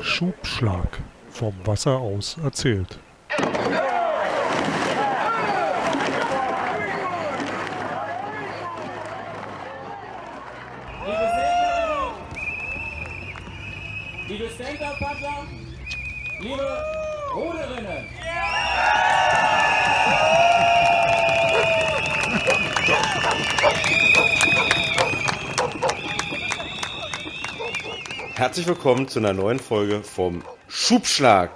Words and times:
Schubschlag. 0.00 0.98
Vom 1.30 1.54
Wasser 1.64 1.96
aus 1.96 2.36
erzählt. 2.42 2.98
Liebe 14.28 14.48
Stand-Up-Paddler, 14.48 15.46
liebe 16.40 16.84
Ruderinnen. 17.34 18.06
Herzlich 28.40 28.66
willkommen 28.66 29.06
zu 29.06 29.18
einer 29.18 29.34
neuen 29.34 29.58
Folge 29.58 30.02
vom 30.02 30.42
Schubschlag, 30.66 31.50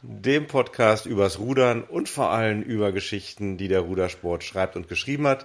dem 0.00 0.46
Podcast 0.46 1.04
übers 1.04 1.38
Rudern 1.38 1.82
und 1.82 2.08
vor 2.08 2.30
allem 2.30 2.62
über 2.62 2.92
Geschichten, 2.92 3.58
die 3.58 3.68
der 3.68 3.80
Rudersport 3.80 4.42
schreibt 4.42 4.74
und 4.74 4.88
geschrieben 4.88 5.26
hat. 5.26 5.44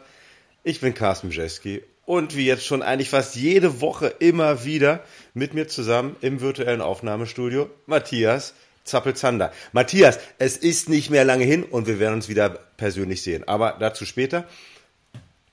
Ich 0.64 0.80
bin 0.80 0.94
Carsten 0.94 1.28
Mijeski 1.28 1.84
und 2.06 2.38
wie 2.38 2.46
jetzt 2.46 2.66
schon 2.66 2.82
eigentlich 2.82 3.10
fast 3.10 3.36
jede 3.36 3.82
Woche 3.82 4.08
immer 4.20 4.64
wieder 4.64 5.04
mit 5.34 5.54
mir 5.54 5.68
zusammen 5.68 6.16
im 6.22 6.40
virtuellen 6.40 6.80
Aufnahmestudio 6.80 7.70
Matthias 7.86 8.54
Zappelzander. 8.86 9.52
Matthias, 9.74 10.18
es 10.38 10.56
ist 10.56 10.88
nicht 10.88 11.10
mehr 11.10 11.26
lange 11.26 11.44
hin 11.44 11.64
und 11.64 11.88
wir 11.88 12.00
werden 12.00 12.14
uns 12.14 12.30
wieder 12.30 12.52
persönlich 12.78 13.22
sehen, 13.22 13.46
aber 13.46 13.76
dazu 13.82 14.06
später. 14.06 14.46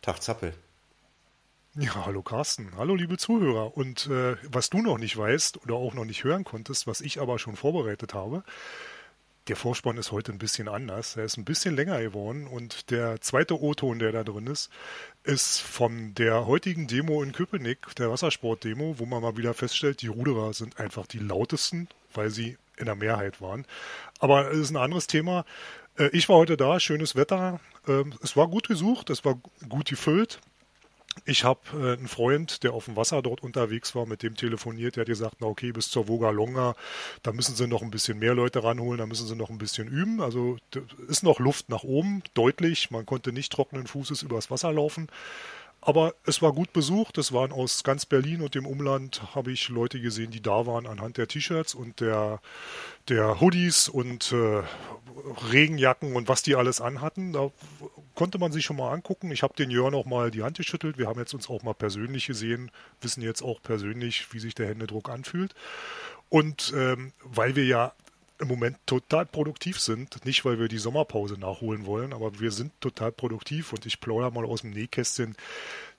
Tag 0.02 0.23
Zappel. 0.23 0.52
Ja, 1.79 2.07
hallo 2.07 2.23
Carsten, 2.23 2.71
hallo 2.79 2.95
liebe 2.95 3.19
Zuhörer. 3.19 3.77
Und 3.77 4.07
äh, 4.07 4.37
was 4.51 4.71
du 4.71 4.80
noch 4.80 4.97
nicht 4.97 5.15
weißt 5.15 5.62
oder 5.62 5.75
auch 5.75 5.93
noch 5.93 6.07
nicht 6.07 6.25
hören 6.25 6.43
konntest, 6.43 6.87
was 6.87 7.02
ich 7.02 7.21
aber 7.21 7.39
schon 7.39 7.55
vorbereitet 7.55 8.15
habe, 8.15 8.45
der 9.49 9.57
Vorspann 9.57 9.99
ist 9.99 10.10
heute 10.10 10.33
ein 10.33 10.38
bisschen 10.38 10.68
anders. 10.68 11.16
Er 11.16 11.24
ist 11.24 11.37
ein 11.37 11.45
bisschen 11.45 11.77
länger 11.77 12.01
geworden 12.01 12.46
und 12.46 12.91
der 12.91 13.21
zweite 13.21 13.60
O-Ton, 13.60 13.99
der 13.99 14.10
da 14.10 14.24
drin 14.24 14.46
ist, 14.46 14.71
ist 15.23 15.60
von 15.60 16.15
der 16.15 16.46
heutigen 16.46 16.87
Demo 16.87 17.23
in 17.23 17.33
Köpenick, 17.33 17.95
der 17.96 18.11
Wassersport-Demo, 18.11 18.99
wo 18.99 19.05
man 19.05 19.21
mal 19.21 19.37
wieder 19.37 19.52
feststellt, 19.52 20.01
die 20.01 20.07
Ruderer 20.07 20.55
sind 20.55 20.80
einfach 20.80 21.07
die 21.07 21.18
lautesten, 21.18 21.88
weil 22.15 22.30
sie 22.30 22.57
in 22.79 22.87
der 22.87 22.95
Mehrheit 22.95 23.43
waren. 23.43 23.66
Aber 24.18 24.51
es 24.51 24.57
ist 24.57 24.71
ein 24.71 24.79
anderes 24.79 25.09
Thema. 25.09 25.45
Äh, 25.99 26.09
ich 26.15 26.30
war 26.30 26.37
heute 26.37 26.57
da, 26.57 26.80
schönes 26.80 27.16
Wetter. 27.16 27.61
Ähm, 27.87 28.15
es 28.23 28.35
war 28.35 28.49
gut 28.49 28.66
gesucht, 28.66 29.11
es 29.11 29.27
war 29.27 29.38
gut 29.68 29.90
gefüllt. 29.90 30.40
Ich 31.24 31.45
habe 31.45 31.60
äh, 31.72 31.96
einen 31.96 32.09
Freund, 32.09 32.62
der 32.62 32.72
auf 32.72 32.84
dem 32.84 32.96
Wasser 32.96 33.22
dort 33.22 33.42
unterwegs 33.42 33.95
war, 33.95 34.06
mit 34.06 34.22
dem 34.22 34.36
telefoniert. 34.36 34.96
Der 34.96 35.02
hat 35.02 35.09
gesagt, 35.09 35.36
na 35.40 35.46
okay, 35.46 35.72
bis 35.72 35.90
zur 35.90 36.09
Voga 36.09 36.30
Longa, 36.30 36.74
da 37.22 37.32
müssen 37.32 37.56
sie 37.56 37.66
noch 37.66 37.82
ein 37.82 37.90
bisschen 37.90 38.18
mehr 38.18 38.34
Leute 38.34 38.62
ranholen, 38.62 38.98
da 38.98 39.06
müssen 39.06 39.26
sie 39.26 39.37
noch 39.37 39.50
ein 39.50 39.59
bisschen 39.59 39.88
üben. 39.88 40.20
Also 40.20 40.59
ist 41.09 41.22
noch 41.22 41.40
Luft 41.40 41.68
nach 41.68 41.84
oben, 41.84 42.22
deutlich. 42.34 42.90
Man 42.90 43.06
konnte 43.06 43.32
nicht 43.32 43.52
trockenen 43.52 43.87
Fußes 43.87 44.22
übers 44.22 44.50
Wasser 44.50 44.72
laufen. 44.72 45.09
Aber 45.80 46.15
es 46.24 46.43
war 46.43 46.52
gut 46.52 46.73
besucht. 46.73 47.16
Es 47.16 47.32
waren 47.32 47.52
aus 47.52 47.85
ganz 47.85 48.07
Berlin 48.07 48.43
und 48.43 48.55
dem 48.55 48.66
Umland, 48.66 49.23
habe 49.35 49.52
ich 49.52 49.69
Leute 49.69 50.01
gesehen, 50.01 50.33
die 50.33 50.43
da 50.43 50.66
waren 50.66 50.87
anhand 50.87 51.16
der 51.16 51.29
T-Shirts 51.29 51.74
und 51.74 52.01
der, 52.01 52.41
der 53.09 53.41
Hoodies 53.41 53.88
und 53.88 54.33
äh, 54.33 54.63
Regenjacken 55.52 56.16
und 56.16 56.29
was 56.29 56.43
die 56.43 56.57
alles 56.57 56.80
anhatten. 56.80 57.33
Da 57.33 57.52
konnte 58.15 58.38
man 58.38 58.51
sich 58.51 58.65
schon 58.65 58.77
mal 58.77 58.93
angucken. 58.93 59.30
Ich 59.30 59.43
habe 59.43 59.55
den 59.55 59.71
Jörn 59.71 59.95
auch 59.95 60.07
mal 60.07 60.30
die 60.30 60.43
Hand 60.43 60.57
geschüttelt. 60.57 60.99
Wir 60.99 61.07
haben 61.07 61.21
jetzt 61.21 61.35
uns 61.35 61.49
auch 61.49 61.63
mal 61.63 61.74
persönlich 61.74 62.27
gesehen, 62.27 62.73
wissen 63.01 63.23
jetzt 63.23 63.43
auch 63.43 63.63
persönlich, 63.63 64.33
wie 64.33 64.41
sich 64.41 64.55
der 64.55 64.66
Händedruck 64.66 65.09
anfühlt. 65.09 65.55
Und 66.28 66.72
ähm, 66.77 67.12
weil 67.22 67.55
wir 67.55 67.65
ja 67.65 67.93
im 68.41 68.48
Moment 68.48 68.78
total 68.87 69.26
produktiv 69.26 69.81
sind. 69.81 70.25
Nicht, 70.25 70.44
weil 70.44 70.59
wir 70.59 70.69
die 70.69 70.78
Sommerpause 70.78 71.38
nachholen 71.38 71.87
wollen, 71.87 72.12
aber 72.12 72.38
wir 72.41 72.50
sind 72.50 72.72
total 72.81 73.12
produktiv 73.12 73.72
und 73.72 73.87
ich 73.87 74.00
plaudere 74.00 74.33
mal 74.33 74.44
aus 74.44 74.62
dem 74.62 74.71
Nähkästchen. 74.71 75.37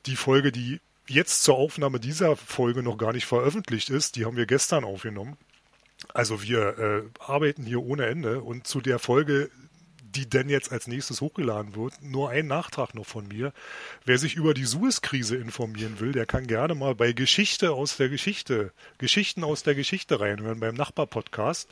Die 0.06 0.16
Folge, 0.16 0.52
die 0.52 0.80
jetzt 1.08 1.44
zur 1.44 1.56
Aufnahme 1.56 2.00
dieser 2.00 2.36
Folge 2.36 2.84
noch 2.84 2.98
gar 2.98 3.14
nicht 3.14 3.26
veröffentlicht 3.26 3.90
ist, 3.90 4.16
die 4.16 4.26
haben 4.26 4.38
wir 4.38 4.46
gestern 4.46 4.84
aufgenommen. 4.84 5.38
Also 6.14 6.44
wir 6.44 6.78
äh, 6.78 7.04
arbeiten 7.20 7.66
hier 7.66 7.82
ohne 7.82 8.06
Ende 8.06 8.42
und 8.42 8.68
zu 8.68 8.82
der 8.82 9.00
Folge 9.00 9.50
die 10.16 10.30
denn 10.30 10.50
jetzt 10.50 10.72
als 10.72 10.88
nächstes 10.88 11.22
hochgeladen 11.22 11.76
wird. 11.76 11.94
Nur 12.02 12.30
ein 12.30 12.48
Nachtrag 12.48 12.94
noch 12.96 13.06
von 13.06 13.28
mir. 13.28 13.54
Wer 14.06 14.18
sich 14.18 14.36
über 14.36 14.54
die 14.54 14.66
Suez-Krise 14.66 15.36
informieren 15.36 16.00
will, 16.00 16.12
der 16.12 16.26
kann 16.26 16.48
gerne 16.48 16.76
mal 16.76 16.96
bei 16.96 17.14
Geschichte 17.14 17.72
aus 17.72 17.98
der 17.98 18.10
Geschichte, 18.10 18.72
Geschichten 18.98 19.44
aus 19.44 19.64
der 19.64 19.76
Geschichte 19.76 20.20
reinhören 20.20 20.60
beim 20.60 20.76
Nachbar-Podcast. 20.76 21.70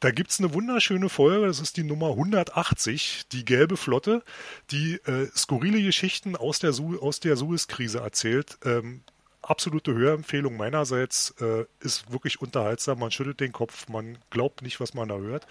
Da 0.00 0.10
gibt 0.10 0.30
es 0.30 0.40
eine 0.40 0.52
wunderschöne 0.52 1.08
Folge, 1.08 1.46
das 1.46 1.60
ist 1.60 1.76
die 1.76 1.84
Nummer 1.84 2.10
180, 2.10 3.28
die 3.32 3.44
gelbe 3.44 3.76
Flotte, 3.76 4.22
die 4.70 4.94
äh, 5.06 5.26
skurrile 5.34 5.82
Geschichten 5.82 6.36
aus 6.36 6.58
der, 6.58 6.72
Su 6.72 6.98
aus 6.98 7.20
der 7.20 7.36
Suez-Krise 7.36 8.00
erzählt. 8.00 8.58
Ähm, 8.64 9.02
absolute 9.42 9.94
Hörempfehlung 9.94 10.56
meinerseits, 10.56 11.34
äh, 11.40 11.64
ist 11.80 12.10
wirklich 12.12 12.40
unterhaltsam, 12.40 12.98
man 12.98 13.10
schüttelt 13.10 13.40
den 13.40 13.52
Kopf, 13.52 13.88
man 13.88 14.18
glaubt 14.30 14.62
nicht, 14.62 14.80
was 14.80 14.94
man 14.94 15.08
da 15.08 15.16
hört. 15.16 15.46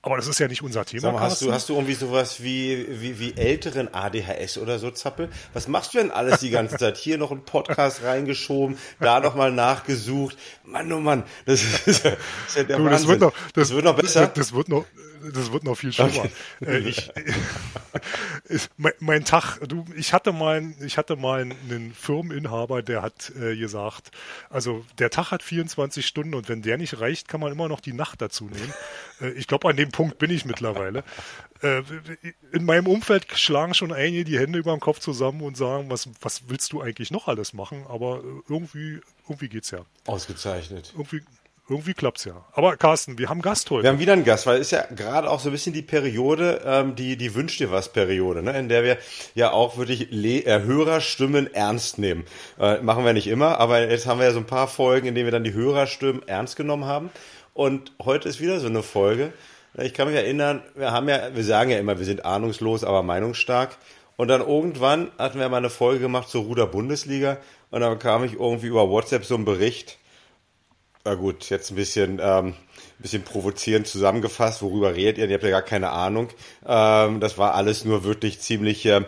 Aber 0.00 0.16
das 0.16 0.28
ist 0.28 0.38
ja 0.38 0.46
nicht 0.46 0.62
unser 0.62 0.84
Thema. 0.84 1.10
Mal, 1.10 1.20
hast, 1.20 1.42
du, 1.42 1.52
hast 1.52 1.68
du 1.68 1.74
irgendwie 1.74 1.94
sowas 1.94 2.40
wie, 2.40 2.86
wie, 2.88 3.18
wie 3.18 3.34
älteren 3.36 3.92
ADHS 3.92 4.58
oder 4.58 4.78
so, 4.78 4.92
Zappel? 4.92 5.28
Was 5.54 5.66
machst 5.66 5.92
du 5.92 5.98
denn 5.98 6.12
alles 6.12 6.38
die 6.38 6.50
ganze 6.50 6.76
Zeit? 6.76 6.96
Hier 6.96 7.18
noch 7.18 7.32
ein 7.32 7.44
Podcast 7.44 8.04
reingeschoben, 8.04 8.78
da 9.00 9.18
nochmal 9.18 9.50
nachgesucht. 9.50 10.38
Mann, 10.64 10.92
oh 10.92 11.00
Mann, 11.00 11.24
das 11.46 11.62
ist, 11.62 11.86
das 11.86 11.96
ist 11.96 12.56
ja 12.56 12.62
der 12.62 12.76
du, 12.76 12.88
das 12.88 13.08
wird, 13.08 13.20
noch, 13.20 13.32
das, 13.32 13.68
das, 13.68 13.70
wird 13.70 13.84
noch 13.84 13.96
besser. 13.96 14.26
Das, 14.26 14.34
das 14.34 14.52
wird 14.52 14.68
noch, 14.68 14.84
das 15.32 15.52
wird 15.52 15.64
noch 15.64 15.76
viel 15.76 15.92
schlimmer. 15.92 16.26
Okay. 16.60 16.70
Äh, 16.70 16.78
ich, 16.78 17.10
ich, 18.48 18.68
mein, 18.76 18.92
mein, 19.00 19.24
Tag, 19.24 19.58
du, 19.66 19.84
ich 19.96 20.12
hatte 20.12 20.32
mal, 20.32 20.72
ich 20.80 20.98
hatte 20.98 21.16
mal 21.16 21.40
einen 21.40 21.94
Firmeninhaber, 21.94 22.82
der 22.82 23.02
hat 23.02 23.32
äh, 23.40 23.56
gesagt, 23.56 24.10
also 24.50 24.84
der 24.98 25.10
Tag 25.10 25.30
hat 25.30 25.42
24 25.42 26.06
Stunden 26.06 26.34
und 26.34 26.48
wenn 26.48 26.62
der 26.62 26.78
nicht 26.78 27.00
reicht, 27.00 27.28
kann 27.28 27.40
man 27.40 27.52
immer 27.52 27.68
noch 27.68 27.80
die 27.80 27.92
Nacht 27.92 28.22
dazu 28.22 28.44
nehmen. 28.44 28.72
Äh, 29.20 29.30
ich 29.30 29.48
glaube, 29.48 29.68
an 29.68 29.76
dem 29.76 29.90
Punkt 29.90 30.18
bin 30.18 30.30
ich 30.30 30.44
mittlerweile. 30.44 31.02
Äh, 31.60 31.82
in 32.52 32.64
meinem 32.64 32.86
Umfeld 32.86 33.26
schlagen 33.36 33.74
schon 33.74 33.92
einige 33.92 34.22
die 34.24 34.38
Hände 34.38 34.60
über 34.60 34.72
dem 34.72 34.78
Kopf 34.78 35.00
zusammen 35.00 35.42
und 35.42 35.56
sagen, 35.56 35.90
was, 35.90 36.08
was 36.20 36.48
willst 36.48 36.72
du 36.72 36.80
eigentlich 36.80 37.10
noch 37.10 37.26
alles 37.26 37.52
machen? 37.52 37.84
Aber 37.88 38.22
irgendwie, 38.48 39.00
irgendwie 39.28 39.48
geht's 39.48 39.72
ja. 39.72 39.84
Ausgezeichnet. 40.06 40.92
Irgendwie, 40.96 41.22
irgendwie 41.68 41.94
klappt's 41.94 42.24
ja. 42.24 42.44
Aber 42.52 42.76
Carsten, 42.76 43.18
wir 43.18 43.28
haben 43.28 43.42
Gast 43.42 43.70
heute. 43.70 43.82
Wir 43.82 43.90
haben 43.90 43.98
wieder 43.98 44.14
einen 44.14 44.24
Gast, 44.24 44.46
weil 44.46 44.56
es 44.56 44.68
ist 44.68 44.70
ja 44.70 44.84
gerade 44.94 45.30
auch 45.30 45.40
so 45.40 45.50
ein 45.50 45.52
bisschen 45.52 45.72
die 45.72 45.82
Periode, 45.82 46.62
ähm, 46.64 46.94
die, 46.94 47.16
die 47.16 47.34
Wünsch 47.34 47.58
dir 47.58 47.70
was 47.70 47.92
Periode, 47.92 48.42
ne? 48.42 48.58
in 48.58 48.68
der 48.68 48.84
wir 48.84 48.98
ja 49.34 49.52
auch 49.52 49.76
wirklich 49.76 50.08
Le 50.10 50.44
äh, 50.46 50.62
Hörerstimmen 50.62 51.52
ernst 51.52 51.98
nehmen. 51.98 52.24
Äh, 52.58 52.80
machen 52.80 53.04
wir 53.04 53.12
nicht 53.12 53.26
immer, 53.26 53.58
aber 53.58 53.88
jetzt 53.88 54.06
haben 54.06 54.18
wir 54.18 54.26
ja 54.26 54.32
so 54.32 54.38
ein 54.38 54.46
paar 54.46 54.68
Folgen, 54.68 55.08
in 55.08 55.14
denen 55.14 55.26
wir 55.26 55.32
dann 55.32 55.44
die 55.44 55.52
Hörerstimmen 55.52 56.26
ernst 56.26 56.56
genommen 56.56 56.86
haben. 56.86 57.10
Und 57.54 57.92
heute 58.02 58.28
ist 58.28 58.40
wieder 58.40 58.60
so 58.60 58.68
eine 58.68 58.82
Folge. 58.82 59.32
Ich 59.76 59.94
kann 59.94 60.08
mich 60.08 60.16
erinnern, 60.16 60.62
wir 60.74 60.92
haben 60.92 61.08
ja, 61.08 61.34
wir 61.34 61.44
sagen 61.44 61.70
ja 61.70 61.78
immer, 61.78 61.98
wir 61.98 62.06
sind 62.06 62.24
ahnungslos, 62.24 62.84
aber 62.84 63.02
meinungsstark. 63.02 63.76
Und 64.16 64.28
dann 64.28 64.40
irgendwann 64.40 65.12
hatten 65.18 65.38
wir 65.38 65.48
mal 65.48 65.58
eine 65.58 65.70
Folge 65.70 66.00
gemacht 66.00 66.28
zur 66.28 66.44
Ruder 66.44 66.66
Bundesliga 66.66 67.38
und 67.70 67.80
dann 67.80 67.98
kam 67.98 68.24
ich 68.24 68.34
irgendwie 68.34 68.66
über 68.66 68.88
WhatsApp 68.88 69.24
so 69.24 69.36
einen 69.36 69.44
Bericht, 69.44 69.98
na 71.08 71.14
gut, 71.14 71.48
jetzt 71.48 71.70
ein 71.70 71.76
bisschen, 71.76 72.20
ähm, 72.22 72.48
ein 72.48 72.54
bisschen 72.98 73.22
provozierend 73.22 73.86
zusammengefasst. 73.86 74.60
Worüber 74.60 74.94
redet 74.94 75.16
ihr? 75.16 75.26
Ihr 75.26 75.34
habt 75.36 75.44
ja 75.44 75.48
gar 75.48 75.62
keine 75.62 75.88
Ahnung. 75.88 76.28
Ähm, 76.66 77.18
das 77.20 77.38
war 77.38 77.54
alles 77.54 77.86
nur 77.86 78.04
wirklich 78.04 78.40
ziemlich, 78.40 78.84
ähm, 78.84 79.04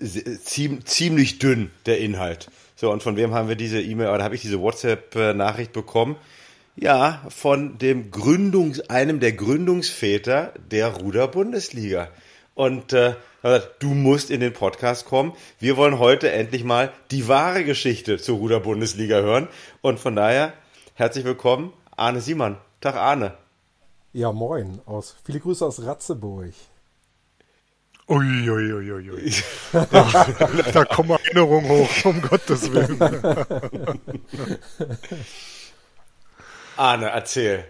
ziem, 0.00 0.86
ziemlich 0.86 1.38
dünn, 1.38 1.70
der 1.84 1.98
Inhalt. 1.98 2.50
So, 2.74 2.90
und 2.90 3.02
von 3.02 3.16
wem 3.16 3.34
haben 3.34 3.48
wir 3.48 3.56
diese 3.56 3.82
E-Mail, 3.82 4.08
oder 4.08 4.24
habe 4.24 4.34
ich 4.34 4.40
diese 4.40 4.60
WhatsApp-Nachricht 4.60 5.74
bekommen? 5.74 6.16
Ja, 6.74 7.22
von 7.28 7.76
dem 7.76 8.10
Gründungs, 8.10 8.80
einem 8.88 9.20
der 9.20 9.32
Gründungsväter 9.32 10.54
der 10.70 10.88
Ruder-Bundesliga. 10.88 12.08
Und 12.54 12.94
äh, 12.94 13.12
du 13.78 13.88
musst 13.88 14.30
in 14.30 14.40
den 14.40 14.54
Podcast 14.54 15.04
kommen. 15.04 15.34
Wir 15.60 15.76
wollen 15.76 15.98
heute 15.98 16.32
endlich 16.32 16.64
mal 16.64 16.92
die 17.10 17.28
wahre 17.28 17.62
Geschichte 17.64 18.16
zur 18.16 18.38
Ruder-Bundesliga 18.38 19.20
hören. 19.20 19.48
Und 19.82 20.00
von 20.00 20.16
daher 20.16 20.54
Herzlich 20.96 21.24
willkommen, 21.24 21.72
Arne 21.96 22.20
Siemann. 22.20 22.56
Tag, 22.80 22.94
Arne. 22.94 23.36
Ja, 24.12 24.30
moin. 24.30 24.80
Aus, 24.86 25.16
viele 25.24 25.40
Grüße 25.40 25.66
aus 25.66 25.84
Ratzeburg. 25.84 26.52
Uiuiuiui. 28.08 28.92
Ui, 28.92 28.92
ui, 28.92 29.10
ui. 29.10 29.32
da, 29.72 30.28
da 30.72 30.84
kommen 30.84 31.10
Erinnerungen 31.10 31.68
hoch, 31.68 31.88
um 32.04 32.22
Gottes 32.22 32.72
Willen. 32.72 33.00
Arne, 36.76 37.06
erzähl. 37.06 37.64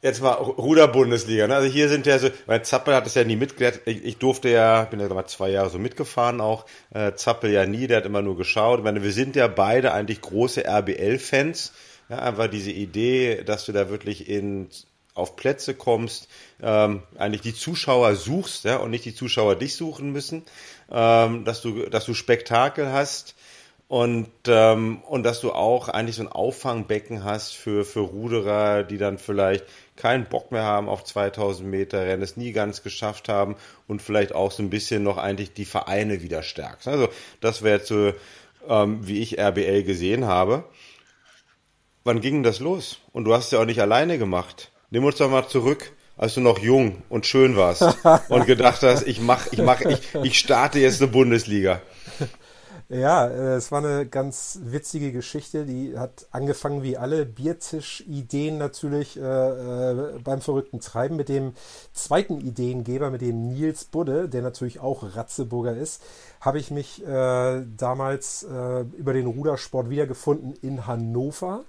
Jetzt 0.00 0.22
mal 0.22 0.34
Ruder-Bundesliga. 0.34 1.48
Ne? 1.48 1.56
Also 1.56 1.68
hier 1.68 1.88
sind 1.88 2.06
ja 2.06 2.20
so, 2.20 2.28
weil 2.46 2.64
Zappel 2.64 2.94
hat 2.94 3.08
es 3.08 3.16
ja 3.16 3.24
nie 3.24 3.34
mitgeklärt. 3.34 3.80
Ich, 3.86 4.04
ich, 4.04 4.18
durfte 4.18 4.50
ja, 4.50 4.84
bin 4.84 5.00
ja 5.00 5.08
mal 5.08 5.26
zwei 5.26 5.50
Jahre 5.50 5.70
so 5.70 5.80
mitgefahren 5.80 6.40
auch. 6.40 6.64
Äh, 6.94 7.14
Zappel 7.14 7.50
ja 7.50 7.66
nie, 7.66 7.88
der 7.88 7.96
hat 7.96 8.06
immer 8.06 8.22
nur 8.22 8.36
geschaut. 8.36 8.78
Ich 8.78 8.84
meine, 8.84 9.02
wir 9.02 9.10
sind 9.10 9.34
ja 9.34 9.48
beide 9.48 9.92
eigentlich 9.92 10.20
große 10.20 10.64
RBL-Fans. 10.64 11.72
Ja, 12.08 12.20
einfach 12.20 12.48
diese 12.48 12.70
Idee, 12.70 13.42
dass 13.44 13.66
du 13.66 13.72
da 13.72 13.90
wirklich 13.90 14.28
in, 14.28 14.68
auf 15.14 15.36
Plätze 15.36 15.74
kommst, 15.74 16.28
ähm, 16.62 17.02
eigentlich 17.18 17.42
die 17.42 17.54
Zuschauer 17.54 18.14
suchst 18.14 18.64
ja, 18.64 18.76
und 18.76 18.90
nicht 18.90 19.04
die 19.04 19.14
Zuschauer 19.14 19.56
dich 19.56 19.74
suchen 19.76 20.12
müssen, 20.12 20.44
ähm, 20.90 21.44
dass, 21.44 21.60
du, 21.60 21.88
dass 21.90 22.06
du 22.06 22.14
Spektakel 22.14 22.92
hast 22.92 23.34
und, 23.88 24.28
ähm, 24.46 25.02
und 25.08 25.22
dass 25.24 25.40
du 25.40 25.52
auch 25.52 25.88
eigentlich 25.88 26.16
so 26.16 26.22
ein 26.22 26.28
Auffangbecken 26.28 27.24
hast 27.24 27.54
für, 27.56 27.84
für 27.84 28.00
Ruderer, 28.00 28.84
die 28.84 28.98
dann 28.98 29.18
vielleicht 29.18 29.64
keinen 29.96 30.26
Bock 30.26 30.52
mehr 30.52 30.62
haben 30.62 30.88
auf 30.88 31.04
2000 31.04 31.68
Meter 31.68 32.04
Rennen, 32.04 32.22
es 32.22 32.36
nie 32.36 32.52
ganz 32.52 32.82
geschafft 32.82 33.28
haben 33.28 33.56
und 33.86 34.00
vielleicht 34.00 34.34
auch 34.34 34.52
so 34.52 34.62
ein 34.62 34.70
bisschen 34.70 35.02
noch 35.02 35.16
eigentlich 35.16 35.52
die 35.54 35.64
Vereine 35.64 36.22
wieder 36.22 36.42
stärkst. 36.42 36.86
Also 36.86 37.08
das 37.40 37.62
wäre 37.62 37.78
jetzt 37.78 37.88
so, 37.88 38.12
ähm, 38.68 39.06
wie 39.06 39.20
ich 39.20 39.38
RBL 39.38 39.82
gesehen 39.82 40.26
habe. 40.26 40.64
Wann 42.08 42.22
ging 42.22 42.42
das 42.42 42.58
los? 42.58 43.00
Und 43.12 43.24
du 43.24 43.34
hast 43.34 43.44
es 43.44 43.50
ja 43.50 43.60
auch 43.60 43.66
nicht 43.66 43.82
alleine 43.82 44.16
gemacht. 44.16 44.72
Nimm 44.88 45.04
uns 45.04 45.16
doch 45.16 45.28
mal 45.28 45.46
zurück, 45.46 45.92
als 46.16 46.32
du 46.32 46.40
noch 46.40 46.58
jung 46.58 47.02
und 47.10 47.26
schön 47.26 47.54
warst 47.54 47.82
und 48.30 48.46
gedacht 48.46 48.82
hast, 48.82 49.06
ich 49.06 49.20
mach, 49.20 49.48
ich 49.52 49.58
mach, 49.58 49.82
ich, 49.82 50.14
ich 50.22 50.38
starte 50.38 50.78
jetzt 50.78 51.02
eine 51.02 51.10
Bundesliga. 51.10 51.82
Ja, 52.90 53.26
äh, 53.26 53.56
es 53.56 53.70
war 53.70 53.84
eine 53.84 54.06
ganz 54.06 54.60
witzige 54.62 55.12
Geschichte. 55.12 55.66
Die 55.66 55.98
hat 55.98 56.26
angefangen 56.30 56.82
wie 56.82 56.96
alle 56.96 57.26
Biertisch-Ideen 57.26 58.56
natürlich 58.56 59.18
äh, 59.18 59.20
äh, 59.20 60.18
beim 60.24 60.40
verrückten 60.40 60.80
Treiben 60.80 61.16
mit 61.16 61.28
dem 61.28 61.52
zweiten 61.92 62.40
Ideengeber, 62.40 63.10
mit 63.10 63.20
dem 63.20 63.48
Nils 63.48 63.84
Budde, 63.84 64.30
der 64.30 64.40
natürlich 64.40 64.80
auch 64.80 65.14
Ratzeburger 65.14 65.76
ist, 65.76 66.02
habe 66.40 66.58
ich 66.58 66.70
mich 66.70 67.06
äh, 67.06 67.62
damals 67.76 68.44
äh, 68.44 68.86
über 68.96 69.12
den 69.12 69.26
Rudersport 69.26 69.90
wiedergefunden 69.90 70.54
in 70.62 70.86
Hannover 70.86 71.64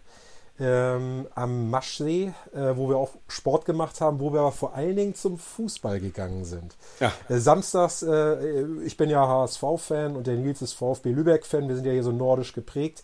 ähm, 0.59 1.27
am 1.35 1.69
Maschsee, 1.69 2.33
äh, 2.53 2.75
wo 2.75 2.89
wir 2.89 2.97
auch 2.97 3.11
Sport 3.27 3.65
gemacht 3.65 4.01
haben, 4.01 4.19
wo 4.19 4.33
wir 4.33 4.41
aber 4.41 4.51
vor 4.51 4.73
allen 4.75 4.95
Dingen 4.95 5.15
zum 5.15 5.37
Fußball 5.37 5.99
gegangen 5.99 6.45
sind. 6.45 6.75
Ja. 6.99 7.11
Äh, 7.29 7.37
samstags, 7.37 8.03
äh, 8.03 8.63
ich 8.83 8.97
bin 8.97 9.09
ja 9.09 9.27
HSV-Fan 9.27 10.15
und 10.15 10.27
der 10.27 10.35
Nils 10.35 10.61
ist 10.61 10.73
VfB 10.73 11.11
Lübeck-Fan, 11.11 11.67
wir 11.67 11.75
sind 11.75 11.85
ja 11.85 11.93
hier 11.93 12.03
so 12.03 12.11
nordisch 12.11 12.53
geprägt. 12.53 13.03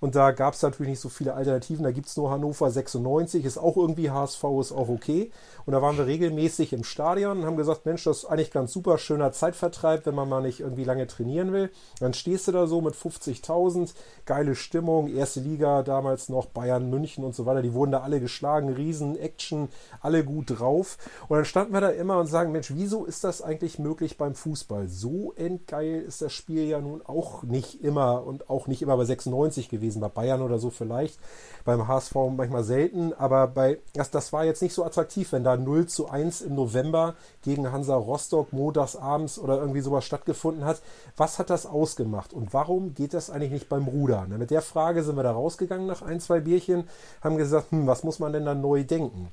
Und 0.00 0.14
da 0.14 0.30
gab 0.30 0.54
es 0.54 0.62
natürlich 0.62 0.90
nicht 0.90 1.00
so 1.00 1.08
viele 1.08 1.34
Alternativen. 1.34 1.84
Da 1.84 1.90
gibt 1.90 2.06
es 2.06 2.16
nur 2.16 2.30
Hannover 2.30 2.70
96, 2.70 3.44
ist 3.44 3.58
auch 3.58 3.76
irgendwie 3.76 4.10
HSV, 4.10 4.44
ist 4.60 4.72
auch 4.72 4.88
okay. 4.88 5.30
Und 5.66 5.72
da 5.72 5.82
waren 5.82 5.96
wir 5.96 6.06
regelmäßig 6.06 6.72
im 6.72 6.84
Stadion 6.84 7.38
und 7.38 7.46
haben 7.46 7.56
gesagt, 7.56 7.86
Mensch, 7.86 8.04
das 8.04 8.18
ist 8.18 8.24
eigentlich 8.26 8.50
ganz 8.50 8.72
super, 8.72 8.98
schöner 8.98 9.32
Zeitvertreib, 9.32 10.06
wenn 10.06 10.14
man 10.14 10.28
mal 10.28 10.42
nicht 10.42 10.60
irgendwie 10.60 10.84
lange 10.84 11.06
trainieren 11.06 11.52
will. 11.52 11.70
Dann 12.00 12.14
stehst 12.14 12.48
du 12.48 12.52
da 12.52 12.66
so 12.66 12.80
mit 12.80 12.94
50.000, 12.94 13.92
geile 14.24 14.54
Stimmung, 14.54 15.08
erste 15.08 15.40
Liga 15.40 15.82
damals 15.82 16.28
noch, 16.28 16.46
Bayern, 16.46 16.90
München 16.92 17.24
und 17.24 17.34
so 17.34 17.46
weiter. 17.46 17.62
Die 17.62 17.74
wurden 17.74 17.90
da 17.90 18.02
alle 18.02 18.20
geschlagen, 18.20 18.68
riesen 18.68 19.18
Action, 19.18 19.68
alle 20.00 20.24
gut 20.24 20.58
drauf. 20.58 20.98
Und 21.28 21.36
dann 21.38 21.44
standen 21.44 21.72
wir 21.72 21.80
da 21.80 21.88
immer 21.88 22.18
und 22.20 22.26
sagen, 22.26 22.52
Mensch, 22.52 22.72
wieso 22.74 23.04
ist 23.04 23.24
das 23.24 23.42
eigentlich 23.42 23.80
möglich 23.80 24.18
beim 24.18 24.34
Fußball? 24.36 24.88
So 24.88 25.32
endgeil 25.32 26.00
ist 26.02 26.22
das 26.22 26.32
Spiel 26.32 26.64
ja 26.64 26.80
nun 26.80 27.02
auch 27.04 27.42
nicht 27.42 27.82
immer 27.82 28.24
und 28.24 28.48
auch 28.50 28.66
nicht 28.66 28.82
immer 28.82 28.96
bei 28.96 29.04
96 29.04 29.68
gewesen, 29.68 30.00
bei 30.00 30.08
Bayern 30.08 30.42
oder 30.42 30.58
so 30.58 30.70
vielleicht, 30.70 31.18
beim 31.64 31.88
HSV 31.88 32.14
manchmal 32.36 32.64
selten, 32.64 33.12
aber 33.14 33.46
bei, 33.46 33.78
das, 33.94 34.10
das 34.10 34.32
war 34.32 34.44
jetzt 34.44 34.62
nicht 34.62 34.74
so 34.74 34.84
attraktiv, 34.84 35.32
wenn 35.32 35.44
da 35.44 35.56
0 35.56 35.86
zu 35.86 36.08
1 36.08 36.42
im 36.42 36.54
November 36.54 37.14
gegen 37.42 37.72
Hansa 37.72 37.96
Rostock 37.96 38.52
montags 38.52 38.96
abends 38.96 39.38
oder 39.38 39.58
irgendwie 39.58 39.80
sowas 39.80 40.04
stattgefunden 40.04 40.64
hat. 40.64 40.82
Was 41.16 41.38
hat 41.38 41.50
das 41.50 41.66
ausgemacht 41.66 42.32
und 42.32 42.52
warum 42.52 42.94
geht 42.94 43.14
das 43.14 43.30
eigentlich 43.30 43.52
nicht 43.52 43.68
beim 43.68 43.86
Ruder? 43.86 44.26
mit 44.28 44.50
der 44.50 44.62
Frage 44.62 45.02
sind 45.02 45.16
wir 45.16 45.22
da 45.22 45.32
rausgegangen 45.32 45.86
nach 45.86 46.02
ein, 46.02 46.20
zwei 46.20 46.40
Bierchen, 46.40 46.81
haben 47.22 47.36
gesagt, 47.36 47.70
hm, 47.70 47.86
was 47.86 48.04
muss 48.04 48.18
man 48.18 48.32
denn 48.32 48.44
da 48.44 48.54
neu 48.54 48.84
denken? 48.84 49.30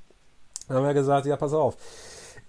Dann 0.68 0.78
haben 0.78 0.86
wir 0.86 0.94
gesagt, 0.94 1.26
ja, 1.26 1.36
pass 1.36 1.54
auf 1.54 1.78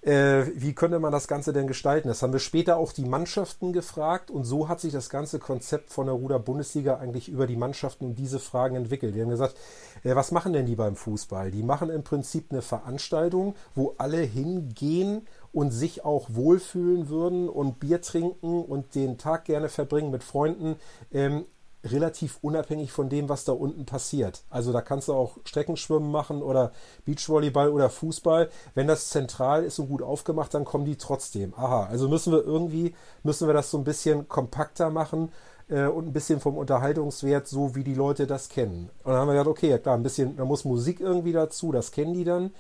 äh, 0.03 0.47
wie 0.55 0.75
könnte 0.75 0.99
man 0.99 1.13
das 1.13 1.29
Ganze 1.29 1.53
denn 1.53 1.67
gestalten? 1.67 2.09
Das 2.09 2.23
haben 2.23 2.33
wir 2.33 2.41
später 2.41 2.79
auch 2.79 2.93
die 2.93 3.05
Mannschaften 3.05 3.73
gefragt 3.73 4.31
und 4.31 4.45
so 4.45 4.69
hat 4.69 4.81
sich 4.81 4.93
das 4.93 5.11
ganze 5.11 5.39
Konzept 5.39 5.91
von 5.91 6.07
der 6.07 6.15
Ruder-Bundesliga 6.15 6.97
eigentlich 6.97 7.29
über 7.29 7.47
die 7.47 7.57
Mannschaften 7.57 8.07
und 8.07 8.15
diese 8.19 8.39
Fragen 8.39 8.77
entwickelt. 8.77 9.15
Wir 9.15 9.25
haben 9.25 9.31
gesagt, 9.31 9.57
äh, 10.03 10.15
was 10.15 10.33
machen 10.33 10.53
denn 10.53 10.67
die 10.67 10.77
beim 10.77 10.97
Fußball? 10.97 11.51
Die 11.51 11.63
machen 11.63 11.91
im 11.91 12.03
Prinzip 12.03 12.47
eine 12.51 12.63
Veranstaltung, 12.63 13.55
wo 13.75 13.95
alle 13.99 14.19
hingehen 14.19 15.27
und 15.53 15.71
sich 15.71 16.05
auch 16.05 16.29
wohlfühlen 16.31 17.09
würden 17.09 17.49
und 17.49 17.79
Bier 17.79 18.01
trinken 18.01 18.65
und 18.65 18.95
den 18.95 19.19
Tag 19.19 19.45
gerne 19.45 19.69
verbringen 19.69 20.11
mit 20.11 20.25
Freunden. 20.25 20.77
Ähm, 21.13 21.45
relativ 21.85 22.39
unabhängig 22.43 22.93
von 22.93 23.09
dem, 23.09 23.29
was 23.29 23.45
da 23.45 23.53
unten 23.53 23.87
passiert. 23.87 24.43
Also 24.51 24.73
da 24.73 24.83
kannst 24.83 25.09
du 25.09 25.15
auch 25.15 25.39
Streckenschwimmen 25.45 26.11
machen 26.11 26.43
oder 26.43 26.73
Beachvolleyball 27.05 27.71
oder 27.71 27.89
Fußball. 27.89 28.51
Wenn 28.75 28.87
das 28.87 29.09
zentral 29.09 29.65
ist 29.65 29.79
und 29.79 29.89
gut 29.89 30.03
aufgemacht, 30.03 30.53
dann 30.53 30.65
kommen 30.65 30.85
die 30.85 30.97
trotzdem. 30.97 31.55
Aha, 31.57 31.87
also 31.87 32.09
müssen 32.09 32.33
wir 32.33 32.45
irgendwie, 32.45 32.95
müssen 33.23 33.47
wir 33.47 33.55
das 33.55 33.71
so 33.71 33.79
ein 33.79 33.85
bisschen 33.85 34.29
kompakter 34.29 34.91
machen 34.91 35.33
äh, 35.69 35.87
und 35.87 36.09
ein 36.09 36.13
bisschen 36.13 36.41
vom 36.41 36.59
Unterhaltungswert, 36.59 37.49
so 37.49 37.75
wie 37.75 37.85
die 37.85 37.95
Leute 37.95 38.27
das 38.27 38.49
kennen. 38.49 38.91
Und 39.05 39.13
dann 39.13 39.21
haben 39.21 39.29
wir 39.29 39.35
gesagt, 39.35 39.49
okay, 39.49 39.79
klar, 39.79 39.97
ein 39.97 40.03
bisschen, 40.03 40.37
da 40.37 40.45
muss 40.45 40.65
Musik 40.65 41.01
irgendwie 41.01 41.33
dazu, 41.33 41.73
das 41.73 41.93
kennen 41.93 42.15
die 42.15 42.25
dann. 42.25 42.53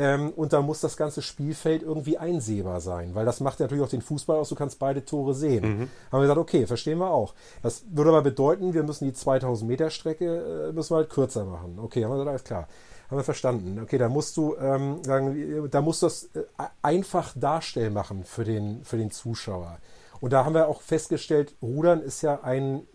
Ähm, 0.00 0.30
und 0.30 0.54
da 0.54 0.62
muss 0.62 0.80
das 0.80 0.96
ganze 0.96 1.20
Spielfeld 1.20 1.82
irgendwie 1.82 2.16
einsehbar 2.16 2.80
sein, 2.80 3.14
weil 3.14 3.26
das 3.26 3.40
macht 3.40 3.60
natürlich 3.60 3.84
auch 3.84 3.90
den 3.90 4.00
Fußball 4.00 4.38
aus, 4.38 4.48
du 4.48 4.54
kannst 4.54 4.78
beide 4.78 5.04
Tore 5.04 5.34
sehen. 5.34 5.62
Mhm. 5.62 5.80
Haben 6.10 6.20
wir 6.20 6.22
gesagt, 6.22 6.38
okay, 6.38 6.66
verstehen 6.66 6.96
wir 6.98 7.10
auch. 7.10 7.34
Das 7.62 7.84
würde 7.90 8.08
aber 8.08 8.22
bedeuten, 8.22 8.72
wir 8.72 8.82
müssen 8.82 9.04
die 9.04 9.12
2000 9.12 9.68
Meter 9.68 9.90
Strecke 9.90 10.68
äh, 10.68 10.72
müssen 10.72 10.94
wir 10.94 10.98
halt 10.98 11.10
kürzer 11.10 11.44
machen. 11.44 11.78
Okay, 11.78 12.02
haben 12.02 12.12
wir 12.12 12.14
gesagt, 12.14 12.30
alles 12.30 12.44
klar. 12.44 12.68
Haben 13.10 13.18
wir 13.18 13.24
verstanden. 13.24 13.78
Okay, 13.82 13.98
da 13.98 14.08
musst 14.08 14.38
du 14.38 14.56
ähm, 14.56 15.04
sagen, 15.04 15.68
da 15.70 15.82
musst 15.82 16.00
du 16.00 16.06
das 16.06 16.30
äh, 16.34 16.44
einfach 16.80 17.34
darstellen 17.36 17.92
machen 17.92 18.24
für 18.24 18.44
den, 18.44 18.82
für 18.84 18.96
den 18.96 19.10
Zuschauer. 19.10 19.80
Und 20.22 20.32
da 20.32 20.46
haben 20.46 20.54
wir 20.54 20.66
auch 20.66 20.80
festgestellt, 20.80 21.54
Rudern 21.60 22.00
ist 22.00 22.22
ja 22.22 22.40
ein 22.42 22.86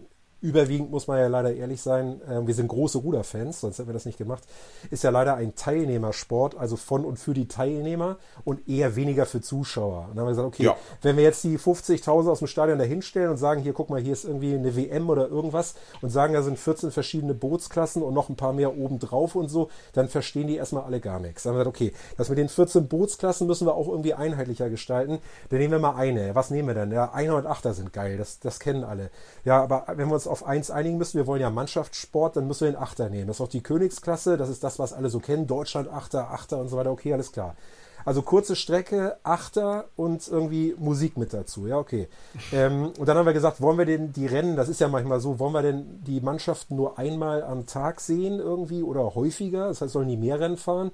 überwiegend 0.41 0.91
muss 0.91 1.07
man 1.07 1.19
ja 1.19 1.27
leider 1.27 1.53
ehrlich 1.53 1.81
sein, 1.81 2.21
äh, 2.29 2.45
wir 2.45 2.53
sind 2.53 2.67
große 2.67 2.97
Ruderfans, 2.99 3.61
sonst 3.61 3.79
hätten 3.79 3.89
wir 3.89 3.93
das 3.93 4.05
nicht 4.05 4.17
gemacht, 4.17 4.43
ist 4.91 5.03
ja 5.03 5.09
leider 5.09 5.35
ein 5.35 5.55
Teilnehmersport, 5.55 6.55
also 6.57 6.75
von 6.75 7.05
und 7.05 7.17
für 7.17 7.33
die 7.33 7.47
Teilnehmer 7.47 8.17
und 8.43 8.67
eher 8.67 8.95
weniger 8.95 9.25
für 9.25 9.41
Zuschauer. 9.41 10.07
Und 10.09 10.15
dann 10.15 10.19
haben 10.19 10.27
wir 10.27 10.31
gesagt, 10.31 10.47
okay, 10.47 10.63
ja. 10.63 10.75
wenn 11.01 11.17
wir 11.17 11.23
jetzt 11.23 11.43
die 11.43 11.57
50.000 11.57 12.29
aus 12.29 12.39
dem 12.39 12.47
Stadion 12.47 12.77
dahinstellen 12.77 13.31
und 13.31 13.37
sagen, 13.37 13.61
hier, 13.61 13.73
guck 13.73 13.89
mal, 13.89 13.99
hier 13.99 14.13
ist 14.13 14.25
irgendwie 14.25 14.53
eine 14.53 14.75
WM 14.75 15.09
oder 15.09 15.27
irgendwas 15.27 15.75
und 16.01 16.09
sagen, 16.09 16.33
da 16.33 16.41
sind 16.41 16.59
14 16.59 16.91
verschiedene 16.91 17.33
Bootsklassen 17.33 18.03
und 18.03 18.13
noch 18.13 18.29
ein 18.29 18.35
paar 18.35 18.53
mehr 18.53 18.77
oben 18.77 18.99
drauf 18.99 19.35
und 19.35 19.49
so, 19.49 19.69
dann 19.93 20.09
verstehen 20.09 20.47
die 20.47 20.55
erstmal 20.55 20.83
alle 20.83 20.99
gar 20.99 21.19
nichts. 21.19 21.43
Dann 21.43 21.53
haben 21.53 21.59
wir 21.59 21.71
gesagt, 21.71 21.75
okay, 21.75 21.93
das 22.17 22.29
mit 22.29 22.37
den 22.37 22.49
14 22.49 22.87
Bootsklassen 22.87 23.47
müssen 23.47 23.67
wir 23.67 23.75
auch 23.75 23.87
irgendwie 23.87 24.13
einheitlicher 24.13 24.69
gestalten. 24.69 25.19
Dann 25.49 25.59
nehmen 25.59 25.73
wir 25.73 25.79
mal 25.79 25.95
eine. 25.95 26.35
Was 26.35 26.49
nehmen 26.51 26.67
wir 26.67 26.75
denn? 26.75 26.91
Ja, 26.91 27.11
Einer 27.13 27.35
und 27.35 27.45
Achter 27.45 27.73
sind 27.73 27.93
geil, 27.93 28.17
das, 28.17 28.39
das 28.39 28.59
kennen 28.59 28.83
alle. 28.83 29.09
Ja, 29.43 29.63
aber 29.63 29.85
wenn 29.95 30.07
wir 30.07 30.15
uns 30.15 30.24
auf 30.27 30.35
auf 30.35 30.45
eins 30.45 30.69
einigen 30.69 30.97
müssen, 30.97 31.17
wir 31.17 31.27
wollen 31.27 31.39
ja 31.39 31.49
Mannschaftssport, 31.49 32.35
dann 32.35 32.45
müssen 32.45 32.65
wir 32.65 32.73
den 32.73 32.81
Achter 32.81 33.09
nehmen. 33.09 33.27
Das 33.27 33.37
ist 33.37 33.41
auch 33.41 33.47
die 33.47 33.63
Königsklasse, 33.63 34.35
das 34.35 34.49
ist 34.49 34.65
das, 34.65 34.79
was 34.79 34.91
alle 34.91 35.09
so 35.09 35.21
kennen. 35.21 35.47
Deutschland 35.47 35.87
Achter, 35.89 36.29
Achter 36.29 36.59
und 36.59 36.67
so 36.67 36.75
weiter. 36.75 36.91
Okay, 36.91 37.13
alles 37.13 37.31
klar. 37.31 37.55
Also 38.03 38.21
kurze 38.21 38.57
Strecke, 38.57 39.15
Achter 39.23 39.85
und 39.95 40.27
irgendwie 40.27 40.75
Musik 40.77 41.17
mit 41.17 41.33
dazu. 41.33 41.67
Ja, 41.67 41.77
okay. 41.77 42.09
Ähm, 42.51 42.91
und 42.99 43.07
dann 43.07 43.15
haben 43.17 43.25
wir 43.25 43.31
gesagt, 43.31 43.61
wollen 43.61 43.77
wir 43.77 43.85
denn 43.85 44.11
die 44.11 44.27
Rennen, 44.27 44.57
das 44.57 44.67
ist 44.67 44.81
ja 44.81 44.89
manchmal 44.89 45.21
so, 45.21 45.39
wollen 45.39 45.53
wir 45.53 45.61
denn 45.61 46.03
die 46.03 46.19
Mannschaften 46.19 46.75
nur 46.75 46.99
einmal 46.99 47.41
am 47.41 47.65
Tag 47.65 48.01
sehen 48.01 48.39
irgendwie 48.39 48.83
oder 48.83 49.15
häufiger? 49.15 49.69
Das 49.69 49.79
heißt, 49.79 49.93
sollen 49.93 50.09
die 50.09 50.17
mehr 50.17 50.41
Rennen 50.41 50.57
fahren? 50.57 50.91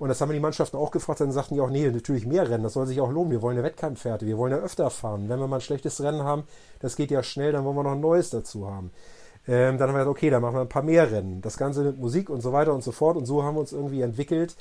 Und 0.00 0.08
das 0.08 0.18
haben 0.22 0.30
wir 0.30 0.34
die 0.34 0.40
Mannschaften 0.40 0.78
auch 0.78 0.92
gefragt, 0.92 1.20
dann 1.20 1.30
sagten 1.30 1.56
die 1.56 1.60
auch, 1.60 1.68
nee, 1.68 1.86
natürlich 1.90 2.26
mehr 2.26 2.48
Rennen, 2.48 2.64
das 2.64 2.72
soll 2.72 2.86
sich 2.86 3.02
auch 3.02 3.10
lohnen. 3.10 3.30
Wir 3.30 3.42
wollen 3.42 3.58
ja 3.58 3.62
Wettkampfwerte, 3.62 4.24
wir 4.24 4.38
wollen 4.38 4.50
ja 4.50 4.58
öfter 4.58 4.88
fahren. 4.88 5.28
Wenn 5.28 5.38
wir 5.38 5.46
mal 5.46 5.56
ein 5.56 5.60
schlechtes 5.60 6.02
Rennen 6.02 6.24
haben, 6.24 6.44
das 6.78 6.96
geht 6.96 7.10
ja 7.10 7.22
schnell, 7.22 7.52
dann 7.52 7.66
wollen 7.66 7.76
wir 7.76 7.82
noch 7.82 7.92
ein 7.92 8.00
neues 8.00 8.30
dazu 8.30 8.66
haben. 8.66 8.92
Ähm, 9.46 9.76
dann 9.76 9.88
haben 9.88 9.96
wir 9.96 10.04
gesagt, 10.04 10.16
okay, 10.16 10.30
dann 10.30 10.40
machen 10.40 10.54
wir 10.54 10.62
ein 10.62 10.70
paar 10.70 10.82
mehr 10.82 11.12
Rennen. 11.12 11.42
Das 11.42 11.58
Ganze 11.58 11.82
mit 11.82 11.98
Musik 11.98 12.30
und 12.30 12.40
so 12.40 12.50
weiter 12.50 12.72
und 12.72 12.82
so 12.82 12.92
fort. 12.92 13.18
Und 13.18 13.26
so 13.26 13.42
haben 13.42 13.56
wir 13.56 13.60
uns 13.60 13.72
irgendwie 13.72 14.00
entwickelt, 14.00 14.56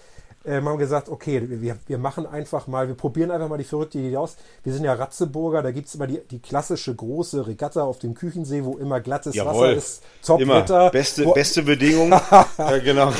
ähm, 0.49 0.67
haben 0.67 0.79
gesagt, 0.79 1.09
okay, 1.09 1.43
wir, 1.47 1.77
wir 1.85 1.97
machen 1.99 2.25
einfach 2.25 2.65
mal, 2.65 2.87
wir 2.87 2.95
probieren 2.95 3.29
einfach 3.29 3.47
mal 3.47 3.57
die 3.57 3.63
verrückte 3.63 3.99
Idee 3.99 4.17
aus. 4.17 4.35
Wir 4.63 4.73
sind 4.73 4.83
ja 4.83 4.93
Ratzeburger, 4.93 5.61
da 5.61 5.69
gibt 5.69 5.87
es 5.87 5.95
immer 5.95 6.07
die, 6.07 6.21
die 6.31 6.39
klassische 6.39 6.95
große 6.95 7.45
Regatta 7.45 7.83
auf 7.83 7.99
dem 7.99 8.15
Küchensee, 8.15 8.63
wo 8.63 8.77
immer 8.77 8.99
glattes 8.99 9.35
Jawohl. 9.35 9.51
Wasser 9.51 9.73
ist, 9.73 10.03
Top-Wetter. 10.25 10.89
Beste, 10.89 11.25
wo, 11.25 11.33
beste 11.33 11.61
Bedingungen, 11.61 12.11
ja, 12.57 12.77
genau. 12.79 13.13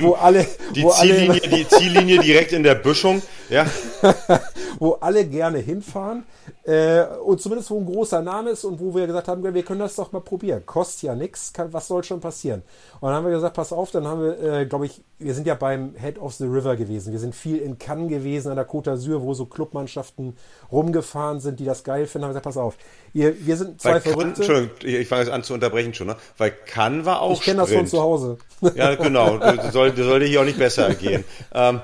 wo 0.00 0.14
alle... 0.14 0.46
Die, 0.74 0.82
wo 0.82 0.90
Ziellinie, 0.90 1.40
alle 1.42 1.56
die 1.56 1.68
Ziellinie 1.68 2.18
direkt 2.18 2.52
in 2.52 2.64
der 2.64 2.74
Büschung, 2.74 3.22
Ja. 3.48 3.66
wo 4.78 4.92
alle 4.94 5.24
gerne 5.24 5.58
hinfahren 5.58 6.24
äh, 6.64 7.04
und 7.24 7.40
zumindest 7.40 7.70
wo 7.70 7.78
ein 7.78 7.86
großer 7.86 8.22
Name 8.22 8.50
ist 8.50 8.64
und 8.64 8.80
wo 8.80 8.94
wir 8.94 9.06
gesagt 9.06 9.28
haben, 9.28 9.42
wir 9.42 9.62
können 9.62 9.80
das 9.80 9.96
doch 9.96 10.12
mal 10.12 10.20
probieren. 10.20 10.64
Kostet 10.64 11.02
ja 11.02 11.14
nichts, 11.14 11.52
was 11.56 11.88
soll 11.88 12.02
schon 12.04 12.20
passieren? 12.20 12.62
Und 13.00 13.08
dann 13.08 13.16
haben 13.16 13.26
wir 13.26 13.32
gesagt, 13.32 13.54
pass 13.54 13.72
auf, 13.72 13.90
dann 13.90 14.06
haben 14.06 14.22
wir, 14.22 14.42
äh, 14.42 14.66
glaube 14.66 14.86
ich, 14.86 15.02
wir 15.18 15.34
sind 15.34 15.46
ja 15.46 15.54
beim 15.54 15.94
Head 15.94 16.18
of 16.18 16.34
the 16.34 16.44
River 16.44 16.63
gewesen. 16.72 17.12
Wir 17.12 17.20
sind 17.20 17.34
viel 17.34 17.58
in 17.58 17.78
Cannes 17.78 18.08
gewesen, 18.08 18.48
an 18.48 18.56
der 18.56 18.68
Côte 18.68 18.90
d'Azur, 18.90 19.20
wo 19.22 19.34
so 19.34 19.46
Clubmannschaften 19.46 20.36
rumgefahren 20.72 21.40
sind, 21.40 21.60
die 21.60 21.64
das 21.64 21.84
geil 21.84 22.06
finden. 22.06 22.24
Haben 22.24 22.30
gesagt, 22.30 22.44
pass 22.44 22.56
auf, 22.56 22.76
ihr, 23.12 23.34
wir 23.46 23.56
sind 23.56 23.80
zwei 23.80 23.94
Weil 23.94 24.00
Verrückte. 24.00 24.22
Cannes, 24.22 24.38
Entschuldigung, 24.38 25.00
ich 25.00 25.08
fange 25.08 25.22
jetzt 25.22 25.32
an 25.32 25.42
zu 25.44 25.54
unterbrechen 25.54 25.94
schon, 25.94 26.08
ne? 26.08 26.16
Weil 26.38 26.50
Cannes 26.50 27.04
war 27.04 27.20
auch 27.20 27.32
ich 27.32 27.42
kenne 27.42 27.60
das 27.60 27.72
von 27.72 27.86
zu 27.86 28.00
Hause. 28.00 28.38
Ja, 28.74 28.94
genau. 28.94 29.38
Das 29.38 29.72
soll, 29.72 29.92
das 29.92 30.06
sollte 30.06 30.26
hier 30.26 30.40
auch 30.40 30.44
nicht 30.44 30.58
besser 30.58 30.94
gehen. 30.94 31.24
Ähm, 31.52 31.80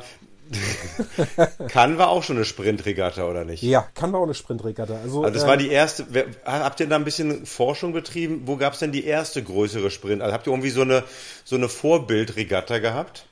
Cannes 1.68 1.98
war 1.98 2.08
auch 2.08 2.22
schon 2.22 2.36
eine 2.36 2.44
Sprintregatta, 2.44 3.24
oder 3.24 3.44
nicht? 3.44 3.62
Ja, 3.62 3.86
kann 3.94 4.10
man 4.10 4.20
auch 4.20 4.24
eine 4.24 4.34
Sprintregatta. 4.34 4.94
Also, 5.02 5.22
Also 5.22 5.32
das 5.32 5.42
ähm, 5.42 5.48
war 5.48 5.56
die 5.56 5.70
erste. 5.70 6.06
Habt 6.44 6.80
ihr 6.80 6.88
da 6.88 6.96
ein 6.96 7.04
bisschen 7.04 7.46
Forschung 7.46 7.92
betrieben? 7.92 8.42
Wo 8.46 8.56
gab 8.56 8.72
es 8.72 8.80
denn 8.80 8.92
die 8.92 9.04
erste 9.04 9.42
größere 9.42 9.90
Sprint? 9.90 10.22
Also 10.22 10.34
habt 10.34 10.46
ihr 10.46 10.52
irgendwie 10.52 10.70
so 10.70 10.82
eine 10.82 11.04
so 11.44 11.56
eine 11.56 11.68
Vorbildregatta 11.68 12.78
gehabt? 12.78 13.26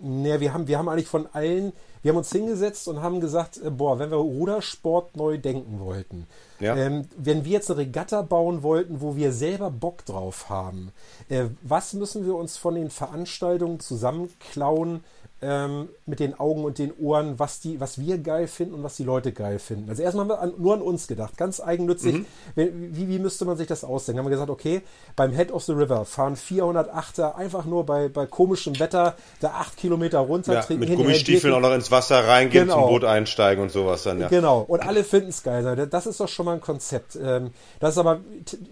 Nee, 0.00 0.38
wir 0.38 0.54
haben, 0.54 0.68
wir 0.68 0.78
haben 0.78 0.88
eigentlich 0.88 1.08
von 1.08 1.26
allen, 1.32 1.72
wir 2.02 2.10
haben 2.12 2.18
uns 2.18 2.30
hingesetzt 2.30 2.86
und 2.86 3.02
haben 3.02 3.20
gesagt, 3.20 3.56
äh, 3.60 3.70
boah, 3.70 3.98
wenn 3.98 4.10
wir 4.10 4.16
Rudersport 4.18 5.16
neu 5.16 5.38
denken 5.38 5.80
wollten, 5.80 6.26
Ja. 6.60 6.76
ähm, 6.76 7.08
wenn 7.16 7.44
wir 7.44 7.52
jetzt 7.52 7.68
eine 7.70 7.80
Regatta 7.80 8.22
bauen 8.22 8.62
wollten, 8.62 9.00
wo 9.00 9.16
wir 9.16 9.32
selber 9.32 9.70
Bock 9.72 10.04
drauf 10.04 10.48
haben, 10.50 10.92
äh, 11.28 11.46
was 11.62 11.94
müssen 11.94 12.24
wir 12.24 12.36
uns 12.36 12.56
von 12.56 12.76
den 12.76 12.90
Veranstaltungen 12.90 13.80
zusammenklauen 13.80 15.02
ähm, 15.40 15.88
mit 16.06 16.18
den 16.20 16.38
Augen 16.38 16.64
und 16.64 16.78
den 16.78 16.92
Ohren, 16.98 17.38
was, 17.38 17.60
die, 17.60 17.80
was 17.80 17.98
wir 18.00 18.18
geil 18.18 18.46
finden 18.48 18.74
und 18.74 18.82
was 18.82 18.96
die 18.96 19.04
Leute 19.04 19.32
geil 19.32 19.58
finden? 19.58 19.88
Also 19.88 20.02
erstmal 20.02 20.22
haben 20.24 20.30
wir 20.30 20.40
an, 20.40 20.52
nur 20.58 20.74
an 20.74 20.82
uns 20.82 21.06
gedacht, 21.06 21.36
ganz 21.36 21.60
eigennützig. 21.60 22.24
Wenn- 22.56 22.96
Wie, 22.96 23.08
wie 23.08 23.18
müsste 23.18 23.44
man 23.44 23.56
sich 23.56 23.66
das 23.68 23.84
ausdenken? 23.84 24.18
Haben 24.18 24.26
wir 24.26 24.30
gesagt, 24.30 24.50
okay, 24.50 24.82
beim 25.14 25.32
Head 25.32 25.52
of 25.52 25.62
the 25.62 25.72
River 25.72 26.04
fahren 26.04 26.34
408er 26.36 27.34
einfach 27.36 27.64
nur 27.66 27.86
bei, 27.86 28.08
bei 28.08 28.26
komischem 28.26 28.78
Wetter 28.80 29.14
da 29.40 29.50
acht 29.50 29.76
Kilometer 29.76 30.18
runter, 30.18 30.54
Ja, 30.54 30.60
trinken 30.62 30.88
mit 30.88 30.96
Gummistiefeln 30.96 31.54
auch 31.54 31.60
noch 31.60 31.72
ins 31.74 31.90
Wasser 31.90 32.26
reingehen, 32.26 32.64
Genau. 32.68 32.80
zum 32.82 32.88
Boot 32.90 33.04
einsteigen 33.04 33.62
und 33.62 33.70
sowas 33.70 34.02
dann, 34.02 34.20
ja. 34.20 34.28
Genau, 34.28 34.64
und 34.66 34.80
alle 34.82 35.04
finden 35.04 35.28
es 35.28 35.42
geil. 35.42 35.86
Das 35.88 36.06
ist 36.06 36.18
doch 36.20 36.28
schon 36.28 36.46
mal 36.46 36.54
ein 36.54 36.60
Konzept. 36.60 37.16
Ähm, 37.16 37.50
Das 37.80 37.90
ist 37.94 37.98
aber 37.98 38.20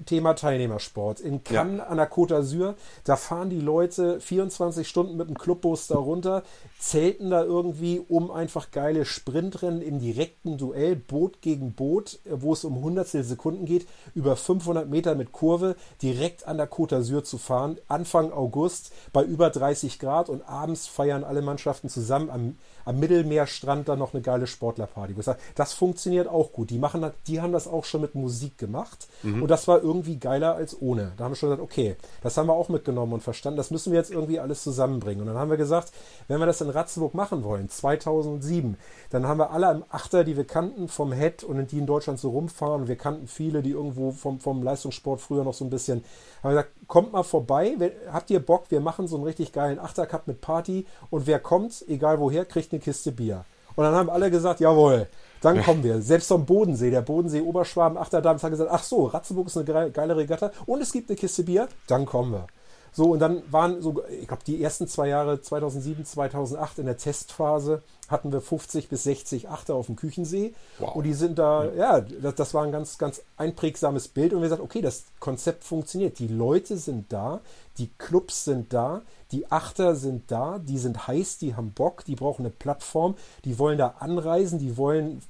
Thema 0.06 0.34
Teilnehmersport. 0.34 1.20
In 1.20 1.44
Cannes 1.44 1.80
an 1.80 1.96
der 1.98 2.10
Côte 2.10 2.34
d'Azur, 2.34 2.74
da 3.04 3.16
fahren 3.16 3.50
die 3.50 3.60
Leute 3.60 4.20
24 4.20 4.88
Stunden 4.88 5.16
mit 5.16 5.28
dem 5.28 5.38
Clubbus 5.38 5.86
da 5.86 5.96
runter, 5.96 6.42
zelten 6.78 7.30
da 7.30 7.42
irgendwie 7.42 8.00
um 8.00 8.30
einfach 8.30 8.70
geile 8.70 9.04
Sprintrennen 9.04 9.82
im 9.82 9.98
direkten 9.98 10.58
Duell, 10.58 10.96
Boot 10.96 11.40
gegen 11.40 11.72
Boot, 11.72 12.18
äh, 12.24 12.42
wo 12.42 12.52
es 12.52 12.64
um 12.64 12.82
Hundertstel 12.82 13.24
Sekunden 13.24 13.64
geht, 13.64 13.86
über 14.14 14.36
500 14.36 14.88
Meter 14.88 15.14
mit 15.14 15.32
Kurve, 15.32 15.76
direkt 16.02 16.46
an 16.46 16.58
der 16.58 16.70
Côte 16.70 16.96
d'Azur 16.96 17.24
zu 17.24 17.38
fahren, 17.38 17.78
Anfang 17.88 18.32
August 18.32 18.92
bei 19.12 19.24
über 19.24 19.50
30 19.50 19.98
Grad 19.98 20.28
und 20.28 20.48
abends 20.48 20.86
feiern 20.86 21.24
alle 21.24 21.42
Mannschaften 21.42 21.88
zusammen 21.88 22.30
am 22.30 22.56
am 22.86 22.98
Mittelmeerstrand 22.98 23.88
dann 23.88 23.98
noch 23.98 24.14
eine 24.14 24.22
geile 24.22 24.46
Sportlerparty. 24.46 25.14
Das 25.54 25.74
funktioniert 25.74 26.28
auch 26.28 26.52
gut. 26.52 26.70
Die, 26.70 26.78
machen 26.78 27.04
die 27.26 27.40
haben 27.40 27.52
das 27.52 27.68
auch 27.68 27.84
schon 27.84 28.00
mit 28.00 28.14
Musik 28.14 28.56
gemacht 28.56 29.08
und 29.22 29.48
das 29.48 29.68
war 29.68 29.82
irgendwie 29.82 30.16
geiler 30.16 30.54
als 30.54 30.80
ohne. 30.80 31.12
Da 31.16 31.24
haben 31.24 31.32
wir 31.32 31.36
schon 31.36 31.50
gesagt, 31.50 31.62
okay, 31.62 31.96
das 32.22 32.36
haben 32.36 32.46
wir 32.46 32.54
auch 32.54 32.68
mitgenommen 32.68 33.12
und 33.12 33.22
verstanden. 33.22 33.56
Das 33.56 33.70
müssen 33.70 33.92
wir 33.92 33.98
jetzt 33.98 34.10
irgendwie 34.10 34.40
alles 34.40 34.62
zusammenbringen. 34.62 35.20
Und 35.22 35.26
dann 35.26 35.36
haben 35.36 35.50
wir 35.50 35.56
gesagt, 35.56 35.92
wenn 36.28 36.38
wir 36.38 36.46
das 36.46 36.60
in 36.60 36.70
Ratzeburg 36.70 37.14
machen 37.14 37.44
wollen, 37.44 37.68
2007, 37.68 38.76
dann 39.10 39.26
haben 39.26 39.38
wir 39.38 39.50
alle 39.50 39.68
am 39.68 39.84
Achter, 39.90 40.24
die 40.24 40.36
wir 40.36 40.44
kannten 40.44 40.88
vom 40.88 41.12
Head 41.12 41.44
und 41.44 41.72
die 41.72 41.78
in 41.78 41.86
Deutschland 41.86 42.18
so 42.20 42.30
rumfahren. 42.30 42.82
Und 42.82 42.88
wir 42.88 42.96
kannten 42.96 43.26
viele, 43.26 43.62
die 43.62 43.70
irgendwo 43.70 44.12
vom, 44.12 44.40
vom 44.40 44.62
Leistungssport 44.62 45.20
früher 45.20 45.44
noch 45.44 45.54
so 45.54 45.64
ein 45.64 45.70
bisschen, 45.70 46.04
haben 46.42 46.50
wir 46.54 46.62
gesagt, 46.62 46.70
kommt 46.86 47.12
mal 47.12 47.24
vorbei, 47.24 47.76
habt 48.12 48.30
ihr 48.30 48.40
Bock, 48.40 48.66
wir 48.70 48.80
machen 48.80 49.08
so 49.08 49.16
einen 49.16 49.24
richtig 49.24 49.52
geilen 49.52 49.78
Achtercup 49.78 50.26
mit 50.26 50.40
Party 50.40 50.86
und 51.10 51.26
wer 51.26 51.40
kommt, 51.40 51.84
egal 51.88 52.20
woher, 52.20 52.44
kriegt 52.44 52.72
eine 52.72 52.75
Kiste 52.80 53.12
Bier. 53.12 53.44
Und 53.74 53.84
dann 53.84 53.94
haben 53.94 54.10
alle 54.10 54.30
gesagt, 54.30 54.60
jawohl, 54.60 55.06
dann 55.42 55.62
kommen 55.62 55.84
wir. 55.84 56.00
Selbst 56.00 56.28
vom 56.28 56.46
Bodensee, 56.46 56.90
der 56.90 57.02
Bodensee 57.02 57.42
Oberschwaben, 57.42 57.98
Achterdams 57.98 58.42
hat 58.42 58.50
gesagt, 58.50 58.70
ach 58.72 58.82
so, 58.82 59.06
Ratzeburg 59.06 59.48
ist 59.48 59.56
eine 59.56 59.90
geile 59.90 60.16
Regatta 60.16 60.50
und 60.64 60.80
es 60.80 60.92
gibt 60.92 61.10
eine 61.10 61.16
Kiste 61.16 61.44
Bier, 61.44 61.68
dann 61.86 62.06
kommen 62.06 62.32
wir. 62.32 62.46
So, 62.96 63.10
und 63.10 63.18
dann 63.18 63.42
waren 63.52 63.82
so, 63.82 64.02
ich 64.08 64.26
glaube, 64.26 64.42
die 64.46 64.62
ersten 64.62 64.88
zwei 64.88 65.08
Jahre, 65.08 65.42
2007, 65.42 66.06
2008, 66.06 66.78
in 66.78 66.86
der 66.86 66.96
Testphase, 66.96 67.82
hatten 68.08 68.32
wir 68.32 68.40
50 68.40 68.88
bis 68.88 69.04
60 69.04 69.50
Achter 69.50 69.74
auf 69.74 69.84
dem 69.84 69.96
Küchensee. 69.96 70.54
Und 70.94 71.04
die 71.04 71.12
sind 71.12 71.38
da, 71.38 71.70
ja, 71.74 72.00
das, 72.00 72.36
das 72.36 72.54
war 72.54 72.64
ein 72.64 72.72
ganz, 72.72 72.96
ganz 72.96 73.20
einprägsames 73.36 74.08
Bild. 74.08 74.32
Und 74.32 74.40
wir 74.40 74.48
gesagt, 74.48 74.62
okay, 74.62 74.80
das 74.80 75.04
Konzept 75.20 75.64
funktioniert. 75.64 76.18
Die 76.20 76.28
Leute 76.28 76.78
sind 76.78 77.12
da, 77.12 77.42
die 77.76 77.90
Clubs 77.98 78.46
sind 78.46 78.72
da, 78.72 79.02
die 79.30 79.52
Achter 79.52 79.94
sind 79.94 80.30
da, 80.30 80.58
die 80.58 80.78
sind 80.78 81.06
heiß, 81.06 81.36
die 81.36 81.54
haben 81.54 81.72
Bock, 81.72 82.02
die 82.06 82.16
brauchen 82.16 82.46
eine 82.46 82.50
Plattform, 82.50 83.14
die 83.44 83.58
wollen 83.58 83.76
da 83.76 83.96
anreisen, 83.98 84.58
die 84.58 84.78
wollen 84.78 85.20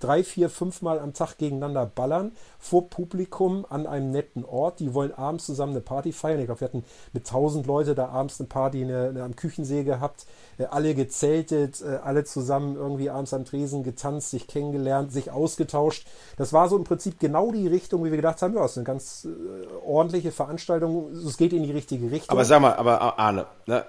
drei, 0.00 0.24
vier, 0.24 0.50
fünfmal 0.50 0.98
am 0.98 1.14
Tag 1.14 1.38
gegeneinander 1.38 1.86
ballern, 1.86 2.32
vor 2.58 2.88
Publikum 2.88 3.66
an 3.68 3.86
einem 3.86 4.10
netten 4.10 4.44
Ort. 4.44 4.80
Die 4.80 4.94
wollen 4.94 5.12
abends 5.12 5.46
zusammen 5.46 5.72
eine 5.72 5.80
Party 5.80 6.12
feiern. 6.12 6.40
Ich 6.40 6.46
glaube, 6.46 6.60
wir 6.60 6.68
hatten 6.68 6.84
mit 7.12 7.26
tausend 7.26 7.66
Leute 7.66 7.94
da 7.94 8.08
abends 8.08 8.40
eine 8.40 8.48
Party 8.48 8.82
eine, 8.82 9.08
eine 9.08 9.22
am 9.22 9.36
Küchensee 9.36 9.84
gehabt. 9.84 10.26
Äh, 10.58 10.64
alle 10.66 10.94
gezeltet, 10.94 11.82
äh, 11.82 11.96
alle 12.02 12.24
zusammen 12.24 12.76
irgendwie 12.76 13.10
abends 13.10 13.34
am 13.34 13.44
Tresen 13.44 13.82
getanzt, 13.82 14.30
sich 14.30 14.46
kennengelernt, 14.46 15.12
sich 15.12 15.30
ausgetauscht. 15.30 16.06
Das 16.36 16.52
war 16.52 16.68
so 16.68 16.76
im 16.76 16.84
Prinzip 16.84 17.18
genau 17.18 17.50
die 17.50 17.66
Richtung, 17.66 18.04
wie 18.04 18.10
wir 18.10 18.16
gedacht 18.16 18.42
haben, 18.42 18.54
ja, 18.54 18.64
es 18.64 18.72
ist 18.72 18.78
eine 18.78 18.84
ganz 18.84 19.26
äh, 19.26 19.86
ordentliche 19.86 20.32
Veranstaltung. 20.32 21.12
Es 21.12 21.36
geht 21.36 21.52
in 21.52 21.62
die 21.62 21.72
richtige 21.72 22.10
Richtung. 22.10 22.30
Aber 22.30 22.44
sag 22.44 22.60
mal, 22.60 22.74
aber 22.74 23.18
Arne, 23.18 23.46
ne? 23.66 23.84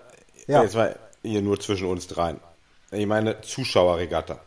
Ja. 0.48 0.62
jetzt 0.62 0.76
mal 0.76 0.96
hier 1.24 1.42
nur 1.42 1.60
zwischen 1.60 1.88
uns 1.88 2.08
dreien. 2.08 2.40
Ich 2.92 3.08
meine, 3.08 3.42
Zuschauerregatta. 3.42 4.40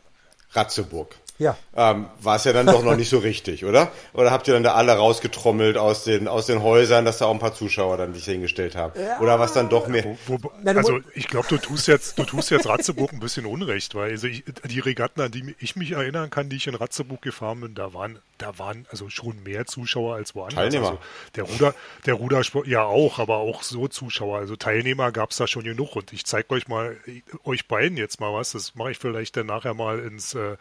Ratzeburg. 0.53 1.15
Ja. 1.39 1.57
Ähm, 1.77 2.07
war 2.21 2.37
es 2.37 2.45
ja 2.45 2.53
dann 2.53 2.67
doch 2.67 2.83
noch 2.83 2.97
nicht 2.97 3.09
so 3.09 3.19
richtig, 3.19 3.65
oder? 3.65 3.93
Oder 4.13 4.31
habt 4.31 4.49
ihr 4.49 4.55
dann 4.55 4.63
da 4.65 4.75
alle 4.75 4.93
rausgetrommelt 4.93 5.77
aus 5.77 6.05
den, 6.05 6.27
aus 6.27 6.47
den 6.47 6.63
Häusern, 6.63 7.05
dass 7.05 7.19
da 7.19 7.27
auch 7.27 7.33
ein 7.33 7.39
paar 7.39 7.55
Zuschauer 7.55 7.97
dann 7.97 8.13
sich 8.15 8.25
hingestellt 8.25 8.75
haben? 8.75 8.93
Oder 9.21 9.39
was 9.39 9.53
dann 9.53 9.69
doch 9.69 9.87
mehr? 9.87 10.17
Wo, 10.27 10.39
du 10.39 10.51
also 10.65 11.01
ich 11.15 11.29
glaube, 11.29 11.47
du 11.49 11.59
tust 11.59 11.87
jetzt, 11.87 12.19
du 12.19 12.25
tust 12.25 12.51
jetzt 12.51 12.67
Ratzeburg 12.67 13.13
ein 13.13 13.21
bisschen 13.21 13.47
Unrecht, 13.47 13.95
weil 13.95 14.11
also 14.11 14.27
ich, 14.27 14.45
die 14.65 14.81
Regatten, 14.81 15.21
an 15.21 15.31
die 15.31 15.55
ich 15.61 15.77
mich 15.77 15.93
erinnern 15.93 16.31
kann, 16.31 16.49
die 16.49 16.57
ich 16.57 16.67
in 16.67 16.75
Ratzeburg 16.75 17.23
gefahren 17.23 17.61
bin, 17.61 17.75
da 17.75 17.95
waren, 17.95 18.19
da 18.39 18.59
waren 18.59 18.87
also 18.91 19.09
schon 19.09 19.43
mehr 19.43 19.67
Zuschauer 19.67 20.17
als 20.17 20.35
woanders. 20.35 20.57
Teilnehmer. 20.57 20.89
Also 20.89 20.99
der 21.37 21.45
Ruder, 21.45 21.75
der 22.07 22.15
Rudersport, 22.15 22.67
ja 22.67 22.83
auch, 22.83 23.19
aber 23.19 23.37
auch 23.37 23.63
so 23.63 23.89
Zuschauer. 23.89 24.39
Also 24.39 24.57
Teilnehmer 24.57 25.13
gab 25.13 25.31
es 25.31 25.37
da 25.37 25.47
schon 25.47 25.65
genug. 25.65 25.97
Und 25.97 26.13
ich 26.13 26.25
zeige 26.25 26.51
euch 26.55 26.69
mal, 26.69 26.97
euch 27.45 27.69
beiden 27.69 27.97
jetzt 27.97 28.21
mal 28.21 28.33
was. 28.33 28.53
Das 28.53 28.75
mache 28.75 28.93
ich 28.93 28.99
vielleicht 28.99 29.37
dann 29.37 29.47
nachher 29.47 29.75
mal 29.75 29.99
ins, 30.01 30.35
äh, 30.35 30.57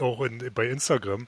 auch 0.00 0.20
in, 0.22 0.50
bei 0.54 0.68
Instagram. 0.68 1.26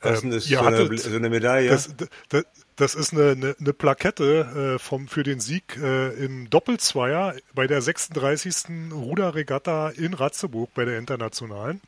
Was 0.00 0.22
Ähm, 0.22 0.32
ist 0.32 0.48
so 0.48 0.62
eine, 0.64 0.88
hattet- 0.88 1.00
so 1.00 1.16
eine 1.16 1.30
Medaille? 1.30 1.68
das, 1.68 1.94
das, 2.28 2.44
das 2.76 2.94
ist 2.94 3.12
eine, 3.14 3.30
eine, 3.32 3.56
eine 3.58 3.72
Plakette 3.72 4.74
äh, 4.76 4.78
vom, 4.78 5.08
für 5.08 5.22
den 5.22 5.40
Sieg 5.40 5.76
äh, 5.82 6.08
im 6.24 6.50
Doppelzweier 6.50 7.34
bei 7.54 7.66
der 7.66 7.80
36. 7.82 8.92
Ruderregatta 8.92 9.90
in 9.90 10.14
Ratzeburg 10.14 10.72
bei 10.74 10.84
der 10.84 10.98
Internationalen. 10.98 11.80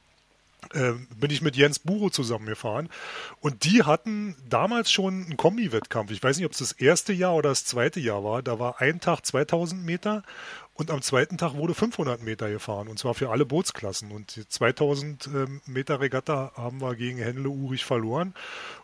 Ähm, 0.75 1.06
bin 1.16 1.30
ich 1.30 1.40
mit 1.40 1.54
Jens 1.56 1.78
Buro 1.78 2.11
zusammengefahren 2.11 2.88
und 3.40 3.62
die 3.64 3.85
hatten 3.85 4.35
damals 4.50 4.90
schon 4.90 5.25
einen 5.25 5.37
Kombi-Wettkampf. 5.37 6.11
Ich 6.11 6.20
weiß 6.23 6.37
nicht, 6.37 6.47
ob 6.47 6.52
es 6.52 6.58
das 6.58 6.73
erste 6.73 7.12
Jahr 7.12 7.35
oder 7.37 7.50
das 7.50 7.64
zweite 7.64 8.00
Jahr 8.00 8.25
war. 8.25 8.42
Da 8.42 8.58
war 8.58 8.80
ein 8.80 9.00
Tag 9.00 9.25
2000 9.25 9.85
Meter 9.87 10.25
und 10.78 10.92
am 10.92 11.02
zweiten 11.02 11.38
Tag 11.38 11.54
wurde 11.54 11.75
500 11.75 12.23
Meter 12.23 12.49
gefahren 12.49 12.87
und 12.87 13.00
zwar 13.00 13.14
für 13.14 13.30
alle 13.30 13.44
Bootsklassen. 13.44 14.12
Und 14.12 14.37
die 14.37 14.49
2000 14.49 15.26
ähm, 15.26 15.61
Meter 15.66 15.99
Regatta 15.99 16.52
haben 16.54 16.80
wir 16.80 16.94
gegen 16.94 17.18
Henle 17.18 17.49
Urich 17.49 17.85
verloren 17.85 18.32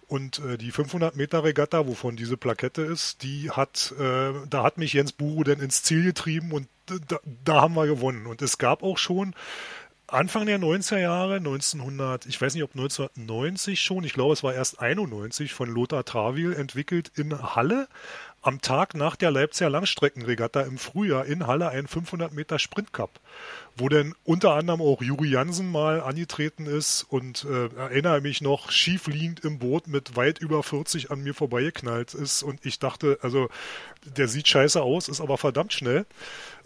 und 0.08 0.40
äh, 0.40 0.58
die 0.58 0.72
500 0.72 1.14
Meter 1.14 1.44
Regatta, 1.44 1.86
wovon 1.86 2.16
diese 2.16 2.36
Plakette 2.36 2.82
ist, 2.82 3.22
die 3.22 3.52
hat, 3.52 3.94
äh, 3.96 4.32
da 4.50 4.64
hat 4.64 4.76
mich 4.76 4.92
Jens 4.92 5.12
Buro 5.12 5.44
dann 5.44 5.60
ins 5.60 5.84
Ziel 5.84 6.02
getrieben 6.02 6.50
und 6.50 6.66
da, 6.86 7.20
da 7.44 7.60
haben 7.60 7.74
wir 7.74 7.86
gewonnen. 7.86 8.26
Und 8.26 8.42
es 8.42 8.58
gab 8.58 8.82
auch 8.82 8.98
schon 8.98 9.32
Anfang 10.08 10.46
der 10.46 10.58
90er 10.58 10.98
Jahre, 10.98 11.36
1900, 11.36 12.26
ich 12.26 12.40
weiß 12.40 12.54
nicht 12.54 12.64
ob 12.64 12.72
1990 12.72 13.80
schon, 13.80 14.02
ich 14.02 14.14
glaube 14.14 14.32
es 14.32 14.42
war 14.42 14.52
erst 14.52 14.80
91 14.80 15.54
von 15.54 15.70
Lothar 15.70 16.04
Travil 16.04 16.54
entwickelt 16.54 17.12
in 17.14 17.40
Halle 17.54 17.88
am 18.44 18.60
Tag 18.60 18.94
nach 18.94 19.16
der 19.16 19.30
Leipziger 19.30 19.70
Langstreckenregatta 19.70 20.60
im 20.60 20.76
Frühjahr 20.78 21.24
in 21.24 21.46
Halle 21.46 21.70
ein 21.70 21.86
500 21.86 22.32
Meter 22.32 22.58
Sprintcup, 22.58 23.18
wo 23.76 23.88
dann 23.88 24.14
unter 24.24 24.52
anderem 24.54 24.82
auch 24.82 25.02
Juri 25.02 25.28
Jansen 25.28 25.72
mal 25.72 26.00
angetreten 26.00 26.66
ist 26.66 27.06
und 27.08 27.44
äh, 27.44 27.74
erinnere 27.76 28.20
mich 28.20 28.42
noch 28.42 28.70
schief 28.70 29.06
liegend 29.06 29.40
im 29.40 29.58
Boot 29.58 29.86
mit 29.88 30.16
weit 30.16 30.38
über 30.38 30.62
40 30.62 31.10
an 31.10 31.22
mir 31.22 31.34
vorbeigeknallt 31.34 32.12
ist 32.12 32.42
und 32.42 32.64
ich 32.66 32.78
dachte, 32.78 33.18
also 33.22 33.48
der 34.04 34.28
sieht 34.28 34.46
scheiße 34.46 34.82
aus, 34.82 35.08
ist 35.08 35.22
aber 35.22 35.38
verdammt 35.38 35.72
schnell. 35.72 36.04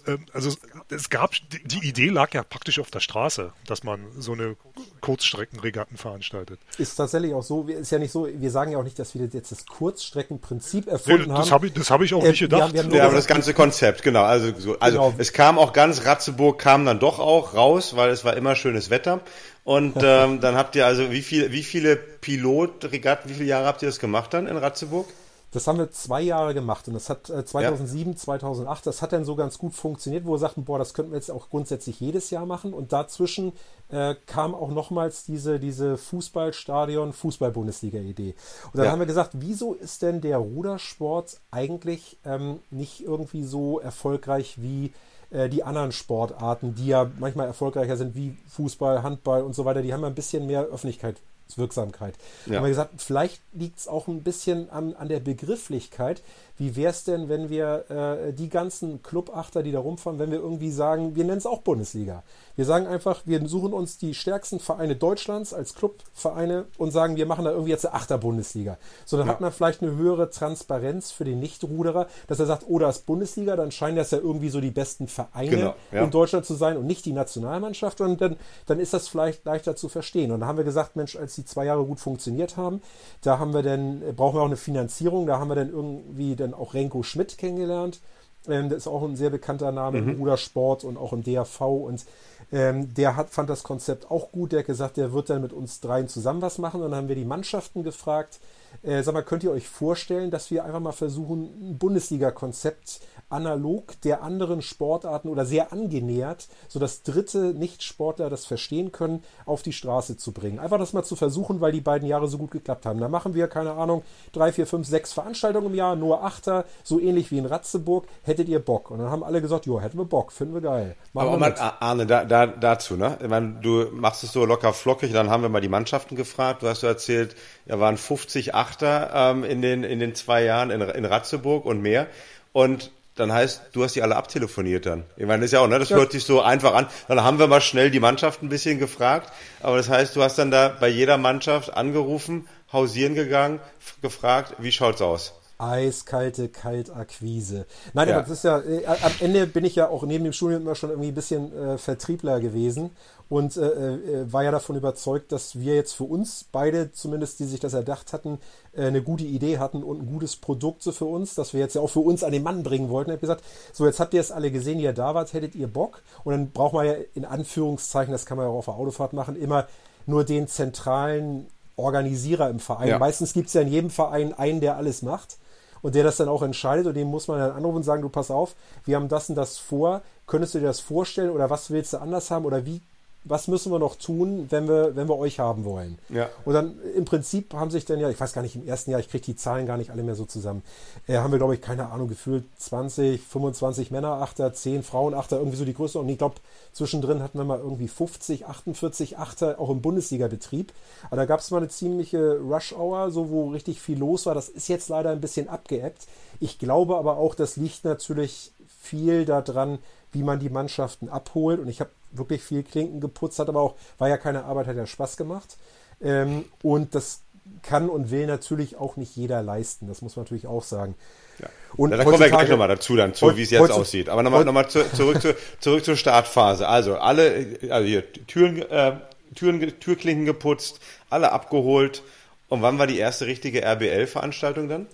Ähm, 0.06 0.26
also 0.32 0.54
es 0.90 1.10
gab, 1.10 1.32
die 1.64 1.86
Idee 1.86 2.08
lag 2.08 2.32
ja 2.32 2.42
praktisch 2.42 2.78
auf 2.78 2.90
der 2.90 3.00
Straße, 3.00 3.52
dass 3.66 3.84
man 3.84 4.00
so 4.18 4.32
eine 4.32 4.56
Kurzstreckenregatten 5.00 5.96
veranstaltet. 5.96 6.60
Ist 6.78 6.94
tatsächlich 6.96 7.34
auch 7.34 7.42
so, 7.42 7.66
ist 7.66 7.90
ja 7.90 7.98
nicht 7.98 8.12
so, 8.12 8.28
wir 8.32 8.50
sagen 8.50 8.72
ja 8.72 8.78
auch 8.78 8.84
nicht, 8.84 8.98
dass 8.98 9.14
wir 9.14 9.26
jetzt 9.26 9.52
das 9.52 9.66
Kurzstreckenprinzip 9.66 10.86
erfunden 10.86 11.22
nee, 11.22 11.32
haben. 11.32 11.40
Das 11.40 11.52
habe 11.52 11.66
ich, 11.66 11.72
das 11.72 11.90
hab 11.90 12.02
ich 12.02 12.14
auch 12.14 12.24
äh, 12.24 12.30
nicht 12.30 12.40
gedacht. 12.40 12.72
Wir 12.72 12.82
haben, 12.82 12.90
wir 12.92 12.98
haben 13.00 13.04
ja, 13.04 13.04
aber 13.06 13.16
das 13.16 13.26
ganze 13.26 13.54
Konzept, 13.54 14.02
genau. 14.02 14.24
Also, 14.24 14.52
so, 14.58 14.78
also 14.78 14.98
genau. 14.98 15.14
es 15.18 15.32
kam 15.32 15.58
auch 15.58 15.72
ganz, 15.72 16.04
Ratzeburg 16.04 16.58
kam 16.58 16.84
dann 16.84 17.00
doch 17.00 17.18
auch 17.18 17.54
raus, 17.54 17.96
weil 17.96 18.10
es 18.10 18.24
war 18.24 18.36
immer 18.36 18.54
schönes 18.54 18.90
Wetter. 18.90 19.20
Und 19.64 19.96
ähm, 20.02 20.40
dann 20.40 20.56
habt 20.56 20.76
ihr 20.76 20.86
also, 20.86 21.10
wie, 21.10 21.22
viel, 21.22 21.52
wie 21.52 21.62
viele 21.62 21.96
Pilotregatten, 21.96 23.30
wie 23.30 23.34
viele 23.34 23.48
Jahre 23.48 23.66
habt 23.66 23.82
ihr 23.82 23.88
das 23.88 23.98
gemacht 23.98 24.32
dann 24.32 24.46
in 24.46 24.56
Ratzeburg? 24.56 25.06
Das 25.50 25.66
haben 25.66 25.78
wir 25.78 25.90
zwei 25.90 26.20
Jahre 26.20 26.52
gemacht 26.52 26.88
und 26.88 26.94
das 26.94 27.08
hat 27.08 27.30
äh, 27.30 27.44
2007, 27.44 28.12
ja. 28.12 28.16
2008, 28.16 28.86
das 28.86 29.00
hat 29.00 29.12
dann 29.12 29.24
so 29.24 29.34
ganz 29.34 29.56
gut 29.56 29.74
funktioniert, 29.74 30.26
wo 30.26 30.32
wir 30.32 30.38
sagten, 30.38 30.64
boah, 30.64 30.78
das 30.78 30.92
könnten 30.92 31.12
wir 31.12 31.16
jetzt 31.16 31.30
auch 31.30 31.48
grundsätzlich 31.48 32.00
jedes 32.00 32.30
Jahr 32.30 32.44
machen 32.44 32.74
und 32.74 32.92
dazwischen 32.92 33.52
äh, 33.88 34.14
kam 34.26 34.54
auch 34.54 34.70
nochmals 34.70 35.24
diese, 35.24 35.58
diese 35.58 35.96
Fußballstadion, 35.96 37.14
Fußball-Bundesliga-Idee. 37.14 38.34
Und 38.66 38.76
dann 38.76 38.84
ja. 38.84 38.92
haben 38.92 38.98
wir 38.98 39.06
gesagt, 39.06 39.32
wieso 39.34 39.72
ist 39.72 40.02
denn 40.02 40.20
der 40.20 40.38
Rudersport 40.38 41.40
eigentlich 41.50 42.18
ähm, 42.26 42.58
nicht 42.70 43.00
irgendwie 43.00 43.44
so 43.44 43.80
erfolgreich 43.80 44.60
wie 44.60 44.92
äh, 45.30 45.48
die 45.48 45.64
anderen 45.64 45.92
Sportarten, 45.92 46.74
die 46.74 46.88
ja 46.88 47.10
manchmal 47.18 47.46
erfolgreicher 47.46 47.96
sind 47.96 48.14
wie 48.14 48.36
Fußball, 48.48 49.02
Handball 49.02 49.42
und 49.42 49.54
so 49.54 49.64
weiter, 49.64 49.82
die 49.82 49.92
haben 49.92 50.04
ein 50.04 50.14
bisschen 50.14 50.46
mehr 50.46 50.64
Öffentlichkeit 50.64 51.16
Wirksamkeit. 51.56 52.14
Ja. 52.46 52.56
Haben 52.56 52.64
wir 52.64 52.68
gesagt, 52.70 53.00
vielleicht 53.00 53.40
liegt 53.52 53.78
es 53.78 53.88
auch 53.88 54.08
ein 54.08 54.22
bisschen 54.22 54.68
an, 54.70 54.94
an 54.94 55.08
der 55.08 55.20
Begrifflichkeit. 55.20 56.22
Wie 56.58 56.74
wäre 56.74 56.90
es 56.90 57.04
denn, 57.04 57.28
wenn 57.28 57.48
wir 57.48 57.84
äh, 57.88 58.32
die 58.32 58.48
ganzen 58.48 59.02
Clubachter, 59.02 59.62
die 59.62 59.70
da 59.70 59.78
rumfahren, 59.78 60.18
wenn 60.18 60.32
wir 60.32 60.38
irgendwie 60.38 60.72
sagen, 60.72 61.14
wir 61.14 61.24
nennen 61.24 61.38
es 61.38 61.46
auch 61.46 61.62
Bundesliga. 61.62 62.24
Wir 62.56 62.64
sagen 62.64 62.88
einfach, 62.88 63.22
wir 63.24 63.46
suchen 63.46 63.72
uns 63.72 63.98
die 63.98 64.12
stärksten 64.12 64.58
Vereine 64.58 64.96
Deutschlands 64.96 65.54
als 65.54 65.76
Clubvereine 65.76 66.66
und 66.76 66.90
sagen, 66.90 67.14
wir 67.14 67.26
machen 67.26 67.44
da 67.44 67.52
irgendwie 67.52 67.70
jetzt 67.70 67.86
eine 67.86 67.94
Achter-Bundesliga. 67.94 68.78
So, 69.04 69.16
dann 69.16 69.28
ja. 69.28 69.32
hat 69.32 69.40
man 69.40 69.52
vielleicht 69.52 69.80
eine 69.80 69.94
höhere 69.94 70.30
Transparenz 70.30 71.12
für 71.12 71.24
den 71.24 71.38
Nichtruderer, 71.38 72.08
dass 72.26 72.40
er 72.40 72.46
sagt, 72.46 72.64
oh, 72.66 72.80
das 72.80 72.98
ist 72.98 73.06
Bundesliga, 73.06 73.54
dann 73.54 73.70
scheinen 73.70 73.96
das 73.96 74.10
ja 74.10 74.18
irgendwie 74.18 74.48
so 74.48 74.60
die 74.60 74.72
besten 74.72 75.06
Vereine 75.06 75.50
genau, 75.50 75.74
ja. 75.92 76.02
in 76.02 76.10
Deutschland 76.10 76.44
zu 76.44 76.54
sein 76.54 76.76
und 76.76 76.86
nicht 76.86 77.06
die 77.06 77.12
Nationalmannschaft. 77.12 78.00
Und 78.00 78.20
dann, 78.20 78.36
dann 78.66 78.80
ist 78.80 78.92
das 78.92 79.06
vielleicht 79.06 79.44
leichter 79.44 79.76
zu 79.76 79.88
verstehen. 79.88 80.32
Und 80.32 80.40
da 80.40 80.46
haben 80.46 80.58
wir 80.58 80.64
gesagt, 80.64 80.96
Mensch, 80.96 81.14
als 81.14 81.36
die 81.36 81.44
zwei 81.44 81.66
Jahre 81.66 81.84
gut 81.84 82.00
funktioniert 82.00 82.56
haben, 82.56 82.82
da 83.22 83.38
haben 83.38 83.54
wir 83.54 83.62
dann, 83.62 84.02
brauchen 84.16 84.36
wir 84.36 84.42
auch 84.42 84.46
eine 84.46 84.56
Finanzierung, 84.56 85.28
da 85.28 85.38
haben 85.38 85.48
wir 85.48 85.54
dann 85.54 85.70
irgendwie 85.70 86.34
dann 86.34 86.47
auch 86.54 86.74
Renko 86.74 87.02
Schmidt 87.02 87.38
kennengelernt. 87.38 88.00
Ähm, 88.48 88.68
das 88.68 88.78
ist 88.78 88.86
auch 88.86 89.02
ein 89.02 89.16
sehr 89.16 89.30
bekannter 89.30 89.72
Name 89.72 90.00
mhm. 90.00 90.08
im 90.08 90.18
Rudersport 90.18 90.84
und 90.84 90.96
auch 90.96 91.12
im 91.12 91.22
DAV 91.22 91.60
und 91.60 92.04
ähm, 92.52 92.94
der 92.94 93.16
hat, 93.16 93.30
fand 93.30 93.50
das 93.50 93.62
Konzept 93.62 94.10
auch 94.10 94.32
gut. 94.32 94.52
Der 94.52 94.60
hat 94.60 94.66
gesagt, 94.66 94.96
der 94.96 95.12
wird 95.12 95.30
dann 95.30 95.42
mit 95.42 95.52
uns 95.52 95.80
dreien 95.80 96.08
zusammen 96.08 96.42
was 96.42 96.58
machen. 96.58 96.82
Und 96.82 96.90
dann 96.90 96.98
haben 96.98 97.08
wir 97.08 97.16
die 97.16 97.24
Mannschaften 97.24 97.82
gefragt, 97.82 98.40
äh, 98.82 99.02
sag 99.02 99.14
mal, 99.14 99.22
könnt 99.22 99.44
ihr 99.44 99.50
euch 99.50 99.68
vorstellen, 99.68 100.30
dass 100.30 100.50
wir 100.50 100.64
einfach 100.64 100.80
mal 100.80 100.92
versuchen, 100.92 101.70
ein 101.70 101.78
Bundesliga-Konzept 101.78 103.00
analog 103.30 104.00
der 104.02 104.22
anderen 104.22 104.62
Sportarten 104.62 105.28
oder 105.28 105.44
sehr 105.44 105.72
angenähert, 105.72 106.48
sodass 106.68 107.02
dritte 107.02 107.54
Nicht-Sportler 107.54 108.30
das 108.30 108.46
verstehen 108.46 108.92
können, 108.92 109.22
auf 109.44 109.62
die 109.62 109.72
Straße 109.72 110.16
zu 110.16 110.32
bringen. 110.32 110.58
Einfach 110.58 110.78
das 110.78 110.92
mal 110.92 111.04
zu 111.04 111.16
versuchen, 111.16 111.60
weil 111.60 111.72
die 111.72 111.80
beiden 111.80 112.08
Jahre 112.08 112.28
so 112.28 112.38
gut 112.38 112.50
geklappt 112.50 112.86
haben. 112.86 113.00
Da 113.00 113.08
machen 113.08 113.34
wir, 113.34 113.48
keine 113.48 113.72
Ahnung, 113.72 114.02
drei, 114.32 114.52
vier, 114.52 114.66
fünf, 114.66 114.86
sechs 114.86 115.12
Veranstaltungen 115.12 115.66
im 115.66 115.74
Jahr, 115.74 115.96
nur 115.96 116.24
Achter, 116.24 116.64
so 116.84 117.00
ähnlich 117.00 117.30
wie 117.30 117.38
in 117.38 117.46
Ratzeburg. 117.46 118.06
Hättet 118.22 118.48
ihr 118.48 118.60
Bock? 118.60 118.90
Und 118.90 118.98
dann 118.98 119.10
haben 119.10 119.24
alle 119.24 119.42
gesagt, 119.42 119.66
jo, 119.66 119.80
hätten 119.80 119.98
wir 119.98 120.04
Bock, 120.04 120.32
finden 120.32 120.54
wir 120.54 120.62
geil. 120.62 120.96
Machen 121.12 121.28
Aber 121.28 121.40
wir 121.40 121.82
Arne, 121.82 122.06
da, 122.06 122.24
da, 122.24 122.37
dazu, 122.46 122.96
ne? 122.96 123.18
Ich 123.22 123.28
meine, 123.28 123.56
du 123.60 123.88
machst 123.92 124.24
es 124.24 124.32
so 124.32 124.44
locker 124.44 124.72
flockig, 124.72 125.12
dann 125.12 125.30
haben 125.30 125.42
wir 125.42 125.48
mal 125.48 125.60
die 125.60 125.68
Mannschaften 125.68 126.16
gefragt. 126.16 126.62
Du 126.62 126.68
hast 126.68 126.82
ja 126.82 126.88
erzählt, 126.88 127.36
ja, 127.66 127.78
waren 127.80 127.96
50 127.96 128.54
Achter 128.54 129.10
ähm, 129.14 129.44
in, 129.44 129.62
den, 129.62 129.84
in 129.84 129.98
den 129.98 130.14
zwei 130.14 130.44
Jahren 130.44 130.70
in, 130.70 130.80
in 130.80 131.04
Ratzeburg 131.04 131.64
und 131.64 131.82
mehr. 131.82 132.06
Und 132.52 132.90
dann 133.18 133.32
heißt, 133.32 133.62
du 133.72 133.82
hast 133.82 133.96
die 133.96 134.02
alle 134.02 134.16
abtelefoniert 134.16 134.86
dann. 134.86 135.04
Ich 135.16 135.26
meine, 135.26 135.40
das 135.40 135.46
ist 135.46 135.52
ja 135.52 135.60
auch, 135.60 135.68
ne, 135.68 135.78
das 135.78 135.88
ja. 135.88 135.96
hört 135.96 136.12
sich 136.12 136.24
so 136.24 136.40
einfach 136.40 136.74
an. 136.74 136.86
Dann 137.08 137.22
haben 137.22 137.38
wir 137.38 137.48
mal 137.48 137.60
schnell 137.60 137.90
die 137.90 138.00
Mannschaft 138.00 138.42
ein 138.42 138.48
bisschen 138.48 138.78
gefragt. 138.78 139.32
Aber 139.60 139.76
das 139.76 139.88
heißt, 139.88 140.14
du 140.14 140.22
hast 140.22 140.38
dann 140.38 140.50
da 140.50 140.68
bei 140.68 140.88
jeder 140.88 141.18
Mannschaft 141.18 141.74
angerufen, 141.76 142.48
hausieren 142.72 143.14
gegangen, 143.14 143.60
gefragt, 144.02 144.54
wie 144.58 144.72
schaut's 144.72 145.02
aus? 145.02 145.34
Eiskalte 145.58 146.48
Kaltakquise. 146.48 147.66
Nein, 147.92 148.08
ja. 148.08 148.16
aber 148.16 148.22
das 148.28 148.38
ist 148.38 148.44
ja, 148.44 148.60
äh, 148.60 148.86
am 148.86 149.12
Ende 149.20 149.46
bin 149.48 149.64
ich 149.64 149.74
ja 149.74 149.88
auch 149.88 150.04
neben 150.04 150.22
dem 150.22 150.32
Studium 150.32 150.62
immer 150.62 150.76
schon 150.76 150.90
irgendwie 150.90 151.08
ein 151.08 151.14
bisschen 151.14 151.52
äh, 151.52 151.78
Vertriebler 151.78 152.38
gewesen 152.38 152.90
und 153.28 153.56
äh, 153.56 153.66
äh, 153.66 154.32
war 154.32 154.44
ja 154.44 154.52
davon 154.52 154.76
überzeugt, 154.76 155.32
dass 155.32 155.58
wir 155.58 155.74
jetzt 155.74 155.94
für 155.94 156.04
uns 156.04 156.46
beide, 156.50 156.92
zumindest 156.92 157.40
die 157.40 157.44
sich 157.44 157.58
das 157.58 157.74
erdacht 157.74 158.12
hatten, 158.12 158.38
äh, 158.72 158.86
eine 158.86 159.02
gute 159.02 159.24
Idee 159.24 159.58
hatten 159.58 159.82
und 159.82 160.00
ein 160.00 160.06
gutes 160.06 160.36
Produkt 160.36 160.82
so 160.82 160.92
für 160.92 161.06
uns, 161.06 161.34
das 161.34 161.52
wir 161.52 161.60
jetzt 161.60 161.74
ja 161.74 161.82
auch 161.82 161.90
für 161.90 162.00
uns 162.00 162.22
an 162.22 162.32
den 162.32 162.44
Mann 162.44 162.62
bringen 162.62 162.88
wollten. 162.88 163.10
Ich 163.10 163.14
habe 163.14 163.20
gesagt, 163.20 163.44
so 163.72 163.84
jetzt 163.84 163.98
habt 163.98 164.14
ihr 164.14 164.20
es 164.20 164.30
alle 164.30 164.52
gesehen, 164.52 164.78
die 164.78 164.84
ihr 164.84 164.92
da 164.92 165.14
wart, 165.14 165.32
hättet 165.32 165.56
ihr 165.56 165.66
Bock 165.66 166.02
und 166.22 166.32
dann 166.32 166.50
braucht 166.52 166.74
man 166.74 166.86
ja 166.86 166.94
in 167.14 167.24
Anführungszeichen, 167.24 168.12
das 168.12 168.26
kann 168.26 168.36
man 168.36 168.46
ja 168.46 168.52
auch 168.52 168.58
auf 168.58 168.64
der 168.66 168.74
Autofahrt 168.74 169.12
machen, 169.12 169.34
immer 169.34 169.66
nur 170.06 170.24
den 170.24 170.46
zentralen 170.46 171.48
Organisierer 171.74 172.48
im 172.48 172.60
Verein. 172.60 172.88
Ja. 172.88 172.98
Meistens 172.98 173.32
gibt 173.32 173.48
es 173.48 173.54
ja 173.54 173.60
in 173.60 173.68
jedem 173.68 173.90
Verein 173.90 174.32
einen, 174.32 174.60
der 174.60 174.76
alles 174.76 175.02
macht 175.02 175.36
und 175.82 175.94
der 175.94 176.04
das 176.04 176.16
dann 176.16 176.28
auch 176.28 176.42
entscheidet 176.42 176.86
und 176.86 176.94
dem 176.94 177.08
muss 177.08 177.28
man 177.28 177.38
dann 177.38 177.52
anrufen 177.52 177.76
und 177.76 177.82
sagen, 177.82 178.02
du 178.02 178.08
pass 178.08 178.30
auf, 178.30 178.54
wir 178.84 178.96
haben 178.96 179.08
das 179.08 179.28
und 179.28 179.34
das 179.34 179.58
vor, 179.58 180.02
könntest 180.26 180.54
du 180.54 180.60
dir 180.60 180.66
das 180.66 180.80
vorstellen 180.80 181.30
oder 181.30 181.50
was 181.50 181.70
willst 181.70 181.92
du 181.92 181.98
anders 181.98 182.30
haben 182.30 182.44
oder 182.44 182.64
wie 182.66 182.82
was 183.24 183.48
müssen 183.48 183.72
wir 183.72 183.78
noch 183.78 183.96
tun, 183.96 184.46
wenn 184.50 184.68
wir, 184.68 184.96
wenn 184.96 185.08
wir 185.08 185.18
euch 185.18 185.38
haben 185.38 185.64
wollen? 185.64 185.98
Ja. 186.08 186.28
Und 186.44 186.54
dann 186.54 186.80
im 186.96 187.04
Prinzip 187.04 187.52
haben 187.52 187.70
sich 187.70 187.84
dann 187.84 187.98
ja, 187.98 188.08
ich 188.08 188.18
weiß 188.18 188.32
gar 188.32 188.42
nicht, 188.42 188.56
im 188.56 188.66
ersten 188.66 188.90
Jahr, 188.90 189.00
ich 189.00 189.08
kriege 189.08 189.24
die 189.24 189.36
Zahlen 189.36 189.66
gar 189.66 189.76
nicht 189.76 189.90
alle 189.90 190.02
mehr 190.02 190.14
so 190.14 190.24
zusammen, 190.24 190.62
äh, 191.06 191.16
haben 191.16 191.32
wir, 191.32 191.38
glaube 191.38 191.54
ich, 191.54 191.60
keine 191.60 191.90
Ahnung, 191.90 192.08
gefühlt 192.08 192.44
20, 192.56 193.20
25 193.20 193.90
Männer-Achter, 193.90 194.52
10 194.52 194.82
Frauen-Achter, 194.82 195.38
irgendwie 195.38 195.56
so 195.56 195.64
die 195.64 195.74
Größe. 195.74 195.98
Und 195.98 196.08
ich 196.08 196.18
glaube, 196.18 196.36
zwischendrin 196.72 197.22
hatten 197.22 197.38
wir 197.38 197.44
mal 197.44 197.58
irgendwie 197.58 197.88
50, 197.88 198.46
48 198.46 199.18
Achter, 199.18 199.60
auch 199.60 199.70
im 199.70 199.82
Bundesliga-Betrieb. 199.82 200.72
Aber 201.06 201.16
da 201.16 201.26
gab 201.26 201.40
es 201.40 201.50
mal 201.50 201.58
eine 201.58 201.68
ziemliche 201.68 202.38
Rush-Hour, 202.38 203.10
so 203.10 203.30
wo 203.30 203.48
richtig 203.48 203.80
viel 203.80 203.98
los 203.98 204.26
war. 204.26 204.34
Das 204.34 204.48
ist 204.48 204.68
jetzt 204.68 204.88
leider 204.88 205.10
ein 205.10 205.20
bisschen 205.20 205.48
abgeebbt. 205.48 206.06
Ich 206.40 206.58
glaube 206.58 206.96
aber 206.96 207.16
auch, 207.16 207.34
das 207.34 207.56
liegt 207.56 207.84
natürlich 207.84 208.52
viel 208.80 209.24
daran, 209.24 209.78
wie 210.12 210.22
man 210.22 210.38
die 210.38 210.50
Mannschaften 210.50 211.08
abholt. 211.08 211.60
Und 211.60 211.68
ich 211.68 211.80
habe 211.80 211.90
wirklich 212.10 212.42
viel 212.42 212.62
Klinken 212.62 213.00
geputzt, 213.00 213.38
hat 213.38 213.48
aber 213.48 213.60
auch, 213.60 213.76
war 213.98 214.08
ja 214.08 214.16
keine 214.16 214.44
Arbeit, 214.44 214.66
hat 214.66 214.76
ja 214.76 214.86
Spaß 214.86 215.16
gemacht. 215.16 215.56
Ähm, 216.00 216.44
und 216.62 216.94
das 216.94 217.22
kann 217.62 217.88
und 217.88 218.10
will 218.10 218.26
natürlich 218.26 218.76
auch 218.76 218.96
nicht 218.96 219.16
jeder 219.16 219.42
leisten. 219.42 219.88
Das 219.88 220.02
muss 220.02 220.16
man 220.16 220.24
natürlich 220.24 220.46
auch 220.46 220.62
sagen. 220.62 220.94
Ja. 221.38 221.48
Und 221.76 221.90
ja, 221.90 221.96
da 221.96 222.04
kommen 222.04 222.20
wir 222.20 222.28
gleich 222.28 222.48
nochmal 222.48 222.68
dazu, 222.68 222.96
dann 222.96 223.14
zu, 223.14 223.36
wie 223.36 223.42
es 223.42 223.50
jetzt 223.50 223.70
aussieht. 223.70 224.08
Aber 224.08 224.22
nochmal 224.22 224.44
noch 224.44 224.52
mal 224.52 224.68
zu, 224.68 224.90
zurück, 224.92 225.20
zu, 225.20 225.34
zurück 225.60 225.84
zur 225.84 225.96
Startphase. 225.96 226.68
Also 226.68 226.96
alle, 226.96 227.58
also 227.70 227.86
hier, 227.86 228.12
Türen, 228.26 228.62
äh, 228.62 228.96
Türen, 229.34 229.60
Türklinken 229.80 230.24
geputzt, 230.24 230.80
alle 231.10 231.32
abgeholt. 231.32 232.02
Und 232.48 232.62
wann 232.62 232.78
war 232.78 232.86
die 232.86 232.98
erste 232.98 233.26
richtige 233.26 233.62
RBL-Veranstaltung 233.62 234.68
dann? 234.68 234.86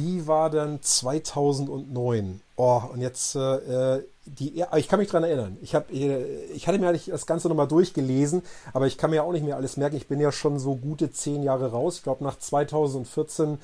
Die 0.00 0.26
war 0.26 0.48
dann 0.48 0.80
2009. 0.80 2.40
Oh, 2.56 2.82
und 2.92 3.02
jetzt 3.02 3.36
äh, 3.36 4.00
die, 4.24 4.64
ich 4.76 4.88
kann 4.88 4.98
mich 4.98 5.08
daran 5.08 5.24
erinnern. 5.24 5.58
Ich, 5.60 5.74
hab, 5.74 5.90
ich 5.90 6.66
hatte 6.66 6.78
mir 6.78 6.88
eigentlich 6.88 7.06
das 7.06 7.26
Ganze 7.26 7.48
nochmal 7.48 7.68
durchgelesen, 7.68 8.42
aber 8.72 8.86
ich 8.86 8.96
kann 8.96 9.10
mir 9.10 9.24
auch 9.24 9.32
nicht 9.32 9.44
mehr 9.44 9.56
alles 9.56 9.76
merken. 9.76 9.96
Ich 9.96 10.08
bin 10.08 10.20
ja 10.20 10.32
schon 10.32 10.58
so 10.58 10.76
gute 10.76 11.12
zehn 11.12 11.42
Jahre 11.42 11.70
raus. 11.72 11.96
Ich 11.96 12.02
glaube, 12.02 12.24
nach 12.24 12.38
2014 12.38 13.58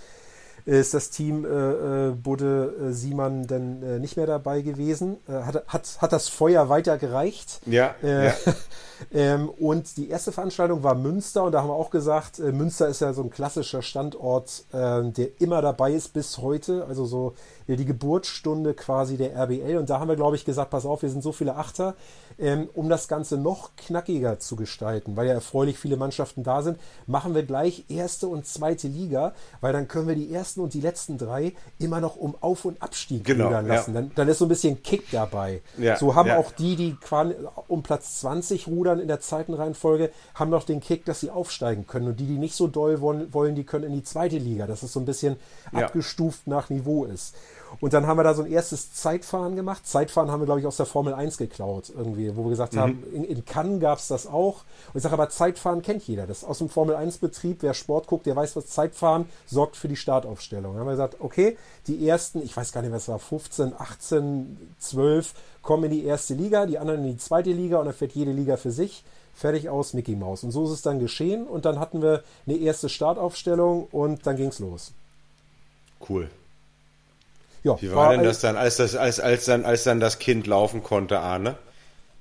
ist 0.66 0.94
das 0.94 1.10
Team 1.10 1.44
äh, 1.44 1.48
äh, 1.48 2.10
Budde 2.10 2.74
äh, 2.88 2.92
Siemann 2.92 3.46
dann 3.46 3.82
äh, 3.84 3.98
nicht 4.00 4.16
mehr 4.16 4.26
dabei 4.26 4.62
gewesen. 4.62 5.18
Äh, 5.28 5.32
hat, 5.32 5.64
hat, 5.68 5.98
hat 6.00 6.12
das 6.12 6.28
Feuer 6.28 6.68
weitergereicht. 6.68 7.60
Ja. 7.66 7.94
Ja. 8.02 8.34
ähm, 9.14 9.48
und 9.48 9.96
die 9.96 10.10
erste 10.10 10.32
Veranstaltung 10.32 10.82
war 10.82 10.96
Münster 10.96 11.44
und 11.44 11.52
da 11.52 11.60
haben 11.62 11.68
wir 11.68 11.74
auch 11.74 11.90
gesagt, 11.90 12.40
äh, 12.40 12.50
Münster 12.50 12.88
ist 12.88 13.00
ja 13.00 13.12
so 13.12 13.22
ein 13.22 13.30
klassischer 13.30 13.82
Standort, 13.82 14.64
der 14.72 15.40
immer 15.40 15.62
dabei 15.62 15.92
ist 15.92 16.12
bis 16.12 16.38
heute. 16.38 16.84
Also 16.88 17.04
so 17.04 17.34
die 17.74 17.84
Geburtsstunde 17.84 18.74
quasi 18.74 19.16
der 19.16 19.34
RBL. 19.34 19.78
Und 19.78 19.90
da 19.90 19.98
haben 19.98 20.08
wir, 20.08 20.16
glaube 20.16 20.36
ich, 20.36 20.44
gesagt, 20.44 20.70
pass 20.70 20.86
auf, 20.86 21.02
wir 21.02 21.10
sind 21.10 21.22
so 21.22 21.32
viele 21.32 21.56
Achter, 21.56 21.96
ähm, 22.38 22.68
um 22.74 22.88
das 22.88 23.08
Ganze 23.08 23.36
noch 23.38 23.74
knackiger 23.76 24.38
zu 24.38 24.56
gestalten, 24.56 25.16
weil 25.16 25.26
ja 25.26 25.34
erfreulich 25.34 25.78
viele 25.78 25.96
Mannschaften 25.96 26.42
da 26.42 26.62
sind, 26.62 26.78
machen 27.06 27.34
wir 27.34 27.42
gleich 27.42 27.84
erste 27.88 28.28
und 28.28 28.46
zweite 28.46 28.88
Liga, 28.88 29.34
weil 29.60 29.72
dann 29.72 29.88
können 29.88 30.08
wir 30.08 30.14
die 30.14 30.32
ersten 30.32 30.60
und 30.60 30.74
die 30.74 30.80
letzten 30.80 31.18
drei 31.18 31.54
immer 31.78 32.00
noch 32.00 32.16
um 32.16 32.34
Auf- 32.40 32.64
und 32.64 32.82
Abstieg 32.82 33.24
genau, 33.24 33.50
lassen. 33.50 33.94
Ja. 33.94 34.00
Dann, 34.00 34.12
dann, 34.14 34.28
ist 34.28 34.38
so 34.38 34.44
ein 34.44 34.48
bisschen 34.48 34.82
Kick 34.82 35.10
dabei. 35.10 35.62
Ja, 35.78 35.96
so 35.96 36.14
haben 36.14 36.28
ja. 36.28 36.38
auch 36.38 36.52
die, 36.52 36.76
die 36.76 36.96
um 37.68 37.82
Platz 37.82 38.20
20 38.20 38.68
rudern 38.68 39.00
in 39.00 39.08
der 39.08 39.20
Zeitenreihenfolge, 39.20 40.10
haben 40.34 40.50
noch 40.50 40.64
den 40.64 40.80
Kick, 40.80 41.04
dass 41.04 41.20
sie 41.20 41.30
aufsteigen 41.30 41.86
können. 41.86 42.08
Und 42.08 42.20
die, 42.20 42.26
die 42.26 42.38
nicht 42.38 42.54
so 42.54 42.66
doll 42.66 43.00
wollen, 43.00 43.32
wollen 43.32 43.54
die 43.54 43.64
können 43.64 43.84
in 43.84 43.92
die 43.92 44.02
zweite 44.02 44.38
Liga, 44.38 44.66
dass 44.66 44.82
es 44.82 44.92
so 44.92 45.00
ein 45.00 45.06
bisschen 45.06 45.36
abgestuft 45.72 46.46
nach 46.46 46.70
Niveau 46.70 47.04
ist. 47.04 47.34
Und 47.80 47.92
dann 47.92 48.06
haben 48.06 48.18
wir 48.18 48.24
da 48.24 48.34
so 48.34 48.42
ein 48.42 48.50
erstes 48.50 48.92
Zeitfahren 48.92 49.56
gemacht. 49.56 49.86
Zeitfahren 49.86 50.30
haben 50.30 50.40
wir, 50.40 50.46
glaube 50.46 50.60
ich, 50.60 50.66
aus 50.66 50.76
der 50.76 50.86
Formel 50.86 51.14
1 51.14 51.36
geklaut, 51.36 51.92
irgendwie, 51.94 52.36
wo 52.36 52.44
wir 52.44 52.50
gesagt 52.50 52.74
mhm. 52.74 52.78
haben, 52.78 53.04
in, 53.12 53.24
in 53.24 53.44
Cannes 53.44 53.80
gab 53.80 53.98
es 53.98 54.08
das 54.08 54.26
auch. 54.26 54.64
Und 54.92 54.96
ich 54.96 55.02
sage 55.02 55.14
aber, 55.14 55.28
Zeitfahren 55.28 55.82
kennt 55.82 56.06
jeder. 56.06 56.26
Das 56.26 56.38
ist 56.38 56.44
aus 56.44 56.58
dem 56.58 56.68
Formel 56.68 56.96
1-Betrieb. 56.96 57.58
Wer 57.60 57.74
Sport 57.74 58.06
guckt, 58.06 58.26
der 58.26 58.36
weiß, 58.36 58.56
was 58.56 58.66
Zeitfahren 58.66 59.26
sorgt 59.46 59.76
für 59.76 59.88
die 59.88 59.96
Startaufstellung. 59.96 60.72
Dann 60.72 60.80
haben 60.80 60.86
wir 60.86 60.92
gesagt, 60.92 61.16
okay, 61.20 61.56
die 61.86 62.08
ersten, 62.08 62.42
ich 62.42 62.56
weiß 62.56 62.72
gar 62.72 62.82
nicht, 62.82 62.92
was 62.92 63.08
war, 63.08 63.18
15, 63.18 63.72
18, 63.78 64.74
12 64.78 65.34
kommen 65.62 65.84
in 65.84 65.90
die 65.90 66.04
erste 66.04 66.34
Liga, 66.34 66.66
die 66.66 66.78
anderen 66.78 67.04
in 67.04 67.12
die 67.12 67.18
zweite 67.18 67.50
Liga 67.50 67.78
und 67.78 67.86
dann 67.86 67.94
fährt 67.94 68.12
jede 68.12 68.32
Liga 68.32 68.56
für 68.56 68.70
sich. 68.70 69.04
Fertig 69.34 69.68
aus, 69.68 69.92
Mickey 69.92 70.16
Mouse. 70.16 70.44
Und 70.44 70.50
so 70.50 70.64
ist 70.64 70.70
es 70.70 70.82
dann 70.82 70.98
geschehen. 70.98 71.46
Und 71.46 71.66
dann 71.66 71.78
hatten 71.78 72.00
wir 72.00 72.22
eine 72.46 72.56
erste 72.56 72.88
Startaufstellung 72.88 73.86
und 73.92 74.26
dann 74.26 74.36
ging 74.36 74.48
es 74.48 74.60
los. 74.60 74.92
Cool. 76.08 76.30
Ja, 77.66 77.76
Wie 77.82 77.90
war, 77.90 77.96
war 77.96 78.12
denn 78.12 78.22
das 78.22 78.40
dann, 78.40 78.56
als, 78.56 78.76
das, 78.76 78.94
als, 78.94 79.18
als, 79.18 79.46
dann, 79.46 79.64
als 79.64 79.82
dann 79.82 79.98
das 79.98 80.20
Kind 80.20 80.46
laufen 80.46 80.84
konnte, 80.84 81.18
Arne? 81.18 81.56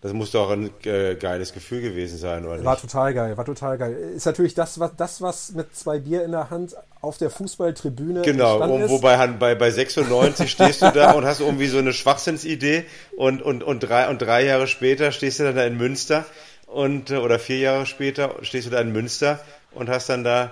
Das 0.01 0.11
muss 0.13 0.31
doch 0.31 0.51
ein 0.51 0.71
äh, 0.83 1.15
geiles 1.15 1.53
Gefühl 1.53 1.81
gewesen 1.81 2.17
sein, 2.17 2.45
oder 2.45 2.55
nicht? 2.55 2.65
War 2.65 2.79
total 2.79 3.13
geil, 3.13 3.37
war 3.37 3.45
total 3.45 3.77
geil. 3.77 3.93
Ist 4.15 4.25
natürlich 4.25 4.55
das, 4.55 4.79
was, 4.79 4.91
das, 4.97 5.21
was 5.21 5.53
mit 5.53 5.75
zwei 5.75 5.99
Bier 5.99 6.23
in 6.23 6.31
der 6.31 6.49
Hand 6.49 6.75
auf 7.01 7.17
der 7.19 7.29
Fußballtribüne 7.29 8.23
Genau, 8.23 8.61
und 8.61 8.89
wobei 8.89 9.27
bei, 9.27 9.53
bei 9.53 9.69
96 9.69 10.49
stehst 10.49 10.81
du 10.81 10.91
da 10.91 11.11
und 11.15 11.25
hast 11.25 11.41
irgendwie 11.41 11.67
so 11.67 11.77
eine 11.77 11.93
Schwachsinnsidee 11.93 12.85
und, 13.15 13.43
und, 13.43 13.63
und, 13.63 13.79
drei, 13.81 14.09
und 14.09 14.19
drei 14.19 14.45
Jahre 14.45 14.67
später 14.67 15.11
stehst 15.11 15.39
du 15.39 15.43
dann 15.43 15.55
da 15.55 15.65
in 15.65 15.77
Münster 15.77 16.25
und, 16.67 17.11
äh, 17.11 17.17
oder 17.17 17.37
vier 17.37 17.59
Jahre 17.59 17.85
später 17.85 18.35
stehst 18.41 18.65
du 18.65 18.71
da 18.71 18.81
in 18.81 18.91
Münster 18.91 19.39
und 19.73 19.89
hast 19.89 20.09
dann 20.09 20.23
da 20.23 20.51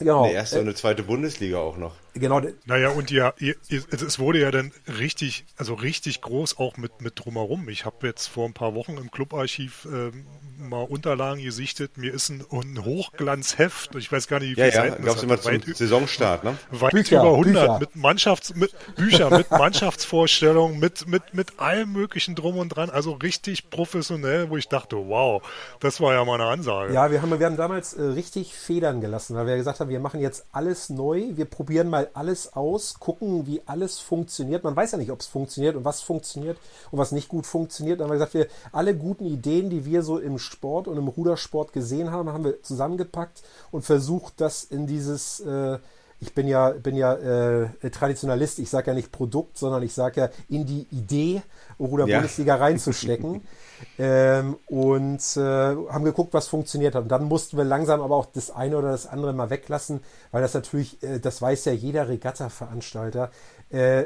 Genau. 0.00 0.24
Eine 0.24 0.32
erste 0.32 0.56
und 0.56 0.62
eine 0.62 0.74
zweite 0.74 1.02
Bundesliga 1.02 1.58
auch 1.58 1.76
noch. 1.76 1.94
Genau. 2.14 2.40
Naja, 2.66 2.90
und 2.90 3.10
ja, 3.10 3.34
es 3.68 4.18
wurde 4.18 4.40
ja 4.40 4.50
dann 4.50 4.72
richtig, 4.98 5.44
also 5.56 5.74
richtig 5.74 6.20
groß 6.20 6.58
auch 6.58 6.76
mit, 6.76 7.02
mit 7.02 7.24
drumherum. 7.24 7.68
Ich 7.68 7.84
habe 7.84 8.06
jetzt 8.06 8.26
vor 8.26 8.46
ein 8.46 8.52
paar 8.52 8.74
Wochen 8.74 8.96
im 8.96 9.10
Clubarchiv 9.10 9.86
ähm, 9.90 10.26
mal 10.58 10.82
Unterlagen 10.82 11.42
gesichtet. 11.42 11.96
Mir 11.96 12.12
ist 12.12 12.28
ein, 12.28 12.44
ein 12.50 12.84
Hochglanzheft, 12.84 13.94
ich 13.94 14.10
weiß 14.10 14.28
gar 14.28 14.40
nicht, 14.40 14.50
wie 14.50 14.54
viele 14.54 14.68
ja, 14.68 14.84
ja, 14.84 14.90
Seiten 14.90 15.04
das 15.04 15.22
immer 15.22 15.40
zum 15.40 15.60
Saisonstart, 15.62 16.44
ne? 16.44 16.56
Weit 16.70 16.92
Bücher, 16.92 17.20
über 17.20 17.30
100 17.32 17.44
Bücher. 17.44 17.78
mit 17.78 17.96
Mannschafts, 17.96 18.54
mit 18.54 18.74
Bücher, 18.96 19.30
mit 19.30 19.50
Mannschaftsvorstellungen, 19.50 20.78
mit, 20.78 21.06
mit, 21.06 21.34
mit 21.34 21.58
allem 21.58 21.92
möglichen 21.92 22.34
drum 22.34 22.58
und 22.58 22.70
dran. 22.70 22.90
Also 22.90 23.12
richtig 23.12 23.70
professionell, 23.70 24.50
wo 24.50 24.56
ich 24.56 24.68
dachte, 24.68 24.96
wow, 24.96 25.42
das 25.80 26.00
war 26.00 26.14
ja 26.14 26.24
mal 26.24 26.40
eine 26.40 26.50
Ansage. 26.50 26.92
Ja, 26.92 27.10
wir 27.10 27.22
haben, 27.22 27.38
wir 27.38 27.46
haben 27.46 27.56
damals 27.56 27.94
äh, 27.94 28.02
richtig 28.02 28.54
Federn 28.54 29.00
gelassen, 29.00 29.36
weil 29.36 29.46
wir 29.46 29.56
gesagt 29.56 29.80
haben, 29.80 29.90
wir 29.90 30.00
machen 30.00 30.20
jetzt 30.20 30.46
alles 30.52 30.90
neu, 30.90 31.30
wir 31.34 31.44
probieren 31.44 31.88
mal 31.88 31.99
alles 32.14 32.52
aus, 32.54 32.98
gucken, 32.98 33.46
wie 33.46 33.62
alles 33.66 33.98
funktioniert. 33.98 34.64
Man 34.64 34.76
weiß 34.76 34.92
ja 34.92 34.98
nicht, 34.98 35.10
ob 35.10 35.20
es 35.20 35.26
funktioniert 35.26 35.76
und 35.76 35.84
was 35.84 36.00
funktioniert 36.00 36.58
und 36.90 36.98
was 36.98 37.12
nicht 37.12 37.28
gut 37.28 37.46
funktioniert. 37.46 38.00
Dann 38.00 38.04
haben 38.04 38.12
wir 38.12 38.26
gesagt, 38.26 38.34
wir 38.34 38.46
alle 38.72 38.96
guten 38.96 39.26
Ideen, 39.26 39.70
die 39.70 39.84
wir 39.84 40.02
so 40.02 40.18
im 40.18 40.38
Sport 40.38 40.88
und 40.88 40.96
im 40.96 41.08
Rudersport 41.08 41.72
gesehen 41.72 42.10
haben, 42.10 42.30
haben 42.30 42.44
wir 42.44 42.62
zusammengepackt 42.62 43.42
und 43.70 43.82
versucht, 43.82 44.40
das 44.40 44.64
in 44.64 44.86
dieses 44.86 45.40
äh, 45.40 45.78
ich 46.20 46.34
bin 46.34 46.46
ja, 46.46 46.70
bin 46.70 46.96
ja 46.96 47.14
äh, 47.14 47.90
Traditionalist, 47.90 48.58
ich 48.58 48.68
sage 48.68 48.88
ja 48.88 48.94
nicht 48.94 49.10
Produkt, 49.10 49.56
sondern 49.56 49.82
ich 49.82 49.94
sage 49.94 50.20
ja 50.20 50.28
in 50.50 50.66
die 50.66 50.86
Idee 50.90 51.42
Ruder-Bundesliga 51.78 52.56
ja. 52.56 52.62
reinzustecken. 52.62 53.40
ähm, 53.98 54.56
und 54.66 55.36
äh, 55.36 55.40
haben 55.40 56.04
geguckt, 56.04 56.34
was 56.34 56.48
funktioniert 56.48 56.94
hat. 56.94 57.04
Und 57.04 57.08
dann 57.08 57.24
mussten 57.24 57.56
wir 57.56 57.64
langsam 57.64 58.00
aber 58.00 58.16
auch 58.16 58.26
das 58.26 58.50
eine 58.50 58.76
oder 58.76 58.90
das 58.90 59.06
andere 59.06 59.32
mal 59.32 59.50
weglassen, 59.50 60.00
weil 60.30 60.42
das 60.42 60.54
natürlich, 60.54 61.02
äh, 61.02 61.18
das 61.18 61.40
weiß 61.40 61.64
ja 61.66 61.72
jeder 61.72 62.08
Regatta-Veranstalter, 62.08 63.30
äh, 63.70 64.04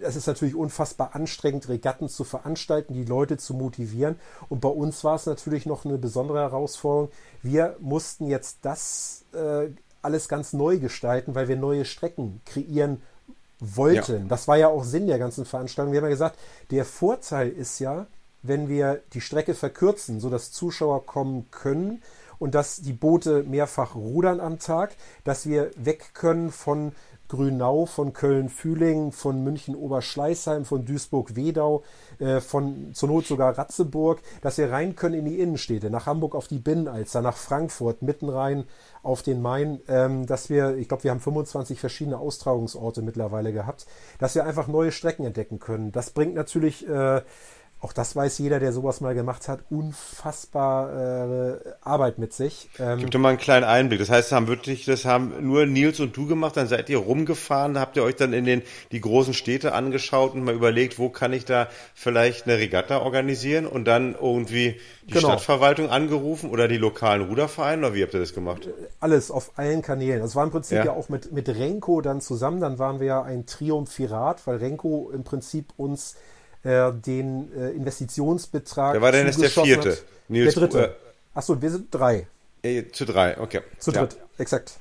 das 0.00 0.16
ist 0.16 0.26
natürlich 0.26 0.54
unfassbar 0.54 1.14
anstrengend, 1.14 1.68
Regatten 1.68 2.08
zu 2.08 2.24
veranstalten, 2.24 2.94
die 2.94 3.04
Leute 3.04 3.36
zu 3.38 3.54
motivieren. 3.54 4.16
Und 4.48 4.60
bei 4.60 4.68
uns 4.68 5.02
war 5.04 5.14
es 5.14 5.26
natürlich 5.26 5.66
noch 5.66 5.84
eine 5.84 5.98
besondere 5.98 6.40
Herausforderung. 6.40 7.10
Wir 7.42 7.76
mussten 7.80 8.26
jetzt 8.26 8.58
das 8.62 9.24
äh, 9.32 9.70
alles 10.02 10.28
ganz 10.28 10.52
neu 10.52 10.78
gestalten, 10.78 11.34
weil 11.34 11.48
wir 11.48 11.56
neue 11.56 11.84
Strecken 11.84 12.40
kreieren 12.44 13.02
wollten. 13.58 14.22
Ja. 14.22 14.28
Das 14.28 14.48
war 14.48 14.56
ja 14.56 14.68
auch 14.68 14.84
Sinn 14.84 15.06
der 15.06 15.18
ganzen 15.18 15.44
Veranstaltung. 15.44 15.92
Wir 15.92 16.00
haben 16.00 16.06
ja 16.06 16.10
gesagt, 16.10 16.38
der 16.70 16.84
Vorteil 16.84 17.48
ist 17.48 17.78
ja, 17.78 18.06
wenn 18.48 18.68
wir 18.68 19.02
die 19.12 19.20
Strecke 19.20 19.54
verkürzen, 19.54 20.20
sodass 20.20 20.52
Zuschauer 20.52 21.06
kommen 21.06 21.50
können 21.50 22.02
und 22.38 22.54
dass 22.54 22.76
die 22.76 22.92
Boote 22.92 23.42
mehrfach 23.42 23.94
rudern 23.94 24.40
am 24.40 24.58
Tag, 24.58 24.94
dass 25.24 25.46
wir 25.46 25.70
weg 25.76 26.14
können 26.14 26.50
von 26.50 26.92
Grünau, 27.28 27.86
von 27.86 28.12
Köln-Fühling, 28.12 29.12
von 29.12 29.42
München-Oberschleißheim, 29.42 30.64
von 30.64 30.84
Duisburg-Wedau, 30.84 31.82
äh, 32.18 32.40
von 32.40 32.94
zur 32.94 33.08
Not 33.08 33.26
sogar 33.26 33.58
Ratzeburg, 33.58 34.20
dass 34.42 34.58
wir 34.58 34.70
rein 34.70 34.94
können 34.94 35.16
in 35.16 35.24
die 35.24 35.40
Innenstädte, 35.40 35.90
nach 35.90 36.06
Hamburg 36.06 36.34
auf 36.34 36.46
die 36.46 36.58
Binnenalster, 36.58 37.22
nach 37.22 37.36
Frankfurt, 37.36 38.02
mitten 38.02 38.28
rein 38.28 38.64
auf 39.02 39.22
den 39.22 39.42
Main, 39.42 39.80
ähm, 39.88 40.26
dass 40.26 40.50
wir, 40.50 40.76
ich 40.76 40.88
glaube, 40.88 41.04
wir 41.04 41.10
haben 41.10 41.20
25 41.20 41.80
verschiedene 41.80 42.18
Austragungsorte 42.18 43.02
mittlerweile 43.02 43.52
gehabt, 43.52 43.86
dass 44.18 44.34
wir 44.34 44.44
einfach 44.44 44.68
neue 44.68 44.92
Strecken 44.92 45.24
entdecken 45.24 45.58
können. 45.58 45.92
Das 45.92 46.10
bringt 46.10 46.34
natürlich 46.34 46.88
äh, 46.88 47.22
auch 47.80 47.92
das 47.92 48.16
weiß 48.16 48.38
jeder, 48.38 48.58
der 48.58 48.72
sowas 48.72 49.02
mal 49.02 49.14
gemacht 49.14 49.48
hat, 49.48 49.60
unfassbar 49.68 51.52
äh, 51.52 51.58
Arbeit 51.82 52.18
mit 52.18 52.32
sich. 52.32 52.70
Ähm, 52.78 53.00
Gib 53.00 53.10
doch 53.10 53.20
mal 53.20 53.28
einen 53.28 53.38
kleinen 53.38 53.64
Einblick. 53.64 53.98
Das 53.98 54.08
heißt, 54.08 54.32
haben 54.32 54.48
wirklich, 54.48 54.86
das 54.86 55.04
haben 55.04 55.46
nur 55.46 55.66
Nils 55.66 56.00
und 56.00 56.16
du 56.16 56.26
gemacht, 56.26 56.56
dann 56.56 56.68
seid 56.68 56.88
ihr 56.88 56.96
rumgefahren, 56.96 57.78
habt 57.78 57.96
ihr 57.96 58.02
euch 58.02 58.16
dann 58.16 58.32
in 58.32 58.46
den 58.46 58.62
die 58.92 59.00
großen 59.00 59.34
Städte 59.34 59.74
angeschaut 59.74 60.34
und 60.34 60.42
mal 60.42 60.54
überlegt, 60.54 60.98
wo 60.98 61.10
kann 61.10 61.34
ich 61.34 61.44
da 61.44 61.68
vielleicht 61.94 62.46
eine 62.46 62.56
Regatta 62.56 62.98
organisieren 62.98 63.66
und 63.66 63.84
dann 63.84 64.14
irgendwie 64.14 64.80
die 65.04 65.12
genau. 65.12 65.28
Stadtverwaltung 65.28 65.90
angerufen 65.90 66.48
oder 66.48 66.68
die 66.68 66.78
lokalen 66.78 67.28
Rudervereine 67.28 67.86
oder 67.86 67.94
wie 67.94 68.02
habt 68.02 68.14
ihr 68.14 68.20
das 68.20 68.32
gemacht? 68.32 68.70
Alles 69.00 69.30
auf 69.30 69.52
allen 69.56 69.82
Kanälen. 69.82 70.20
Das 70.22 70.34
war 70.34 70.44
im 70.44 70.50
Prinzip 70.50 70.78
ja, 70.78 70.86
ja 70.86 70.92
auch 70.92 71.10
mit, 71.10 71.30
mit 71.30 71.48
Renko 71.50 72.00
dann 72.00 72.22
zusammen, 72.22 72.58
dann 72.58 72.78
waren 72.78 73.00
wir 73.00 73.06
ja 73.06 73.22
ein 73.22 73.44
Triumphirat, 73.44 74.46
weil 74.46 74.56
Renko 74.56 75.10
im 75.12 75.24
Prinzip 75.24 75.74
uns 75.76 76.16
äh, 76.66 76.92
den 76.92 77.52
äh, 77.56 77.70
Investitionsbetrag. 77.70 78.94
Wer 78.94 79.02
war 79.02 79.12
denn 79.12 79.26
jetzt 79.26 79.40
der 79.40 79.50
vierte? 79.50 79.92
Hat. 79.92 80.04
Nils, 80.28 80.54
der 80.54 80.62
dritte. 80.62 80.84
Äh, 80.84 80.90
Achso, 81.34 81.60
wir 81.60 81.70
sind 81.70 81.94
drei. 81.94 82.26
Äh, 82.62 82.84
zu 82.90 83.04
drei, 83.04 83.38
okay. 83.38 83.60
Zu 83.78 83.92
dritt, 83.92 84.14
ja. 84.14 84.20
exakt. 84.38 84.78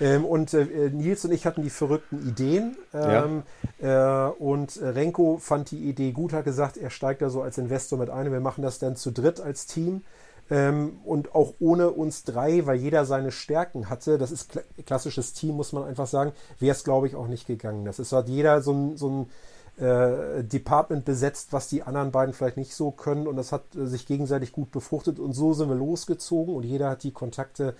Ähm, 0.00 0.24
und 0.24 0.52
äh, 0.52 0.90
Nils 0.90 1.24
und 1.24 1.32
ich 1.32 1.46
hatten 1.46 1.62
die 1.62 1.70
verrückten 1.70 2.28
Ideen. 2.28 2.76
Ähm, 2.92 3.44
ja. 3.80 4.28
äh, 4.28 4.32
und 4.32 4.78
Renko 4.82 5.38
fand 5.38 5.70
die 5.70 5.88
Idee 5.88 6.12
gut, 6.12 6.32
hat 6.32 6.44
gesagt, 6.44 6.76
er 6.76 6.90
steigt 6.90 7.22
da 7.22 7.30
so 7.30 7.42
als 7.42 7.58
Investor 7.58 7.98
mit 7.98 8.10
ein. 8.10 8.30
Wir 8.30 8.40
machen 8.40 8.62
das 8.62 8.78
dann 8.78 8.96
zu 8.96 9.10
dritt 9.10 9.40
als 9.40 9.66
Team. 9.66 10.02
Ähm, 10.50 10.98
und 11.04 11.34
auch 11.34 11.54
ohne 11.58 11.90
uns 11.90 12.24
drei, 12.24 12.66
weil 12.66 12.76
jeder 12.76 13.06
seine 13.06 13.32
Stärken 13.32 13.88
hatte, 13.88 14.18
das 14.18 14.30
ist 14.30 14.50
kla 14.50 14.62
klassisches 14.84 15.32
Team, 15.32 15.54
muss 15.54 15.72
man 15.72 15.84
einfach 15.84 16.06
sagen, 16.06 16.32
wäre 16.58 16.74
es, 16.76 16.84
glaube 16.84 17.06
ich, 17.06 17.14
auch 17.14 17.28
nicht 17.28 17.46
gegangen. 17.46 17.86
Das 17.86 17.98
ist 17.98 18.12
hat 18.12 18.28
jeder 18.28 18.60
so 18.60 18.72
ein, 18.72 18.96
so 18.98 19.08
ein 19.08 19.30
äh, 19.76 20.44
Department 20.44 21.04
besetzt, 21.04 21.52
was 21.52 21.68
die 21.68 21.82
anderen 21.82 22.12
beiden 22.12 22.32
vielleicht 22.32 22.56
nicht 22.56 22.74
so 22.74 22.90
können. 22.90 23.26
Und 23.26 23.36
das 23.36 23.52
hat 23.52 23.74
äh, 23.74 23.86
sich 23.86 24.06
gegenseitig 24.06 24.52
gut 24.52 24.70
befruchtet. 24.70 25.18
Und 25.18 25.32
so 25.32 25.52
sind 25.52 25.68
wir 25.68 25.76
losgezogen 25.76 26.54
und 26.54 26.64
jeder 26.64 26.90
hat 26.90 27.02
die 27.02 27.12
Kontakte 27.12 27.74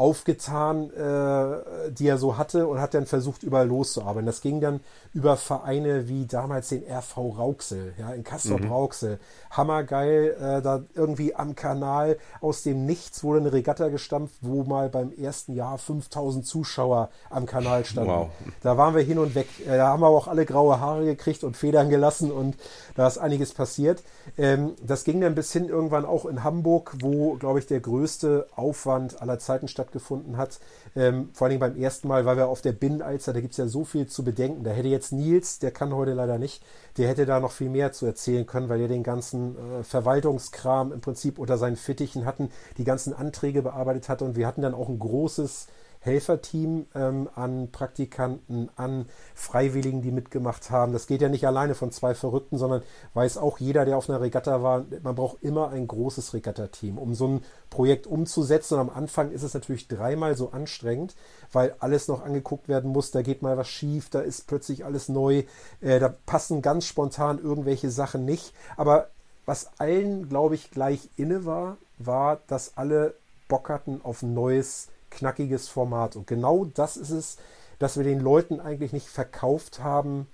aufgetan, 0.00 0.90
äh, 0.94 1.90
die 1.92 2.08
er 2.08 2.16
so 2.16 2.38
hatte 2.38 2.66
und 2.66 2.80
hat 2.80 2.94
dann 2.94 3.04
versucht, 3.04 3.42
überall 3.42 3.68
loszuarbeiten. 3.68 4.24
Das 4.24 4.40
ging 4.40 4.62
dann 4.62 4.80
über 5.12 5.36
Vereine 5.36 6.08
wie 6.08 6.24
damals 6.24 6.70
den 6.70 6.84
RV 6.90 7.18
Rauxel, 7.18 7.92
ja, 7.98 8.10
in 8.12 8.24
Kassel 8.24 8.58
mhm. 8.58 8.72
Rauxel. 8.72 9.20
Hammergeil, 9.50 10.36
äh, 10.40 10.62
da 10.62 10.84
irgendwie 10.94 11.34
am 11.34 11.54
Kanal 11.54 12.16
aus 12.40 12.62
dem 12.62 12.86
Nichts 12.86 13.22
wurde 13.22 13.40
eine 13.40 13.52
Regatta 13.52 13.88
gestampft, 13.88 14.36
wo 14.40 14.64
mal 14.64 14.88
beim 14.88 15.12
ersten 15.12 15.54
Jahr 15.54 15.76
5000 15.76 16.46
Zuschauer 16.46 17.10
am 17.28 17.44
Kanal 17.44 17.84
standen. 17.84 18.10
Wow. 18.10 18.30
Da 18.62 18.78
waren 18.78 18.94
wir 18.94 19.02
hin 19.02 19.18
und 19.18 19.34
weg. 19.34 19.48
Äh, 19.66 19.76
da 19.76 19.88
haben 19.88 20.00
wir 20.00 20.08
auch 20.08 20.28
alle 20.28 20.46
graue 20.46 20.80
Haare 20.80 21.04
gekriegt 21.04 21.44
und 21.44 21.58
Federn 21.58 21.90
gelassen 21.90 22.30
und 22.30 22.56
da 22.94 23.06
ist 23.06 23.18
einiges 23.18 23.52
passiert. 23.52 24.02
Ähm, 24.38 24.76
das 24.82 25.04
ging 25.04 25.20
dann 25.20 25.34
bis 25.34 25.52
hin 25.52 25.68
irgendwann 25.68 26.06
auch 26.06 26.24
in 26.24 26.42
Hamburg, 26.42 26.94
wo, 27.00 27.34
glaube 27.34 27.58
ich, 27.58 27.66
der 27.66 27.80
größte 27.80 28.46
Aufwand 28.56 29.20
aller 29.20 29.38
Zeiten 29.38 29.68
stattgefunden 29.90 30.36
hat. 30.36 30.60
Ähm, 30.96 31.30
vor 31.32 31.48
Dingen 31.48 31.60
beim 31.60 31.76
ersten 31.76 32.08
Mal, 32.08 32.24
weil 32.24 32.36
wir 32.36 32.48
auf 32.48 32.62
der 32.62 32.72
Binnenalster, 32.72 33.32
da 33.32 33.40
gibt 33.40 33.52
es 33.52 33.58
ja 33.58 33.66
so 33.66 33.84
viel 33.84 34.06
zu 34.06 34.24
bedenken. 34.24 34.64
Da 34.64 34.70
hätte 34.70 34.88
jetzt 34.88 35.12
Nils, 35.12 35.58
der 35.58 35.72
kann 35.72 35.94
heute 35.94 36.14
leider 36.14 36.38
nicht, 36.38 36.62
der 36.96 37.08
hätte 37.08 37.26
da 37.26 37.40
noch 37.40 37.52
viel 37.52 37.68
mehr 37.68 37.92
zu 37.92 38.06
erzählen 38.06 38.46
können, 38.46 38.68
weil 38.68 38.80
er 38.80 38.88
den 38.88 39.02
ganzen 39.02 39.56
äh, 39.56 39.82
Verwaltungskram 39.82 40.92
im 40.92 41.00
Prinzip 41.00 41.38
unter 41.38 41.58
seinen 41.58 41.76
Fittichen 41.76 42.24
hatten, 42.24 42.50
die 42.78 42.84
ganzen 42.84 43.12
Anträge 43.12 43.62
bearbeitet 43.62 44.08
hatte 44.08 44.24
und 44.24 44.36
wir 44.36 44.46
hatten 44.46 44.62
dann 44.62 44.74
auch 44.74 44.88
ein 44.88 44.98
großes 44.98 45.66
Helferteam 46.00 46.86
ähm, 46.94 47.28
an 47.34 47.70
Praktikanten, 47.70 48.70
an 48.76 49.06
Freiwilligen, 49.34 50.00
die 50.00 50.10
mitgemacht 50.10 50.70
haben. 50.70 50.92
Das 50.92 51.06
geht 51.06 51.20
ja 51.20 51.28
nicht 51.28 51.46
alleine 51.46 51.74
von 51.74 51.92
zwei 51.92 52.14
Verrückten, 52.14 52.56
sondern 52.56 52.82
weiß 53.14 53.36
auch 53.36 53.58
jeder, 53.58 53.84
der 53.84 53.98
auf 53.98 54.08
einer 54.08 54.20
Regatta 54.20 54.62
war, 54.62 54.86
man 55.02 55.14
braucht 55.14 55.42
immer 55.42 55.68
ein 55.70 55.86
großes 55.86 56.32
Regatta-Team, 56.32 56.96
um 56.96 57.14
so 57.14 57.28
ein 57.28 57.44
Projekt 57.68 58.06
umzusetzen. 58.06 58.74
Und 58.74 58.80
am 58.80 58.90
Anfang 58.90 59.30
ist 59.30 59.42
es 59.42 59.52
natürlich 59.52 59.88
dreimal 59.88 60.36
so 60.36 60.50
anstrengend, 60.52 61.14
weil 61.52 61.74
alles 61.80 62.08
noch 62.08 62.24
angeguckt 62.24 62.68
werden 62.68 62.92
muss. 62.92 63.10
Da 63.10 63.20
geht 63.20 63.42
mal 63.42 63.58
was 63.58 63.68
schief, 63.68 64.08
da 64.08 64.20
ist 64.20 64.46
plötzlich 64.46 64.86
alles 64.86 65.10
neu, 65.10 65.44
äh, 65.82 66.00
da 66.00 66.08
passen 66.08 66.62
ganz 66.62 66.86
spontan 66.86 67.38
irgendwelche 67.38 67.90
Sachen 67.90 68.24
nicht. 68.24 68.54
Aber 68.78 69.08
was 69.44 69.70
allen, 69.78 70.28
glaube 70.30 70.54
ich, 70.54 70.70
gleich 70.70 71.10
inne 71.16 71.44
war, 71.44 71.76
war, 71.98 72.38
dass 72.46 72.76
alle 72.78 73.14
Bock 73.48 73.68
hatten 73.68 74.00
auf 74.02 74.22
ein 74.22 74.32
neues 74.32 74.88
knackiges 75.10 75.68
Format. 75.68 76.16
Und 76.16 76.26
genau 76.26 76.64
das 76.64 76.96
ist 76.96 77.10
es, 77.10 77.36
dass 77.78 77.96
wir 77.96 78.04
den 78.04 78.20
Leuten 78.20 78.60
eigentlich 78.60 78.92
nicht 78.92 79.08
verkauft 79.08 79.82
haben, 79.82 80.26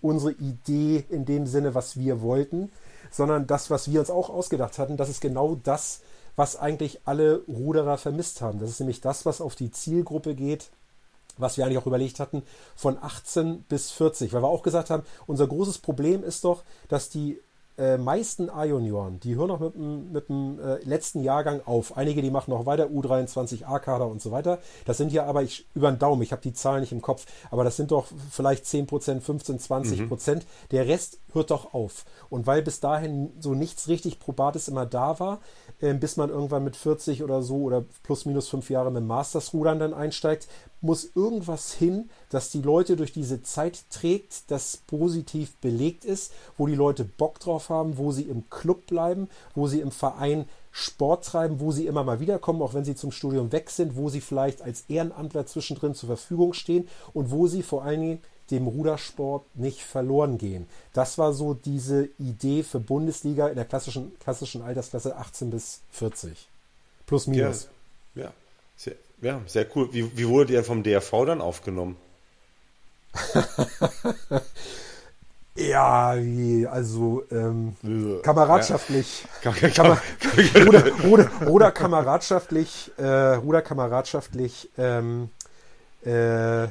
unsere 0.00 0.32
Idee 0.32 1.04
in 1.08 1.24
dem 1.24 1.46
Sinne, 1.46 1.74
was 1.74 1.96
wir 1.96 2.22
wollten, 2.22 2.70
sondern 3.10 3.46
das, 3.46 3.70
was 3.70 3.90
wir 3.90 4.00
uns 4.00 4.10
auch 4.10 4.30
ausgedacht 4.30 4.78
hatten, 4.78 4.96
das 4.96 5.08
ist 5.08 5.20
genau 5.20 5.56
das, 5.62 6.00
was 6.36 6.56
eigentlich 6.56 7.00
alle 7.04 7.42
Ruderer 7.46 7.98
vermisst 7.98 8.40
haben. 8.40 8.58
Das 8.58 8.70
ist 8.70 8.80
nämlich 8.80 9.00
das, 9.00 9.26
was 9.26 9.40
auf 9.40 9.54
die 9.54 9.70
Zielgruppe 9.70 10.34
geht, 10.34 10.70
was 11.38 11.56
wir 11.56 11.64
eigentlich 11.64 11.78
auch 11.78 11.86
überlegt 11.86 12.20
hatten, 12.20 12.42
von 12.74 12.98
18 13.00 13.62
bis 13.62 13.90
40. 13.90 14.32
Weil 14.32 14.42
wir 14.42 14.48
auch 14.48 14.62
gesagt 14.62 14.90
haben, 14.90 15.04
unser 15.26 15.46
großes 15.46 15.78
Problem 15.78 16.24
ist 16.24 16.44
doch, 16.44 16.62
dass 16.88 17.10
die 17.10 17.38
äh, 17.78 17.96
meisten 17.96 18.50
A-Junioren, 18.50 19.20
die 19.20 19.34
hören 19.34 19.48
noch 19.48 19.60
mit, 19.60 19.76
mit 19.76 20.28
dem 20.28 20.58
äh, 20.60 20.76
letzten 20.84 21.22
Jahrgang 21.22 21.62
auf. 21.64 21.96
Einige, 21.96 22.22
die 22.22 22.30
machen 22.30 22.50
noch 22.50 22.66
weiter, 22.66 22.86
U23, 22.86 23.64
A-Kader 23.64 24.06
und 24.06 24.20
so 24.20 24.30
weiter. 24.30 24.58
Das 24.84 24.98
sind 24.98 25.12
ja 25.12 25.24
aber 25.24 25.42
ich, 25.42 25.66
über 25.74 25.90
den 25.90 25.98
Daumen, 25.98 26.22
ich 26.22 26.32
habe 26.32 26.42
die 26.42 26.52
Zahlen 26.52 26.80
nicht 26.80 26.92
im 26.92 27.02
Kopf, 27.02 27.26
aber 27.50 27.64
das 27.64 27.76
sind 27.76 27.90
doch 27.90 28.06
vielleicht 28.30 28.66
10 28.66 28.86
Prozent, 28.86 29.22
15, 29.22 29.58
20 29.58 30.08
Prozent. 30.08 30.44
Mhm. 30.44 30.68
Der 30.70 30.86
Rest 30.86 31.18
hört 31.32 31.50
doch 31.50 31.72
auf. 31.74 32.04
Und 32.28 32.46
weil 32.46 32.62
bis 32.62 32.80
dahin 32.80 33.32
so 33.40 33.54
nichts 33.54 33.88
richtig 33.88 34.20
Probates 34.20 34.68
immer 34.68 34.86
da 34.86 35.18
war, 35.18 35.40
äh, 35.80 35.94
bis 35.94 36.16
man 36.16 36.30
irgendwann 36.30 36.64
mit 36.64 36.76
40 36.76 37.22
oder 37.22 37.42
so 37.42 37.56
oder 37.62 37.84
plus 38.02 38.26
minus 38.26 38.48
fünf 38.48 38.70
Jahre 38.70 38.90
mit 38.90 39.04
Masters-Rudern 39.04 39.78
dann 39.78 39.94
einsteigt, 39.94 40.48
muss 40.82 41.10
irgendwas 41.14 41.72
hin, 41.72 42.10
dass 42.28 42.50
die 42.50 42.62
Leute 42.62 42.96
durch 42.96 43.12
diese 43.12 43.42
Zeit 43.42 43.84
trägt, 43.90 44.50
das 44.50 44.76
positiv 44.76 45.56
belegt 45.56 46.04
ist, 46.04 46.32
wo 46.58 46.66
die 46.66 46.74
Leute 46.74 47.04
Bock 47.04 47.38
drauf 47.40 47.68
haben, 47.68 47.98
wo 47.98 48.12
sie 48.12 48.22
im 48.24 48.48
Club 48.50 48.86
bleiben, 48.86 49.28
wo 49.54 49.68
sie 49.68 49.80
im 49.80 49.90
Verein 49.92 50.46
Sport 50.72 51.26
treiben, 51.26 51.60
wo 51.60 51.70
sie 51.70 51.86
immer 51.86 52.02
mal 52.02 52.18
wiederkommen, 52.18 52.62
auch 52.62 52.74
wenn 52.74 52.84
sie 52.84 52.94
zum 52.94 53.12
Studium 53.12 53.52
weg 53.52 53.70
sind, 53.70 53.94
wo 53.94 54.08
sie 54.08 54.22
vielleicht 54.22 54.62
als 54.62 54.84
Ehrenamtler 54.88 55.46
zwischendrin 55.46 55.94
zur 55.94 56.08
Verfügung 56.08 56.54
stehen 56.54 56.88
und 57.12 57.30
wo 57.30 57.46
sie 57.46 57.62
vor 57.62 57.84
allen 57.84 58.00
Dingen 58.00 58.22
dem 58.50 58.66
Rudersport 58.66 59.44
nicht 59.54 59.82
verloren 59.82 60.38
gehen. 60.38 60.66
Das 60.92 61.18
war 61.18 61.32
so 61.32 61.54
diese 61.54 62.08
Idee 62.18 62.62
für 62.62 62.80
Bundesliga 62.80 63.48
in 63.48 63.56
der 63.56 63.64
klassischen, 63.64 64.18
klassischen 64.18 64.62
Altersklasse 64.62 65.16
18 65.16 65.50
bis 65.50 65.80
40. 65.92 66.48
Plus 67.06 67.26
minus. 67.26 67.68
Ja, 68.14 68.24
ja, 68.24 68.32
ja, 69.22 69.40
sehr 69.46 69.66
cool. 69.74 69.88
Wie, 69.92 70.16
wie 70.16 70.28
wurde 70.28 70.52
der 70.52 70.64
vom 70.64 70.82
DRV 70.82 71.24
dann 71.24 71.40
aufgenommen? 71.40 71.96
Ja, 75.54 76.14
wie, 76.16 76.66
also 76.66 77.24
ähm, 77.30 77.76
kameradschaftlich. 78.22 79.26
Ja. 79.42 79.52
Kamer 79.52 79.98
Ruder, 80.66 80.84
Ruder, 81.04 81.30
Ruder 81.46 81.70
kameradschaftlich, 81.72 82.90
äh, 82.96 83.34
Ruder 83.34 83.60
kameradschaftlich 83.60 84.70
ähm, 84.78 85.28
äh, 86.06 86.68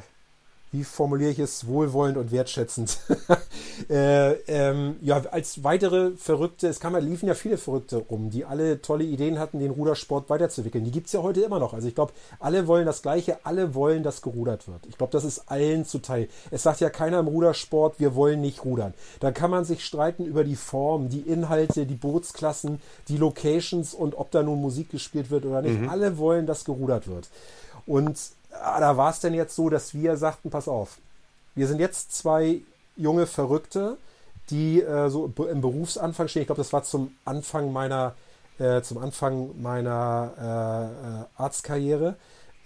wie 0.72 0.84
formuliere 0.84 1.30
ich 1.30 1.38
es, 1.38 1.66
wohlwollend 1.66 2.16
und 2.16 2.32
wertschätzend. 2.32 2.98
äh, 3.90 4.32
ähm, 4.48 4.96
ja, 5.02 5.22
als 5.30 5.62
weitere 5.62 6.12
Verrückte, 6.16 6.66
es 6.66 6.80
kam, 6.80 6.96
liefen 6.96 7.28
ja 7.28 7.34
viele 7.34 7.58
Verrückte 7.58 7.98
rum, 7.98 8.30
die 8.30 8.46
alle 8.46 8.80
tolle 8.80 9.04
Ideen 9.04 9.38
hatten, 9.38 9.58
den 9.58 9.70
Rudersport 9.70 10.30
weiterzuwickeln. 10.30 10.84
Die 10.84 10.90
gibt 10.90 11.08
es 11.08 11.12
ja 11.12 11.22
heute 11.22 11.42
immer 11.42 11.58
noch. 11.58 11.74
Also 11.74 11.88
ich 11.88 11.94
glaube, 11.94 12.12
alle 12.40 12.66
wollen 12.66 12.86
das 12.86 13.02
Gleiche, 13.02 13.44
alle 13.44 13.74
wollen, 13.74 14.02
dass 14.02 14.22
gerudert 14.22 14.66
wird. 14.66 14.86
Ich 14.88 14.96
glaube, 14.96 15.12
das 15.12 15.24
ist 15.24 15.50
allen 15.50 15.84
zuteil. 15.84 16.28
Es 16.50 16.62
sagt 16.62 16.80
ja 16.80 16.88
keiner 16.88 17.20
im 17.20 17.28
Rudersport, 17.28 18.00
wir 18.00 18.14
wollen 18.14 18.40
nicht 18.40 18.64
rudern. 18.64 18.94
Da 19.20 19.30
kann 19.30 19.50
man 19.50 19.66
sich 19.66 19.84
streiten 19.84 20.24
über 20.24 20.42
die 20.42 20.56
Form, 20.56 21.10
die 21.10 21.20
Inhalte, 21.20 21.84
die 21.84 21.94
Bootsklassen, 21.94 22.80
die 23.08 23.18
Locations 23.18 23.92
und 23.92 24.14
ob 24.16 24.30
da 24.30 24.42
nun 24.42 24.60
Musik 24.62 24.90
gespielt 24.90 25.30
wird 25.30 25.44
oder 25.44 25.60
nicht. 25.60 25.80
Mhm. 25.80 25.90
Alle 25.90 26.16
wollen, 26.16 26.46
dass 26.46 26.64
gerudert 26.64 27.08
wird. 27.08 27.28
Und 27.86 28.16
da 28.52 28.96
war 28.96 29.10
es 29.10 29.20
denn 29.20 29.34
jetzt 29.34 29.56
so, 29.56 29.68
dass 29.70 29.94
wir 29.94 30.16
sagten, 30.16 30.50
pass 30.50 30.68
auf, 30.68 30.98
wir 31.54 31.66
sind 31.66 31.80
jetzt 31.80 32.14
zwei 32.14 32.60
junge 32.96 33.26
Verrückte, 33.26 33.96
die 34.50 34.82
äh, 34.82 35.08
so 35.08 35.26
im 35.26 35.60
Berufsanfang 35.60 36.28
stehen. 36.28 36.42
Ich 36.42 36.48
glaube, 36.48 36.60
das 36.60 36.72
war 36.72 36.82
zum 36.82 37.16
Anfang 37.24 37.72
meiner, 37.72 38.14
äh, 38.58 38.82
zum 38.82 38.98
Anfang 38.98 39.60
meiner 39.60 40.32
äh, 40.38 41.40
äh 41.40 41.42
Arztkarriere, 41.42 42.16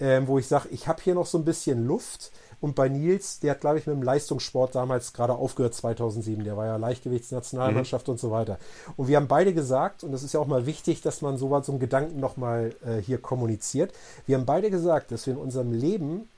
ähm, 0.00 0.26
wo 0.26 0.38
ich 0.38 0.46
sage, 0.46 0.68
ich 0.70 0.88
habe 0.88 1.02
hier 1.02 1.14
noch 1.14 1.26
so 1.26 1.38
ein 1.38 1.44
bisschen 1.44 1.86
Luft. 1.86 2.32
Und 2.66 2.74
bei 2.74 2.88
Nils, 2.88 3.38
der 3.38 3.52
hat, 3.52 3.60
glaube 3.60 3.78
ich, 3.78 3.86
mit 3.86 3.94
dem 3.94 4.02
Leistungssport 4.02 4.74
damals 4.74 5.12
gerade 5.12 5.34
aufgehört, 5.34 5.72
2007. 5.72 6.42
Der 6.42 6.56
war 6.56 6.66
ja 6.66 6.74
Leichtgewichtsnationalmannschaft 6.74 8.08
mhm. 8.08 8.12
und 8.12 8.18
so 8.18 8.32
weiter. 8.32 8.58
Und 8.96 9.06
wir 9.06 9.18
haben 9.18 9.28
beide 9.28 9.54
gesagt, 9.54 10.02
und 10.02 10.10
das 10.10 10.24
ist 10.24 10.34
ja 10.34 10.40
auch 10.40 10.48
mal 10.48 10.66
wichtig, 10.66 11.00
dass 11.00 11.22
man 11.22 11.38
so, 11.38 11.48
so 11.62 11.70
einen 11.70 11.78
Gedanken 11.78 12.18
nochmal 12.18 12.74
äh, 12.84 13.00
hier 13.00 13.18
kommuniziert. 13.18 13.92
Wir 14.26 14.36
haben 14.36 14.46
beide 14.46 14.72
gesagt, 14.72 15.12
dass 15.12 15.28
wir 15.28 15.34
in 15.34 15.38
unserem 15.38 15.72
Leben 15.72 16.28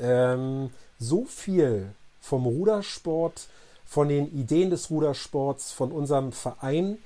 ähm, 0.00 0.68
so 0.98 1.24
viel 1.24 1.88
vom 2.20 2.44
Rudersport, 2.44 3.48
von 3.86 4.10
den 4.10 4.30
Ideen 4.38 4.68
des 4.68 4.90
Rudersports, 4.90 5.72
von 5.72 5.92
unserem 5.92 6.32
Verein 6.32 6.98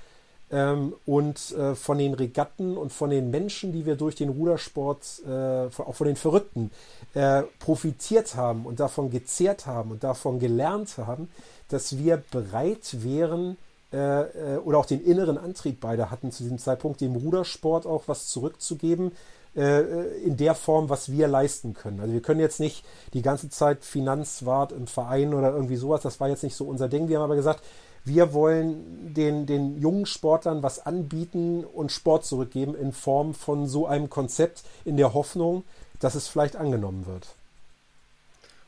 ähm, 0.52 0.94
und 1.06 1.52
äh, 1.52 1.74
von 1.74 1.98
den 1.98 2.14
Regatten 2.14 2.76
und 2.76 2.92
von 2.92 3.10
den 3.10 3.30
Menschen, 3.30 3.72
die 3.72 3.86
wir 3.86 3.94
durch 3.94 4.16
den 4.16 4.30
Rudersport, 4.30 5.22
äh, 5.26 5.80
auch 5.80 5.94
von 5.94 6.06
den 6.06 6.16
Verrückten, 6.16 6.70
äh, 7.14 7.42
profitiert 7.58 8.34
haben 8.36 8.66
und 8.66 8.80
davon 8.80 9.10
gezehrt 9.10 9.66
haben 9.66 9.90
und 9.90 10.04
davon 10.04 10.38
gelernt 10.38 10.96
haben, 10.98 11.28
dass 11.68 11.98
wir 11.98 12.22
bereit 12.30 13.02
wären, 13.02 13.56
äh, 13.92 14.54
äh, 14.54 14.58
oder 14.58 14.78
auch 14.78 14.86
den 14.86 15.04
inneren 15.04 15.36
Antrieb 15.36 15.80
beide 15.80 16.10
hatten 16.10 16.32
zu 16.32 16.42
diesem 16.42 16.58
Zeitpunkt, 16.58 17.00
dem 17.00 17.14
Rudersport 17.14 17.86
auch 17.86 18.04
was 18.06 18.28
zurückzugeben, 18.28 19.12
äh, 19.54 19.82
in 20.22 20.38
der 20.38 20.54
Form, 20.54 20.88
was 20.88 21.12
wir 21.12 21.28
leisten 21.28 21.74
können. 21.74 22.00
Also 22.00 22.14
wir 22.14 22.22
können 22.22 22.40
jetzt 22.40 22.60
nicht 22.60 22.84
die 23.12 23.20
ganze 23.20 23.50
Zeit 23.50 23.84
Finanzwart 23.84 24.72
im 24.72 24.86
Verein 24.86 25.34
oder 25.34 25.52
irgendwie 25.52 25.76
sowas, 25.76 26.00
das 26.00 26.20
war 26.20 26.28
jetzt 26.30 26.42
nicht 26.42 26.56
so 26.56 26.64
unser 26.64 26.88
Ding. 26.88 27.08
Wir 27.08 27.18
haben 27.18 27.24
aber 27.24 27.36
gesagt, 27.36 27.62
wir 28.04 28.32
wollen 28.32 29.14
den, 29.14 29.46
den 29.46 29.78
jungen 29.78 30.06
Sportlern 30.06 30.62
was 30.62 30.84
anbieten 30.84 31.64
und 31.64 31.92
Sport 31.92 32.24
zurückgeben 32.24 32.74
in 32.74 32.92
Form 32.92 33.34
von 33.34 33.66
so 33.66 33.86
einem 33.86 34.10
Konzept 34.10 34.64
in 34.84 34.96
der 34.96 35.14
Hoffnung, 35.14 35.64
dass 36.02 36.14
es 36.14 36.28
vielleicht 36.28 36.56
angenommen 36.56 37.06
wird. 37.06 37.28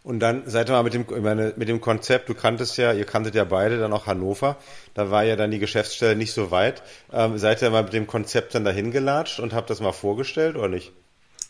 Und 0.05 0.20
dann 0.20 0.42
seid 0.47 0.68
ihr 0.68 0.73
mal 0.73 0.83
mit 0.83 0.92
dem, 0.92 1.07
meine, 1.23 1.55
mit 1.57 1.68
dem 1.68 1.81
Konzept, 1.81 2.29
du 2.29 2.35
kanntest 2.35 2.77
ja, 2.77 2.92
ihr 2.92 3.07
kanntet 3.07 3.35
ja 3.35 3.44
beide 3.44 3.79
dann 3.79 3.92
auch 3.92 4.07
Hannover, 4.07 4.57
da 4.92 5.11
war 5.11 5.25
ja 5.25 5.35
dann 5.35 5.51
die 5.51 5.59
Geschäftsstelle 5.59 6.14
nicht 6.14 6.35
so 6.35 6.51
weit. 6.51 6.83
Ähm, 7.11 7.38
seid 7.38 7.62
ihr 7.62 7.70
mal 7.70 7.85
mit 7.85 7.94
dem 7.94 8.07
Konzept 8.07 8.55
dann 8.55 8.64
dahin 8.64 8.90
gelatscht 8.90 9.40
und 9.40 9.55
habt 9.55 9.70
das 9.70 9.81
mal 9.81 9.92
vorgestellt 9.92 10.57
oder 10.57 10.68
nicht? 10.68 10.92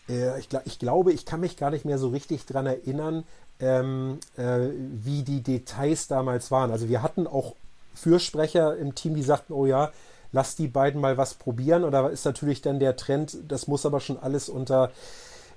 Äh, 0.09 0.39
ich, 0.39 0.49
ich, 0.67 0.79
glaube, 0.79 1.13
ich 1.13 1.27
kann 1.27 1.41
mich 1.41 1.57
gar 1.57 1.71
nicht 1.71 1.85
mehr 1.85 1.99
so 1.99 2.09
richtig 2.09 2.47
dran 2.47 2.67
erinnern, 2.67 3.25
ähm, 3.59 4.21
äh, 4.37 4.69
wie 5.03 5.25
die 5.25 5.43
Details 5.43 6.07
damals 6.07 6.53
waren. 6.53 6.71
Also 6.71 6.89
wir 6.89 7.03
hatten 7.03 7.27
auch 7.27 7.57
Fürsprecher 7.95 8.77
im 8.77 8.95
Team, 8.95 9.17
die 9.17 9.23
sagten, 9.25 9.53
oh 9.53 9.67
ja, 9.67 9.91
lass 10.31 10.55
die 10.55 10.69
beiden 10.69 11.01
mal 11.01 11.17
was 11.17 11.35
probieren. 11.35 11.83
Oder 11.83 12.09
ist 12.11 12.25
natürlich 12.25 12.63
dann 12.63 12.79
der 12.79 12.97
Trend, 12.97 13.37
das 13.49 13.67
muss 13.67 13.85
aber 13.85 13.99
schon 13.99 14.19
alles 14.19 14.49
unter 14.49 14.93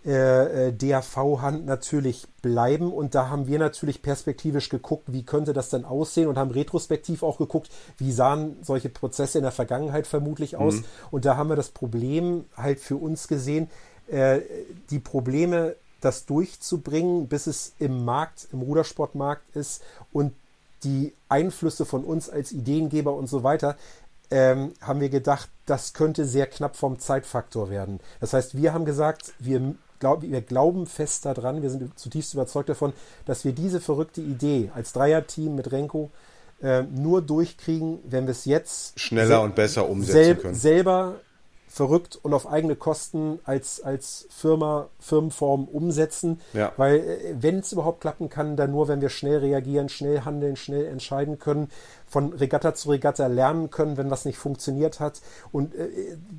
äh, 0.05 0.67
äh 0.67 0.73
DAV-Hand 0.73 1.65
natürlich 1.65 2.27
bleiben. 2.41 2.91
Und 2.91 3.15
da 3.15 3.29
haben 3.29 3.47
wir 3.47 3.59
natürlich 3.59 4.01
perspektivisch 4.01 4.69
geguckt, 4.69 5.05
wie 5.07 5.23
könnte 5.23 5.53
das 5.53 5.69
denn 5.69 5.85
aussehen 5.85 6.27
und 6.27 6.37
haben 6.37 6.51
retrospektiv 6.51 7.23
auch 7.23 7.37
geguckt, 7.37 7.69
wie 7.97 8.11
sahen 8.11 8.57
solche 8.61 8.89
Prozesse 8.89 9.37
in 9.39 9.43
der 9.43 9.51
Vergangenheit 9.51 10.07
vermutlich 10.07 10.57
aus. 10.57 10.75
Mhm. 10.75 10.85
Und 11.11 11.25
da 11.25 11.37
haben 11.37 11.49
wir 11.49 11.55
das 11.55 11.69
Problem 11.69 12.45
halt 12.55 12.79
für 12.79 12.97
uns 12.97 13.27
gesehen, 13.27 13.69
äh, 14.07 14.39
die 14.89 14.99
Probleme 14.99 15.75
das 16.01 16.25
durchzubringen, 16.25 17.27
bis 17.27 17.47
es 17.47 17.73
im 17.79 18.05
Markt, 18.05 18.47
im 18.51 18.61
Rudersportmarkt 18.61 19.55
ist 19.55 19.81
und 20.13 20.33
die 20.83 21.13
Einflüsse 21.27 21.85
von 21.85 22.03
uns 22.03 22.29
als 22.29 22.51
Ideengeber 22.51 23.13
und 23.13 23.27
so 23.27 23.43
weiter, 23.43 23.77
ähm, 24.29 24.73
haben 24.81 24.99
wir 24.99 25.09
gedacht, 25.09 25.49
das 25.65 25.93
könnte 25.93 26.25
sehr 26.25 26.47
knapp 26.47 26.75
vom 26.75 26.99
Zeitfaktor 26.99 27.69
werden. 27.69 27.99
Das 28.19 28.33
heißt, 28.33 28.57
wir 28.57 28.73
haben 28.73 28.85
gesagt, 28.85 29.33
wir, 29.39 29.75
glaub, 29.99 30.21
wir 30.21 30.41
glauben 30.41 30.85
fest 30.85 31.25
daran, 31.25 31.61
wir 31.61 31.69
sind 31.69 31.97
zutiefst 31.97 32.33
überzeugt 32.33 32.69
davon, 32.69 32.93
dass 33.25 33.45
wir 33.45 33.51
diese 33.51 33.79
verrückte 33.81 34.21
Idee 34.21 34.71
als 34.75 34.93
Dreierteam 34.93 35.55
mit 35.55 35.71
Renko 35.71 36.09
äh, 36.61 36.83
nur 36.83 37.21
durchkriegen, 37.21 37.99
wenn 38.05 38.25
wir 38.25 38.31
es 38.31 38.45
jetzt 38.45 38.99
schneller 38.99 39.41
und 39.41 39.55
besser 39.55 39.89
umsetzen 39.89 40.41
können. 40.41 40.55
Selber 40.55 41.15
verrückt 41.67 42.17
und 42.23 42.33
auf 42.33 42.47
eigene 42.51 42.75
Kosten 42.75 43.39
als, 43.43 43.81
als 43.81 44.27
Firma, 44.31 44.87
Firmenform 44.99 45.65
umsetzen. 45.65 46.41
Ja. 46.53 46.71
Weil 46.77 46.95
äh, 46.97 47.35
wenn 47.39 47.59
es 47.59 47.71
überhaupt 47.71 48.01
klappen 48.01 48.29
kann, 48.29 48.55
dann 48.55 48.71
nur, 48.71 48.87
wenn 48.87 49.01
wir 49.01 49.09
schnell 49.09 49.39
reagieren, 49.39 49.89
schnell 49.89 50.21
handeln, 50.21 50.55
schnell 50.55 50.85
entscheiden 50.85 51.37
können, 51.37 51.69
von 52.07 52.33
Regatta 52.33 52.73
zu 52.73 52.89
Regatta 52.89 53.27
lernen 53.27 53.69
können, 53.69 53.97
wenn 53.97 54.09
was 54.09 54.25
nicht 54.25 54.37
funktioniert 54.37 54.99
hat. 54.99 55.21
Und 55.51 55.75
äh, 55.75 55.89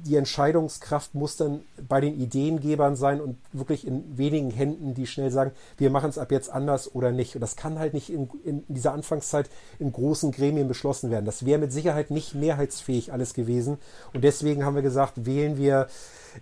die 0.06 0.16
Entscheidungskraft 0.16 1.14
muss 1.14 1.36
dann 1.36 1.60
bei 1.86 2.00
den 2.00 2.18
Ideengebern 2.18 2.96
sein 2.96 3.20
und 3.20 3.36
wirklich 3.52 3.86
in 3.86 4.16
wenigen 4.16 4.50
Händen, 4.50 4.94
die 4.94 5.06
schnell 5.06 5.30
sagen, 5.30 5.52
wir 5.76 5.90
machen 5.90 6.08
es 6.08 6.18
ab 6.18 6.32
jetzt 6.32 6.50
anders 6.50 6.94
oder 6.94 7.12
nicht. 7.12 7.34
Und 7.34 7.42
das 7.42 7.56
kann 7.56 7.78
halt 7.78 7.92
nicht 7.92 8.10
in, 8.10 8.30
in 8.44 8.64
dieser 8.68 8.92
Anfangszeit 8.92 9.50
in 9.78 9.92
großen 9.92 10.32
Gremien 10.32 10.68
beschlossen 10.68 11.10
werden. 11.10 11.26
Das 11.26 11.44
wäre 11.44 11.58
mit 11.58 11.72
Sicherheit 11.72 12.10
nicht 12.10 12.34
mehrheitsfähig 12.34 13.12
alles 13.12 13.34
gewesen. 13.34 13.78
Und 14.14 14.24
deswegen 14.24 14.64
haben 14.64 14.74
wir 14.74 14.82
gesagt, 14.82 15.26
wählen 15.26 15.58
wir 15.58 15.88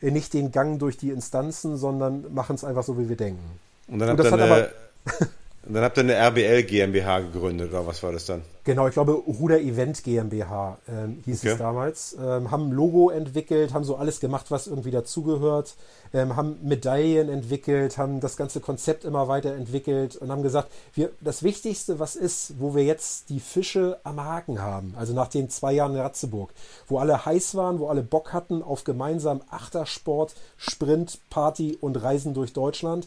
äh, 0.01 0.11
nicht 0.13 0.35
den 0.35 0.53
Gang 0.53 0.79
durch 0.79 0.97
die 0.97 1.11
Instanzen, 1.11 1.77
sondern 1.77 2.33
machen 2.33 2.55
es 2.55 2.65
einfach 2.65 2.85
so, 2.85 2.99
wie 2.99 3.09
wir 3.09 3.17
denken. 3.17 3.43
Und 3.89 3.99
dann 3.99 4.11
habt 4.11 4.21
ihr 4.21 4.33
eine, 4.33 4.69
und 5.67 5.75
dann 5.75 5.83
habt 5.83 5.97
ihr 5.99 6.05
eine 6.05 6.15
RBL 6.15 6.63
GmbH 6.65 7.21
gegründet, 7.21 7.71
oder 7.71 7.87
was 7.87 8.03
war 8.03 8.13
das 8.13 8.27
dann? 8.27 8.43
Genau, 8.65 8.89
ich 8.89 8.95
glaube 8.95 9.13
Ruder 9.13 9.61
Event 9.61 10.03
GmbH 10.03 10.79
ähm, 10.89 11.23
hieß 11.25 11.41
Okay. 11.41 11.53
es 11.53 11.59
damals. 11.59 12.17
Ähm, 12.21 12.51
haben 12.51 12.69
ein 12.69 12.73
Logo 12.73 13.11
entwickelt, 13.11 13.73
haben 13.73 13.85
so 13.85 13.95
alles 13.97 14.19
gemacht, 14.19 14.47
was 14.51 14.67
irgendwie 14.67 14.91
dazugehört, 14.91 15.75
ähm, 16.13 16.35
haben 16.35 16.59
Medaillen 16.63 17.29
entwickelt, 17.29 17.97
haben 17.97 18.19
das 18.21 18.37
ganze 18.37 18.61
Konzept 18.61 19.05
immer 19.05 19.29
weiterentwickelt 19.29 20.17
und 20.17 20.33
haben 20.33 20.43
gesagt, 20.43 20.69
wir, 20.95 21.11
das 21.21 21.43
Wichtigste, 21.45 21.99
was 22.01 22.17
ist, 22.17 22.55
wo 22.59 22.75
wir 22.75 22.83
jetzt 22.85 23.29
die 23.31 23.39
Fische 23.41 23.99
am 24.03 24.23
Haken 24.23 24.61
haben, 24.61 24.95
also 24.97 25.13
nach 25.15 25.29
den 25.29 25.49
zwei 25.49 25.73
Jahren 25.73 25.95
in 25.95 26.01
Ratzeburg, 26.01 26.51
wo 26.89 26.99
alle 26.99 27.25
heiß 27.25 27.55
waren, 27.55 27.79
wo 27.79 27.89
alle 27.89 28.03
Bock 28.03 28.33
hatten 28.33 28.63
auf 28.63 28.83
gemeinsam 28.83 29.43
Achtersport, 29.51 30.35
Sprint, 30.57 31.21
Party 31.31 31.77
und 31.81 32.03
Reisen 32.03 32.35
durch 32.35 32.53
Deutschland, 32.53 33.07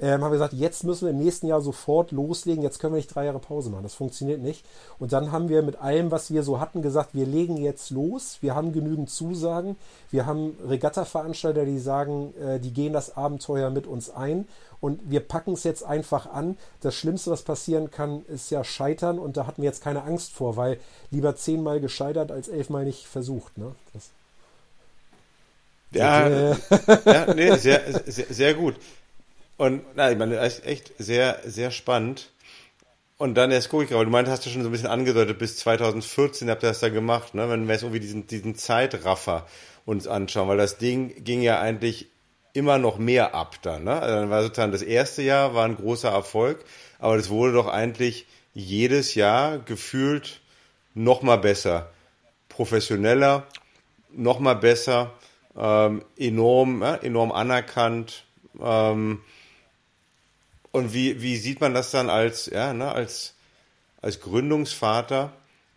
ähm, 0.00 0.22
haben 0.22 0.30
wir 0.30 0.38
gesagt, 0.38 0.54
jetzt 0.54 0.82
müssen 0.82 1.06
wir 1.06 1.10
im 1.10 1.18
nächsten 1.18 1.46
Jahr 1.46 1.60
sofort 1.60 2.10
loslegen, 2.10 2.62
jetzt 2.62 2.80
können 2.80 2.94
wir 2.94 2.98
nicht 2.98 3.14
drei 3.14 3.26
Jahre 3.26 3.38
Pause 3.38 3.70
machen, 3.70 3.84
das 3.84 3.94
funktioniert 3.94 4.40
nicht. 4.40 4.64
Und 4.98 5.12
dann 5.12 5.30
haben 5.30 5.48
wir 5.48 5.62
mit 5.62 5.80
allem, 5.80 6.10
was 6.10 6.32
wir 6.32 6.42
so 6.42 6.58
hatten, 6.58 6.82
gesagt, 6.82 7.10
wir 7.14 7.26
legen 7.26 7.56
jetzt 7.56 7.90
los, 7.90 8.38
wir 8.40 8.54
haben 8.54 8.72
genügend 8.72 9.08
Zusagen, 9.10 9.76
wir 10.10 10.26
haben 10.26 10.56
Regatta-Veranstalter, 10.68 11.64
die 11.64 11.78
sagen, 11.78 12.34
äh, 12.40 12.58
die 12.58 12.72
gehen 12.72 12.92
das 12.92 13.16
Abenteuer 13.16 13.70
mit 13.70 13.86
uns 13.86 14.10
ein 14.10 14.48
und 14.80 15.00
wir 15.10 15.20
packen 15.20 15.52
es 15.52 15.64
jetzt 15.64 15.84
einfach 15.84 16.26
an. 16.26 16.58
Das 16.80 16.94
Schlimmste, 16.94 17.30
was 17.30 17.42
passieren 17.42 17.90
kann, 17.90 18.24
ist 18.26 18.50
ja 18.50 18.64
scheitern 18.64 19.18
und 19.18 19.36
da 19.36 19.46
hatten 19.46 19.62
wir 19.62 19.68
jetzt 19.68 19.82
keine 19.82 20.02
Angst 20.02 20.32
vor, 20.32 20.56
weil 20.56 20.78
lieber 21.10 21.36
zehnmal 21.36 21.80
gescheitert 21.80 22.32
als 22.32 22.48
elfmal 22.48 22.84
nicht 22.84 23.06
versucht. 23.06 23.56
Ne? 23.56 23.74
Das, 23.92 24.10
Ja, 25.92 26.26
äh, 26.28 26.56
ja 27.04 27.32
nee, 27.34 27.56
sehr, 27.56 28.02
sehr, 28.06 28.26
sehr 28.28 28.54
gut. 28.54 28.74
Und 29.56 29.82
na, 29.94 30.10
ich 30.10 30.18
meine, 30.18 30.36
das 30.36 30.58
ist 30.58 30.66
echt 30.66 30.92
sehr, 30.98 31.40
sehr 31.44 31.70
spannend. 31.70 32.30
Und 33.16 33.34
dann 33.36 33.52
erst 33.52 33.68
gucke 33.68 33.84
ich, 33.84 33.92
aber 33.92 34.04
du 34.04 34.10
meintest, 34.10 34.38
hast 34.38 34.46
du 34.46 34.50
schon 34.50 34.62
so 34.62 34.68
ein 34.68 34.72
bisschen 34.72 34.88
angedeutet, 34.88 35.38
bis 35.38 35.56
2014 35.58 36.50
habt 36.50 36.64
ihr 36.64 36.68
das 36.68 36.80
da 36.80 36.88
gemacht, 36.88 37.34
ne? 37.34 37.48
Wenn 37.48 37.66
wir 37.66 37.74
jetzt 37.74 37.82
irgendwie 37.82 38.00
diesen, 38.00 38.26
diesen 38.26 38.56
Zeitraffer 38.56 39.46
uns 39.86 40.08
anschauen, 40.08 40.48
weil 40.48 40.56
das 40.56 40.78
Ding 40.78 41.22
ging 41.22 41.40
ja 41.40 41.60
eigentlich 41.60 42.08
immer 42.54 42.78
noch 42.78 42.98
mehr 42.98 43.34
ab 43.34 43.56
dann, 43.62 43.84
ne? 43.84 44.00
Also 44.00 44.16
dann 44.16 44.30
war 44.30 44.42
sozusagen 44.42 44.72
das 44.72 44.82
erste 44.82 45.22
Jahr 45.22 45.54
war 45.54 45.64
ein 45.64 45.76
großer 45.76 46.10
Erfolg, 46.10 46.64
aber 46.98 47.16
das 47.16 47.30
wurde 47.30 47.52
doch 47.52 47.68
eigentlich 47.68 48.26
jedes 48.52 49.14
Jahr 49.14 49.58
gefühlt 49.58 50.40
noch 50.94 51.22
mal 51.22 51.36
besser, 51.36 51.90
professioneller, 52.48 53.46
noch 54.10 54.40
mal 54.40 54.54
besser, 54.54 55.12
ähm, 55.56 56.04
enorm, 56.16 56.82
ja, 56.82 56.96
enorm 56.96 57.30
anerkannt. 57.30 58.24
Ähm, 58.60 59.20
und 60.74 60.92
wie, 60.92 61.22
wie 61.22 61.36
sieht 61.36 61.60
man 61.60 61.72
das 61.72 61.92
dann 61.92 62.10
als, 62.10 62.46
ja, 62.46 62.72
ne, 62.72 62.90
als, 62.90 63.34
als 64.02 64.20
Gründungsvater? 64.20 65.32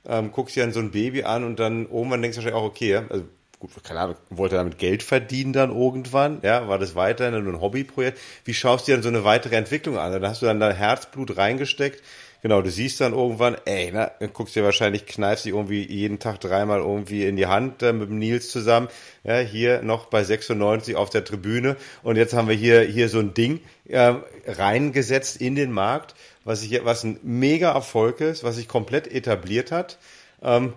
Ähm, 0.07 0.31
guckst 0.31 0.55
dir 0.55 0.63
dann 0.63 0.73
so 0.73 0.79
ein 0.79 0.91
Baby 0.91 1.23
an 1.23 1.43
und 1.43 1.59
dann 1.59 1.85
irgendwann 1.85 2.21
denkst 2.21 2.37
du 2.37 2.43
wahrscheinlich 2.43 2.61
auch, 2.61 2.67
okay, 2.67 2.95
also 3.09 3.25
gut, 3.59 3.71
keine 3.83 3.99
Ahnung, 3.99 4.15
wollte 4.31 4.55
er 4.55 4.63
damit 4.63 4.79
Geld 4.79 5.03
verdienen 5.03 5.53
dann 5.53 5.69
irgendwann? 5.69 6.39
Ja, 6.41 6.67
war 6.67 6.79
das 6.79 6.95
weiterhin 6.95 7.43
nur 7.43 7.53
ein 7.53 7.61
Hobbyprojekt? 7.61 8.19
Wie 8.43 8.55
schaust 8.55 8.87
du 8.87 8.91
dir 8.91 8.95
dann 8.95 9.03
so 9.03 9.09
eine 9.09 9.23
weitere 9.23 9.55
Entwicklung 9.55 9.99
an? 9.99 10.11
Dann 10.11 10.25
hast 10.27 10.41
du 10.41 10.47
dann 10.47 10.59
da 10.59 10.71
Herzblut 10.71 11.37
reingesteckt. 11.37 12.01
Genau, 12.47 12.61
du 12.61 12.71
siehst 12.71 13.01
dann 13.01 13.11
irgendwann, 13.11 13.57
ey, 13.65 13.91
na, 13.93 14.09
guckst 14.31 14.55
dir 14.55 14.63
wahrscheinlich, 14.63 15.05
kneifst 15.05 15.43
dich 15.43 15.51
irgendwie 15.51 15.85
jeden 15.85 16.17
Tag 16.17 16.39
dreimal 16.39 16.79
irgendwie 16.79 17.25
in 17.25 17.35
die 17.35 17.47
Hand 17.47 17.83
äh, 17.83 17.91
mit 17.91 18.07
dem 18.07 18.19
Nils 18.19 18.51
zusammen. 18.51 18.87
Ja, 19.25 19.39
hier 19.39 19.81
noch 19.81 20.05
bei 20.05 20.23
96 20.23 20.95
auf 20.95 21.09
der 21.09 21.25
Tribüne. 21.25 21.75
Und 22.03 22.15
jetzt 22.15 22.33
haben 22.33 22.47
wir 22.47 22.55
hier, 22.55 22.83
hier 22.83 23.09
so 23.09 23.19
ein 23.19 23.33
Ding 23.33 23.59
äh, 23.89 24.13
reingesetzt 24.45 25.41
in 25.41 25.55
den 25.55 25.73
Markt, 25.73 26.15
was, 26.45 26.63
ich, 26.63 26.85
was 26.85 27.03
ein 27.03 27.19
mega 27.21 27.73
Erfolg 27.73 28.21
ist, 28.21 28.45
was 28.45 28.55
sich 28.55 28.69
komplett 28.69 29.11
etabliert 29.11 29.73
hat. 29.73 29.97
Ähm, 30.41 30.71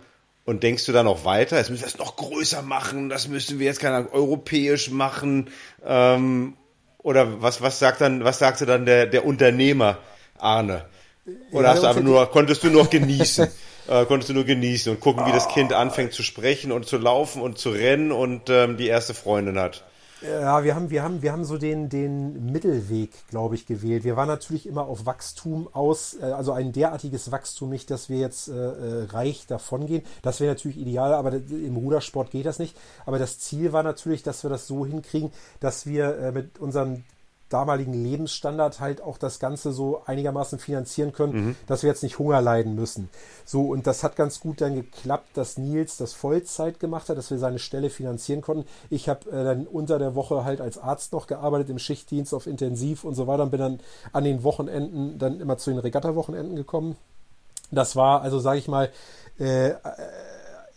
und 0.47 0.65
denkst 0.65 0.87
du 0.87 0.93
dann 0.93 1.05
noch 1.05 1.25
weiter, 1.25 1.57
jetzt 1.57 1.71
müssen 1.71 1.83
wir 1.83 1.87
es 1.87 1.99
noch 1.99 2.17
größer 2.17 2.63
machen, 2.63 3.11
das 3.11 3.29
müssen 3.29 3.61
wir 3.61 3.67
jetzt 3.67 3.79
keine 3.79 3.95
Ahnung, 3.95 4.13
europäisch 4.13 4.91
machen. 4.91 5.51
Ähm, 5.87 6.55
oder 6.99 7.41
was, 7.43 7.63
was 7.63 7.79
sagt 7.79 8.01
dann, 8.01 8.25
was 8.25 8.41
sagte 8.41 8.67
dann 8.67 8.87
der, 8.87 9.07
der 9.07 9.25
Unternehmer, 9.25 9.99
Arne? 10.37 10.87
Oder 11.53 11.63
Ja, 11.63 11.69
hast 11.75 11.83
du 11.83 11.87
einfach 11.87 12.03
nur, 12.03 12.27
konntest 12.31 12.63
du 12.65 12.71
nur 12.71 12.87
genießen? 12.87 13.49
äh, 13.89 14.05
konntest 14.07 14.31
du 14.31 14.35
nur 14.35 14.45
genießen 14.45 14.93
und 14.93 15.01
gucken, 15.01 15.27
wie 15.27 15.33
das 15.33 15.49
Kind 15.49 15.73
anfängt 15.73 16.13
zu 16.13 16.23
sprechen 16.23 16.73
und 16.73 16.87
zu 16.87 16.99
laufen 16.99 17.43
und 17.43 17.59
zu 17.59 17.71
rennen 17.71 18.13
und 18.13 18.51
ähm, 18.51 18.77
die 18.77 18.87
erste 18.87 19.15
Freundin 19.15 19.59
hat. 19.59 19.85
Ja, 20.23 20.65
wir 20.65 20.75
haben, 20.75 20.91
wir 20.91 21.03
haben, 21.03 21.23
wir 21.23 21.33
haben 21.33 21.47
so 21.47 21.57
den, 21.57 21.89
den 21.89 22.53
Mittelweg, 22.53 23.11
glaube 23.31 23.55
ich, 23.55 23.65
gewählt. 23.65 24.05
Wir 24.05 24.17
waren 24.17 24.29
natürlich 24.29 24.67
immer 24.67 24.83
auf 24.83 25.07
Wachstum 25.07 25.67
aus, 25.73 26.15
äh, 26.21 26.27
also 26.27 26.53
ein 26.53 26.73
derartiges 26.73 27.33
Wachstum 27.33 27.71
nicht, 27.71 27.91
dass 27.91 28.11
wir 28.11 28.19
jetzt 28.19 28.49
äh, 28.49 28.53
äh, 28.53 29.05
reich 29.05 29.47
davongehen. 29.47 30.03
Das 30.21 30.41
wäre 30.41 30.53
natürlich 30.53 30.77
ideal, 30.77 31.15
aber 31.15 31.33
im 31.33 31.75
Rudersport 31.75 32.31
geht 32.31 32.45
das 32.45 32.59
nicht. 32.59 32.77
Aber 33.07 33.19
das 33.19 33.39
Ziel 33.39 33.73
war 33.73 33.83
natürlich, 33.83 34.23
dass 34.23 34.43
wir 34.43 34.51
das 34.51 34.67
so 34.67 34.85
hinkriegen, 34.85 35.33
dass 35.59 35.87
wir 35.87 36.19
äh, 36.19 36.33
mit 36.33 36.59
unserem 36.59 37.05
damaligen 37.51 37.93
Lebensstandard 37.93 38.81
halt 38.81 39.03
auch 39.03 39.19
das 39.19 39.39
Ganze 39.39 39.73
so 39.73 40.03
einigermaßen 40.07 40.59
finanzieren 40.59 41.13
können, 41.13 41.57
dass 41.67 41.83
wir 41.83 41.91
jetzt 41.91 42.03
nicht 42.03 42.19
Hunger 42.19 42.41
leiden 42.41 42.75
müssen. 42.75 43.11
So, 43.45 43.63
und 43.67 43.87
das 43.87 44.03
hat 44.03 44.17
ganz 44.17 44.41
gut 44.41 44.61
dann 44.61 44.75
geklappt, 44.75 45.29
dass 45.35 45.59
Nils 45.59 45.97
das 45.97 46.15
Vollzeit 46.15 46.81
gemacht 46.81 47.09
hat, 47.09 47.19
dass 47.19 47.31
wir 47.31 47.39
seine 47.39 47.59
Stelle 47.59 47.91
finanzieren 47.91 48.41
konnten. 48.41 48.67
Ich 48.89 49.09
habe 49.09 49.29
äh, 49.31 49.45
dann 49.45 49.67
unter 49.67 49.99
der 49.99 50.15
Woche 50.15 50.45
halt 50.45 50.61
als 50.61 50.79
Arzt 50.79 51.13
noch 51.13 51.27
gearbeitet, 51.27 51.69
im 51.71 51.79
Schichtdienst 51.79 52.33
auf 52.33 52.47
Intensiv 52.47 53.05
und 53.05 53.15
so 53.15 53.27
weiter 53.27 53.43
und 53.43 53.51
bin 53.51 53.61
dann 53.61 53.81
an 54.13 54.25
den 54.25 54.43
Wochenenden 54.45 55.19
dann 55.19 55.41
immer 55.41 55.59
zu 55.59 55.71
den 55.71 55.79
Regatta-Wochenenden 55.81 56.57
gekommen. 56.57 56.97
Das 57.71 57.97
war 57.97 58.23
also, 58.23 58.39
sage 58.39 58.59
ich 58.59 58.69
mal, 58.69 58.91
äh, 59.39 59.71
äh, 59.71 59.77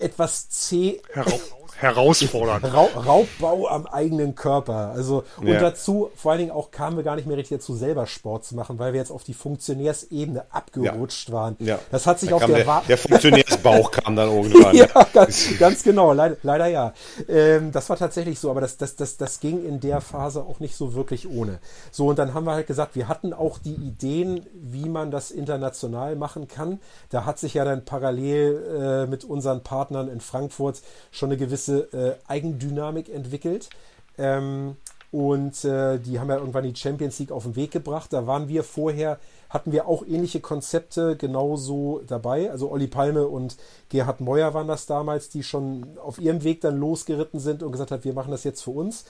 etwas 0.04 0.50
zäh 0.50 1.02
Hera 1.14 1.32
herausfordernd. 1.80 2.74
Rau 2.74 2.86
Raubbau 2.96 3.68
am 3.68 3.86
eigenen 3.88 4.36
Körper. 4.36 4.92
Also 4.96 5.24
und 5.40 5.48
Ja. 5.48 5.60
dazu 5.60 6.12
vor 6.16 6.32
allen 6.32 6.40
Dingen 6.40 6.52
auch 6.52 6.72
kamen 6.72 6.96
wir 6.98 7.04
gar 7.04 7.16
nicht 7.16 7.28
mehr 7.28 7.38
richtig 7.38 7.58
dazu, 7.58 7.76
selber 7.76 8.06
Sport 8.08 8.46
zu 8.46 8.56
machen, 8.56 8.80
weil 8.80 8.94
wir 8.94 9.00
jetzt 9.00 9.12
auf 9.12 9.24
die 9.24 9.34
Funktionärsebene 9.34 10.46
abgerutscht 10.52 11.32
waren. 11.32 11.56
Ja. 11.60 11.80
Das 11.92 12.08
hat 12.08 12.20
sich 12.20 12.30
Da 12.30 12.36
auf 12.36 12.46
der, 12.46 12.64
der, 12.64 12.84
der 12.88 12.98
Funktionärsbauch 12.98 13.92
kam 14.04 14.16
dann 14.16 14.30
irgendwann. 14.30 14.76
ja, 14.76 14.88
ganz, 15.14 15.58
ganz 15.60 15.84
genau, 15.84 16.14
leider, 16.14 16.38
leider 16.44 16.68
ja. 16.68 16.94
Ähm, 17.28 17.72
das 17.72 17.90
war 17.90 17.98
tatsächlich 17.98 18.40
so, 18.40 18.50
aber 18.50 18.62
das, 18.62 18.78
das, 18.78 18.96
das, 18.96 19.18
das 19.18 19.40
ging 19.40 19.66
in 19.66 19.80
der 19.80 20.02
Phase 20.02 20.42
auch 20.44 20.60
nicht 20.60 20.76
so 20.76 20.94
wirklich 20.94 21.28
ohne. 21.30 21.60
So, 21.92 22.08
und 22.08 22.20
dann 22.20 22.34
haben 22.34 22.46
wir 22.46 22.54
halt 22.54 22.68
gesagt, 22.68 22.96
wir 22.96 23.08
hatten 23.08 23.34
auch 23.34 23.58
die 23.58 23.74
Ideen, 23.76 24.46
wie 24.54 24.90
man 24.90 25.12
das 25.12 25.32
international 25.32 26.16
machen 26.16 26.48
kann. 26.48 26.80
Da 27.10 27.26
hat 27.26 27.40
sich 27.40 27.56
ja 27.56 27.66
dann 27.66 27.84
parallel 27.86 29.04
äh, 29.06 29.08
mit 29.10 29.24
unseren 29.24 29.64
Partnern 29.64 29.93
in 29.96 30.22
Frankfurt 30.22 30.82
schon 31.12 31.30
eine 31.30 31.38
gewisse 31.38 31.94
äh, 31.94 32.16
Eigendynamik 32.28 33.10
entwickelt. 33.10 33.70
Ähm, 34.18 34.78
und 35.12 35.64
äh, 35.64 36.00
die 36.00 36.20
haben 36.20 36.30
ja 36.30 36.38
irgendwann 36.38 36.64
die 36.64 36.76
Champions 36.76 37.20
League 37.20 37.32
auf 37.32 37.44
den 37.44 37.56
Weg 37.56 37.70
gebracht. 37.70 38.12
Da 38.12 38.26
waren 38.26 38.48
wir 38.48 38.64
vorher, 38.64 39.20
hatten 39.48 39.72
wir 39.72 39.88
auch 39.88 40.04
ähnliche 40.08 40.40
Konzepte 40.40 41.16
genauso 41.16 42.02
dabei. 42.08 42.50
Also 42.50 42.72
Olli 42.72 42.88
Palme 42.88 43.28
und 43.28 43.56
Gerhard 43.90 44.22
Meuer 44.22 44.56
waren 44.56 44.68
das 44.68 44.88
damals, 44.88 45.30
die 45.30 45.44
schon 45.44 46.00
auf 46.00 46.20
ihrem 46.20 46.44
Weg 46.44 46.62
dann 46.62 46.80
losgeritten 46.80 47.40
sind 47.40 47.62
und 47.62 47.72
gesagt 47.72 47.92
haben, 47.92 48.04
wir 48.04 48.14
machen 48.14 48.32
das 48.32 48.44
jetzt 48.44 48.64
für 48.64 48.72
uns. 48.72 49.06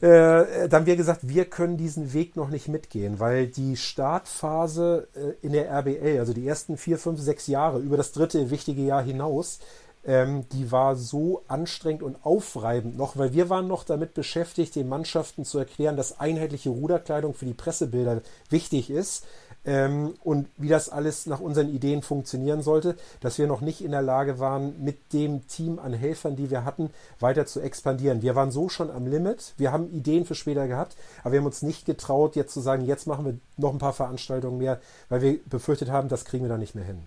Äh, 0.00 0.68
dann 0.68 0.80
haben 0.80 0.86
wir 0.86 0.96
gesagt, 0.96 1.28
wir 1.28 1.44
können 1.44 1.76
diesen 1.76 2.12
Weg 2.12 2.34
noch 2.34 2.50
nicht 2.50 2.68
mitgehen, 2.68 3.20
weil 3.20 3.46
die 3.46 3.76
Startphase 3.76 5.06
äh, 5.14 5.46
in 5.46 5.52
der 5.52 5.70
RBL, 5.70 6.18
also 6.18 6.32
die 6.32 6.46
ersten 6.46 6.76
vier, 6.76 6.98
fünf, 6.98 7.20
sechs 7.20 7.46
Jahre, 7.46 7.78
über 7.78 7.96
das 7.96 8.12
dritte 8.12 8.50
wichtige 8.50 8.82
Jahr 8.82 9.02
hinaus, 9.02 9.60
ähm, 10.06 10.48
die 10.50 10.70
war 10.70 10.96
so 10.96 11.42
anstrengend 11.48 12.02
und 12.02 12.16
aufreibend 12.24 12.96
noch, 12.96 13.16
weil 13.16 13.32
wir 13.32 13.48
waren 13.50 13.66
noch 13.66 13.84
damit 13.84 14.14
beschäftigt, 14.14 14.74
den 14.74 14.88
Mannschaften 14.88 15.44
zu 15.44 15.58
erklären, 15.58 15.96
dass 15.96 16.20
einheitliche 16.20 16.70
Ruderkleidung 16.70 17.34
für 17.34 17.46
die 17.46 17.54
Pressebilder 17.54 18.20
wichtig 18.50 18.90
ist 18.90 19.24
ähm, 19.64 20.14
und 20.22 20.48
wie 20.56 20.68
das 20.68 20.88
alles 20.88 21.26
nach 21.26 21.40
unseren 21.40 21.68
Ideen 21.68 22.02
funktionieren 22.02 22.62
sollte, 22.62 22.96
dass 23.20 23.38
wir 23.38 23.46
noch 23.46 23.60
nicht 23.60 23.82
in 23.82 23.92
der 23.92 24.02
Lage 24.02 24.38
waren, 24.38 24.82
mit 24.82 25.12
dem 25.12 25.46
Team 25.48 25.78
an 25.78 25.94
Helfern, 25.94 26.36
die 26.36 26.50
wir 26.50 26.64
hatten, 26.64 26.90
weiter 27.20 27.46
zu 27.46 27.60
expandieren. 27.60 28.22
Wir 28.22 28.34
waren 28.34 28.50
so 28.50 28.68
schon 28.68 28.90
am 28.90 29.06
Limit, 29.06 29.54
wir 29.56 29.72
haben 29.72 29.90
Ideen 29.90 30.26
für 30.26 30.34
später 30.34 30.68
gehabt, 30.68 30.96
aber 31.22 31.32
wir 31.32 31.38
haben 31.40 31.46
uns 31.46 31.62
nicht 31.62 31.86
getraut, 31.86 32.36
jetzt 32.36 32.52
zu 32.52 32.60
sagen, 32.60 32.84
jetzt 32.84 33.06
machen 33.06 33.24
wir 33.24 33.38
noch 33.56 33.72
ein 33.72 33.78
paar 33.78 33.94
Veranstaltungen 33.94 34.58
mehr, 34.58 34.80
weil 35.08 35.22
wir 35.22 35.38
befürchtet 35.46 35.90
haben, 35.90 36.08
das 36.08 36.24
kriegen 36.24 36.44
wir 36.44 36.50
da 36.50 36.58
nicht 36.58 36.74
mehr 36.74 36.84
hin. 36.84 37.06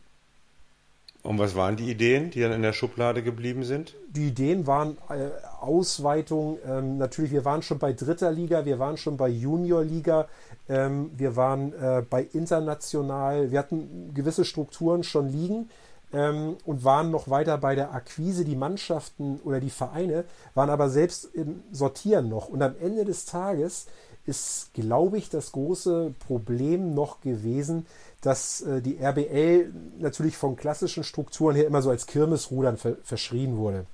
Und 1.23 1.39
was 1.39 1.55
waren 1.55 1.75
die 1.75 1.91
Ideen, 1.91 2.31
die 2.31 2.41
dann 2.41 2.53
in 2.53 2.61
der 2.61 2.73
Schublade 2.73 3.21
geblieben 3.21 3.63
sind? 3.63 3.95
Die 4.09 4.27
Ideen 4.27 4.65
waren 4.65 4.97
äh, 5.09 5.29
Ausweitung. 5.59 6.57
Ähm, 6.65 6.97
natürlich, 6.97 7.31
wir 7.31 7.43
waren 7.43 7.61
schon 7.61 7.79
bei 7.79 7.91
dritter 7.91 8.31
Liga, 8.31 8.65
wir 8.65 8.79
waren 8.79 8.97
schon 8.97 9.17
bei 9.17 9.27
Junior-Liga, 9.27 10.27
ähm, 10.69 11.11
wir 11.17 11.35
waren 11.35 11.73
äh, 11.73 12.03
bei 12.09 12.23
international. 12.31 13.51
Wir 13.51 13.59
hatten 13.59 14.13
gewisse 14.13 14.45
Strukturen 14.45 15.03
schon 15.03 15.27
liegen 15.27 15.69
ähm, 16.13 16.55
und 16.65 16.83
waren 16.83 17.11
noch 17.11 17.29
weiter 17.29 17.57
bei 17.57 17.75
der 17.75 17.93
Akquise. 17.93 18.45
Die 18.45 18.55
Mannschaften 18.55 19.39
oder 19.43 19.59
die 19.59 19.69
Vereine 19.69 20.23
waren 20.53 20.69
aber 20.69 20.89
selbst 20.89 21.25
im 21.33 21.63
Sortieren 21.71 22.29
noch. 22.29 22.47
Und 22.47 22.61
am 22.61 22.75
Ende 22.79 23.05
des 23.05 23.25
Tages 23.25 23.87
ist, 24.25 24.73
glaube 24.73 25.17
ich, 25.17 25.29
das 25.29 25.53
große 25.53 26.13
Problem 26.19 26.93
noch 26.93 27.21
gewesen, 27.21 27.85
dass 28.27 28.59
äh, 28.59 28.81
die 28.81 28.97
RBL 29.01 29.71
natürlich 29.99 30.35
von 30.35 30.57
klassischen 30.57 31.05
Strukturen 31.05 31.55
her 31.55 31.65
immer 31.65 31.81
so 31.81 31.89
als 31.89 32.07
Kirmesrudern 32.07 32.75
ver 32.75 32.97
verschrien 33.01 33.55
wurde. 33.55 33.85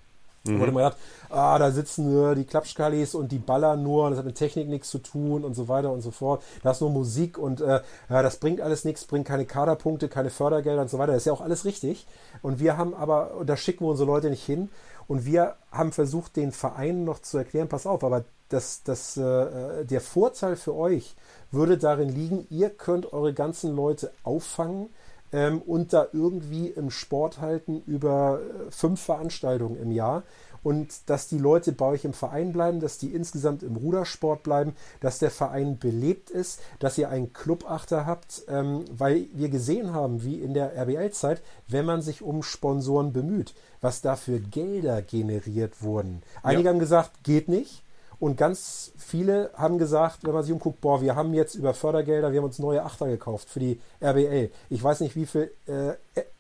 Mhm. 0.44 0.60
Wurde 0.60 0.72
man 0.72 0.84
gedacht, 0.86 0.98
ah, 1.30 1.60
da 1.60 1.70
sitzen 1.70 2.12
nur 2.12 2.34
die 2.34 2.44
Klappskalis 2.44 3.14
und 3.14 3.32
die 3.32 3.38
ballern 3.38 3.84
nur, 3.84 4.06
und 4.06 4.12
das 4.12 4.18
hat 4.18 4.26
mit 4.26 4.36
Technik 4.36 4.70
nichts 4.70 4.90
zu 4.90 4.98
tun 4.98 5.46
und 5.46 5.54
so 5.54 5.68
weiter 5.68 5.92
und 5.92 6.02
so 6.02 6.10
fort. 6.10 6.42
Da 6.64 6.72
ist 6.72 6.82
nur 6.82 6.90
Musik 6.90 7.38
und 7.38 7.62
äh, 7.62 7.82
das 8.10 8.38
bringt 8.38 8.60
alles 8.60 8.86
nichts, 8.86 9.06
bringt 9.06 9.28
keine 9.28 9.46
Kaderpunkte, 9.46 10.10
keine 10.10 10.32
Fördergelder 10.32 10.82
und 10.82 10.90
so 10.90 10.98
weiter. 10.98 11.12
Das 11.12 11.22
ist 11.22 11.28
ja 11.28 11.34
auch 11.34 11.42
alles 11.42 11.64
richtig. 11.64 12.08
Und 12.42 12.60
wir 12.60 12.76
haben 12.76 12.96
aber, 12.96 13.44
da 13.46 13.56
schicken 13.56 13.86
wir 13.86 13.92
unsere 13.92 14.08
Leute 14.08 14.32
nicht 14.32 14.44
hin. 14.44 14.70
Und 15.08 15.26
wir 15.26 15.56
haben 15.72 15.92
versucht, 15.92 16.36
den 16.36 16.52
Vereinen 16.52 17.04
noch 17.04 17.20
zu 17.20 17.38
erklären, 17.38 17.70
pass 17.70 17.86
auf, 17.86 18.04
aber 18.04 18.26
das, 18.50 18.84
das, 18.84 19.18
äh, 19.18 19.86
der 19.86 20.02
Vorteil 20.02 20.56
für 20.56 20.76
euch 20.76 21.16
würde 21.52 21.78
darin 21.78 22.10
liegen, 22.10 22.46
ihr 22.50 22.70
könnt 22.70 23.12
eure 23.12 23.34
ganzen 23.34 23.76
Leute 23.76 24.12
auffangen 24.24 24.90
ähm, 25.32 25.62
und 25.62 25.92
da 25.92 26.08
irgendwie 26.14 26.68
im 26.68 26.92
Sport 26.92 27.42
halten 27.42 27.82
über 27.86 28.40
äh, 28.40 28.72
fünf 28.72 29.02
Veranstaltungen 29.02 29.78
im 29.78 29.92
Jahr. 29.92 30.24
Und 30.62 31.10
dass 31.10 31.28
die 31.28 31.40
Leute 31.40 31.74
bei 31.74 31.88
euch 31.88 32.06
im 32.06 32.14
Verein 32.14 32.54
bleiben, 32.54 32.80
dass 32.80 32.98
die 32.98 33.14
insgesamt 33.14 33.64
im 33.64 33.76
Rudersport 33.76 34.44
bleiben, 34.44 34.76
dass 35.02 35.20
der 35.20 35.30
Verein 35.30 35.78
belebt 35.78 36.30
ist, 36.30 36.62
dass 36.80 36.98
ihr 36.98 37.10
einen 37.10 37.34
Clubachter 37.34 38.06
habt, 38.06 38.44
ähm, 38.48 38.86
weil 38.90 39.28
wir 39.34 39.50
gesehen 39.50 39.94
haben, 39.94 40.24
wie 40.24 40.40
in 40.40 40.54
der 40.54 40.74
RBL-Zeit, 40.78 41.42
wenn 41.68 41.86
man 41.86 42.02
sich 42.02 42.22
um 42.22 42.44
Sponsoren 42.44 43.12
bemüht, 43.12 43.54
was 43.84 44.02
da 44.02 44.16
für 44.16 44.40
Gelder 44.40 45.02
generiert 45.02 45.84
wurden. 45.84 46.24
Einige 46.42 46.64
ja. 46.64 46.70
haben 46.72 46.80
gesagt, 46.80 47.24
geht 47.24 47.50
nicht. 47.50 47.84
Und 48.20 48.38
ganz 48.38 48.94
viele 48.98 49.52
haben 49.56 49.78
gesagt, 49.78 50.20
wenn 50.24 50.34
man 50.34 50.44
sich 50.44 50.54
umguckt, 50.54 50.80
boah, 50.80 51.02
wir 51.02 51.16
haben 51.16 51.34
jetzt 51.34 51.56
über 51.56 51.74
Fördergelder, 51.74 52.32
wir 52.32 52.40
haben 52.40 52.46
uns 52.46 52.58
neue 52.58 52.84
Achter 52.84 53.08
gekauft 53.08 53.50
für 53.50 53.60
die 53.60 53.82
RBL. 54.02 54.50
Ich 54.70 54.82
weiß 54.82 55.02
nicht, 55.02 55.18
wie 55.18 55.26
viel, 55.26 55.52
äh, 55.68 55.96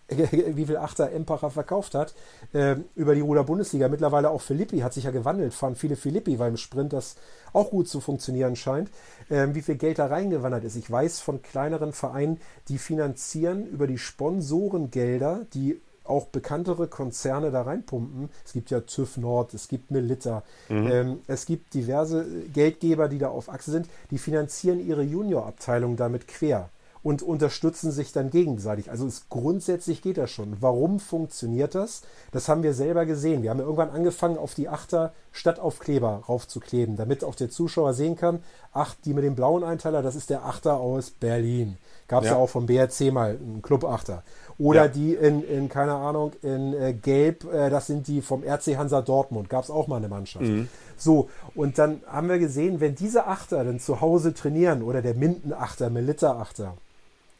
wie 0.56 0.66
viel 0.66 0.78
Achter 0.78 1.12
Empacher 1.12 1.50
verkauft 1.50 1.96
hat 1.96 2.14
äh, 2.54 2.78
über 2.96 3.16
die 3.16 3.22
Ruder-Bundesliga. 3.22 3.90
Mittlerweile 3.90 4.30
auch 4.30 4.40
Filippi 4.40 4.80
hat 4.80 4.94
sich 4.94 5.04
ja 5.04 5.12
gewandelt, 5.12 5.54
fahren 5.54 5.76
viele 5.76 5.98
Filippi, 5.98 6.40
weil 6.40 6.52
im 6.52 6.58
Sprint 6.58 6.94
das 6.94 7.18
auch 7.52 7.72
gut 7.72 7.90
zu 7.90 8.00
funktionieren 8.00 8.56
scheint. 8.56 8.90
Äh, 9.28 9.48
wie 9.52 9.62
viel 9.62 9.76
Geld 9.76 10.00
da 10.00 10.06
reingewandert 10.06 10.64
ist. 10.64 10.78
Ich 10.78 10.90
weiß 10.90 11.20
von 11.20 11.42
kleineren 11.42 11.92
Vereinen, 11.92 12.40
die 12.70 12.78
finanzieren 12.78 13.68
über 13.68 13.88
die 13.88 13.98
Sponsorengelder, 13.98 15.46
die 15.54 15.82
auch 16.04 16.28
bekanntere 16.28 16.88
Konzerne 16.88 17.52
da 17.52 17.62
reinpumpen. 17.62 18.30
Es 18.46 18.54
gibt 18.54 18.72
ja 18.72 18.82
TÜV 18.82 19.18
Nord, 19.18 19.54
es 19.54 19.68
gibt 19.68 19.92
Melitta, 19.92 20.44
mhm. 20.70 20.92
ähm, 20.92 21.20
es 21.28 21.46
gibt 21.46 21.74
diverse 21.74 22.26
Geldgeber, 22.54 23.08
die 23.08 23.20
da 23.20 23.30
auf 23.30 23.50
Achse 23.50 23.72
sind, 23.72 23.88
die 24.12 24.18
finanzieren 24.18 24.86
ihre 24.86 25.04
Juniorabteilung 25.04 25.96
damit 25.96 26.28
quer 26.28 26.70
und 27.04 27.22
unterstützen 27.22 27.92
sich 27.92 28.14
dann 28.14 28.30
gegenseitig. 28.30 28.90
Also 28.90 29.06
es, 29.06 29.28
grundsätzlich 29.30 30.02
geht 30.02 30.18
das 30.18 30.32
schon. 30.32 30.58
Warum 30.62 31.02
funktioniert 31.02 31.76
das? 31.76 32.02
Das 32.32 32.48
haben 32.48 32.64
wir 32.64 32.74
selber 32.74 33.06
gesehen. 33.06 33.44
Wir 33.44 33.50
haben 33.50 33.60
irgendwann 33.60 33.90
angefangen, 33.90 34.38
auf 34.38 34.56
die 34.56 34.70
Achter 34.70 35.14
Stadtaufkleber 35.34 36.24
raufzukleben, 36.30 36.96
damit 36.96 37.24
auch 37.24 37.36
der 37.36 37.50
Zuschauer 37.50 37.94
sehen 37.94 38.16
kann, 38.16 38.42
ach, 38.72 38.96
die 39.04 39.14
mit 39.14 39.26
dem 39.26 39.36
blauen 39.36 39.64
Einteiler, 39.64 40.02
das 40.02 40.16
ist 40.16 40.30
der 40.30 40.46
Achter 40.46 40.80
aus 40.80 41.12
Berlin. 41.12 41.78
Gab 42.08 42.24
es 42.24 42.30
ja. 42.30 42.36
ja. 42.36 42.42
auch 42.42 42.50
vom 42.50 42.68
BRC 42.68 43.12
mal, 43.12 43.32
einen 43.32 43.62
Clubachter. 43.62 44.24
Oder 44.58 44.84
ja. 44.84 44.88
die 44.88 45.14
in, 45.16 45.44
in, 45.44 45.70
keine 45.70 45.94
Ahnung, 45.94 46.34
in 46.42 46.74
äh, 46.74 46.94
Gelb, 46.94 47.52
äh, 47.52 47.70
das 47.70 47.88
sind 47.88 48.08
die 48.08 48.22
vom 48.22 48.44
RC 48.44 48.78
Hansa 48.78 49.02
Dortmund. 49.02 49.50
Gab 49.50 49.64
es 49.64 49.72
auch 49.72 49.88
mal 49.88 49.98
eine 49.98 50.10
Mannschaft. 50.10 50.46
Mhm. 50.46 50.68
So, 50.98 51.30
und 51.56 51.78
dann 51.78 52.02
haben 52.08 52.30
wir 52.30 52.40
gesehen, 52.40 52.80
wenn 52.80 52.96
diese 52.96 53.26
Achter 53.26 53.64
dann 53.64 53.80
zu 53.80 54.02
Hause 54.02 54.34
trainieren, 54.34 54.84
oder 54.84 55.02
der 55.02 55.16
Minden-Achter, 55.16 55.90
Melitta-Achter, 55.90 56.76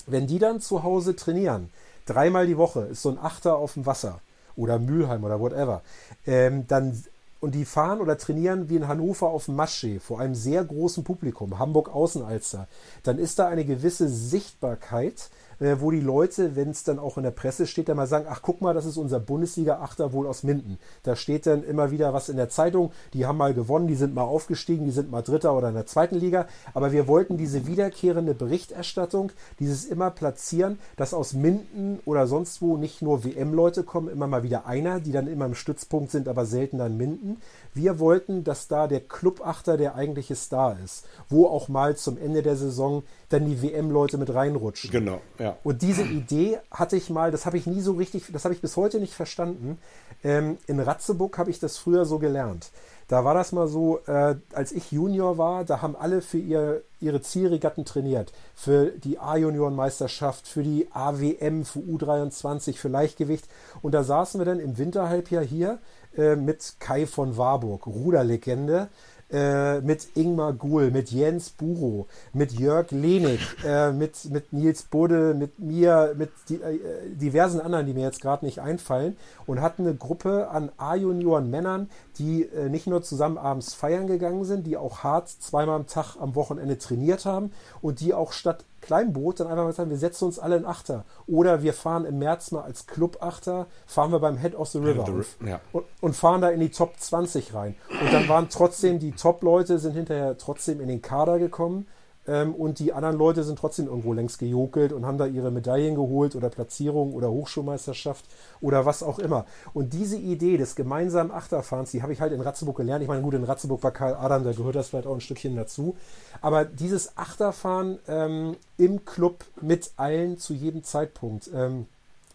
wenn 0.08 0.28
die 0.28 0.40
dann 0.40 0.60
zu 0.60 0.84
Hause 0.84 1.16
trainieren, 1.16 1.70
dreimal 2.06 2.48
die 2.48 2.58
Woche 2.58 2.82
ist 2.92 3.04
so 3.04 3.10
ein 3.10 3.20
Achter 3.20 3.56
auf 3.56 3.76
dem 3.76 3.86
Wasser 3.86 4.20
oder 4.56 4.80
Mülheim 4.80 5.24
oder 5.24 5.40
whatever, 5.40 5.82
ähm, 6.26 6.66
dann 6.68 7.04
und 7.40 7.56
die 7.56 7.66
fahren 7.66 8.00
oder 8.00 8.18
trainieren 8.18 8.70
wie 8.70 8.78
in 8.78 8.88
Hannover 8.88 9.28
auf 9.28 9.46
dem 9.46 9.58
Maschsee 9.58 10.00
vor 10.00 10.22
einem 10.22 10.34
sehr 10.34 10.64
großen 10.64 11.04
Publikum, 11.04 11.60
Hamburg 11.60 11.94
Außenalster, 11.94 12.70
dann 13.04 13.18
ist 13.18 13.38
da 13.38 13.50
eine 13.50 13.66
gewisse 13.66 14.08
Sichtbarkeit, 14.08 15.30
äh, 15.64 15.80
wo 15.80 15.92
die 15.92 16.02
Leute, 16.02 16.56
wenn 16.56 16.72
es 16.72 16.84
dann 16.84 17.00
auch 17.00 17.18
in 17.18 17.24
der 17.24 17.32
Presse 17.32 17.68
steht, 17.68 17.88
dann 17.88 17.98
mal 17.98 18.08
sagen, 18.08 18.26
ach 18.30 18.42
guck 18.42 18.62
mal, 18.62 18.74
das 18.74 18.86
ist 18.86 18.98
unser 18.98 19.20
Bundesliga-Achter 19.20 20.12
wohl 20.12 20.28
aus 20.28 20.44
Minden. 20.44 20.78
Da 21.04 21.16
steht 21.16 21.46
dann 21.46 21.64
immer 21.64 21.92
wieder 21.92 22.14
was 22.14 22.30
in 22.30 22.38
der 22.38 22.50
Zeitung, 22.50 22.92
die 23.14 23.26
haben 23.26 23.38
mal 23.38 23.54
gewonnen, 23.54 23.88
die 23.88 23.96
sind 23.96 24.14
mal 24.14 24.24
aufgestiegen, 24.24 24.86
die 24.86 24.92
sind 24.92 25.10
mal 25.10 25.22
Dritter 25.22 25.56
oder 25.56 25.70
in 25.70 25.76
der 25.76 25.86
zweiten 25.86 26.16
Liga. 26.16 26.48
Aber 26.74 26.92
wir 26.92 27.08
wollten 27.08 27.38
diese 27.38 27.66
wiederkehrende 27.66 28.34
Berichterstattung, 28.34 29.32
dieses 29.60 29.86
immer 29.86 30.12
platzieren, 30.12 30.80
dass 30.98 31.14
aus 31.14 31.34
Minden 31.34 32.00
oder 32.06 32.28
sonst 32.28 32.62
wo 32.62 32.78
nicht 32.78 33.02
nur 33.02 33.24
WM-Leute 33.24 33.84
kommen, 33.84 34.10
immer 34.10 34.28
mal 34.28 34.44
wieder 34.44 34.66
einer, 34.66 35.00
die 35.00 35.12
dann 35.12 35.28
immer 35.28 35.46
im 35.46 35.56
Stützpunkt 35.56 36.12
sind, 36.12 36.28
aber 36.28 36.46
selten 36.46 36.78
dann 36.78 36.98
Minden. 36.98 37.38
Wir 37.74 38.00
wollten, 38.00 38.44
dass 38.44 38.68
da 38.68 38.88
der 38.88 39.00
Clubachter 39.00 39.78
der 39.78 39.96
eigentliche 39.96 40.36
Star 40.36 40.78
ist, 40.84 41.06
wo 41.30 41.48
auch 41.48 41.70
mal 41.70 41.96
zum 41.96 42.18
Ende 42.18 42.42
der 42.42 42.56
Saison 42.56 43.04
dann 43.34 43.46
die 43.46 43.62
WM-Leute 43.62 44.18
mit 44.18 44.34
reinrutschen. 44.34 44.92
Genau, 44.92 45.22
ja. 45.40 45.58
Und 45.64 45.82
diese 45.82 46.04
Idee 46.04 46.60
hatte 46.72 46.96
ich 46.96 47.10
mal, 47.10 47.32
das 47.32 47.46
habe 47.46 47.58
ich 47.58 47.66
nie 47.66 47.82
so 47.82 47.94
richtig, 47.94 48.26
das 48.32 48.46
habe 48.46 48.54
ich 48.54 48.62
bis 48.62 48.78
heute 48.78 49.00
nicht 49.00 49.14
verstanden. 49.14 49.80
Ähm, 50.24 50.58
in 50.68 50.80
Ratzeburg 50.80 51.38
habe 51.38 51.50
ich 51.50 51.60
das 51.60 51.78
früher 51.78 52.06
so 52.06 52.20
gelernt. 52.20 52.70
Da 53.08 53.26
war 53.26 53.34
das 53.34 53.52
mal 53.52 53.68
so, 53.68 54.00
äh, 54.08 54.36
als 54.54 54.72
ich 54.72 54.92
Junior 54.92 55.38
war, 55.38 55.66
da 55.66 55.82
haben 55.82 55.96
alle 55.96 56.22
für 56.22 56.38
ihr, 56.38 56.84
ihre 57.00 57.22
Zielregatten 57.22 57.86
trainiert. 57.86 58.32
Für 58.56 58.88
die 58.88 59.20
A-Junioren-Meisterschaft, 59.20 60.48
für 60.48 60.64
die 60.64 60.88
AWM, 60.94 61.66
für 61.66 61.80
U23, 61.80 62.78
für 62.78 62.88
Leichtgewicht. 62.88 63.48
Und 63.82 63.94
da 63.94 64.04
saßen 64.04 64.40
wir 64.40 64.46
dann 64.46 64.60
im 64.60 64.78
Winterhalbjahr 64.78 65.44
hier 65.44 65.80
äh, 66.16 66.36
mit 66.36 66.76
Kai 66.80 67.06
von 67.06 67.38
Warburg, 67.38 67.88
Ruderlegende 67.88 68.88
äh, 68.88 69.13
mit 69.34 70.10
Ingmar 70.16 70.54
Guhl, 70.54 70.92
mit 70.92 71.12
Jens 71.12 71.50
Buro, 71.50 72.08
mit 72.34 72.52
Jörg 72.54 72.92
Lenig, 72.92 73.40
äh, 73.66 73.92
mit, 73.92 74.26
mit 74.26 74.54
Nils 74.54 74.84
Budde, 74.84 75.34
mit 75.34 75.60
mir, 75.60 76.14
mit 76.18 76.32
die, 76.50 76.62
äh, 76.62 76.80
diversen 77.10 77.60
anderen, 77.60 77.86
die 77.86 77.94
mir 77.94 78.04
jetzt 78.04 78.22
gerade 78.22 78.46
nicht 78.46 78.60
einfallen 78.60 79.18
und 79.46 79.62
hatten 79.62 79.84
eine 79.84 79.96
Gruppe 79.96 80.50
an 80.50 80.72
A-Junioren 80.78 81.50
Männern, 81.50 81.90
die 82.18 82.44
äh, 82.44 82.70
nicht 82.70 82.88
nur 82.88 83.02
zusammen 83.02 83.38
abends 83.38 83.74
feiern 83.74 84.08
gegangen 84.08 84.46
sind, 84.46 84.68
die 84.68 84.78
auch 84.78 85.00
hart 85.04 85.30
zweimal 85.30 85.76
am 85.76 85.88
Tag 85.88 86.16
am 86.20 86.36
Wochenende 86.36 86.78
trainiert 86.78 87.26
haben 87.26 87.52
und 87.82 88.00
die 88.00 88.14
auch 88.14 88.32
statt 88.32 88.64
Kleinboot 88.84 89.40
dann 89.40 89.48
einfach 89.48 89.64
mal 89.64 89.74
sagen, 89.74 89.90
wir 89.90 89.98
setzen 89.98 90.26
uns 90.26 90.40
alle 90.40 90.58
in 90.58 90.66
Achter. 90.66 91.06
Oder 91.26 91.64
wir 91.64 91.74
fahren 91.74 92.06
im 92.06 92.20
März 92.20 92.52
mal 92.52 92.62
als 92.62 92.86
Club-Achter, 92.86 93.68
fahren 93.88 94.12
wir 94.12 94.20
beim 94.20 94.38
Head 94.38 94.56
of 94.56 94.68
the 94.70 94.80
River 94.80 95.04
auf 95.04 95.38
ja. 95.46 95.60
und, 95.72 95.86
und, 96.02 96.16
fahren 96.16 96.42
da 96.42 96.50
in 96.50 96.60
die 96.60 96.70
Top 96.70 97.00
20 97.00 97.54
rein. 97.54 97.76
Und 98.02 98.14
dann 98.14 98.28
waren 98.28 98.50
trotzdem 98.50 99.00
die 99.00 99.14
Top-Leute, 99.14 99.80
sind 99.80 99.94
hinterher 99.94 100.38
trotzdem 100.38 100.82
in 100.82 100.90
den 100.90 101.02
Kader 101.02 101.40
gekommen. 101.40 101.88
Ähm, 102.28 102.56
und 102.56 102.80
die 102.80 102.94
anderen 102.94 103.18
Leute 103.18 103.44
sind 103.44 103.60
trotzdem 103.60 103.88
irgendwo 103.88 104.14
längst 104.14 104.40
gejokelt 104.40 104.94
und 104.94 105.06
haben 105.06 105.18
da 105.18 105.26
ihre 105.26 105.52
Medaillen 105.52 105.96
geholt 105.96 106.36
oder 106.36 106.50
Platzierung 106.50 107.14
oder 107.14 107.30
Hochschulmeisterschaft 107.30 108.26
oder 108.62 108.86
was 108.86 109.04
auch 109.04 109.20
immer. 109.20 109.46
Und 109.74 109.94
diese 109.94 110.18
Idee 110.18 110.58
des 110.58 110.76
gemeinsamen 110.76 111.32
Achterfahrens, 111.32 111.92
die 111.92 112.02
habe 112.02 112.14
ich 112.14 112.22
halt 112.22 112.32
in 112.32 112.42
Ratzeburg 112.42 112.78
gelernt. 112.78 113.02
Ich 113.02 113.10
meine, 113.10 113.22
gut, 113.22 113.34
in 113.34 113.44
Ratzeburg 113.44 113.84
war 113.84 113.92
Karl 113.92 114.16
Adam, 114.16 114.44
da 114.44 114.54
gehört 114.54 114.76
das 114.76 114.90
vielleicht 114.90 115.08
auch 115.08 115.16
ein 115.16 115.22
Stückchen 115.22 115.56
dazu. 115.56 115.96
Aber 116.42 116.66
dieses 116.66 117.18
Achterfahren 117.18 118.00
ähm, 118.08 118.56
im 118.78 119.04
Club 119.06 119.44
mit 119.62 119.92
allen 119.98 120.38
zu 120.38 120.54
jedem 120.54 120.84
Zeitpunkt, 120.84 121.50
ähm, 121.54 121.88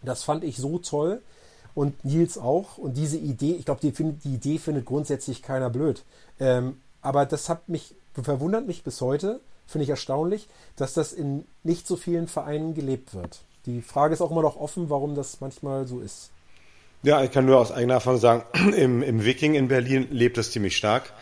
das 0.02 0.22
fand 0.22 0.44
ich 0.44 0.58
so 0.58 0.78
toll. 0.78 1.20
und 1.74 2.04
Nils 2.04 2.38
auch. 2.38 2.76
Und 2.76 2.96
diese 2.96 3.18
Idee, 3.18 3.52
ich 3.52 3.64
glaube, 3.64 3.80
die, 3.80 3.92
die, 3.92 4.34
Idee 4.34 4.58
findet 4.58 4.84
grundsätzlich 4.84 5.42
keiner 5.42 5.70
blöd. 5.70 6.02
Ähm, 6.40 6.80
aber 7.02 7.24
das 7.24 7.48
hat 7.48 7.68
mich, 7.68 7.94
verwundert 8.20 8.66
mich 8.66 8.82
bis 8.82 9.00
heute, 9.00 9.40
finde 9.68 9.84
ich 9.84 9.90
erstaunlich, 9.90 10.48
dass 10.74 10.94
das 10.94 11.12
in 11.12 11.44
nicht 11.62 11.86
so 11.86 11.96
vielen 11.96 12.26
Vereinen 12.26 12.74
gelebt 12.74 13.14
wird. 13.14 13.42
Die 13.66 13.82
Frage 13.82 14.14
ist 14.14 14.20
auch 14.20 14.30
immer 14.30 14.42
noch 14.42 14.56
offen, 14.56 14.90
warum 14.90 15.14
das 15.14 15.40
manchmal 15.40 15.86
so 15.86 16.00
ist. 16.00 16.30
Ja, 17.02 17.22
ich 17.22 17.30
kann 17.30 17.44
nur 17.44 17.58
aus 17.58 17.70
eigener 17.70 17.94
Erfahrung 17.94 18.18
sagen, 18.18 18.42
im, 18.76 19.02
im 19.02 19.24
Viking 19.24 19.54
in 19.54 19.68
Berlin 19.68 20.08
lebt 20.10 20.38
das 20.38 20.50
ziemlich 20.50 20.76
stark. 20.76 21.12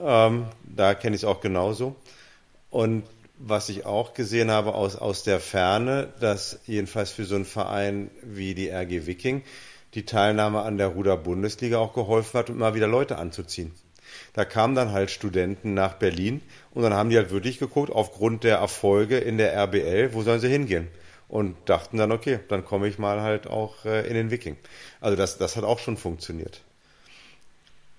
Ähm, 0.00 0.46
da 0.64 0.94
kenne 0.94 1.14
ich 1.14 1.22
es 1.22 1.28
auch 1.28 1.40
genauso. 1.40 1.94
Und 2.70 3.04
was 3.38 3.68
ich 3.68 3.84
auch 3.84 4.14
gesehen 4.14 4.50
habe 4.50 4.74
aus, 4.74 4.96
aus 4.96 5.22
der 5.22 5.38
Ferne, 5.38 6.12
dass 6.20 6.60
jedenfalls 6.66 7.10
für 7.10 7.24
so 7.24 7.34
einen 7.34 7.44
Verein 7.44 8.10
wie 8.22 8.54
die 8.54 8.68
RG 8.68 9.06
Viking 9.06 9.42
die 9.94 10.06
Teilnahme 10.06 10.62
an 10.62 10.78
der 10.78 10.88
Ruder-Bundesliga 10.88 11.78
auch 11.78 11.92
geholfen 11.92 12.38
hat, 12.38 12.50
um 12.50 12.56
mal 12.58 12.74
wieder 12.74 12.86
Leute 12.86 13.18
anzuziehen. 13.18 13.72
Da 14.34 14.44
kamen 14.44 14.74
dann 14.74 14.92
halt 14.92 15.10
Studenten 15.10 15.74
nach 15.74 15.94
Berlin 15.94 16.40
und 16.72 16.82
dann 16.82 16.94
haben 16.94 17.10
die 17.10 17.16
halt 17.16 17.30
wirklich 17.30 17.58
geguckt, 17.58 17.90
aufgrund 17.90 18.44
der 18.44 18.58
Erfolge 18.58 19.18
in 19.18 19.38
der 19.38 19.54
RBL, 19.54 20.14
wo 20.14 20.22
sollen 20.22 20.40
sie 20.40 20.48
hingehen? 20.48 20.88
Und 21.28 21.56
dachten 21.66 21.96
dann, 21.96 22.12
okay, 22.12 22.40
dann 22.48 22.64
komme 22.64 22.88
ich 22.88 22.98
mal 22.98 23.22
halt 23.22 23.46
auch 23.46 23.84
äh, 23.84 24.06
in 24.06 24.14
den 24.14 24.30
Viking. 24.30 24.56
Also 25.00 25.16
das, 25.16 25.38
das 25.38 25.56
hat 25.56 25.64
auch 25.64 25.78
schon 25.78 25.96
funktioniert. 25.96 26.62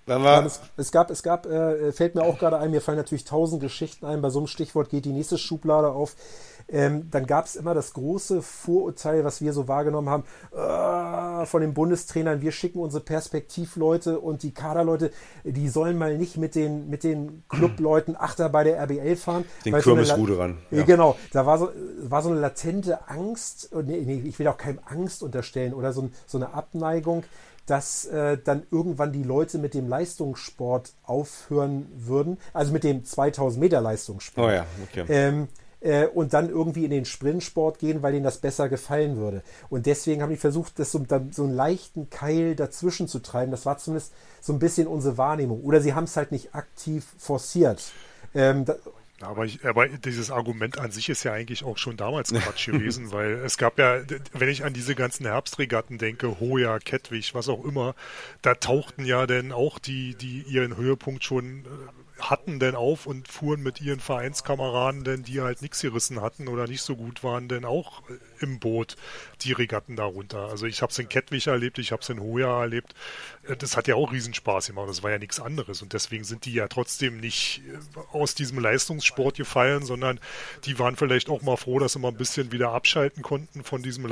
Ja, 0.05 0.45
es, 0.45 0.59
es, 0.75 0.91
gab, 0.91 1.09
es 1.09 1.23
gab, 1.23 1.45
äh, 1.45 1.91
fällt 1.93 2.15
mir 2.15 2.23
auch 2.23 2.37
gerade 2.37 2.57
ein, 2.57 2.71
mir 2.71 2.81
fallen 2.81 2.97
natürlich 2.97 3.23
tausend 3.23 3.61
Geschichten 3.61 4.05
ein, 4.05 4.21
bei 4.21 4.29
so 4.29 4.39
einem 4.39 4.47
Stichwort 4.47 4.89
geht 4.89 5.05
die 5.05 5.13
nächste 5.13 5.37
Schublade 5.37 5.89
auf. 5.89 6.15
Ähm, 6.69 7.09
dann 7.11 7.27
gab 7.27 7.45
es 7.45 7.55
immer 7.55 7.73
das 7.73 7.93
große 7.93 8.41
Vorurteil, 8.41 9.25
was 9.25 9.41
wir 9.41 9.53
so 9.53 9.67
wahrgenommen 9.67 10.09
haben, 10.09 10.23
äh, 10.51 11.45
von 11.45 11.61
den 11.61 11.73
Bundestrainern, 11.73 12.41
wir 12.41 12.51
schicken 12.51 12.79
unsere 12.79 13.03
Perspektivleute 13.03 14.19
und 14.19 14.43
die 14.43 14.53
Kaderleute, 14.53 15.11
die 15.43 15.67
sollen 15.67 15.97
mal 15.97 16.17
nicht 16.17 16.37
mit 16.37 16.55
den, 16.55 16.89
mit 16.89 17.03
den 17.03 17.43
Clubleuten 17.49 18.15
Achter 18.17 18.49
bei 18.49 18.63
der 18.63 18.79
RBL 18.79 19.15
fahren. 19.17 19.45
Den 19.65 19.73
Kürbisruderern. 19.73 20.57
So 20.71 20.77
ja. 20.77 20.83
Genau, 20.83 21.17
da 21.33 21.45
war 21.45 21.57
so, 21.57 21.69
war 22.01 22.21
so 22.21 22.29
eine 22.29 22.39
latente 22.39 23.09
Angst, 23.09 23.69
nee, 23.83 24.01
nee, 24.05 24.23
ich 24.25 24.39
will 24.39 24.47
auch 24.47 24.57
keinem 24.57 24.79
Angst 24.85 25.21
unterstellen 25.21 25.73
oder 25.73 25.91
so, 25.91 26.09
so 26.25 26.37
eine 26.37 26.53
Abneigung 26.53 27.23
dass 27.65 28.05
äh, 28.05 28.37
dann 28.43 28.63
irgendwann 28.71 29.13
die 29.13 29.23
Leute 29.23 29.57
mit 29.57 29.73
dem 29.73 29.87
Leistungssport 29.87 30.93
aufhören 31.03 31.87
würden, 31.95 32.37
also 32.53 32.73
mit 32.73 32.83
dem 32.83 33.05
2000 33.05 33.61
Meter 33.61 33.81
Leistungssport. 33.81 34.47
Oh 34.47 34.51
ja, 34.51 34.65
okay. 34.83 35.05
Ähm, 35.07 35.47
äh, 35.83 36.07
und 36.07 36.33
dann 36.33 36.49
irgendwie 36.49 36.85
in 36.85 36.91
den 36.91 37.05
Sprintsport 37.05 37.77
gehen, 37.79 38.01
weil 38.01 38.15
ihnen 38.15 38.23
das 38.23 38.37
besser 38.37 38.69
gefallen 38.69 39.17
würde. 39.17 39.43
Und 39.69 39.85
deswegen 39.85 40.21
haben 40.21 40.29
die 40.29 40.37
versucht, 40.37 40.79
das 40.79 40.91
so, 40.91 41.03
so 41.31 41.43
einen 41.43 41.55
leichten 41.55 42.09
Keil 42.09 42.55
dazwischen 42.55 43.07
zu 43.07 43.19
treiben. 43.19 43.51
Das 43.51 43.65
war 43.65 43.77
zumindest 43.77 44.13
so 44.41 44.53
ein 44.53 44.59
bisschen 44.59 44.87
unsere 44.87 45.17
Wahrnehmung. 45.17 45.61
Oder 45.63 45.81
sie 45.81 45.93
haben 45.93 46.05
es 46.05 46.15
halt 46.15 46.31
nicht 46.31 46.55
aktiv 46.55 47.05
forciert. 47.17 47.91
Ähm, 48.33 48.65
da, 48.65 48.75
aber, 49.23 49.45
ich, 49.45 49.65
aber 49.65 49.87
dieses 49.87 50.31
Argument 50.31 50.79
an 50.79 50.91
sich 50.91 51.09
ist 51.09 51.23
ja 51.23 51.33
eigentlich 51.33 51.63
auch 51.63 51.77
schon 51.77 51.97
damals 51.97 52.33
Quatsch 52.33 52.67
gewesen, 52.67 53.11
weil 53.11 53.33
es 53.33 53.57
gab 53.57 53.79
ja, 53.79 54.01
wenn 54.33 54.49
ich 54.49 54.63
an 54.63 54.73
diese 54.73 54.95
ganzen 54.95 55.25
Herbstregatten 55.25 55.97
denke, 55.97 56.39
Hoya, 56.39 56.79
Kettwig, 56.79 57.33
was 57.33 57.49
auch 57.49 57.63
immer, 57.65 57.95
da 58.41 58.55
tauchten 58.55 59.05
ja 59.05 59.25
dann 59.27 59.51
auch 59.51 59.79
die, 59.79 60.15
die 60.15 60.41
ihren 60.43 60.77
Höhepunkt 60.77 61.23
schon 61.23 61.65
äh, 61.65 62.02
hatten 62.19 62.59
denn 62.59 62.75
auf 62.75 63.05
und 63.05 63.27
fuhren 63.27 63.63
mit 63.63 63.81
ihren 63.81 63.99
Vereinskameraden, 63.99 65.03
denn 65.03 65.23
die 65.23 65.41
halt 65.41 65.61
nichts 65.61 65.81
gerissen 65.81 66.21
hatten 66.21 66.47
oder 66.47 66.67
nicht 66.67 66.81
so 66.81 66.95
gut 66.95 67.23
waren, 67.23 67.47
denn 67.47 67.65
auch 67.65 68.07
äh, 68.09 68.13
im 68.39 68.59
Boot 68.59 68.95
die 69.41 69.51
Regatten 69.51 69.95
darunter. 69.95 70.49
Also 70.49 70.65
ich 70.65 70.81
habe 70.81 70.91
es 70.91 70.99
in 70.99 71.09
Kettwig 71.09 71.47
erlebt, 71.47 71.79
ich 71.79 71.91
habe 71.91 72.01
es 72.01 72.09
in 72.09 72.19
Hoya 72.19 72.61
erlebt. 72.61 72.93
Äh, 73.47 73.57
das 73.57 73.75
hat 73.75 73.87
ja 73.87 73.95
auch 73.95 74.11
Riesenspaß 74.11 74.67
gemacht. 74.67 74.89
Das 74.89 75.03
war 75.03 75.11
ja 75.11 75.17
nichts 75.17 75.39
anderes 75.39 75.81
und 75.81 75.93
deswegen 75.93 76.23
sind 76.23 76.45
die 76.45 76.53
ja 76.53 76.67
trotzdem 76.67 77.19
nicht 77.19 77.61
äh, 77.67 77.99
aus 78.15 78.35
diesem 78.35 78.59
Leistungssport 78.59 79.37
gefallen, 79.37 79.83
sondern 79.83 80.19
die 80.65 80.77
waren 80.79 80.95
vielleicht 80.95 81.29
auch 81.29 81.41
mal 81.41 81.57
froh, 81.57 81.79
dass 81.79 81.93
sie 81.93 81.99
mal 81.99 82.09
ein 82.09 82.17
bisschen 82.17 82.51
wieder 82.51 82.71
abschalten 82.71 83.23
konnten 83.23 83.63
von 83.63 83.81
diesem 83.81 84.05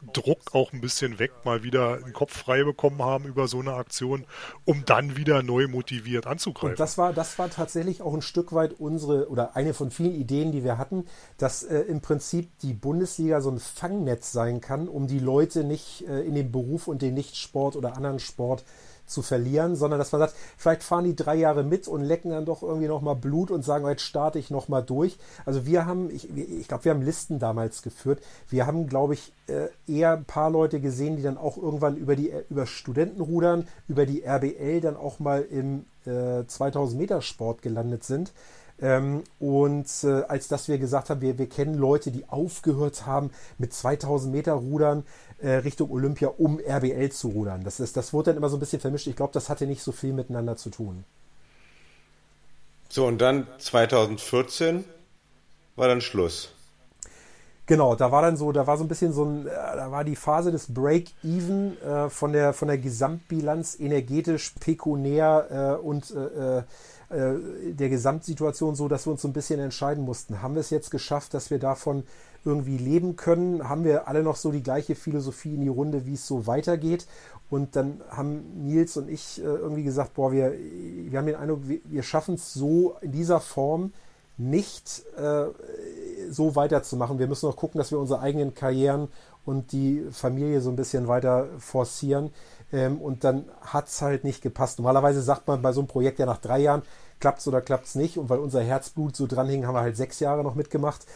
Leistungsdruck, 0.00 0.54
auch 0.54 0.72
ein 0.72 0.80
bisschen 0.80 1.18
weg, 1.18 1.32
mal 1.44 1.62
wieder 1.62 1.94
einen 2.04 2.12
Kopf 2.12 2.36
frei 2.36 2.62
bekommen 2.64 3.02
haben 3.02 3.24
über 3.24 3.48
so 3.48 3.60
eine 3.60 3.74
Aktion, 3.74 4.24
um 4.64 4.84
dann 4.84 5.16
wieder 5.16 5.42
neu 5.42 5.68
motiviert 5.68 6.26
anzugreifen. 6.26 6.70
Und 6.70 6.80
das 6.80 6.98
war, 6.98 7.12
das 7.12 7.38
war 7.38 7.50
tatsächlich 7.50 8.02
auch 8.02 8.14
ein 8.14 8.22
Stück 8.22 8.52
weit 8.52 8.74
unsere 8.78 9.28
oder 9.28 9.56
eine 9.56 9.74
von 9.74 9.90
vielen 9.90 10.14
Ideen, 10.14 10.52
die 10.52 10.64
wir 10.64 10.78
hatten, 10.78 11.06
dass 11.36 11.62
äh, 11.62 11.80
im 11.80 12.00
Prinzip 12.00 12.50
die 12.60 12.74
Bundesliga 12.74 13.40
so 13.40 13.50
ein 13.50 13.58
Fangnetz 13.58 14.32
sein 14.32 14.60
kann, 14.60 14.88
um 14.88 15.06
die 15.06 15.18
Leute 15.20 15.64
nicht 15.64 16.06
äh, 16.08 16.20
in 16.20 16.34
den 16.34 16.52
Beruf 16.52 16.88
und 16.88 17.02
den 17.02 17.14
Nichtsport 17.14 17.76
oder 17.76 17.96
anderen 17.96 18.18
Sport 18.18 18.64
zu 19.08 19.22
verlieren, 19.22 19.76
sondern 19.76 19.98
dass 19.98 20.12
man 20.12 20.20
sagt, 20.20 20.34
vielleicht 20.56 20.82
fahren 20.82 21.04
die 21.04 21.16
drei 21.16 21.36
Jahre 21.36 21.62
mit 21.62 21.88
und 21.88 22.02
lecken 22.02 22.30
dann 22.30 22.44
doch 22.44 22.62
irgendwie 22.62 22.88
nochmal 22.88 23.16
Blut 23.16 23.50
und 23.50 23.64
sagen, 23.64 23.86
jetzt 23.88 24.02
starte 24.02 24.38
ich 24.38 24.50
nochmal 24.50 24.82
durch. 24.82 25.18
Also 25.44 25.66
wir 25.66 25.86
haben, 25.86 26.10
ich, 26.10 26.28
ich 26.36 26.68
glaube, 26.68 26.84
wir 26.84 26.92
haben 26.92 27.02
Listen 27.02 27.38
damals 27.38 27.82
geführt. 27.82 28.20
Wir 28.48 28.66
haben, 28.66 28.86
glaube 28.86 29.14
ich, 29.14 29.32
äh, 29.46 29.68
eher 29.86 30.12
ein 30.12 30.24
paar 30.24 30.50
Leute 30.50 30.80
gesehen, 30.80 31.16
die 31.16 31.22
dann 31.22 31.38
auch 31.38 31.56
irgendwann 31.56 31.96
über 31.96 32.16
die 32.16 32.32
über 32.50 32.66
Studentenrudern, 32.66 33.66
über 33.88 34.06
die 34.06 34.22
RBL 34.22 34.80
dann 34.80 34.96
auch 34.96 35.18
mal 35.18 35.42
im 35.42 35.86
äh, 36.04 36.46
2000 36.46 37.00
Meter 37.00 37.22
Sport 37.22 37.62
gelandet 37.62 38.04
sind. 38.04 38.32
Ähm, 38.80 39.24
und 39.40 39.88
äh, 40.04 40.22
als 40.28 40.46
dass 40.46 40.68
wir 40.68 40.78
gesagt 40.78 41.10
haben, 41.10 41.20
wir, 41.20 41.36
wir 41.36 41.48
kennen 41.48 41.74
Leute, 41.74 42.12
die 42.12 42.28
aufgehört 42.28 43.06
haben 43.06 43.30
mit 43.58 43.72
2000 43.72 44.32
Meter 44.32 44.52
Rudern 44.52 45.04
äh, 45.40 45.50
Richtung 45.50 45.90
Olympia, 45.90 46.28
um 46.28 46.58
RBL 46.60 47.10
zu 47.10 47.28
rudern. 47.28 47.64
Das, 47.64 47.80
ist, 47.80 47.96
das 47.96 48.12
wurde 48.12 48.30
dann 48.30 48.38
immer 48.38 48.48
so 48.48 48.56
ein 48.56 48.60
bisschen 48.60 48.80
vermischt. 48.80 49.06
Ich 49.06 49.16
glaube, 49.16 49.32
das 49.32 49.48
hatte 49.48 49.66
nicht 49.66 49.82
so 49.82 49.92
viel 49.92 50.12
miteinander 50.12 50.56
zu 50.56 50.70
tun. 50.70 51.04
So, 52.88 53.06
und 53.06 53.18
dann 53.18 53.46
2014 53.58 54.84
war 55.76 55.88
dann 55.88 56.00
Schluss. 56.00 56.54
Genau, 57.66 57.94
da 57.94 58.10
war 58.10 58.22
dann 58.22 58.38
so, 58.38 58.50
da 58.50 58.66
war 58.66 58.78
so 58.78 58.84
ein 58.84 58.88
bisschen 58.88 59.12
so 59.12 59.24
ein, 59.24 59.46
äh, 59.46 59.50
da 59.50 59.90
war 59.90 60.02
die 60.02 60.16
Phase 60.16 60.50
des 60.50 60.72
Break-Even 60.72 61.76
äh, 61.82 62.08
von 62.08 62.32
der 62.32 62.54
von 62.54 62.68
der 62.68 62.78
Gesamtbilanz 62.78 63.78
energetisch, 63.78 64.54
pekunär 64.58 65.78
äh, 65.78 65.86
und 65.86 66.10
äh, 66.10 66.58
äh 66.58 66.62
äh, 67.10 67.72
der 67.72 67.88
Gesamtsituation 67.88 68.74
so, 68.74 68.86
dass 68.86 69.06
wir 69.06 69.12
uns 69.12 69.22
so 69.22 69.28
ein 69.28 69.32
bisschen 69.32 69.60
entscheiden 69.60 70.04
mussten. 70.04 70.42
Haben 70.42 70.54
wir 70.54 70.60
es 70.60 70.68
jetzt 70.68 70.90
geschafft, 70.90 71.32
dass 71.32 71.50
wir 71.50 71.58
davon 71.58 72.04
irgendwie 72.44 72.78
leben 72.78 73.16
können? 73.16 73.68
Haben 73.68 73.84
wir 73.84 74.08
alle 74.08 74.22
noch 74.22 74.36
so 74.36 74.52
die 74.52 74.62
gleiche 74.62 74.94
Philosophie 74.94 75.54
in 75.54 75.60
die 75.60 75.68
Runde, 75.68 76.06
wie 76.06 76.14
es 76.14 76.26
so 76.26 76.46
weitergeht? 76.46 77.06
Und 77.50 77.76
dann 77.76 78.00
haben 78.10 78.64
Nils 78.64 78.96
und 78.96 79.08
ich 79.08 79.40
äh, 79.40 79.44
irgendwie 79.44 79.84
gesagt, 79.84 80.14
boah, 80.14 80.32
wir, 80.32 80.52
wir 80.52 81.18
haben 81.18 81.26
den 81.26 81.36
Eindruck, 81.36 81.60
wir, 81.64 81.80
wir 81.84 82.02
schaffen 82.02 82.34
es 82.34 82.52
so 82.52 82.96
in 83.00 83.12
dieser 83.12 83.40
Form 83.40 83.92
nicht 84.36 85.02
äh, 85.16 85.46
so 86.30 86.54
weiterzumachen. 86.54 87.18
Wir 87.18 87.26
müssen 87.26 87.46
noch 87.46 87.56
gucken, 87.56 87.78
dass 87.78 87.90
wir 87.90 87.98
unsere 87.98 88.20
eigenen 88.20 88.54
Karrieren 88.54 89.08
und 89.44 89.72
die 89.72 90.04
Familie 90.12 90.60
so 90.60 90.70
ein 90.70 90.76
bisschen 90.76 91.08
weiter 91.08 91.48
forcieren. 91.58 92.30
Ähm, 92.72 93.00
und 93.00 93.24
dann 93.24 93.46
hat 93.62 93.88
es 93.88 94.02
halt 94.02 94.24
nicht 94.24 94.42
gepasst. 94.42 94.78
Normalerweise 94.78 95.22
sagt 95.22 95.48
man 95.48 95.62
bei 95.62 95.72
so 95.72 95.80
einem 95.80 95.88
Projekt 95.88 96.18
ja 96.18 96.26
nach 96.26 96.38
drei 96.38 96.60
Jahren, 96.60 96.82
klappt 97.18 97.40
es 97.40 97.48
oder 97.48 97.60
klappt 97.60 97.86
es 97.86 97.94
nicht. 97.94 98.18
Und 98.18 98.28
weil 98.30 98.38
unser 98.38 98.62
Herzblut 98.62 99.16
so 99.16 99.26
dran 99.26 99.48
hing, 99.48 99.66
haben 99.66 99.74
wir 99.74 99.80
halt 99.80 99.96
sechs 99.96 100.20
Jahre 100.20 100.44
noch 100.44 100.54
mitgemacht. 100.54 101.06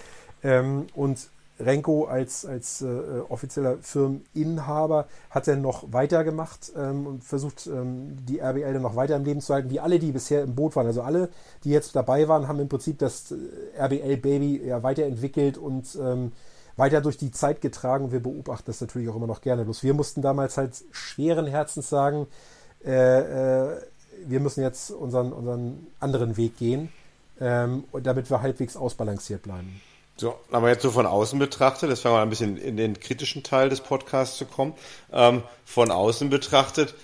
Ähm, 0.43 0.86
und 0.95 1.30
Renko 1.61 2.05
als, 2.05 2.45
als 2.45 2.82
äh, 2.82 3.20
offizieller 3.28 3.78
Firmeninhaber 3.80 5.07
hat 5.30 5.47
dann 5.49 5.62
noch 5.62 5.93
weitergemacht 5.93 6.72
ähm, 6.76 7.07
und 7.07 7.24
versucht, 7.24 7.66
ähm, 7.66 8.16
die 8.26 8.40
RBL 8.40 8.72
dann 8.72 8.82
noch 8.82 8.97
weiter 8.97 9.16
im 9.16 9.24
Leben 9.24 9.40
zu 9.40 9.55
halten, 9.55 9.70
wie 9.70 9.80
alle, 9.80 9.99
die 9.99 10.12
bisher 10.12 10.43
im 10.43 10.55
Boot 10.55 10.76
waren. 10.76 10.86
Also 10.86 11.03
alle, 11.03 11.28
die 11.64 11.70
jetzt 11.70 11.95
dabei 11.95 12.28
waren, 12.28 12.49
haben 12.49 12.61
im 12.61 12.68
Prinzip 12.68 12.99
das 12.99 13.32
äh, 13.32 13.36
RBL-Baby 13.78 14.66
ja 14.66 14.82
weiterentwickelt 14.82 15.59
und 15.59 15.97
ähm, 16.01 16.32
weiter 16.76 17.01
durch 17.01 17.18
die 17.18 17.30
Zeit 17.30 17.61
getragen. 17.61 18.12
Wir 18.12 18.20
beobachten 18.20 18.64
das 18.66 18.80
natürlich 18.80 19.09
auch 19.09 19.16
immer 19.16 19.26
noch 19.26 19.43
gerne. 19.43 19.64
Bloß 19.64 19.82
wir 19.82 19.95
mussten 19.95 20.22
damals 20.22 20.57
halt 20.57 20.82
schweren 20.90 21.47
Herzens 21.47 21.88
sagen, 21.88 22.26
äh, 22.84 23.70
äh, 23.70 23.82
wir 24.24 24.40
müssen 24.40 24.62
jetzt 24.62 24.90
unseren, 24.90 25.32
unseren 25.32 25.86
anderen 26.01 26.36
Weg 26.36 26.57
gehen, 26.57 26.90
ähm, 27.40 27.84
damit 28.03 28.30
wir 28.30 28.40
halbwegs 28.40 28.76
ausbalanciert 28.76 29.43
bleiben. 29.43 29.80
So, 30.23 30.39
aber 30.53 30.68
jetzt 30.68 30.83
so 30.83 30.93
von 30.93 31.05
außen 31.05 31.37
betrachtet, 31.41 31.91
das 31.91 31.99
fangen 31.99 32.14
wir 32.14 32.23
ein 32.23 32.31
bisschen 32.31 32.57
in 32.57 32.77
den 32.77 33.01
kritischen 33.01 33.43
Teil 33.43 33.70
des 33.70 33.81
Podcasts 33.81 34.39
zu 34.39 34.45
kommen. 34.47 34.73
Ähm, 35.12 35.43
von 35.64 35.91
außen 35.91 36.31
betrachtet 36.31 36.95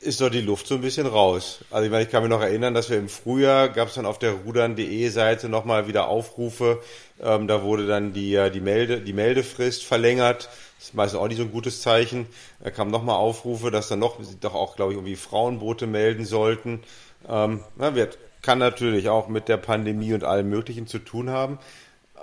ist 0.00 0.20
doch 0.20 0.28
die 0.28 0.40
Luft 0.40 0.66
so 0.66 0.74
ein 0.74 0.80
bisschen 0.80 1.06
raus. 1.06 1.60
Also 1.70 1.84
ich 1.84 1.92
meine, 1.92 2.02
ich 2.02 2.10
kann 2.10 2.24
mich 2.24 2.30
noch 2.30 2.40
erinnern, 2.40 2.74
dass 2.74 2.90
wir 2.90 2.98
im 2.98 3.08
Frühjahr 3.08 3.68
gab 3.68 3.86
es 3.86 3.94
dann 3.94 4.06
auf 4.06 4.18
der 4.18 4.32
rudern.de 4.32 5.08
Seite 5.10 5.48
nochmal 5.48 5.86
wieder 5.86 6.08
Aufrufe. 6.08 6.82
Ähm, 7.22 7.46
da 7.46 7.62
wurde 7.62 7.86
dann 7.86 8.12
die, 8.12 8.36
die, 8.52 8.60
Melde, 8.60 9.00
die 9.00 9.12
Meldefrist 9.12 9.84
verlängert. 9.84 10.48
Das 10.78 10.88
ist 10.88 10.94
meistens 10.94 11.20
auch 11.20 11.28
nicht 11.28 11.36
so 11.36 11.44
ein 11.44 11.52
gutes 11.52 11.80
Zeichen. 11.80 12.26
Da 12.64 12.72
kamen 12.72 12.90
nochmal 12.90 13.18
Aufrufe, 13.18 13.70
dass 13.70 13.86
dann 13.86 14.00
noch, 14.00 14.16
doch 14.40 14.56
auch, 14.56 14.74
glaube 14.74 14.90
ich, 14.90 14.98
irgendwie 14.98 15.14
Frauenboote 15.14 15.86
melden 15.86 16.24
sollten. 16.24 16.82
Ähm, 17.28 17.60
na, 17.76 17.94
wird, 17.94 18.18
kann 18.42 18.58
natürlich 18.58 19.10
auch 19.10 19.28
mit 19.28 19.46
der 19.46 19.58
Pandemie 19.58 20.12
und 20.12 20.24
allem 20.24 20.50
Möglichen 20.50 20.88
zu 20.88 20.98
tun 20.98 21.30
haben. 21.30 21.60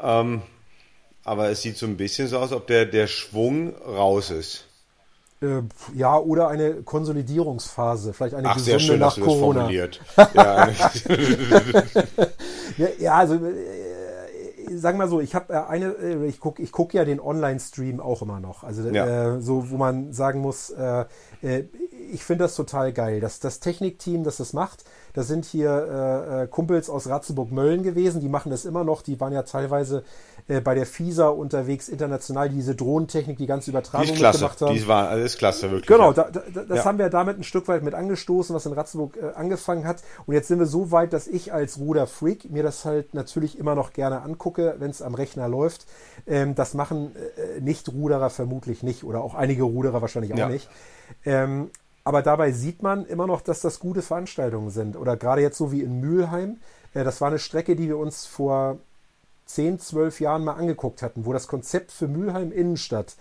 Ähm, 0.02 0.42
aber 1.24 1.50
es 1.50 1.62
sieht 1.62 1.78
so 1.78 1.86
ein 1.86 1.98
bisschen 1.98 2.28
so 2.28 2.40
aus, 2.40 2.52
ob 2.52 2.68
der, 2.68 2.86
der 2.86 3.08
Schwung 3.08 3.76
raus 3.78 4.32
ist. 4.32 4.66
Äh, 5.42 5.62
ja, 5.96 6.18
oder 6.18 6.50
eine 6.50 6.84
Konsolidierungsphase, 6.84 8.12
vielleicht 8.14 8.36
eine 8.36 8.48
Ach, 8.50 8.56
gesunde 8.56 8.66
sehr 8.66 8.80
schön, 8.80 9.00
nach 9.00 9.08
dass 9.08 9.16
du 9.16 9.22
Corona. 9.22 9.78
das 9.78 9.78
formuliert. 9.80 10.02
Ja, 10.34 10.70
Ja, 13.00 13.16
also 13.16 13.36
äh, 13.36 14.78
sagen 14.78 14.98
wir 15.00 15.06
mal 15.06 15.10
so, 15.10 15.20
ich 15.22 15.36
habe 15.36 15.54
äh, 15.54 15.58
eine, 15.58 15.86
äh, 15.94 16.26
ich 16.28 16.40
gucke 16.40 16.62
ich 16.62 16.72
guck 16.72 16.94
ja 16.94 17.06
den 17.06 17.20
Online-Stream 17.20 18.00
auch 18.00 18.22
immer 18.22 18.40
noch. 18.40 18.64
Also 18.64 18.88
Ja. 18.90 19.36
äh, 19.38 19.42
so, 19.42 19.70
wo 19.70 19.78
man 19.78 20.14
sagen 20.14 20.40
muss, 20.42 20.70
äh, 20.72 21.06
ich 22.12 22.24
finde 22.24 22.46
das 22.46 22.56
total 22.56 22.94
geil. 22.94 23.20
dass 23.20 23.40
das 23.40 23.60
Technikteam, 23.60 24.24
das 24.24 24.38
das 24.38 24.54
macht, 24.54 24.84
das 25.14 25.28
sind 25.28 25.46
hier 25.46 25.70
äh, 25.70 26.44
äh, 26.44 26.48
Kumpels 26.48 26.90
aus 26.90 27.08
Ratzeburg-Mölln 27.08 27.84
gewesen, 27.84 28.22
die 28.22 28.30
machen 28.30 28.50
das 28.52 28.66
immer 28.66 28.84
noch. 28.84 29.02
Die 29.02 29.20
waren 29.20 29.34
ja 29.34 29.44
teilweise 29.44 30.04
äh, 30.48 30.62
bei 30.62 30.76
der 30.76 30.86
FISA 30.86 31.30
unterwegs, 31.30 31.90
international, 31.90 32.50
die 32.50 32.56
diese 32.56 32.76
Drohnentechnik, 32.76 33.38
die 33.38 33.48
ganze 33.48 33.66
die 33.66 33.72
Übertragung 33.72 34.08
ist 34.10 34.16
klasse. 34.16 34.40
mitgemacht 34.40 34.62
haben. 34.62 34.76
Die 34.76 34.88
war, 34.88 35.18
ist 35.18 35.38
klasse, 35.38 35.72
wirklich. 35.72 35.88
Genau, 35.88 36.14
da, 36.14 36.30
da, 36.30 36.42
das 36.64 36.80
Ja. 36.80 36.86
haben 36.86 36.98
wir 36.98 37.10
damit 37.10 37.38
ein 37.38 37.44
Stück 37.44 37.68
weit 37.68 37.84
mit 37.84 37.94
angestoßen, 37.94 38.56
was 38.56 38.66
in 38.66 38.74
Ratzeburg 38.74 39.18
äh, 39.18 39.32
angefangen 39.36 39.86
hat. 39.86 40.04
Und 40.26 40.34
jetzt 40.34 40.48
sind 40.48 40.60
wir 40.60 40.66
so 40.66 40.92
weit, 40.92 41.14
dass 41.14 41.28
ich 41.28 41.54
als 41.54 41.80
Ruderfreak 41.80 42.50
mir 42.52 42.64
das 42.64 42.86
halt 42.86 43.14
natürlich 43.14 43.58
immer 43.58 43.76
noch 43.76 43.94
gerne 43.94 44.22
angucke, 44.22 44.76
wenn 44.80 44.92
es 44.92 45.02
am 45.02 45.16
Rechner 45.16 45.48
läuft. 45.48 45.86
Ähm, 46.28 46.56
das 46.56 46.74
machen 46.74 47.16
äh, 47.16 47.62
Nicht-Ruderer 47.62 48.30
vermutlich 48.30 48.84
nicht 48.84 49.04
oder 49.04 49.22
auch 49.24 49.36
einige 49.36 49.64
Ruderer 49.64 50.02
wahrscheinlich 50.02 50.34
auch 50.34 50.38
Ja. 50.38 50.50
nicht. 50.50 50.70
Ähm, 51.26 51.70
aber 52.04 52.22
dabei 52.22 52.52
sieht 52.52 52.82
man 52.82 53.06
immer 53.06 53.28
noch, 53.28 53.42
dass 53.42 53.62
das 53.62 53.80
gute 53.80 54.02
Veranstaltungen 54.02 54.70
sind. 54.70 54.96
Oder 54.96 55.18
gerade 55.18 55.42
jetzt 55.42 55.58
so 55.58 55.72
wie 55.72 55.82
in 55.82 56.00
Mülheim. 56.00 56.58
Äh, 56.94 57.04
das 57.04 57.22
war 57.22 57.28
eine 57.28 57.40
Strecke, 57.40 57.76
die 57.76 57.88
wir 57.88 57.98
uns 57.98 58.26
vor 58.26 58.78
10, 59.46 59.80
12 59.80 60.22
Jahren 60.22 60.44
mal 60.44 60.54
angeguckt 60.54 61.02
hatten, 61.02 61.26
wo 61.26 61.34
das 61.34 61.48
Konzept 61.48 61.92
für 61.92 62.08
Mülheim 62.08 62.52
Innenstadt 62.52 63.16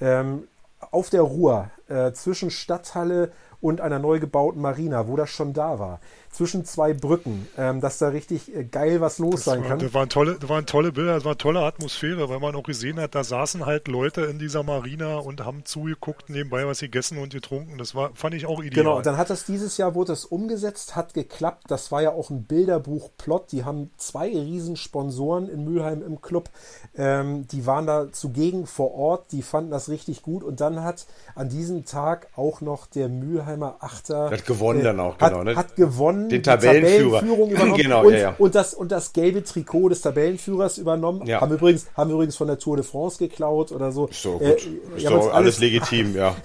ähm, 0.00 0.48
auf 0.90 1.10
der 1.10 1.22
Ruhr 1.22 1.70
äh, 1.88 2.12
zwischen 2.12 2.50
Stadthalle 2.50 3.32
und 3.62 3.80
einer 3.80 3.98
neu 3.98 4.20
gebauten 4.20 4.60
Marina, 4.60 5.08
wo 5.08 5.16
das 5.16 5.30
schon 5.30 5.54
da 5.54 5.78
war, 5.78 6.00
zwischen 6.30 6.64
zwei 6.64 6.92
Brücken, 6.92 7.46
ähm, 7.56 7.80
dass 7.80 7.98
da 7.98 8.08
richtig 8.08 8.54
äh, 8.54 8.64
geil 8.64 9.00
was 9.00 9.18
los 9.18 9.36
Das, 9.36 9.44
sein 9.44 9.60
war, 9.62 9.68
kann. 9.68 9.78
das, 9.78 9.94
waren 9.94 10.08
tolle, 10.08 10.36
das 10.38 10.50
waren 10.50 10.66
tolle 10.66 10.92
Bilder, 10.92 11.14
das 11.14 11.24
war 11.24 11.38
tolle 11.38 11.60
Atmosphäre, 11.60 12.28
weil 12.28 12.40
man 12.40 12.54
auch 12.56 12.64
gesehen 12.64 12.98
hat, 13.00 13.14
da 13.14 13.22
saßen 13.22 13.64
halt 13.64 13.86
Leute 13.88 14.22
in 14.22 14.38
dieser 14.38 14.62
Marina 14.62 15.18
und 15.18 15.44
haben 15.44 15.64
zugeguckt, 15.64 16.28
nebenbei 16.28 16.66
was 16.66 16.80
gegessen 16.80 17.18
und 17.18 17.32
getrunken. 17.32 17.78
Das 17.78 17.94
war, 17.94 18.10
fand 18.14 18.34
ich 18.34 18.46
auch 18.46 18.60
ideal. 18.60 18.84
Genau, 18.84 19.00
dann 19.00 19.16
hat 19.16 19.30
das 19.30 19.44
dieses 19.44 19.76
Jahr, 19.76 19.94
wurde 19.94 20.12
es 20.12 20.24
umgesetzt, 20.24 20.96
hat 20.96 21.14
geklappt. 21.14 21.64
Das 21.68 21.92
war 21.92 22.02
ja 22.02 22.10
auch 22.10 22.30
ein 22.30 22.44
Bilderbuch-Plot. 22.44 23.52
Die 23.52 23.64
haben 23.64 23.90
zwei 23.96 24.28
riesen 24.28 24.76
Sponsoren 24.76 25.48
in 25.48 25.64
Mülheim 25.64 26.02
im 26.02 26.20
Club. 26.20 26.50
Ähm, 26.96 27.46
die 27.48 27.66
waren 27.66 27.86
da 27.86 28.10
zugegen 28.10 28.66
vor 28.66 28.92
Ort, 28.94 29.32
die 29.32 29.42
fanden 29.42 29.70
das 29.70 29.88
richtig 29.88 30.22
gut. 30.22 30.42
Und 30.42 30.60
dann 30.60 30.82
hat 30.82 31.06
an 31.34 31.48
diesem 31.48 31.84
Tag 31.84 32.28
auch 32.36 32.60
noch 32.60 32.86
der 32.86 33.08
Mülheimer 33.52 33.76
Achter 33.80 34.30
Hat 34.30 34.46
gewonnen 34.46 34.82
dann 34.82 35.00
auch, 35.00 35.18
hat, 35.18 35.30
genau, 35.30 35.44
ne? 35.44 35.56
hat 35.56 35.76
gewonnen, 35.76 36.28
Den 36.28 36.38
die 36.38 36.42
Tabellenführer. 36.42 37.20
Tabellenführung 37.20 37.50
übernommen 37.52 37.76
Genau, 37.76 38.06
und, 38.06 38.12
ja, 38.12 38.18
ja. 38.18 38.34
Und, 38.38 38.54
das, 38.54 38.74
und 38.74 38.92
das 38.92 39.12
gelbe 39.12 39.42
Trikot 39.44 39.90
des 39.90 40.00
Tabellenführers 40.00 40.78
übernommen. 40.78 41.26
Ja. 41.26 41.40
Haben, 41.40 41.54
übrigens, 41.54 41.86
haben 41.96 42.10
übrigens 42.10 42.36
von 42.36 42.46
der 42.46 42.58
Tour 42.58 42.76
de 42.76 42.84
France 42.84 43.18
geklaut 43.18 43.72
oder 43.72 43.92
so. 43.92 44.08
So, 44.12 44.38
gut. 44.38 44.42
Äh, 44.42 44.96
ist 44.96 45.06
doch 45.06 45.32
alles 45.32 45.58
legitim, 45.58 46.14
ja. 46.14 46.36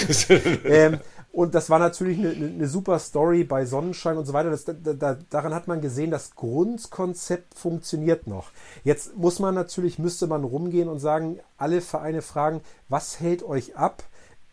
ähm, 0.64 0.98
und 1.32 1.54
das 1.54 1.70
war 1.70 1.78
natürlich 1.78 2.18
eine, 2.18 2.30
eine, 2.30 2.68
super 2.68 2.98
Story 2.98 3.44
bei 3.44 3.64
Sonnenschein 3.64 4.18
und 4.18 4.26
so 4.26 4.34
weiter. 4.34 4.50
Das, 4.50 4.66
da, 4.66 4.74
da, 4.74 5.16
daran 5.30 5.54
hat 5.54 5.66
man 5.66 5.80
gesehen, 5.80 6.10
das 6.10 6.34
Grundkonzept 6.34 7.54
funktioniert 7.54 8.26
noch. 8.26 8.50
Jetzt 8.84 9.16
muss 9.16 9.38
man 9.38 9.54
natürlich, 9.54 9.98
müsste 9.98 10.26
man 10.26 10.44
rumgehen 10.44 10.90
und 10.90 10.98
sagen, 10.98 11.40
alle 11.56 11.80
Vereine 11.80 12.20
fragen, 12.20 12.60
was 12.90 13.18
hält 13.18 13.42
euch 13.42 13.76
ab? 13.76 14.02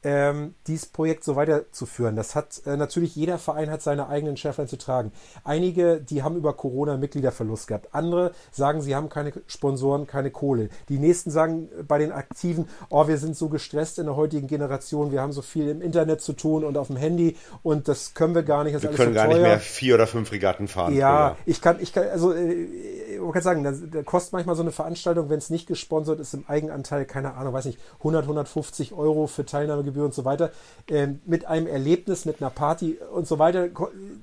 Ähm, 0.04 0.56
dieses 0.68 0.86
Projekt 0.86 1.24
so 1.24 1.36
weiterzuführen. 1.36 2.16
Das 2.16 2.36
hat 2.36 2.62
äh, 2.66 2.78
natürlich 2.78 3.16
jeder 3.16 3.38
Verein 3.38 3.70
hat 3.70 3.82
seine 3.82 4.08
eigenen 4.08 4.38
Schärflein 4.38 4.68
zu 4.68 4.78
tragen. 4.78 5.12
Einige, 5.44 6.00
die 6.00 6.24
haben 6.24 6.38
über 6.38 6.54
Corona 6.54 6.98
Mitgliederverlust 6.98 7.68
gehabt. 7.68 7.90
Andere 7.94 8.32
sagen, 8.52 8.82
sie 8.82 8.96
haben 8.96 9.10
keine 9.10 9.34
Sponsoren, 9.48 10.08
keine 10.08 10.32
Kohle. 10.32 10.70
Die 10.88 11.00
nächsten 11.00 11.32
sagen 11.32 11.70
bei 11.88 11.98
den 11.98 12.12
Aktiven, 12.12 12.70
oh, 12.90 13.08
wir 13.08 13.18
sind 13.18 13.36
so 13.36 13.50
gestresst 13.50 14.00
in 14.00 14.06
der 14.06 14.16
heutigen 14.16 14.48
Generation, 14.48 15.12
wir 15.12 15.22
haben 15.22 15.34
so 15.34 15.42
viel 15.42 15.68
im 15.68 15.82
Internet 15.82 16.22
zu 16.22 16.34
tun 16.34 16.64
und 16.64 16.78
auf 16.78 16.88
dem 16.88 16.96
Handy 16.96 17.36
und 17.62 17.88
das 17.88 18.14
können 18.14 18.36
wir 18.36 18.44
gar 18.44 18.64
nicht. 18.64 18.76
Das 18.76 18.84
Wir 18.84 18.92
können 18.92 19.10
alles 19.10 19.16
gar 19.16 19.26
so 19.26 19.30
nicht 19.30 19.42
teuer. 19.42 19.48
mehr 19.50 19.60
vier 19.60 19.96
oder 19.96 20.08
fünf 20.08 20.32
Regatten 20.32 20.68
fahren. 20.70 20.96
Ja, 20.96 21.36
ich 21.46 21.62
kann, 21.62 21.78
ich 21.82 21.92
kann, 21.92 22.08
also 22.08 22.32
äh, 22.32 23.20
man 23.20 23.34
kann 23.34 23.42
sagen, 23.42 23.64
da, 23.64 23.72
da 23.72 24.04
kostet 24.04 24.34
manchmal 24.34 24.56
so 24.56 24.62
eine 24.62 24.72
Veranstaltung, 24.72 25.30
wenn 25.30 25.40
es 25.40 25.50
nicht 25.50 25.68
gesponsert 25.68 26.20
ist, 26.20 26.34
im 26.34 26.46
Eigenanteil, 26.48 27.06
keine 27.06 27.34
Ahnung, 27.34 27.54
weiß 27.54 27.66
nicht, 27.66 27.80
100, 28.00 28.24
150 28.24 28.94
Euro 28.94 29.28
für 29.28 29.46
Teilnahmegebühr 29.90 30.06
und 30.06 30.14
so 30.14 30.26
weiter. 30.26 30.52
Ähm, 30.88 31.22
mit 31.26 31.46
einem 31.46 31.68
Erlebnis, 31.68 32.26
mit 32.26 32.42
einer 32.42 32.50
Party 32.50 32.98
und 33.14 33.28
so 33.28 33.40
weiter 33.40 33.70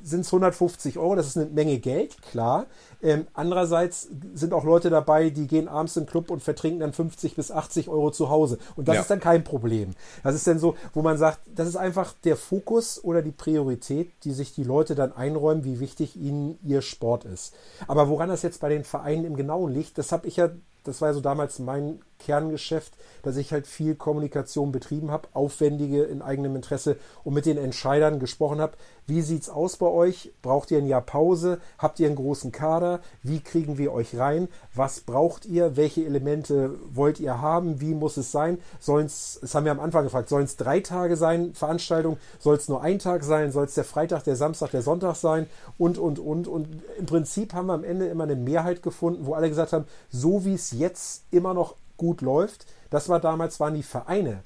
sind 0.02 0.20
es 0.20 0.28
150 0.32 0.98
Euro. 0.98 1.14
Das 1.16 1.26
ist 1.26 1.36
eine 1.36 1.46
Menge 1.46 1.78
Geld, 1.78 2.20
klar. 2.22 2.66
Ähm, 3.02 3.26
andererseits 3.34 4.08
sind 4.34 4.52
auch 4.52 4.64
Leute 4.64 4.90
dabei, 4.90 5.30
die 5.30 5.46
gehen 5.46 5.68
abends 5.68 5.94
den 5.94 6.06
Club 6.06 6.30
und 6.30 6.42
vertrinken 6.42 6.80
dann 6.80 6.92
50 6.92 7.36
bis 7.36 7.50
80 7.50 7.88
Euro 7.88 8.10
zu 8.10 8.30
Hause. 8.30 8.58
Und 8.74 8.88
das 8.88 8.94
Ja. 8.96 9.00
ist 9.02 9.10
dann 9.10 9.20
kein 9.20 9.44
Problem. 9.44 9.90
Das 10.24 10.34
ist 10.34 10.46
dann 10.46 10.58
so, 10.58 10.76
wo 10.94 11.02
man 11.02 11.18
sagt, 11.18 11.40
das 11.54 11.68
ist 11.68 11.76
einfach 11.76 12.14
der 12.24 12.36
Fokus 12.36 13.02
oder 13.02 13.22
die 13.22 13.32
Priorität, 13.32 14.12
die 14.24 14.32
sich 14.32 14.54
die 14.54 14.64
Leute 14.64 14.94
dann 14.94 15.12
einräumen, 15.12 15.64
wie 15.64 15.80
wichtig 15.80 16.16
ihnen 16.16 16.58
ihr 16.64 16.82
Sport 16.82 17.24
ist. 17.24 17.54
Aber 17.86 18.08
woran 18.08 18.28
das 18.28 18.42
jetzt 18.42 18.60
bei 18.60 18.68
den 18.68 18.84
Vereinen 18.84 19.24
im 19.24 19.36
Genauen 19.36 19.72
liegt, 19.72 19.98
das 19.98 20.10
habe 20.12 20.26
ich 20.26 20.36
ja, 20.36 20.48
das 20.84 21.00
war 21.00 21.08
ja 21.08 21.14
so 21.14 21.20
damals 21.20 21.58
mein 21.58 22.00
Kerngeschäft, 22.18 22.92
dass 23.22 23.36
ich 23.36 23.52
halt 23.52 23.66
viel 23.66 23.94
Kommunikation 23.94 24.72
betrieben 24.72 25.10
habe, 25.10 25.28
aufwendige 25.32 26.04
in 26.04 26.22
eigenem 26.22 26.56
Interesse 26.56 26.96
und 27.24 27.34
mit 27.34 27.46
den 27.46 27.58
Entscheidern 27.58 28.20
gesprochen 28.20 28.60
habe. 28.60 28.74
Wie 29.08 29.22
sieht's 29.22 29.48
aus 29.48 29.76
bei 29.76 29.86
euch? 29.86 30.32
Braucht 30.42 30.70
ihr 30.70 30.78
ein 30.78 30.86
Jahr 30.86 31.00
Pause? 31.00 31.60
Habt 31.78 32.00
ihr 32.00 32.06
einen 32.08 32.16
großen 32.16 32.50
Kader? 32.50 33.00
Wie 33.22 33.40
kriegen 33.40 33.78
wir 33.78 33.92
euch 33.92 34.18
rein? 34.18 34.48
Was 34.74 35.00
braucht 35.00 35.46
ihr? 35.46 35.76
Welche 35.76 36.04
Elemente 36.04 36.74
wollt 36.92 37.20
ihr 37.20 37.40
haben? 37.40 37.80
Wie 37.80 37.94
muss 37.94 38.16
es 38.16 38.32
sein? 38.32 38.58
Sollen 38.80 39.06
es, 39.06 39.38
das 39.40 39.54
haben 39.54 39.64
wir 39.64 39.72
am 39.72 39.80
Anfang 39.80 40.04
gefragt, 40.04 40.28
sollen 40.28 40.44
es 40.44 40.56
drei 40.56 40.80
Tage 40.80 41.16
sein, 41.16 41.54
Veranstaltung? 41.54 42.18
Soll 42.40 42.56
es 42.56 42.68
nur 42.68 42.82
ein 42.82 42.98
Tag 42.98 43.22
sein? 43.22 43.52
Soll 43.52 43.66
es 43.66 43.74
der 43.74 43.84
Freitag, 43.84 44.24
der 44.24 44.36
Samstag, 44.36 44.72
der 44.72 44.82
Sonntag 44.82 45.16
sein? 45.16 45.46
Und, 45.78 45.98
und, 45.98 46.18
und. 46.18 46.48
Und 46.48 46.68
im 46.98 47.06
Prinzip 47.06 47.54
haben 47.54 47.66
wir 47.66 47.74
am 47.74 47.84
Ende 47.84 48.06
immer 48.06 48.24
eine 48.24 48.36
Mehrheit 48.36 48.82
gefunden, 48.82 49.26
wo 49.26 49.34
alle 49.34 49.48
gesagt 49.48 49.72
haben, 49.72 49.86
so 50.10 50.44
wie 50.44 50.54
es 50.54 50.72
jetzt 50.72 51.24
immer 51.30 51.54
noch 51.54 51.76
gut 51.96 52.20
läuft, 52.20 52.66
das 52.90 53.08
war 53.08 53.20
damals, 53.20 53.60
waren 53.60 53.74
die 53.74 53.82
Vereine, 53.82 54.42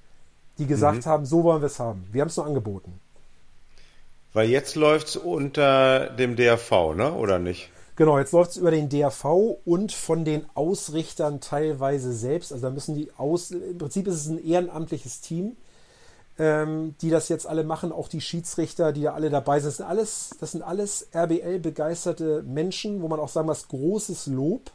die 0.59 0.66
gesagt 0.66 1.07
haben, 1.07 1.26
so 1.26 1.44
wollen 1.44 1.62
wir 1.62 1.66
es 1.66 1.78
haben. 1.78 2.07
Wir 2.12 2.22
haben 2.22 2.28
es 2.28 2.36
nur 2.36 2.46
angeboten. 2.46 3.01
Weil 4.32 4.48
jetzt 4.48 4.76
läuft's 4.76 5.16
unter 5.16 6.11
dem 6.11 6.36
DRV, 6.36 6.94
ne? 6.94 7.12
Oder 7.14 7.38
nicht? 7.38 7.70
Genau, 7.96 8.18
jetzt 8.18 8.32
läuft 8.32 8.53
es 8.53 8.57
über 8.57 8.70
den 8.70 8.88
DRV 8.88 9.24
und 9.64 9.92
von 9.92 10.24
den 10.24 10.46
Ausrichtern 10.55 11.40
teilweise 11.40 12.12
selbst. 12.12 12.53
Also 12.53 12.66
da 12.66 12.72
müssen 12.72 12.94
die 12.94 13.11
aus. 13.18 13.51
Im 13.51 13.76
Prinzip 13.76 14.07
ist 14.07 14.14
es 14.14 14.26
ein 14.26 14.42
ehrenamtliches 14.42 15.20
Team, 15.20 15.57
ähm, 16.38 16.94
die 17.03 17.11
das 17.11 17.28
jetzt 17.28 17.46
alle 17.46 17.64
machen. 17.64 17.92
Auch 17.92 18.09
die 18.09 18.20
Schiedsrichter, 18.20 18.92
die 18.92 19.03
da 19.03 19.12
alle 19.12 19.28
dabei 19.28 19.59
sind. 19.61 19.68
Das 19.68 19.76
sind 19.78 19.86
alles, 19.86 20.30
das 20.40 20.53
sind 20.53 20.62
alles 20.62 21.09
RBL-begeisterte 21.12 22.42
Menschen, 22.42 23.03
wo 23.03 23.09
man 23.09 23.20
auch 23.20 23.28
sagen 23.28 23.48
muss, 23.48 23.68
großes 23.68 24.28
Lob, 24.28 24.70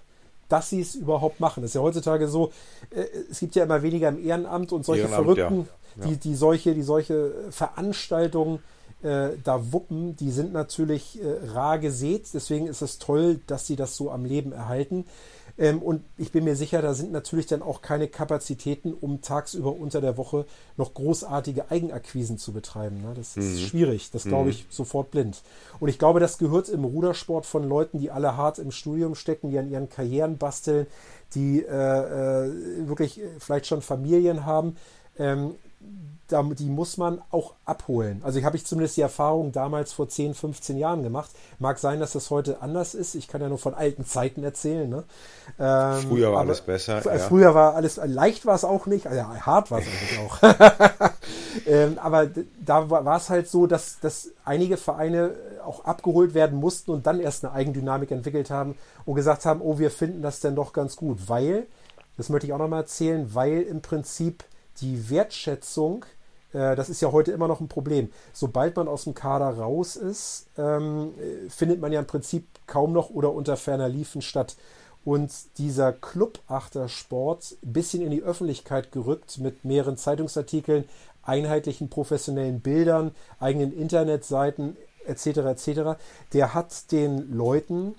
dass 0.50 0.70
sie 0.70 0.82
es 0.82 0.96
überhaupt 0.96 1.40
machen. 1.40 1.62
Das 1.62 1.72
ist 1.72 1.76
ja 1.76 1.82
heutzutage 1.82 2.28
so, 2.28 2.52
äh, 2.90 3.06
es 3.30 3.40
gibt 3.40 3.56
ja 3.56 3.64
immer 3.64 3.82
weniger 3.82 4.10
im 4.10 4.24
Ehrenamt 4.24 4.72
und 4.72 4.86
solche 4.86 5.04
Ehrenamt, 5.04 5.38
Verrückten, 5.38 5.68
ja. 5.98 6.08
Die, 6.08 6.18
die 6.18 6.36
solche, 6.36 6.74
die 6.74 6.82
solche 6.82 7.32
Veranstaltungen 7.52 8.60
äh, 9.02 9.30
da 9.44 9.72
wuppen, 9.72 10.16
die 10.16 10.32
sind 10.32 10.52
natürlich 10.52 11.22
äh, 11.22 11.52
rar 11.52 11.80
gesät. 11.80 12.28
Deswegen 12.34 12.68
ist 12.68 12.82
es 12.82 12.98
toll, 12.98 13.40
dass 13.48 13.68
sie 13.68 13.76
das 13.76 13.96
so 13.96 14.12
am 14.12 14.26
Leben 14.26 14.52
erhalten. 14.52 15.06
Ähm, 15.58 15.82
und 15.82 16.04
ich 16.18 16.32
bin 16.32 16.44
mir 16.44 16.56
sicher, 16.56 16.82
da 16.82 16.94
sind 16.94 17.12
natürlich 17.12 17.46
dann 17.46 17.62
auch 17.62 17.82
keine 17.82 18.08
Kapazitäten, 18.08 18.94
um 18.94 19.22
tagsüber 19.22 19.74
unter 19.74 20.02
der 20.02 20.18
Woche 20.18 20.46
noch 20.76 20.94
großartige 20.94 21.72
Eigenakquisen 21.72 22.38
zu 22.38 22.52
betreiben. 22.52 23.02
Ne? 23.02 23.14
Das 23.16 23.38
ist 23.38 23.62
schwierig, 23.62 24.12
das 24.12 24.24
glaube 24.24 24.50
ich 24.50 24.66
sofort 24.70 25.12
blind. 25.12 25.42
Und 25.80 25.88
ich 25.88 25.98
glaube, 25.98 26.20
das 26.20 26.38
gehört 26.38 26.68
im 26.68 26.84
Rudersport 26.84 27.46
von 27.46 27.68
Leuten, 27.68 28.00
die 28.00 28.12
alle 28.12 28.36
hart 28.36 28.60
im 28.60 28.72
Studium 28.72 29.16
stecken, 29.16 29.50
die 29.50 29.58
an 29.58 29.70
ihren 29.70 29.90
Karrieren 29.90 30.38
basteln, 30.38 30.88
die 31.34 31.64
äh, 31.64 31.68
äh, 31.70 32.88
wirklich 32.88 33.22
vielleicht 33.40 33.68
schon 33.68 33.82
Familien 33.82 34.46
haben. 34.46 34.76
Ähm, 35.18 35.56
die 36.32 36.70
muss 36.70 36.98
man 36.98 37.22
auch 37.30 37.54
abholen. 37.66 38.22
Also 38.24 38.40
ich 38.40 38.46
habe 38.46 38.58
ich 38.58 38.66
zumindest 38.66 38.98
die 38.98 39.02
Erfahrung 39.02 39.52
damals 39.52 39.94
vor 39.94 40.10
10, 40.10 40.34
15 40.34 40.78
Jahren 40.78 41.04
gemacht. 41.04 41.30
Mag 41.60 41.78
sein, 41.78 42.00
dass 42.00 42.14
das 42.14 42.32
heute 42.32 42.62
anders 42.62 42.96
ist. 42.96 43.14
Ich 43.16 43.28
kann 43.28 43.42
ja 43.42 43.50
nur 43.50 43.60
von 43.60 43.76
alten 43.76 44.06
Zeiten 44.06 44.44
erzählen. 44.44 44.90
Ne? 44.90 45.04
Ähm, 45.60 46.08
Früher 46.10 46.32
war 46.34 46.40
alles 46.40 46.62
besser, 46.62 47.00
fr- 47.00 47.12
ja. 47.14 47.20
Früher 47.20 47.54
war 47.54 47.76
alles, 47.76 47.98
leicht 48.04 48.46
war 48.48 48.56
es 48.56 48.64
auch 48.64 48.88
nicht. 48.88 49.06
Also 49.06 49.18
ja, 49.20 49.46
hart 49.46 49.70
war 49.70 49.80
es 49.80 49.86
eigentlich 49.86 50.20
auch. 50.26 51.10
ähm, 51.68 51.98
aber 52.02 52.28
da 52.66 52.90
war 52.90 53.18
es 53.18 53.30
halt 53.30 53.48
so, 53.48 53.68
dass, 53.68 54.00
dass 54.00 54.30
einige 54.44 54.78
Vereine 54.78 55.32
auch 55.66 55.86
abgeholt 55.86 56.34
werden 56.34 56.60
mussten 56.60 56.92
und 56.92 57.06
dann 57.08 57.20
erst 57.20 57.46
eine 57.46 57.54
Eigendynamik 57.54 58.12
entwickelt 58.12 58.50
haben 58.50 58.76
und 59.06 59.16
gesagt 59.16 59.46
haben, 59.46 59.62
oh, 59.62 59.78
wir 59.80 59.92
finden 59.92 60.22
das 60.22 60.40
denn 60.40 60.56
doch 60.56 60.74
ganz 60.74 60.96
gut, 60.96 61.28
weil, 61.28 61.68
das 62.18 62.30
möchte 62.30 62.48
ich 62.48 62.54
auch 62.54 62.58
nochmal 62.60 62.82
erzählen, 62.82 63.30
weil 63.34 63.62
im 63.62 63.82
Prinzip 63.82 64.44
die 64.82 65.10
Wertschätzung 65.10 66.04
Äh, 66.04 66.15
das 66.56 66.90
ist 66.90 67.02
ja 67.02 67.12
heute 67.12 67.32
immer 67.32 67.48
noch 67.48 67.60
ein 67.60 67.68
Problem. 67.68 68.12
Sobald 68.34 68.76
man 68.76 68.88
aus 68.88 69.04
dem 69.04 69.14
Kader 69.14 69.50
raus 69.58 69.96
ist, 69.96 70.48
ähm, 70.58 71.14
findet 71.50 71.82
man 71.82 71.92
ja 71.92 72.00
im 72.00 72.08
Prinzip 72.08 72.48
kaum 72.68 72.94
noch 72.94 73.10
oder 73.10 73.34
unter 73.34 73.58
ferner 73.58 73.90
Liefen 73.90 74.22
statt. 74.22 74.56
Und 75.04 75.32
dieser 75.60 75.94
Club-Achtersport 75.94 77.58
ein 77.64 77.74
bisschen 77.74 78.02
in 78.02 78.10
die 78.10 78.24
Öffentlichkeit 78.24 78.92
gerückt 78.92 79.38
mit 79.38 79.64
mehreren 79.64 79.98
Zeitungsartikeln, 79.98 80.86
einheitlichen 81.22 81.90
professionellen 81.90 82.60
Bildern, 82.60 83.12
eigenen 83.40 83.72
Internetseiten 83.72 84.78
etc. 85.06 85.28
etc. 85.28 86.00
Der 86.34 86.54
hat 86.54 86.92
den 86.92 87.32
Leuten 87.32 87.96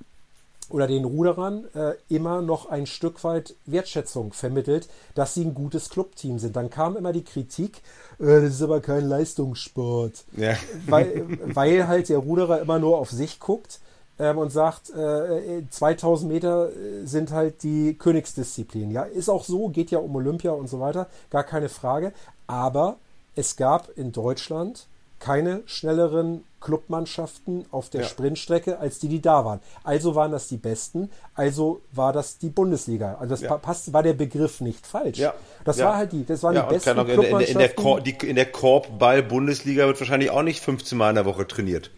oder 0.68 0.86
den 0.86 1.04
Ruderern 1.04 1.66
äh, 1.74 1.94
immer 2.08 2.42
noch 2.42 2.68
ein 2.68 2.86
Stück 2.86 3.22
weit 3.24 3.54
Wertschätzung 3.66 4.32
vermittelt, 4.32 4.88
dass 5.14 5.34
sie 5.34 5.44
ein 5.44 5.54
gutes 5.54 5.90
Clubteam 5.90 6.38
sind. 6.38 6.56
Dann 6.56 6.70
kam 6.70 6.96
immer 6.96 7.12
die 7.12 7.24
Kritik, 7.24 7.82
äh, 8.18 8.40
das 8.40 8.54
ist 8.54 8.62
aber 8.62 8.80
kein 8.80 9.06
Leistungssport, 9.06 10.24
ja. 10.36 10.54
weil, 10.86 11.38
weil 11.54 11.86
halt 11.86 12.08
der 12.08 12.18
Ruderer 12.18 12.60
immer 12.60 12.78
nur 12.78 12.98
auf 12.98 13.10
sich 13.10 13.38
guckt 13.38 13.80
ähm, 14.18 14.38
und 14.38 14.50
sagt, 14.50 14.90
äh, 14.90 15.62
2000 15.68 16.32
Meter 16.32 16.70
äh, 16.70 17.06
sind 17.06 17.30
halt 17.30 17.62
die 17.62 17.94
Königsdisziplin. 17.94 18.90
Ja, 18.90 19.02
ist 19.02 19.28
auch 19.28 19.44
so, 19.44 19.68
geht 19.68 19.90
ja 19.90 19.98
um 19.98 20.16
Olympia 20.16 20.50
und 20.50 20.68
so 20.68 20.80
weiter, 20.80 21.06
gar 21.30 21.44
keine 21.44 21.68
Frage. 21.68 22.12
Aber 22.46 22.96
es 23.34 23.56
gab 23.56 23.96
in 23.96 24.12
Deutschland 24.12 24.86
keine 25.18 25.62
schnelleren 25.66 26.44
Clubmannschaften 26.66 27.64
auf 27.70 27.90
der 27.90 28.00
ja. 28.00 28.08
Sprintstrecke 28.08 28.80
als 28.80 28.98
die, 28.98 29.08
die 29.08 29.22
da 29.22 29.44
waren. 29.44 29.60
Also 29.84 30.16
waren 30.16 30.32
das 30.32 30.48
die 30.48 30.56
Besten, 30.56 31.10
also 31.36 31.80
war 31.92 32.12
das 32.12 32.38
die 32.38 32.48
Bundesliga. 32.48 33.18
Also 33.20 33.30
das 33.30 33.42
ja. 33.42 33.56
passt, 33.56 33.92
war 33.92 34.02
der 34.02 34.14
Begriff 34.14 34.60
nicht 34.60 34.84
falsch. 34.84 35.18
Ja. 35.18 35.32
Das 35.64 35.78
war 35.78 35.96
halt 35.96 36.12
die, 36.12 36.26
das 36.26 36.42
waren 36.42 36.56
die 36.56 36.74
besten 36.74 36.94
Clubmannschaften. 36.94 37.52
In, 37.52 37.58
der, 37.58 37.68
Kor 37.68 38.00
in 38.04 38.34
der 38.34 38.46
Korbball-Bundesliga 38.46 39.86
wird 39.86 40.00
wahrscheinlich 40.00 40.30
auch 40.30 40.42
nicht 40.42 40.60
15 40.60 40.98
Mal 40.98 41.10
in 41.10 41.14
der 41.14 41.24
Woche 41.24 41.46
trainiert. 41.46 41.92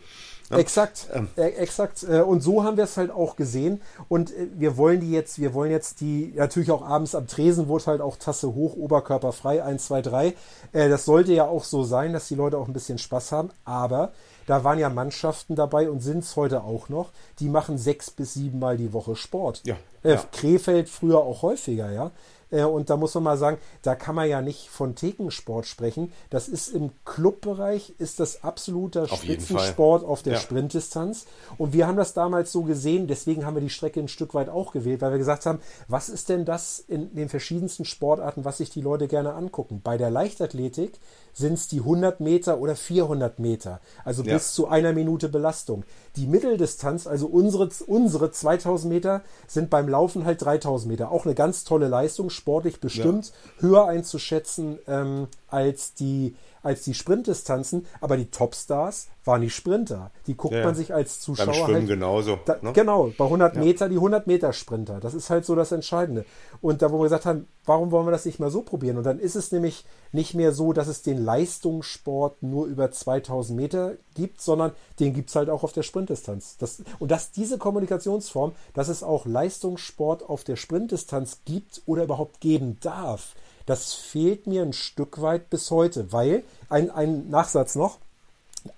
Ja? 0.51 0.59
Exakt, 0.59 1.09
ähm. 1.15 1.29
äh, 1.37 1.49
exakt. 1.53 2.03
Äh, 2.03 2.21
und 2.21 2.43
so 2.43 2.63
haben 2.63 2.77
wir 2.77 2.85
es 2.85 2.99
halt 2.99 3.11
auch 3.11 3.37
gesehen. 3.37 3.81
Und 4.09 4.31
äh, 4.31 4.49
wir 4.55 4.77
wollen 4.77 5.01
die 5.01 5.11
jetzt, 5.11 5.39
wir 5.39 5.55
wollen 5.55 5.71
jetzt 5.71 6.03
die, 6.03 6.35
natürlich 6.37 6.71
auch 6.71 6.83
abends 6.83 7.15
am 7.15 7.27
Tresen 7.27 7.69
wurde 7.69 7.87
halt 7.87 8.01
auch 8.03 8.17
Tasse 8.17 8.55
hoch, 8.55 8.77
Oberkörper 8.77 9.33
frei, 9.33 9.63
1, 9.63 9.87
2, 9.87 10.03
3. 10.03 10.35
Das 10.73 11.07
sollte 11.07 11.33
ja 11.33 11.47
auch 11.47 11.65
so 11.65 11.85
sein, 11.85 12.13
dass 12.13 12.29
die 12.29 12.35
Leute 12.35 12.59
auch 12.59 12.67
ein 12.67 12.75
bisschen 12.75 12.99
Spaß 12.99 13.33
haben. 13.33 13.49
Aber 13.65 14.13
da 14.49 14.65
waren 14.65 14.79
ja 14.79 14.89
Mannschaften 14.89 15.57
dabei 15.57 15.91
und 15.91 16.01
sind 16.01 16.21
es 16.21 16.35
heute 16.35 16.65
auch 16.65 16.89
noch, 16.89 17.11
die 17.39 17.51
machen 17.51 17.77
sechs 17.77 18.11
bis 18.11 18.33
sieben 18.33 18.59
Mal 18.59 18.79
die 18.79 18.95
Woche 18.95 19.15
Sport. 19.15 19.61
Ja, 19.67 19.77
äh, 20.03 20.15
ja. 20.15 20.25
Krefeld 20.33 20.89
früher 20.89 21.19
auch 21.19 21.43
häufiger, 21.43 21.93
ja. 21.93 22.11
Äh, 22.51 22.65
und 22.65 22.89
da 22.89 22.97
muss 22.97 23.15
man 23.15 23.25
mal 23.25 23.37
sagen, 23.37 23.59
da 23.83 23.95
kann 23.95 24.15
man 24.15 24.29
ja 24.29 24.41
nicht 24.41 24.71
von 24.71 24.95
Thekensport 24.95 25.67
sprechen. 25.67 26.13
Das 26.31 26.49
ist 26.49 26.69
im 26.69 26.93
Clubbereich, 27.05 27.95
ist 27.99 28.21
das 28.21 28.43
absoluter 28.43 29.03
auf 29.03 29.23
Spitzensport 29.23 30.05
auf 30.05 30.23
der 30.23 30.35
ja. 30.35 30.39
Sprintdistanz. 30.39 31.27
Und 31.59 31.73
wir 31.73 31.87
haben 31.87 31.97
das 31.97 32.15
damals 32.15 32.51
so 32.53 32.63
gesehen, 32.63 33.07
deswegen 33.07 33.45
haben 33.45 33.55
wir 33.55 33.61
die 33.61 33.71
Strecke 33.71 34.01
ein 34.01 34.09
Stück 34.09 34.35
weit 34.35 34.49
auch 34.49 34.73
gewählt, 34.73 35.03
weil 35.03 35.11
wir 35.11 35.19
gesagt 35.19 35.47
haben, 35.47 35.61
was 35.89 36.09
ist 36.09 36.29
denn 36.29 36.45
das 36.45 36.79
in 36.79 37.15
den 37.15 37.29
verschiedensten 37.29 37.85
Sportarten, 37.85 38.45
was 38.45 38.59
sich 38.59 38.71
die 38.71 38.81
Leute 38.81 39.09
gerne 39.09 39.35
angucken? 39.35 39.81
Bei 39.85 39.99
der 39.99 40.11
Leichtathletik 40.11 40.99
sind 41.39 41.55
es 41.55 41.69
die 41.69 41.79
100 41.79 42.21
Meter 42.21 42.59
oder 42.59 42.77
400 42.77 43.39
Meter, 43.39 43.81
also 44.05 44.23
ja. 44.23 44.35
bis 44.35 44.53
zu 44.53 44.69
einer 44.69 44.93
Minute 44.93 45.29
Belastung. 45.29 45.85
Die 46.17 46.27
Mitteldistanz, 46.27 47.07
also 47.07 47.27
unsere, 47.27 47.69
unsere 47.87 48.31
2000 48.31 48.93
Meter, 48.93 49.23
sind 49.47 49.71
beim 49.71 49.89
Laufen 49.89 50.25
halt 50.25 50.43
3000 50.43 50.91
Meter. 50.91 51.11
Auch 51.13 51.25
eine 51.25 51.35
ganz 51.35 51.65
tolle 51.65 51.89
Leistung, 51.89 52.29
sportlich 52.29 52.81
bestimmt, 52.81 53.33
ja. 53.57 53.63
höher 53.63 53.87
einzuschätzen 53.87 54.79
ähm, 54.87 55.29
als 55.47 55.95
die 55.95 56.35
als 56.63 56.83
die 56.83 56.95
Sprintdistanzen, 56.95 57.87
aber 58.01 58.17
die 58.17 58.31
Topstars 58.31 59.09
waren 59.25 59.43
die 59.43 59.51
Sprinter. 59.51 60.11
Die 60.27 60.37
guckt 60.37 60.55
ja, 60.55 60.65
man 60.65 60.75
sich 60.75 60.93
als 60.93 61.21
Zuschauer 61.21 61.47
beim 61.47 61.55
Schwimmen 61.55 61.75
halt, 61.75 61.87
genauso. 61.89 62.39
Da, 62.45 62.57
ne? 62.63 62.73
Genau, 62.73 63.13
bei 63.17 63.25
100 63.25 63.55
ja. 63.55 63.61
Meter 63.61 63.89
die 63.89 63.97
100 63.97 64.27
Meter 64.27 64.53
Sprinter. 64.53 65.01
Das 65.01 65.15
ist 65.15 65.31
halt 65.31 65.45
so 65.45 65.55
das 65.55 65.71
Entscheidende. 65.71 66.25
Und 66.61 66.83
da, 66.83 66.91
wo 66.91 66.99
wir 66.99 67.05
gesagt 67.05 67.27
haben, 67.27 67.47
warum 67.67 67.91
wollen 67.91 68.07
wir 68.07 68.11
das 68.11 68.25
nicht 68.25 68.41
mal 68.41 68.51
so 68.51 68.63
probieren? 68.63 68.97
Und 68.97 69.05
dann 69.05 69.19
ist 69.19 69.37
es 69.37 69.53
nämlich 69.53 69.85
nicht 70.13 70.35
mehr 70.35 70.53
so, 70.53 70.73
dass 70.73 70.89
es 70.89 71.03
den 71.03 71.23
Leistungssport 71.23 72.43
nur 72.43 72.67
über 72.67 72.91
2000 72.91 73.57
Meter 73.57 73.93
gibt, 74.15 74.41
sondern 74.41 74.73
den 74.99 75.13
gibt 75.13 75.29
es 75.29 75.37
halt 75.37 75.51
auch 75.51 75.63
auf 75.63 75.73
der 75.73 75.83
Sprintdistanz. 75.83 76.57
Das, 76.59 76.83
und 76.99 77.11
dass 77.11 77.31
diese 77.31 77.59
Kommunikationsform, 77.59 78.53
dass 78.73 78.89
es 78.89 79.03
auch 79.03 79.27
Leistungssport 79.27 80.29
auf 80.29 80.45
der 80.45 80.57
Sprintdistanz 80.57 81.41
gibt 81.45 81.83
oder 81.87 82.05
überhaupt 82.05 82.41
geben 82.41 82.79
darf, 82.81 83.35
das 83.69 83.93
fehlt 83.93 84.47
mir 84.47 84.63
ein 84.63 84.73
Stück 84.73 85.21
weit 85.21 85.51
bis 85.51 85.71
heute, 85.71 86.11
weil, 86.11 86.43
ein, 86.71 86.91
ein 86.91 87.29
Nachsatz 87.29 87.75
noch, 87.75 87.99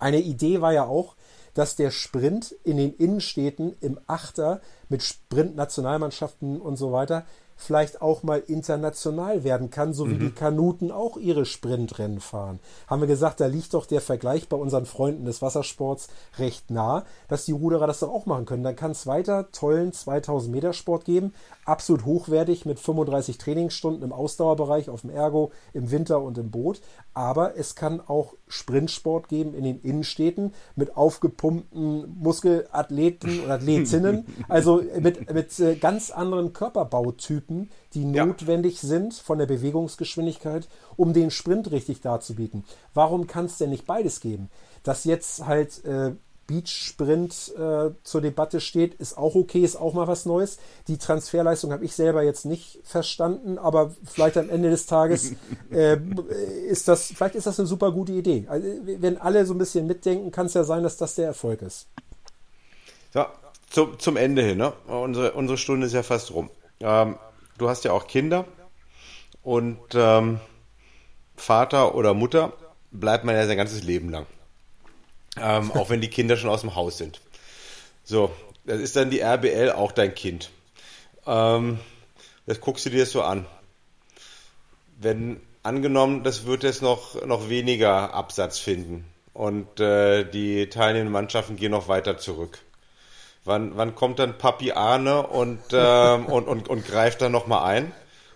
eine 0.01 0.18
Idee 0.18 0.61
war 0.61 0.72
ja 0.72 0.84
auch, 0.84 1.14
dass 1.55 1.76
der 1.76 1.93
Sprint 1.93 2.57
in 2.64 2.76
den 2.76 2.95
Innenstädten 2.95 3.76
im 3.80 4.01
Achter 4.09 4.61
mit 4.88 5.05
Sprint-Nationalmannschaften 5.05 6.61
und 6.61 6.76
so 6.76 6.91
weiter 6.91 7.24
vielleicht 7.61 8.01
auch 8.01 8.22
mal 8.22 8.43
international 8.47 9.45
werden 9.45 9.70
kann, 9.70 9.93
so 9.93 10.09
wie 10.09 10.14
mhm. 10.14 10.20
die 10.20 10.30
Kanuten 10.30 10.91
auch 10.91 11.18
ihre 11.18 11.45
Sprintrennen 11.45 12.20
fahren. 12.20 12.59
Haben 12.86 13.03
wir 13.03 13.07
gesagt, 13.07 13.38
da 13.38 13.47
liegt 13.47 13.74
doch 13.74 13.86
der 13.86 14.01
Vergleich 14.01 14.49
bei 14.49 14.57
unseren 14.57 14.86
Freunden 14.86 15.26
des 15.26 15.43
Wassersports 15.43 16.09
recht 16.38 16.70
nah, 16.70 17.05
dass 17.28 17.45
die 17.45 17.53
Ruderer 17.53 17.86
das 17.86 18.01
doch 18.01 18.09
auch 18.09 18.26
machen 18.26 18.47
können. 18.47 18.64
Dann 18.64 18.76
kann 18.76 18.93
es 18.93 19.07
weiter 19.07 19.53
tollen 19.53 19.93
2000 19.93 20.51
Meter 20.51 20.72
Sport 20.72 21.05
geben, 21.05 21.34
absolut 21.71 22.05
hochwertig 22.05 22.66
mit 22.66 22.81
35 22.81 23.39
Trainingsstunden 23.39 24.03
im 24.03 24.12
Ausdauerbereich 24.12 24.91
auf 24.91 25.03
dem 25.03 25.11
Ergo, 25.11 25.53
im 25.73 25.91
Winter 25.93 26.21
und 26.21 26.37
im 26.37 26.51
Boot. 26.51 26.81
Aber 27.14 27.57
es 27.57 27.77
kann 27.77 28.01
auch 28.01 28.35
Sprintsport 28.49 29.29
geben 29.29 29.55
in 29.55 29.62
den 29.62 29.81
Innenstädten 29.81 30.53
mit 30.75 30.97
aufgepumpten 30.97 32.18
Muskelathleten 32.18 33.45
und 33.45 33.51
Athletinnen, 33.51 34.27
also 34.49 34.83
mit, 34.99 35.33
mit 35.33 35.59
äh, 35.61 35.77
ganz 35.77 36.11
anderen 36.11 36.53
Körperbautypen, 36.53 37.71
die 37.95 38.11
ja. 38.11 38.27
notwendig 38.27 38.81
sind 38.81 39.14
von 39.14 39.39
der 39.39 39.47
Bewegungsgeschwindigkeit, 39.47 40.68
um 40.97 41.12
den 41.12 41.31
Sprint 41.31 41.71
richtig 41.71 42.01
darzubieten. 42.01 42.64
Warum 42.95 43.29
kann 43.29 43.45
es 43.45 43.59
denn 43.59 43.71
nicht 43.71 43.87
beides 43.87 44.21
geben? 44.21 44.51
Dass 44.83 45.05
jetzt 45.05 45.47
halt 45.47 45.85
äh, 45.85 46.14
Beach-Sprint 46.51 47.55
äh, 47.57 47.90
zur 48.03 48.20
Debatte 48.20 48.61
steht, 48.61 48.94
ist 48.94 49.16
auch 49.16 49.36
okay, 49.36 49.61
ist 49.61 49.76
auch 49.76 49.94
mal 49.94 50.09
was 50.09 50.26
Neues. 50.26 50.59
Die 50.88 50.98
Transferleistung 50.98 51.72
habe 51.72 51.84
ich 51.84 51.94
selber 51.94 52.24
jetzt 52.24 52.44
nicht 52.44 52.80
verstanden, 52.82 53.57
aber 53.57 53.94
vielleicht 54.05 54.36
am 54.36 54.51
Ende 54.51 54.68
des 54.68 54.86
Tages 54.86 55.34
äh, 55.70 55.96
ist 56.66 56.88
das, 56.88 57.12
vielleicht 57.14 57.36
ist 57.36 57.46
das 57.46 57.61
eine 57.61 57.68
super 57.68 57.92
gute 57.92 58.11
Idee. 58.11 58.46
Also, 58.48 58.66
wenn 58.84 59.16
alle 59.16 59.46
so 59.46 59.55
ein 59.55 59.59
bisschen 59.59 59.86
mitdenken, 59.86 60.32
kann 60.32 60.46
es 60.46 60.55
ja 60.55 60.64
sein, 60.64 60.82
dass 60.82 60.96
das 60.96 61.14
der 61.14 61.26
Erfolg 61.26 61.62
ist. 61.62 61.86
Ja, 63.14 63.32
zum, 63.68 64.01
zum 64.01 64.16
Ende 64.16 64.42
hin, 64.42 64.59
ne? 64.59 64.72
unsere, 64.88 65.32
unsere 65.32 65.57
Stunde 65.57 65.86
ist 65.86 65.92
ja 65.92 66.03
fast 66.03 66.32
rum. 66.32 66.51
Ähm, 66.80 67.16
du 67.59 67.68
hast 67.68 67.84
ja 67.84 67.92
auch 67.92 68.09
Kinder 68.09 68.44
und 69.44 69.78
ähm, 69.94 70.40
Vater 71.36 71.94
oder 71.94 72.12
Mutter 72.12 72.53
bleibt 72.90 73.24
man 73.24 73.36
ja 73.36 73.46
sein 73.46 73.57
ganzes 73.57 73.84
Leben 73.84 74.11
lang 74.11 74.26
ähm, 75.41 75.72
auch 75.72 75.91
wenn 75.91 76.01
die 76.01 76.09
Kinder 76.09 76.36
schon 76.36 76.51
aus 76.51 76.61
dem 76.61 76.74
Haus 76.74 76.99
sind. 76.99 77.20
So, 78.05 78.30
das 78.64 78.80
ist 78.80 78.97
dann 78.97 79.11
die 79.11 79.20
RBL 79.20 79.72
auch 79.72 79.93
dein 79.93 80.14
Kind. 80.14 80.51
Ähm, 81.26 81.78
das 82.47 82.61
guckst 82.61 82.86
du 82.86 82.91
dir 82.91 83.07
so 83.07 83.22
an. 83.22 83.47
Wenn 84.99 85.41
angenommen, 85.62 86.24
das 86.24 86.47
wird 86.47 86.62
jetzt 86.62 86.82
noch, 86.82 87.24
noch 87.26 87.49
weniger 87.49 88.14
Absatz 88.14 88.59
finden 88.59 89.05
und 89.32 89.80
äh, 89.80 90.24
die 90.24 90.68
teilnehmenden 90.68 91.12
Mannschaften 91.12 91.57
gehen 91.57 91.70
noch 91.72 91.88
weiter 91.88 92.18
zurück. 92.18 92.59
Wann, 93.45 93.76
wann 93.76 93.95
kommt 93.95 94.18
dann 94.18 94.36
Papi 94.36 94.72
Arne 94.72 95.26
und, 95.26 95.61
ähm, 95.72 96.26
und, 96.26 96.47
und, 96.47 96.68
und 96.68 96.86
greift 96.86 97.22
dann 97.22 97.32
nochmal 97.32 97.64
ein? 97.64 97.93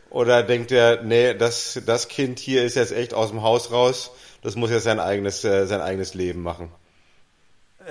Oder 0.09 0.43
denkt 0.43 0.71
er, 0.73 1.03
nee, 1.03 1.35
das, 1.35 1.81
das 1.85 2.09
Kind 2.09 2.39
hier 2.39 2.65
ist 2.65 2.77
jetzt 2.77 2.93
echt 2.93 3.13
aus 3.13 3.31
dem 3.31 3.43
Haus 3.43 3.73
raus, 3.73 4.13
das 4.43 4.55
muss 4.55 4.71
jetzt 4.71 4.85
sein 4.85 5.01
eigenes, 5.01 5.45
äh, 5.45 5.67
sein 5.67 5.81
eigenes 5.81 6.15
Leben 6.15 6.43
machen? 6.43 6.71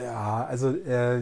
Ja, 0.02 0.46
also 0.46 0.70
äh, 0.70 1.22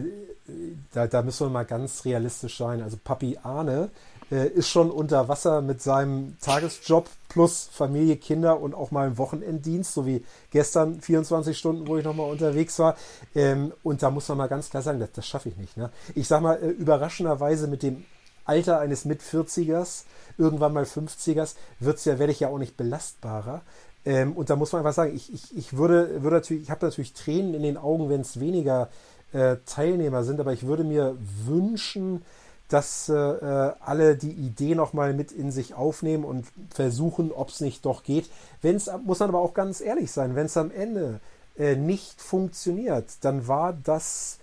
da, 0.92 1.06
da 1.06 1.22
müssen 1.22 1.46
wir 1.46 1.50
mal 1.50 1.64
ganz 1.64 2.04
realistisch 2.04 2.58
sein. 2.58 2.82
Also 2.82 2.96
Papi 3.02 3.38
Arne 3.42 3.90
äh, 4.30 4.48
ist 4.48 4.68
schon 4.68 4.90
unter 4.90 5.28
Wasser 5.28 5.60
mit 5.60 5.82
seinem 5.82 6.36
Tagesjob 6.40 7.08
plus 7.28 7.68
Familie, 7.72 8.16
Kinder 8.16 8.60
und 8.60 8.74
auch 8.74 8.90
mal 8.90 9.06
einen 9.06 9.18
Wochenenddienst, 9.18 9.92
so 9.92 10.06
wie 10.06 10.24
gestern 10.50 11.00
24 11.00 11.56
Stunden, 11.56 11.86
wo 11.86 11.96
ich 11.96 12.04
nochmal 12.04 12.30
unterwegs 12.30 12.78
war. 12.78 12.96
Ähm, 13.34 13.72
und 13.82 14.02
da 14.02 14.10
muss 14.10 14.28
man 14.28 14.38
mal 14.38 14.48
ganz 14.48 14.70
klar 14.70 14.82
sagen, 14.82 15.00
das, 15.00 15.12
das 15.12 15.26
schaffe 15.26 15.50
ich 15.50 15.56
nicht. 15.56 15.76
Ne? 15.76 15.90
Ich 16.14 16.28
sag 16.28 16.40
mal, 16.40 16.54
äh, 16.62 16.68
überraschenderweise 16.68 17.68
mit 17.68 17.82
dem 17.82 18.04
Alter 18.44 18.80
eines 18.80 19.04
Mit-40ers, 19.04 20.04
irgendwann 20.36 20.72
mal 20.72 20.84
50ers, 20.84 21.54
wird's 21.78 22.04
ja, 22.04 22.18
werde 22.18 22.32
ich 22.32 22.40
ja 22.40 22.48
auch 22.48 22.58
nicht 22.58 22.76
belastbarer. 22.76 23.62
Ähm, 24.04 24.32
und 24.32 24.50
da 24.50 24.56
muss 24.56 24.72
man 24.72 24.80
einfach 24.80 24.94
sagen, 24.94 25.14
ich, 25.14 25.32
ich, 25.32 25.56
ich 25.56 25.76
würde, 25.76 26.22
würde 26.22 26.36
natürlich, 26.36 26.64
ich 26.64 26.70
habe 26.70 26.86
natürlich 26.86 27.12
Tränen 27.12 27.54
in 27.54 27.62
den 27.62 27.76
Augen, 27.76 28.08
wenn 28.08 28.22
es 28.22 28.40
weniger 28.40 28.88
äh, 29.32 29.56
Teilnehmer 29.66 30.24
sind, 30.24 30.40
aber 30.40 30.52
ich 30.52 30.66
würde 30.66 30.84
mir 30.84 31.16
wünschen, 31.46 32.22
dass 32.68 33.08
äh, 33.08 33.12
alle 33.12 34.16
die 34.16 34.30
Idee 34.30 34.74
nochmal 34.74 35.12
mit 35.12 35.30
in 35.30 35.52
sich 35.52 35.74
aufnehmen 35.74 36.24
und 36.24 36.46
versuchen, 36.70 37.30
ob 37.30 37.50
es 37.50 37.60
nicht 37.60 37.84
doch 37.84 38.02
geht. 38.02 38.30
Wenn 38.62 38.76
es, 38.76 38.90
muss 39.04 39.20
man 39.20 39.28
aber 39.28 39.40
auch 39.40 39.52
ganz 39.52 39.80
ehrlich 39.80 40.10
sein, 40.10 40.34
wenn 40.36 40.46
es 40.46 40.56
am 40.56 40.70
Ende 40.70 41.20
äh, 41.58 41.76
nicht 41.76 42.20
funktioniert, 42.20 43.04
dann 43.20 43.46
war 43.46 43.74
das 43.84 44.38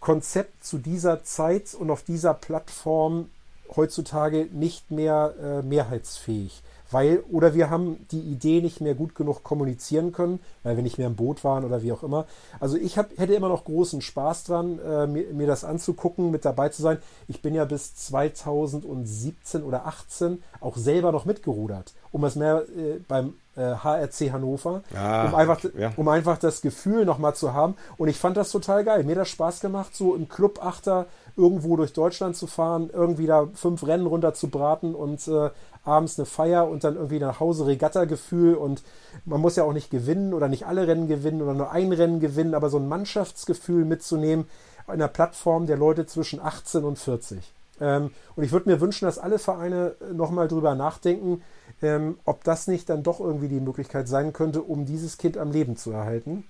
Konzept 0.00 0.64
zu 0.64 0.78
dieser 0.78 1.24
Zeit 1.24 1.74
und 1.74 1.90
auf 1.90 2.02
dieser 2.02 2.32
Plattform 2.32 3.28
heutzutage 3.76 4.48
nicht 4.52 4.90
mehr 4.90 5.34
äh, 5.40 5.62
mehrheitsfähig 5.62 6.62
weil 6.94 7.24
oder 7.30 7.54
wir 7.54 7.70
haben 7.70 8.06
die 8.12 8.20
Idee 8.20 8.60
nicht 8.60 8.80
mehr 8.80 8.94
gut 8.94 9.16
genug 9.16 9.42
kommunizieren 9.42 10.12
können, 10.12 10.38
weil 10.62 10.76
wir 10.76 10.82
nicht 10.84 10.96
mehr 10.96 11.08
im 11.08 11.16
Boot 11.16 11.42
waren 11.42 11.64
oder 11.64 11.82
wie 11.82 11.92
auch 11.92 12.04
immer. 12.04 12.26
Also 12.60 12.76
ich 12.76 12.96
hab, 12.96 13.18
hätte 13.18 13.34
immer 13.34 13.48
noch 13.48 13.64
großen 13.64 14.00
Spaß 14.00 14.44
dran, 14.44 14.78
äh, 14.78 15.06
mir, 15.08 15.24
mir, 15.32 15.48
das 15.48 15.64
anzugucken, 15.64 16.30
mit 16.30 16.44
dabei 16.44 16.68
zu 16.68 16.82
sein. 16.82 16.98
Ich 17.26 17.42
bin 17.42 17.52
ja 17.52 17.64
bis 17.64 17.96
2017 17.96 19.64
oder 19.64 19.86
18 19.86 20.40
auch 20.60 20.76
selber 20.76 21.10
noch 21.10 21.24
mitgerudert, 21.24 21.94
um 22.14 22.22
es 22.22 22.36
mehr 22.36 22.62
äh, 22.76 23.00
beim 23.08 23.34
äh, 23.56 23.74
HRC 23.74 24.30
Hannover, 24.30 24.82
ah, 24.96 25.26
um, 25.26 25.34
einfach, 25.34 25.60
ja. 25.76 25.92
um 25.96 26.06
einfach 26.06 26.38
das 26.38 26.62
Gefühl 26.62 27.04
nochmal 27.04 27.34
zu 27.34 27.52
haben. 27.52 27.74
Und 27.96 28.06
ich 28.06 28.18
fand 28.18 28.36
das 28.36 28.52
total 28.52 28.84
geil. 28.84 29.02
Mir 29.02 29.16
hat 29.16 29.22
das 29.22 29.30
Spaß 29.30 29.58
gemacht, 29.58 29.96
so 29.96 30.14
im 30.14 30.28
Club 30.28 30.64
Achter 30.64 31.06
irgendwo 31.36 31.76
durch 31.76 31.92
Deutschland 31.92 32.36
zu 32.36 32.46
fahren, 32.46 32.88
irgendwie 32.92 33.26
da 33.26 33.48
fünf 33.54 33.84
Rennen 33.84 34.06
runter 34.06 34.32
zu 34.32 34.46
braten 34.46 34.94
und 34.94 35.26
äh, 35.26 35.50
abends 35.82 36.16
eine 36.16 36.26
Feier 36.26 36.68
und 36.68 36.84
dann 36.84 36.94
irgendwie 36.94 37.18
nach 37.18 37.40
Hause 37.40 37.66
Regatta-Gefühl 37.66 38.54
und 38.54 38.84
man 39.24 39.40
muss 39.40 39.56
ja 39.56 39.64
auch 39.64 39.72
nicht 39.72 39.90
gewinnen 39.90 40.34
oder 40.34 40.46
nicht 40.46 40.66
alle 40.66 40.86
Rennen 40.86 41.08
gewinnen 41.08 41.42
oder 41.42 41.54
nur 41.54 41.72
ein 41.72 41.92
Rennen 41.92 42.20
gewinnen, 42.20 42.54
aber 42.54 42.70
so 42.70 42.78
ein 42.78 42.88
Mannschaftsgefühl 42.88 43.84
mitzunehmen 43.84 44.46
in 44.86 44.92
einer 44.92 45.08
Plattform 45.08 45.66
der 45.66 45.78
Leute 45.78 46.06
zwischen 46.06 46.38
18 46.38 46.84
und 46.84 46.96
40. 46.96 47.42
Ähm, 47.80 48.10
und 48.36 48.44
ich 48.44 48.52
würde 48.52 48.68
mir 48.70 48.80
wünschen, 48.80 49.06
dass 49.06 49.18
alle 49.18 49.38
Vereine 49.38 49.94
nochmal 50.12 50.48
drüber 50.48 50.74
nachdenken, 50.74 51.42
ähm, 51.82 52.18
ob 52.24 52.44
das 52.44 52.66
nicht 52.66 52.88
dann 52.88 53.02
doch 53.02 53.20
irgendwie 53.20 53.48
die 53.48 53.60
Möglichkeit 53.60 54.08
sein 54.08 54.32
könnte, 54.32 54.62
um 54.62 54.86
dieses 54.86 55.18
Kind 55.18 55.36
am 55.36 55.52
Leben 55.52 55.76
zu 55.76 55.90
erhalten. 55.90 56.44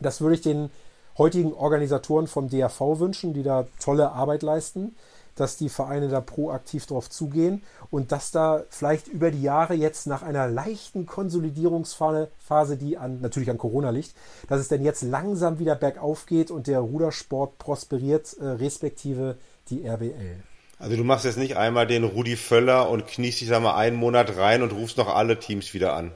Das 0.00 0.20
würde 0.20 0.34
ich 0.34 0.42
den 0.42 0.70
heutigen 1.18 1.52
Organisatoren 1.52 2.26
vom 2.26 2.48
DAV 2.48 2.80
wünschen, 2.98 3.34
die 3.34 3.42
da 3.42 3.66
tolle 3.78 4.12
Arbeit 4.12 4.42
leisten 4.42 4.94
dass 5.40 5.56
die 5.56 5.70
Vereine 5.70 6.08
da 6.08 6.20
proaktiv 6.20 6.86
drauf 6.86 7.08
zugehen 7.08 7.62
und 7.90 8.12
dass 8.12 8.30
da 8.30 8.64
vielleicht 8.68 9.08
über 9.08 9.30
die 9.30 9.42
Jahre 9.42 9.74
jetzt 9.74 10.06
nach 10.06 10.22
einer 10.22 10.48
leichten 10.48 11.06
Konsolidierungsphase, 11.06 12.76
die 12.76 12.98
an, 12.98 13.20
natürlich 13.20 13.50
an 13.50 13.58
Corona 13.58 13.90
liegt, 13.90 14.14
dass 14.48 14.60
es 14.60 14.68
denn 14.68 14.84
jetzt 14.84 15.02
langsam 15.02 15.58
wieder 15.58 15.76
bergauf 15.76 16.26
geht 16.26 16.50
und 16.50 16.66
der 16.66 16.80
Rudersport 16.80 17.58
prosperiert, 17.58 18.36
äh, 18.38 18.46
respektive 18.46 19.36
die 19.70 19.86
RBL. 19.86 20.49
Also 20.80 20.96
du 20.96 21.04
machst 21.04 21.26
jetzt 21.26 21.36
nicht 21.36 21.56
einmal 21.58 21.86
den 21.86 22.04
Rudi 22.04 22.36
Völler 22.36 22.88
und 22.88 23.06
kniest 23.06 23.42
dich 23.42 23.50
da 23.50 23.60
mal 23.60 23.76
einen 23.76 23.96
Monat 23.96 24.38
rein 24.38 24.62
und 24.62 24.72
rufst 24.72 24.96
noch 24.96 25.14
alle 25.14 25.38
Teams 25.38 25.74
wieder 25.74 25.94
an. 25.94 26.12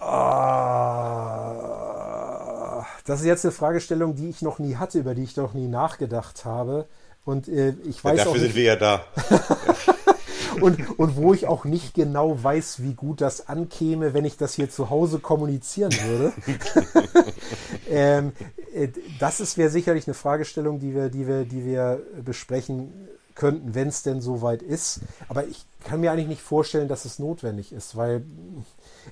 Ah, 0.00 0.42
das 3.04 3.20
ist 3.20 3.26
jetzt 3.26 3.44
eine 3.44 3.52
Fragestellung, 3.52 4.16
die 4.16 4.28
ich 4.28 4.42
noch 4.42 4.58
nie 4.58 4.74
hatte, 4.74 4.98
über 4.98 5.14
die 5.14 5.22
ich 5.22 5.36
noch 5.36 5.54
nie 5.54 5.68
nachgedacht 5.68 6.44
habe. 6.44 6.88
Und 7.24 7.46
äh, 7.46 7.74
ich 7.84 8.02
weiß 8.02 8.18
ja, 8.18 8.24
dafür 8.24 8.40
auch 8.40 8.44
sind 8.44 8.56
wir 8.56 8.64
ja 8.64 8.74
da. 8.74 9.04
und, 10.60 10.98
und 10.98 11.16
wo 11.16 11.34
ich 11.34 11.46
auch 11.46 11.64
nicht 11.64 11.94
genau 11.94 12.42
weiß, 12.42 12.82
wie 12.82 12.94
gut 12.94 13.20
das 13.20 13.48
ankäme, 13.48 14.14
wenn 14.14 14.24
ich 14.24 14.36
das 14.36 14.54
hier 14.54 14.70
zu 14.70 14.90
Hause 14.90 15.18
kommunizieren 15.18 15.92
würde. 16.04 16.32
ähm, 17.90 18.32
äh, 18.74 18.88
das 19.18 19.56
wäre 19.56 19.70
sicherlich 19.70 20.06
eine 20.06 20.14
Fragestellung, 20.14 20.80
die 20.80 20.94
wir, 20.94 21.08
die 21.08 21.26
wir, 21.26 21.44
die 21.44 21.64
wir 21.64 22.02
besprechen 22.24 22.92
könnten, 23.34 23.74
wenn 23.74 23.88
es 23.88 24.02
denn 24.02 24.20
soweit 24.20 24.62
ist. 24.62 25.00
Aber 25.28 25.46
ich 25.46 25.64
kann 25.84 26.00
mir 26.00 26.12
eigentlich 26.12 26.28
nicht 26.28 26.42
vorstellen, 26.42 26.88
dass 26.88 27.04
es 27.04 27.18
notwendig 27.18 27.72
ist, 27.72 27.96
weil 27.96 28.24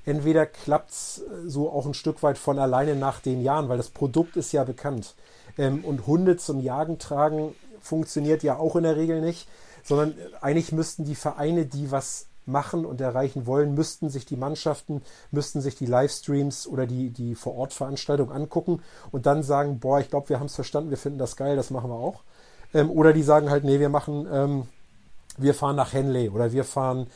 entweder 0.05 0.47
klappt 0.47 0.91
es 0.91 1.22
so 1.47 1.70
auch 1.70 1.86
ein 1.86 1.95
Stück 1.95 2.22
weit 2.22 2.38
von 2.38 2.59
alleine 2.59 2.97
nach 2.97 3.20
den 3.20 3.43
Jahren, 3.43 3.68
weil 3.68 3.78
das 3.78 3.91
Produkt 3.91 4.36
ist 4.36 4.53
ja 4.53 4.64
bekannt. 4.64 5.14
Ähm, 5.59 5.84
und 5.84 6.07
Hunde 6.07 6.36
zum 6.36 6.61
Jagen 6.61 6.99
tragen 6.99 7.55
funktioniert 7.80 8.43
ja 8.43 8.57
auch 8.57 8.76
in 8.76 8.82
der 8.82 8.97
Regel 8.97 9.20
nicht, 9.20 9.49
sondern 9.83 10.14
eigentlich 10.41 10.72
müssten 10.72 11.05
die 11.05 11.14
Vereine, 11.14 11.66
die 11.66 11.91
was 11.91 12.26
machen 12.47 12.85
und 12.85 13.01
erreichen 13.01 13.47
wollen, 13.47 13.74
müssten 13.74 14.09
sich 14.09 14.26
die 14.26 14.37
Mannschaften, 14.37 15.03
müssten 15.31 15.61
sich 15.61 15.76
die 15.76 15.87
Livestreams 15.87 16.66
oder 16.66 16.87
die, 16.87 17.11
die 17.11 17.35
Vor-Ort-Veranstaltung 17.35 18.31
angucken 18.33 18.83
und 19.11 19.26
dann 19.26 19.43
sagen, 19.43 19.78
boah, 19.78 20.01
ich 20.01 20.11
glaube, 20.11 20.28
wir 20.28 20.41
haben 20.41 20.47
es 20.47 20.55
verstanden, 20.55 20.91
wir 20.91 20.99
finden 20.99 21.18
das 21.18 21.37
geil, 21.37 21.57
das 21.57 21.70
machen 21.70 21.91
wir 21.91 21.97
auch. 21.97 22.22
Ähm, 22.74 22.91
oder 22.91 23.12
die 23.12 23.22
sagen 23.22 23.51
halt, 23.51 23.64
nee, 23.64 23.81
wir 23.81 23.89
machen, 23.89 24.26
ähm, 24.31 24.66
wir 25.37 25.55
fahren 25.55 25.76
nach 25.76 25.93
Henley 25.93 26.28
oder 26.28 26.53
wir 26.53 26.64
fahren 26.64 27.07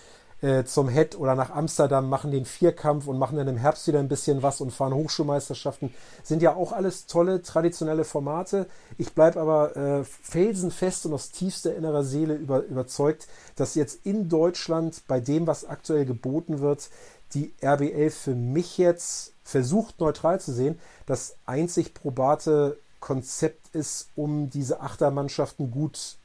äh, 0.45 0.65
zum 0.67 0.91
Head 0.91 1.19
oder 1.19 1.35
nach 1.35 1.51
Amsterdam, 1.51 2.11
machen 2.11 2.31
den 2.31 2.45
Vierkampf 2.45 3.07
und 3.07 3.19
machen 3.19 3.39
dann 3.39 3.49
im 3.49 3.57
Herbst 3.57 3.87
wieder 3.87 3.99
ein 3.99 4.09
bisschen 4.09 4.43
was 4.43 4.61
und 4.61 4.73
fahren 4.73 4.93
Hochschulmeisterschaften. 4.93 5.95
Sind 6.23 6.43
ja 6.43 6.55
auch 6.55 6.73
alles 6.73 7.07
tolle, 7.07 7.41
traditionelle 7.41 8.05
Formate. 8.05 8.67
Ich 8.99 9.15
bleibe 9.15 9.41
aber 9.41 9.75
äh, 9.75 10.05
felsenfest 10.05 11.07
und 11.07 11.15
aus 11.15 11.31
tiefster 11.31 11.75
innerer 11.75 12.05
Seele 12.05 12.35
über, 12.35 12.63
überzeugt, 12.65 13.27
dass 13.57 13.75
jetzt 13.75 14.05
in 14.05 14.29
Deutschland 14.29 15.03
bei 15.09 15.19
dem, 15.19 15.47
was 15.47 15.65
aktuell 15.65 16.05
geboten 16.05 16.61
wird, 16.61 16.91
die 17.33 17.53
RBL 17.63 18.11
für 18.11 18.35
mich 18.35 18.77
jetzt 18.77 19.33
versucht 19.45 19.99
neutral 19.99 20.41
zu 20.41 20.53
sehen, 20.53 20.79
das 21.07 21.37
einzig 21.47 21.95
probate 21.95 22.77
Konzept 23.01 23.75
ist, 23.75 24.09
um 24.15 24.51
diese 24.51 24.81
Achtermannschaften 24.81 25.71
gut 25.71 26.17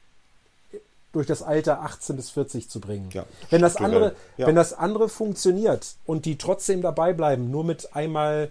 durch 1.12 1.26
das 1.26 1.42
Alter 1.42 1.82
18 1.82 2.16
bis 2.16 2.30
40 2.30 2.70
zu 2.70 2.80
bringen. 2.80 3.08
Ja, 3.12 3.24
wenn 3.50 3.62
das 3.62 3.76
andere, 3.76 4.14
ja. 4.36 4.46
wenn 4.46 4.54
das 4.54 4.72
andere 4.72 5.08
funktioniert 5.08 5.94
und 6.06 6.24
die 6.24 6.38
trotzdem 6.38 6.82
dabei 6.82 7.12
bleiben, 7.12 7.50
nur 7.50 7.64
mit 7.64 7.94
einmal 7.94 8.50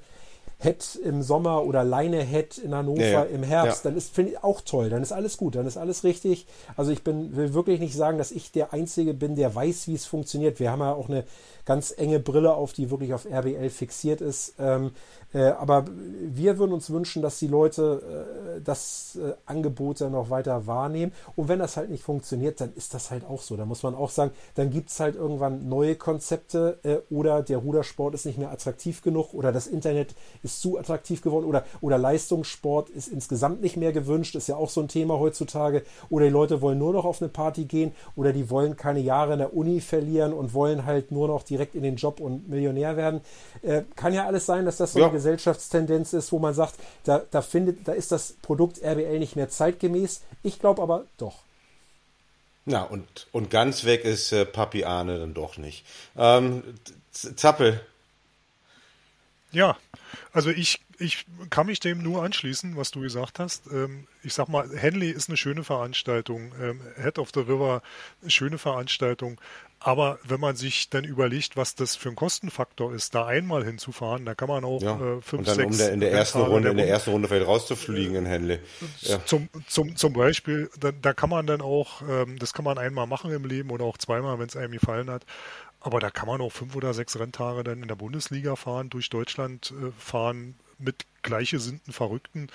Head 0.62 1.00
im 1.02 1.24
Sommer 1.24 1.64
oder 1.64 1.86
Leine 1.86 2.22
Head 2.22 2.58
in 2.58 2.76
Hannover 2.76 3.02
ja, 3.02 3.24
im 3.24 3.44
Herbst, 3.44 3.86
dann 3.86 3.96
ist 3.96 4.14
finde 4.14 4.34
ich 4.34 4.44
auch 4.44 4.60
toll, 4.60 4.90
dann 4.90 5.02
ist 5.02 5.14
alles 5.14 5.38
gut, 5.38 5.56
dann 5.56 5.66
ist 5.66 5.78
alles 5.78 6.04
richtig. 6.04 6.48
Also 6.76 6.92
ich 6.92 7.02
bin 7.02 7.38
will 7.38 7.54
wirklich 7.54 7.80
nicht 7.80 7.96
sagen, 7.96 8.18
dass 8.18 8.32
ich 8.32 8.52
der 8.52 8.74
einzige 8.74 9.14
bin, 9.14 9.36
der 9.38 9.56
weiß, 9.56 9.88
wie 9.88 9.96
es 9.96 10.06
funktioniert. 10.06 10.60
Wir 10.60 10.70
haben 10.70 10.82
ja 10.82 10.94
auch 10.94 11.08
eine 11.08 11.24
ganz 11.70 11.94
enge 11.96 12.20
Brille 12.20 12.56
auf, 12.56 12.74
die 12.74 12.90
wirklich 12.90 13.14
auf 13.14 13.28
RBL 13.32 13.70
fixiert 13.70 14.22
ist. 14.22 14.56
Ähm, 14.58 14.90
äh, 15.36 15.50
aber 15.50 15.86
wir 15.88 16.58
würden 16.58 16.74
uns 16.74 16.90
wünschen, 16.90 17.22
dass 17.22 17.38
die 17.38 17.46
Leute 17.46 18.58
äh, 18.58 18.62
das 18.62 19.20
äh, 19.22 19.34
Angebot 19.46 20.02
dann 20.02 20.14
noch 20.14 20.32
weiter 20.32 20.66
wahrnehmen. 20.66 21.12
Und 21.36 21.48
wenn 21.48 21.60
das 21.60 21.78
halt 21.78 21.92
nicht 21.92 22.04
funktioniert, 22.04 22.60
dann 22.60 22.74
ist 22.74 22.96
das 22.96 23.12
halt 23.12 23.24
auch 23.24 23.44
so. 23.44 23.56
Da 23.56 23.66
muss 23.66 23.84
man 23.84 23.94
auch 23.94 24.10
sagen, 24.10 24.32
dann 24.56 24.72
gibt 24.72 24.90
es 24.90 25.00
halt 25.00 25.16
irgendwann 25.16 25.70
neue 25.70 25.96
Konzepte 25.96 26.80
äh, 26.82 26.98
oder 27.14 27.44
der 27.44 27.60
Rudersport 27.60 28.16
ist 28.16 28.26
nicht 28.26 28.40
mehr 28.40 28.50
attraktiv 28.50 29.04
genug 29.04 29.36
oder 29.36 29.52
das 29.52 29.68
Internet 29.68 30.16
ist 30.42 30.62
zu 30.62 30.80
attraktiv 30.80 31.22
geworden 31.22 31.46
oder, 31.46 31.66
oder 31.82 32.00
Leistungssport 32.00 32.90
ist 32.90 33.10
insgesamt 33.10 33.62
nicht 33.62 33.78
mehr 33.78 33.94
gewünscht. 33.94 34.34
Ist 34.34 34.48
ja 34.48 34.56
auch 34.56 34.72
so 34.72 34.82
ein 34.82 34.88
Thema 34.88 35.20
heutzutage. 35.20 35.84
Oder 36.10 36.26
die 36.26 36.32
Leute 36.32 36.64
wollen 36.64 36.80
nur 36.80 36.94
noch 36.94 37.06
auf 37.06 37.22
eine 37.22 37.30
Party 37.30 37.66
gehen 37.66 37.92
oder 38.16 38.34
die 38.34 38.50
wollen 38.50 38.76
keine 38.76 39.02
Jahre 39.02 39.34
in 39.34 39.40
der 39.40 39.56
Uni 39.56 39.82
verlieren 39.82 40.34
und 40.34 40.56
wollen 40.56 40.88
halt 40.88 41.12
nur 41.12 41.28
noch 41.28 41.44
direkt 41.60 41.76
in 41.76 41.84
den 41.84 41.98
Job 41.98 42.20
und 42.20 42.48
Millionär 42.48 42.96
werden. 42.96 43.22
Äh, 43.62 43.84
kann 43.96 44.14
ja 44.14 44.26
alles 44.26 44.46
sein, 44.46 44.66
dass 44.66 44.78
das 44.78 44.94
so 44.94 45.00
ja. 45.00 45.06
eine 45.06 45.14
Gesellschaftstendenz 45.14 46.14
ist, 46.14 46.32
wo 46.32 46.40
man 46.40 46.54
sagt, 46.54 46.76
da, 47.04 47.22
da 47.30 47.42
findet, 47.42 47.88
da 47.88 47.92
ist 47.92 48.12
das 48.12 48.34
Produkt 48.42 48.82
RBL 48.82 49.20
nicht 49.20 49.36
mehr 49.36 49.50
zeitgemäß. 49.50 50.22
Ich 50.42 50.60
glaube 50.60 50.82
aber 50.82 51.06
doch. 51.18 51.44
Na, 52.66 52.84
und, 52.84 53.28
und 53.32 53.50
ganz 53.50 53.84
weg 53.84 54.06
ist 54.06 54.32
äh, 54.32 54.46
Papi 54.46 54.86
Arne 54.86 55.20
dann 55.20 55.34
doch 55.34 55.58
nicht. 55.58 55.86
Ähm, 56.16 56.64
Zappel. 57.12 57.82
Ja, 59.52 59.78
also 60.32 60.52
ich, 60.52 60.80
ich 61.00 61.26
kann 61.50 61.66
mich 61.66 61.80
dem 61.80 62.04
nur 62.04 62.24
anschließen, 62.24 62.78
was 62.78 62.92
du 62.92 63.02
gesagt 63.02 63.40
hast. 63.40 63.68
Ähm, 63.72 64.08
ich 64.22 64.34
sag 64.34 64.48
mal, 64.48 64.70
Henley 64.76 65.10
ist 65.10 65.30
eine 65.30 65.38
schöne 65.38 65.64
Veranstaltung. 65.64 66.54
Ähm, 66.62 66.82
Head 67.02 67.18
of 67.18 67.32
the 67.34 67.42
River, 67.42 67.82
eine 68.22 68.30
schöne 68.30 68.58
Veranstaltung. 68.58 69.42
Aber 69.82 70.20
wenn 70.28 70.42
man 70.42 70.58
sich 70.58 70.90
dann 70.90 71.06
überlegt, 71.06 71.56
was 71.56 71.74
das 71.74 71.96
für 71.96 72.10
ein 72.10 72.16
Kostenfaktor 72.16 72.94
ist, 72.94 73.16
da 73.16 73.26
einmal 73.26 73.64
hinzufahren, 73.64 74.26
da 74.26 74.36
kann 74.36 74.50
man 74.50 74.66
auch 74.66 74.82
ja. 74.82 74.96
äh, 74.96 75.22
fünf, 75.22 75.34
und 75.34 75.48
dann 75.48 75.56
sechs 75.56 75.72
um 75.72 75.78
der, 75.78 75.94
in 75.94 76.00
der 76.02 76.12
ersten 76.12 76.40
Runde, 76.40 76.62
der 76.64 76.72
in 76.72 76.78
der 76.78 76.90
ersten 76.90 77.12
Runde 77.12 77.30
vielleicht 77.30 77.48
rauszufliegen 77.48 78.16
in 78.16 78.26
Henley. 78.26 78.60
Ja. 79.02 79.24
Zum, 79.26 79.48
zum, 79.68 79.96
zum 79.96 80.12
Beispiel, 80.12 80.70
da, 80.80 80.92
da 80.92 81.14
kann 81.14 81.30
man 81.30 81.48
dann 81.48 81.62
auch, 81.62 82.02
ähm, 82.02 82.38
das 82.40 82.54
kann 82.54 82.66
man 82.66 82.78
einmal 82.78 83.08
machen 83.08 83.32
im 83.32 83.46
Leben 83.46 83.70
oder 83.70 83.86
auch 83.86 83.98
zweimal, 83.98 84.38
wenn 84.38 84.48
es 84.48 84.58
einem 84.58 84.74
gefallen 84.74 85.10
hat. 85.10 85.26
Aber 85.80 86.02
da 86.02 86.10
kann 86.10 86.28
man 86.28 86.42
auch 86.42 86.52
fünf 86.52 86.76
oder 86.76 86.94
sechs 86.94 87.18
Renntage 87.18 87.64
dann 87.64 87.82
in 87.82 87.88
der 87.88 87.96
Bundesliga 87.96 88.58
fahren, 88.58 88.90
durch 88.90 89.10
Deutschland 89.10 89.72
äh, 89.72 89.92
fahren, 89.98 90.56
mit 90.78 91.06
gleichgesinnten 91.24 91.94
Verrückten. 91.94 92.48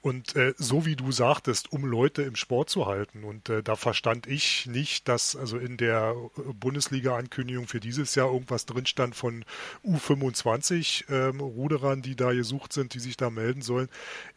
Und 0.00 0.36
äh, 0.36 0.54
so 0.56 0.84
wie 0.86 0.96
du 0.96 1.12
sagtest, 1.12 1.72
um 1.72 1.84
Leute 1.84 2.22
im 2.22 2.36
Sport 2.36 2.70
zu 2.70 2.86
halten. 2.86 3.24
Und 3.24 3.48
äh, 3.48 3.62
da 3.62 3.76
verstand 3.76 4.26
ich 4.26 4.66
nicht, 4.66 5.08
dass 5.08 5.36
also 5.36 5.58
in 5.58 5.76
der 5.76 6.14
äh, 6.36 6.40
Bundesliga-Ankündigung 6.52 7.68
für 7.68 7.80
dieses 7.80 8.14
Jahr 8.14 8.32
irgendwas 8.32 8.66
drin 8.66 8.86
stand 8.86 9.14
von 9.14 9.44
U25 9.84 11.10
ähm, 11.10 12.02
die 12.02 12.16
da 12.16 12.32
gesucht 12.32 12.72
sind, 12.72 12.94
die 12.94 13.00
sich 13.00 13.16
da 13.16 13.30
melden 13.30 13.62
sollen. 13.62 13.88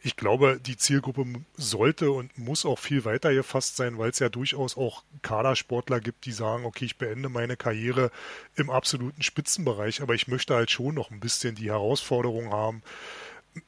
Ich 0.02 0.16
glaube, 0.16 0.60
die 0.64 0.76
Zielgruppe 0.76 1.26
sollte 1.56 2.10
und 2.10 2.36
muss 2.38 2.64
auch 2.64 2.78
viel 2.78 3.04
weiter 3.04 3.32
gefasst 3.34 3.76
sein, 3.76 3.98
weil 3.98 4.10
es 4.10 4.18
ja 4.18 4.28
durchaus 4.28 4.76
auch 4.76 5.02
Kadersportler 5.22 6.00
gibt, 6.00 6.24
die 6.26 6.32
sagen, 6.32 6.64
okay, 6.64 6.84
ich 6.84 6.98
beende 6.98 7.28
meine 7.28 7.56
Karriere 7.56 8.10
im 8.54 8.70
absoluten 8.70 9.22
Spitzenbereich, 9.22 10.02
aber 10.02 10.14
ich 10.14 10.28
möchte 10.28 10.54
halt 10.54 10.70
schon 10.70 10.94
noch 10.94 11.10
ein 11.10 11.20
bisschen 11.20 11.54
die 11.54 11.70
Herausforderung 11.70 12.52
haben, 12.52 12.82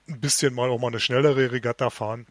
ein 0.08 0.20
bisschen 0.20 0.54
mal 0.54 0.70
auch 0.70 0.80
mal 0.80 0.88
eine 0.88 1.00
schnellere 1.00 1.52
Regatta 1.52 1.90
fahren 1.90 2.26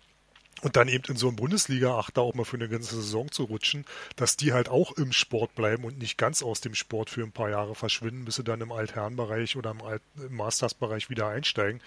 und 0.62 0.76
dann 0.76 0.88
eben 0.88 1.04
in 1.08 1.18
so 1.18 1.28
einem 1.28 1.36
Bundesliga-Achter 1.36 2.22
auch 2.22 2.34
mal 2.34 2.46
für 2.46 2.58
eine 2.58 2.70
ganze 2.70 2.96
Saison 2.96 3.32
zu 3.32 3.44
rutschen, 3.44 3.86
dass 4.16 4.38
die 4.38 4.54
halt 4.54 4.70
auch 4.70 4.94
im 4.94 5.12
Sport 5.12 5.56
bleiben 5.56 5.84
und 5.84 5.98
nicht 6.00 6.18
ganz 6.18 6.42
aus 6.44 6.62
dem 6.62 6.76
Sport 6.76 7.10
für 7.10 7.24
ein 7.24 7.32
paar 7.32 7.50
Jahre 7.50 7.76
verschwinden, 7.76 8.26
bis 8.26 8.36
sie 8.36 8.44
dann 8.44 8.62
im 8.62 8.72
Altherrenbereich 8.72 9.56
oder 9.56 9.72
im, 9.72 9.82
Alt 9.82 10.02
im 10.16 10.36
Masters-Bereich 10.36 11.10
wieder 11.10 11.28
einsteigen, 11.28 11.82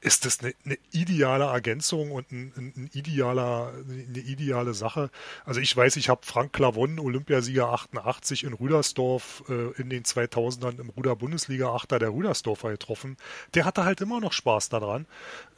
ist 0.00 0.24
das 0.24 0.40
eine, 0.40 0.54
eine 0.64 0.78
ideale 0.92 1.44
Ergänzung 1.44 2.10
und 2.12 2.30
ein, 2.32 2.52
ein, 2.56 2.90
idealer, 2.92 3.72
eine 3.88 4.18
ideale 4.18 4.74
Sache. 4.74 5.10
Also 5.44 5.60
ich 5.60 5.76
weiß, 5.76 5.96
ich 5.96 6.08
habe 6.08 6.24
Frank 6.24 6.52
Clavon, 6.52 6.98
Olympiasieger 6.98 7.68
88 7.68 8.44
in 8.44 8.52
Rüdersdorf 8.52 9.44
äh, 9.48 9.80
in 9.80 9.90
den 9.90 10.04
2000ern 10.04 10.80
im 10.80 10.90
Ruder-Bundesliga-Achter 10.90 11.98
der 11.98 12.12
Rüdersdorfer 12.12 12.70
getroffen. 12.70 13.16
Der 13.54 13.64
hatte 13.64 13.84
halt 13.84 14.00
immer 14.00 14.20
noch 14.20 14.32
Spaß 14.32 14.68
daran. 14.68 15.06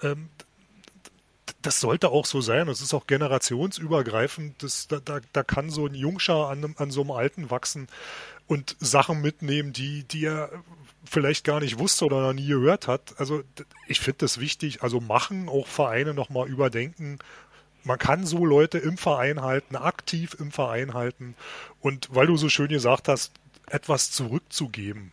Ähm, 0.02 0.28
das 1.68 1.80
sollte 1.80 2.08
auch 2.08 2.24
so 2.24 2.40
sein. 2.40 2.66
Es 2.68 2.80
ist 2.80 2.94
auch 2.94 3.06
generationsübergreifend. 3.06 4.62
Das, 4.62 4.88
da, 4.88 5.00
da, 5.00 5.20
da 5.34 5.42
kann 5.42 5.68
so 5.68 5.84
ein 5.86 5.94
Jungscher 5.94 6.48
an, 6.48 6.74
an 6.78 6.90
so 6.90 7.02
einem 7.02 7.10
Alten 7.10 7.50
wachsen 7.50 7.88
und 8.46 8.74
Sachen 8.80 9.20
mitnehmen, 9.20 9.74
die, 9.74 10.04
die 10.04 10.24
er 10.24 10.50
vielleicht 11.04 11.44
gar 11.44 11.60
nicht 11.60 11.78
wusste 11.78 12.06
oder 12.06 12.22
noch 12.22 12.32
nie 12.32 12.46
gehört 12.46 12.88
hat. 12.88 13.20
Also 13.20 13.42
ich 13.86 14.00
finde 14.00 14.20
das 14.20 14.40
wichtig. 14.40 14.82
Also 14.82 15.00
machen, 15.00 15.50
auch 15.50 15.66
Vereine 15.66 16.14
nochmal 16.14 16.48
überdenken. 16.48 17.18
Man 17.84 17.98
kann 17.98 18.24
so 18.24 18.46
Leute 18.46 18.78
im 18.78 18.96
Verein 18.96 19.42
halten, 19.42 19.76
aktiv 19.76 20.36
im 20.40 20.50
Verein 20.50 20.94
halten. 20.94 21.34
Und 21.80 22.08
weil 22.10 22.28
du 22.28 22.38
so 22.38 22.48
schön 22.48 22.68
gesagt 22.68 23.08
hast, 23.08 23.32
etwas 23.66 24.10
zurückzugeben 24.10 25.12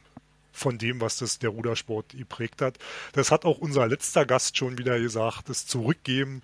von 0.56 0.78
dem, 0.78 1.02
was 1.02 1.18
das 1.18 1.40
der 1.40 1.50
Rudersport 1.50 2.10
geprägt 2.18 2.62
hat. 2.62 2.78
Das 3.14 3.32
hat 3.32 3.46
auch 3.46 3.58
unser 3.58 3.88
letzter 3.88 4.26
Gast 4.26 4.58
schon 4.58 4.78
wieder 4.78 5.00
gesagt, 5.00 5.50
das 5.50 5.68
Zurückgeben. 5.68 6.42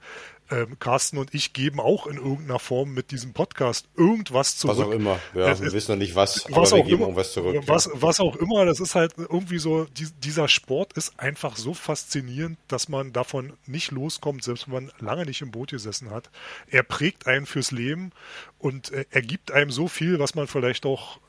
Ähm, 0.50 0.78
Carsten 0.80 1.18
und 1.18 1.34
ich 1.34 1.54
geben 1.54 1.80
auch 1.80 2.08
in 2.08 2.18
irgendeiner 2.18 2.60
Form 2.60 2.94
mit 2.94 3.12
diesem 3.12 3.32
Podcast 3.32 3.88
irgendwas 3.96 4.58
zurück. 4.58 4.78
Was 4.78 4.86
auch 4.86 4.92
immer. 4.92 5.18
Ja, 5.34 5.50
es, 5.50 5.62
wir 5.62 5.72
wissen 5.72 5.94
noch 5.94 6.00
nicht 6.00 6.14
was, 6.16 6.46
was 6.50 6.74
aber 6.74 6.80
wir 6.80 6.84
geben 6.84 6.96
immer, 6.96 7.04
irgendwas 7.04 7.32
zurück. 7.32 7.64
Was, 7.68 7.86
ja. 7.86 7.92
was 7.96 8.20
auch 8.20 8.36
immer, 8.36 8.66
das 8.66 8.82
ist 8.82 8.94
halt 8.94 9.14
irgendwie 9.18 9.60
so, 9.60 9.86
die, 9.86 10.08
dieser 10.22 10.50
Sport 10.50 10.92
ist 10.94 11.18
einfach 11.18 11.56
so 11.56 11.74
faszinierend, 11.74 12.58
dass 12.68 12.90
man 12.90 13.14
davon 13.14 13.54
nicht 13.66 13.92
loskommt, 13.92 14.44
selbst 14.44 14.68
wenn 14.68 14.74
man 14.74 14.92
lange 15.00 15.26
nicht 15.26 15.42
im 15.42 15.52
Boot 15.52 15.70
gesessen 15.70 16.10
hat. 16.10 16.30
Er 16.68 16.84
prägt 16.84 17.28
einen 17.28 17.46
fürs 17.46 17.72
Leben 17.72 18.12
und 18.60 18.92
äh, 18.92 19.06
er 19.10 19.22
gibt 19.22 19.52
einem 19.54 19.72
so 19.72 19.88
viel, 19.88 20.20
was 20.20 20.36
man 20.36 20.48
vielleicht 20.48 20.86
auch 20.86 21.20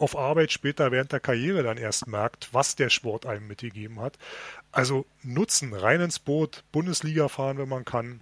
auf 0.00 0.16
Arbeit 0.16 0.50
später 0.50 0.90
während 0.90 1.12
der 1.12 1.20
Karriere 1.20 1.62
dann 1.62 1.76
erst 1.76 2.06
merkt, 2.06 2.48
was 2.52 2.74
der 2.74 2.88
Sport 2.88 3.26
einem 3.26 3.46
mitgegeben 3.46 4.00
hat. 4.00 4.18
Also 4.72 5.04
nutzen, 5.22 5.74
rein 5.74 6.00
ins 6.00 6.18
Boot, 6.18 6.64
Bundesliga 6.72 7.28
fahren, 7.28 7.58
wenn 7.58 7.68
man 7.68 7.84
kann, 7.84 8.20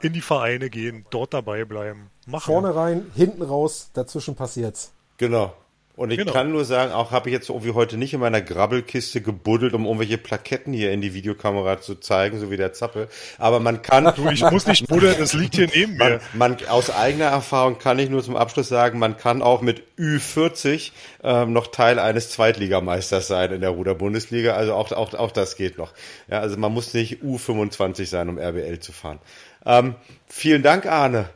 in 0.00 0.12
die 0.12 0.20
Vereine 0.20 0.70
gehen, 0.70 1.04
dort 1.10 1.34
dabei 1.34 1.64
bleiben. 1.64 2.10
Machen. 2.26 2.52
Vorne 2.52 2.74
rein, 2.74 3.10
hinten 3.14 3.42
raus, 3.42 3.90
dazwischen 3.92 4.36
passiert's. 4.36 4.92
Genau. 5.16 5.54
Und 5.98 6.12
ich 6.12 6.18
Genau. 6.18 6.32
kann 6.32 6.52
nur 6.52 6.64
sagen, 6.64 6.92
auch 6.92 7.10
habe 7.10 7.28
ich 7.28 7.32
jetzt 7.32 7.48
irgendwie 7.48 7.72
heute 7.72 7.96
nicht 7.96 8.14
in 8.14 8.20
meiner 8.20 8.40
Grabbelkiste 8.40 9.20
gebuddelt, 9.20 9.74
um 9.74 9.84
irgendwelche 9.84 10.16
Plaketten 10.16 10.72
hier 10.72 10.92
in 10.92 11.00
die 11.00 11.12
Videokamera 11.12 11.80
zu 11.80 11.96
zeigen, 11.96 12.38
so 12.38 12.52
wie 12.52 12.56
der 12.56 12.72
Zappel. 12.72 13.08
Aber 13.36 13.58
man 13.58 13.82
kann, 13.82 14.12
Du, 14.14 14.28
ich 14.30 14.42
muss 14.42 14.68
nicht 14.68 14.86
buddeln, 14.86 15.20
es 15.20 15.32
liegt 15.32 15.56
hier 15.56 15.66
neben 15.74 15.96
mir. 15.96 16.20
man, 16.34 16.54
man 16.56 16.68
aus 16.68 16.90
eigener 16.90 17.24
Erfahrung 17.24 17.78
kann 17.80 17.98
ich 17.98 18.10
nur 18.10 18.22
zum 18.22 18.36
Abschluss 18.36 18.68
sagen, 18.68 19.00
man 19.00 19.16
kann 19.16 19.42
auch 19.42 19.60
mit 19.60 19.82
Ü40 19.98 20.92
ähm, 21.24 21.52
noch 21.52 21.66
Teil 21.66 21.98
eines 21.98 22.30
Zweitligameisters 22.30 23.26
sein 23.26 23.50
in 23.50 23.60
der 23.60 23.70
Ruder-Bundesliga. 23.70 24.54
Also 24.54 24.74
auch, 24.74 24.92
auch, 24.92 25.14
auch 25.14 25.32
das 25.32 25.56
geht 25.56 25.78
noch. 25.78 25.92
Ja, 26.30 26.38
also 26.38 26.56
man 26.56 26.72
muss 26.72 26.94
nicht 26.94 27.24
U25 27.24 28.06
sein, 28.06 28.28
um 28.28 28.38
RBL 28.38 28.78
zu 28.78 28.92
fahren. 28.92 29.18
Ähm, 29.66 29.96
vielen 30.28 30.62
Dank, 30.62 30.86
Arne. 30.86 31.28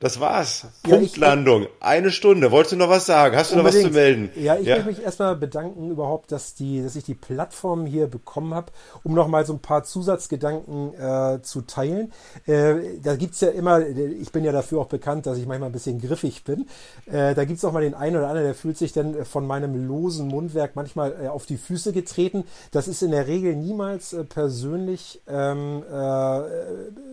Das 0.00 0.20
war's. 0.20 0.66
Ja, 0.86 0.96
ich- 0.96 1.12
Punktlandung. 1.12 1.66
Eine 1.80 2.10
Stunde. 2.10 2.50
Wolltest 2.50 2.72
du 2.72 2.76
noch 2.76 2.90
was 2.90 3.06
sagen? 3.06 3.36
Hast 3.36 3.52
du 3.52 3.56
noch 3.56 3.64
was 3.64 3.80
zu 3.80 3.88
melden? 3.90 4.28
Ja, 4.34 4.56
ich 4.58 4.66
möchte 4.66 4.86
mich 4.86 5.02
erstmal 5.02 5.34
bedanken 5.36 5.90
überhaupt, 5.90 6.30
dass, 6.32 6.54
die, 6.54 6.82
dass 6.82 6.94
ich 6.96 7.04
die 7.04 7.14
Plattform 7.14 7.86
hier 7.86 8.06
bekommen 8.08 8.52
habe, 8.54 8.72
um 9.02 9.14
nochmal 9.14 9.46
so 9.46 9.54
ein 9.54 9.60
paar 9.60 9.84
Zusatzgedanken 9.84 10.92
äh, 10.94 11.40
zu 11.42 11.62
teilen. 11.62 12.12
Äh, 12.44 12.98
da 13.02 13.16
gibt's 13.16 13.40
ja 13.40 13.48
immer, 13.48 13.80
ich 13.86 14.30
bin 14.32 14.44
ja 14.44 14.52
dafür 14.52 14.80
auch 14.80 14.88
bekannt, 14.88 15.26
dass 15.26 15.38
ich 15.38 15.46
manchmal 15.46 15.70
ein 15.70 15.72
bisschen 15.72 16.00
griffig 16.00 16.44
bin. 16.44 16.66
Äh, 17.06 17.34
da 17.34 17.44
gibt's 17.44 17.64
auch 17.64 17.72
mal 17.72 17.82
den 17.82 17.94
einen 17.94 18.16
oder 18.16 18.26
anderen, 18.28 18.46
der 18.46 18.54
fühlt 18.54 18.76
sich 18.76 18.92
dann 18.92 19.24
von 19.24 19.46
meinem 19.46 19.86
losen 19.88 20.26
Mundwerk 20.28 20.76
manchmal 20.76 21.14
äh, 21.24 21.28
auf 21.28 21.46
die 21.46 21.56
Füße 21.56 21.92
getreten. 21.92 22.44
Das 22.72 22.88
ist 22.88 23.02
in 23.02 23.12
der 23.12 23.26
Regel 23.26 23.54
niemals 23.56 24.12
äh, 24.12 24.24
persönlich 24.24 25.22
ähm, 25.28 25.82
äh, 25.90 26.40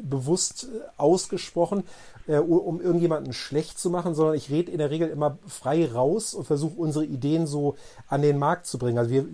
bewusst 0.01 0.63
äh, 0.65 0.79
ausgesprochen 0.97 1.84
äh, 2.32 2.38
um 2.38 2.82
irgendjemanden 2.82 3.34
schlecht 3.34 3.77
zu 3.79 3.89
machen, 3.89 4.15
sondern 4.15 4.36
ich 4.36 4.49
rede 4.49 4.71
in 4.71 4.77
der 4.77 4.89
Regel 4.89 5.09
immer 5.09 5.38
frei 5.47 5.86
raus 5.86 6.34
und 6.34 6.45
versuche 6.45 6.79
unsere 6.79 7.05
Ideen 7.05 7.45
so 7.45 7.75
an 8.07 8.21
den 8.21 8.39
Markt 8.39 8.65
zu 8.67 8.77
bringen. 8.77 8.97
Also 8.97 9.11
wir, 9.11 9.25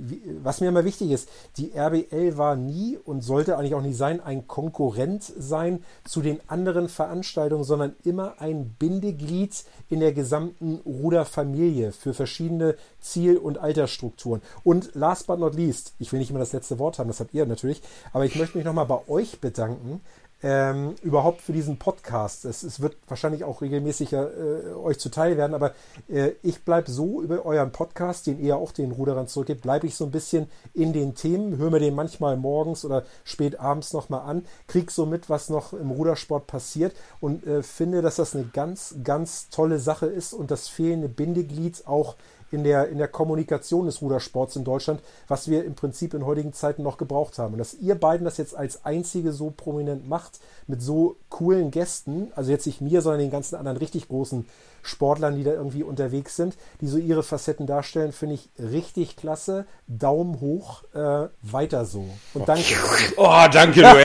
was 0.42 0.62
mir 0.62 0.70
immer 0.70 0.86
wichtig 0.86 1.12
ist, 1.12 1.30
die 1.58 1.74
RBL 1.74 2.38
war 2.38 2.56
nie 2.56 2.98
und 2.98 3.22
sollte 3.22 3.58
eigentlich 3.58 3.76
auch 3.76 3.82
nie 3.82 3.94
sein, 3.94 4.20
ein 4.20 4.48
Konkurrent 4.48 5.24
sein 5.24 5.84
zu 6.06 6.22
den 6.22 6.40
anderen 6.48 6.90
Veranstaltungen, 6.90 7.64
sondern 7.64 7.96
immer 8.04 8.42
ein 8.42 8.76
Bindeglied 8.80 9.64
in 9.90 10.00
der 10.00 10.14
gesamten 10.14 10.82
Ruderfamilie 10.86 11.92
für 11.92 12.14
verschiedene 12.14 12.76
Ziel- 13.00 13.38
und 13.38 13.60
Altersstrukturen. 13.60 14.42
Und 14.64 14.96
last 14.96 15.28
but 15.28 15.40
not 15.40 15.56
least, 15.56 15.94
ich 16.00 16.12
will 16.12 16.20
nicht 16.20 16.32
immer 16.32 16.40
das 16.40 16.54
letzte 16.54 16.80
Wort 16.80 17.00
haben, 17.00 17.08
das 17.08 17.20
habt 17.20 17.34
ihr 17.34 17.46
natürlich, 17.46 17.82
aber 18.12 18.26
ich 18.26 18.36
möchte 18.36 18.58
mich 18.58 18.66
nochmal 18.66 18.86
bei 18.86 19.08
euch 19.08 19.40
bedanken, 19.40 20.02
ähm, 20.44 20.96
überhaupt 21.02 21.42
für 21.42 21.54
diesen 21.54 21.78
Podcast. 21.78 22.46
Es, 22.46 22.62
es 22.64 22.80
wird 22.80 22.96
wahrscheinlich 23.08 23.44
auch 23.44 23.62
regelmäßig 23.62 24.14
äh, 24.14 24.74
euch 24.76 25.00
zuteil 25.00 25.36
werden, 25.36 25.54
aber 25.54 25.74
äh, 26.10 26.32
ich 26.44 26.64
bleibe 26.64 26.92
so 26.92 27.22
über 27.22 27.46
euren 27.46 27.72
Podcast, 27.72 28.28
den 28.28 28.40
ihr 28.40 28.58
auch 28.58 28.72
den 28.72 28.92
Ruderern 28.92 29.28
zurückgebt, 29.28 29.62
bleibe 29.62 29.88
ich 29.88 29.96
so 29.96 30.06
ein 30.06 30.12
bisschen 30.12 30.48
in 30.74 30.94
den 30.94 31.16
Themen, 31.16 31.58
höre 31.58 31.72
mir 31.72 31.80
den 31.80 31.96
manchmal 31.96 32.38
morgens 32.38 32.86
oder 32.86 33.04
spät 33.24 33.60
abends 33.60 33.94
nochmal 33.94 34.22
an, 34.22 34.46
krieg 34.68 34.92
so 34.92 35.06
mit, 35.06 35.30
was 35.30 35.50
noch 35.50 35.74
im 35.74 35.90
Rudersport 35.90 36.46
passiert 36.46 36.96
und 37.20 37.46
äh, 37.48 37.64
finde, 37.64 38.02
dass 38.04 38.18
das 38.18 38.36
eine 38.36 38.46
ganz, 38.46 38.96
ganz 39.04 39.50
tolle 39.50 39.80
Sache 39.80 40.06
ist 40.06 40.34
und 40.34 40.52
das 40.52 40.68
fehlende 40.68 41.10
Bindeglied 41.10 41.88
auch 41.88 42.16
in 42.52 42.64
der, 42.64 42.90
in 42.90 42.98
der 42.98 43.08
Kommunikation 43.08 43.86
des 43.86 44.02
Rudersports 44.02 44.56
in 44.56 44.64
Deutschland, 44.64 45.02
was 45.28 45.50
wir 45.50 45.66
im 45.66 45.76
Prinzip 45.76 46.14
in 46.14 46.26
heutigen 46.26 46.54
Zeiten 46.54 46.84
noch 46.84 46.98
gebraucht 46.98 47.38
haben. 47.38 47.54
Und 47.54 47.60
dass 47.60 47.74
ihr 47.74 47.96
beiden 47.96 48.26
das 48.26 48.38
jetzt 48.38 48.56
als 48.56 48.86
einzige 48.86 49.32
so 49.32 49.54
prominent 49.56 50.08
macht, 50.08 50.40
mit 50.68 50.82
so 50.82 51.18
coolen 51.30 51.72
Gästen, 51.72 52.32
also 52.36 52.52
jetzt 52.52 52.66
nicht 52.66 52.82
mir, 52.82 53.02
sondern 53.02 53.22
den 53.22 53.32
ganzen 53.32 53.56
anderen 53.56 53.78
richtig 53.78 54.08
großen 54.08 54.46
Sportlern, 54.88 55.36
die 55.36 55.44
da 55.44 55.52
irgendwie 55.52 55.84
unterwegs 55.84 56.36
sind, 56.36 56.58
die 56.82 56.88
so 56.88 56.98
ihre 56.98 57.24
Facetten 57.24 57.68
darstellen, 57.68 58.12
finde 58.12 58.36
ich 58.36 58.50
richtig 58.60 59.16
klasse. 59.16 59.66
Daumen 59.88 60.40
hoch, 60.40 60.84
äh, 60.94 61.28
weiter 61.42 61.86
so. 61.86 62.08
Und 62.34 62.48
danke. 62.48 62.64
Oh, 63.18 63.46
danke, 63.52 63.82
du 63.82 63.82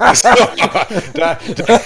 da, 1.14 1.38
da, 1.56 1.80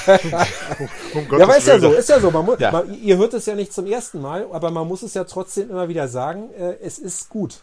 Um 1.15 1.27
Ja, 1.39 1.45
aber 1.45 1.57
ist 1.57 1.67
ja 1.67 1.79
so, 1.79 1.93
ist 1.93 2.09
ja 2.09 2.21
so. 2.21 2.31
Man 2.31 2.45
muss, 2.45 2.59
Ja. 2.59 2.71
Man, 2.71 3.03
ihr 3.03 3.17
hört 3.17 3.35
es 3.35 3.47
ja 3.47 3.55
nicht 3.55 3.73
zum 3.73 3.87
ersten 3.87 4.21
Mal, 4.21 4.47
aber 4.53 4.71
man 4.71 4.87
muss 4.87 5.03
es 5.03 5.15
ja 5.15 5.25
trotzdem 5.25 5.71
immer 5.71 5.89
wieder 5.89 6.09
sagen, 6.09 6.51
äh, 6.59 6.77
es 6.83 6.99
ist 6.99 7.29
gut. 7.29 7.63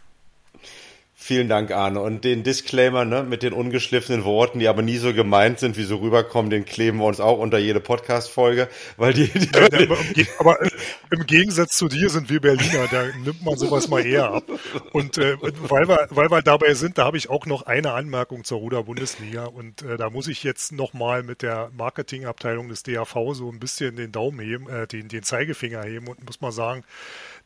Vielen 1.25 1.47
Dank, 1.47 1.71
Arne. 1.71 2.01
Und 2.01 2.25
den 2.25 2.43
Disclaimer 2.43 3.05
ne, 3.05 3.23
mit 3.23 3.43
den 3.43 3.53
ungeschliffenen 3.53 4.25
Worten, 4.25 4.59
die 4.59 4.67
aber 4.67 4.81
nie 4.81 4.97
so 4.97 5.13
gemeint 5.13 5.57
sind, 5.57 5.77
wie 5.77 5.83
so 5.83 5.95
rüberkommen, 5.95 6.49
den 6.49 6.65
kleben 6.65 6.97
wir 6.97 7.05
uns 7.05 7.21
auch 7.21 7.37
unter 7.37 7.59
jede 7.59 7.79
Podcast-Folge, 7.79 8.67
weil 8.97 9.13
die, 9.13 9.27
die, 9.27 9.49
Ja, 9.55 10.25
aber 10.37 10.59
im 10.59 10.67
Aber 10.67 10.71
im 11.11 11.25
Gegensatz 11.25 11.77
zu 11.77 11.87
dir 11.87 12.09
sind 12.09 12.29
wir 12.29 12.41
Berliner, 12.41 12.89
da 12.91 13.05
nimmt 13.23 13.41
man 13.41 13.55
sowas 13.55 13.87
mal 13.87 14.05
eher 14.05 14.31
ab. 14.31 14.43
Und 14.91 15.17
äh, 15.17 15.37
weil, 15.39 15.87
wir, 15.87 16.07
weil 16.09 16.29
wir 16.29 16.41
dabei 16.41 16.73
sind, 16.73 16.97
da 16.97 17.05
habe 17.05 17.15
ich 17.15 17.29
auch 17.29 17.45
noch 17.45 17.61
eine 17.61 17.93
Anmerkung 17.93 18.43
zur 18.43 18.57
Ruder-Bundesliga. 18.57 19.45
Und 19.45 19.81
äh, 19.81 19.95
da 19.95 20.09
muss 20.09 20.27
ich 20.27 20.43
jetzt 20.43 20.73
nochmal 20.73 21.23
mit 21.23 21.41
der 21.41 21.71
Marketingabteilung 21.77 22.67
des 22.67 22.83
DAV 22.83 23.15
so 23.31 23.49
ein 23.49 23.59
bisschen 23.59 23.95
den 23.95 24.11
Daumen 24.11 24.41
heben, 24.41 24.67
äh, 24.67 24.87
den, 24.87 25.07
den 25.07 25.23
Zeigefinger 25.23 25.83
heben 25.83 26.09
und 26.09 26.25
muss 26.25 26.41
mal 26.41 26.51
sagen, 26.51 26.83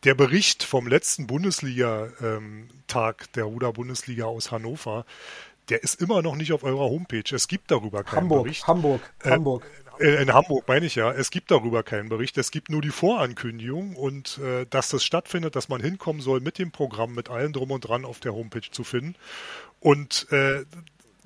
der 0.03 0.15
Bericht 0.15 0.63
vom 0.63 0.87
letzten 0.87 1.27
Bundesliga-Tag 1.27 3.31
der 3.33 3.43
Ruder-Bundesliga 3.45 4.25
aus 4.25 4.51
Hannover, 4.51 5.05
der 5.69 5.83
ist 5.83 6.01
immer 6.01 6.21
noch 6.21 6.35
nicht 6.35 6.53
auf 6.53 6.63
eurer 6.63 6.89
Homepage. 6.89 7.23
Es 7.31 7.47
gibt 7.47 7.71
darüber 7.71 8.03
keinen 8.03 8.21
Hamburg, 8.21 8.43
Bericht. 8.43 8.67
Hamburg, 8.67 9.01
Äh, 9.23 9.31
Hamburg. 9.31 9.65
In, 9.99 10.13
in 10.13 10.33
Hamburg 10.33 10.67
meine 10.67 10.85
ich 10.85 10.95
ja. 10.95 11.11
Es 11.11 11.31
gibt 11.31 11.51
darüber 11.51 11.83
keinen 11.83 12.09
Bericht. 12.09 12.37
Es 12.37 12.51
gibt 12.51 12.69
nur 12.69 12.81
die 12.81 12.91
Vorankündigung 12.91 13.95
und 13.95 14.37
äh, 14.37 14.65
dass 14.69 14.89
das 14.89 15.03
stattfindet, 15.03 15.55
dass 15.55 15.69
man 15.69 15.81
hinkommen 15.81 16.21
soll 16.21 16.39
mit 16.39 16.59
dem 16.59 16.71
Programm, 16.71 17.15
mit 17.15 17.29
allem 17.29 17.51
drum 17.51 17.71
und 17.71 17.81
dran 17.81 18.05
auf 18.05 18.19
der 18.19 18.33
Homepage 18.33 18.69
zu 18.71 18.83
finden. 18.83 19.15
Und 19.79 20.31
äh, 20.31 20.63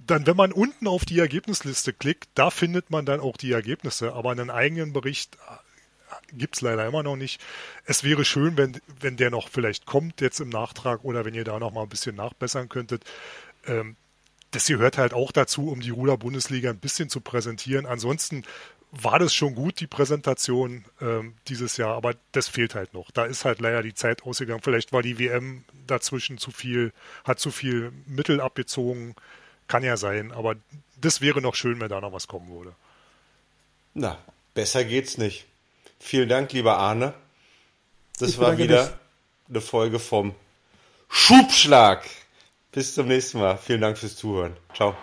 dann, 0.08 0.26
wenn 0.26 0.38
man 0.38 0.52
unten 0.52 0.88
auf 0.88 1.06
die 1.06 1.20
Ergebnisliste 1.20 1.94
klickt, 1.94 2.30
da 2.34 2.50
findet 2.50 2.90
man 2.90 3.06
dann 3.06 3.20
auch 3.20 3.38
die 3.38 3.52
Ergebnisse. 3.52 4.14
Aber 4.14 4.32
einen 4.32 4.50
eigenen 4.50 4.94
Bericht 4.94 5.38
gibt 6.34 6.56
es 6.56 6.62
leider 6.62 6.86
immer 6.86 7.04
noch 7.04 7.16
nicht. 7.16 7.42
Es 7.86 8.04
wäre 8.04 8.26
schön, 8.26 8.58
wenn, 8.58 8.80
wenn 9.00 9.18
der 9.18 9.30
noch 9.30 9.50
vielleicht 9.50 9.86
kommt 9.86 10.22
jetzt 10.22 10.40
im 10.40 10.50
Nachtrag 10.50 11.04
oder 11.04 11.26
wenn 11.26 11.34
ihr 11.34 11.44
da 11.44 11.60
noch 11.60 11.72
mal 11.72 11.84
ein 11.84 11.90
bisschen 11.90 12.16
nachbessern 12.16 12.70
könntet. 12.70 13.04
Ähm, 13.66 13.96
das 14.52 14.68
gehört 14.68 14.98
halt 14.98 15.14
auch 15.14 15.32
dazu, 15.32 15.70
um 15.70 15.80
die 15.80 15.92
Ruder-Bundesliga 15.92 16.70
ein 16.70 16.80
bisschen 16.80 17.10
zu 17.10 17.22
präsentieren. 17.22 17.86
Ansonsten 17.86 18.44
war 18.92 19.20
das 19.20 19.34
schon 19.34 19.56
gut, 19.56 19.80
die 19.80 19.88
Präsentation 19.88 20.84
ähm, 21.00 21.36
dieses 21.48 21.78
Jahr, 21.78 21.96
aber 21.96 22.16
das 22.34 22.50
fehlt 22.50 22.76
halt 22.76 22.94
noch. 22.94 23.10
Da 23.12 23.26
ist 23.26 23.46
halt 23.46 23.62
leider 23.62 23.82
die 23.82 23.94
Zeit 23.94 24.24
ausgegangen. 24.24 24.62
Vielleicht 24.62 24.92
war 24.92 25.02
die 25.02 25.18
WM 25.18 25.64
dazwischen 25.88 26.38
zu 26.38 26.52
viel, 26.52 26.92
hat 27.24 27.40
zu 27.40 27.52
viel 27.52 27.94
Mittel 28.06 28.42
abgezogen. 28.42 29.16
Kann 29.68 29.84
ja 29.84 29.96
sein, 29.96 30.34
aber 30.34 30.56
das 31.00 31.22
wäre 31.22 31.42
noch 31.42 31.56
schön, 31.56 31.80
wenn 31.80 31.88
da 31.88 32.02
noch 32.02 32.12
was 32.12 32.28
kommen 32.28 32.50
würde. 32.50 32.76
Na, 33.94 34.18
besser 34.54 34.84
geht's 34.84 35.18
nicht. 35.18 35.48
Vielen 36.02 36.28
Dank, 36.30 36.52
lieber 36.52 36.78
Arne. 36.78 37.14
Das 38.20 38.30
Ich 38.30 38.40
war 38.40 38.58
wieder 38.58 38.86
mich. 38.86 38.94
eine 39.50 39.62
Folge 39.62 40.00
vom 40.00 40.34
Schubschlag. 41.10 42.04
Bis 42.72 42.96
zum 42.96 43.08
nächsten 43.08 43.40
Mal. 43.40 43.58
Vielen 43.58 43.82
Dank 43.82 43.98
fürs 43.98 44.16
Zuhören. 44.16 44.58
Ciao. 44.74 44.96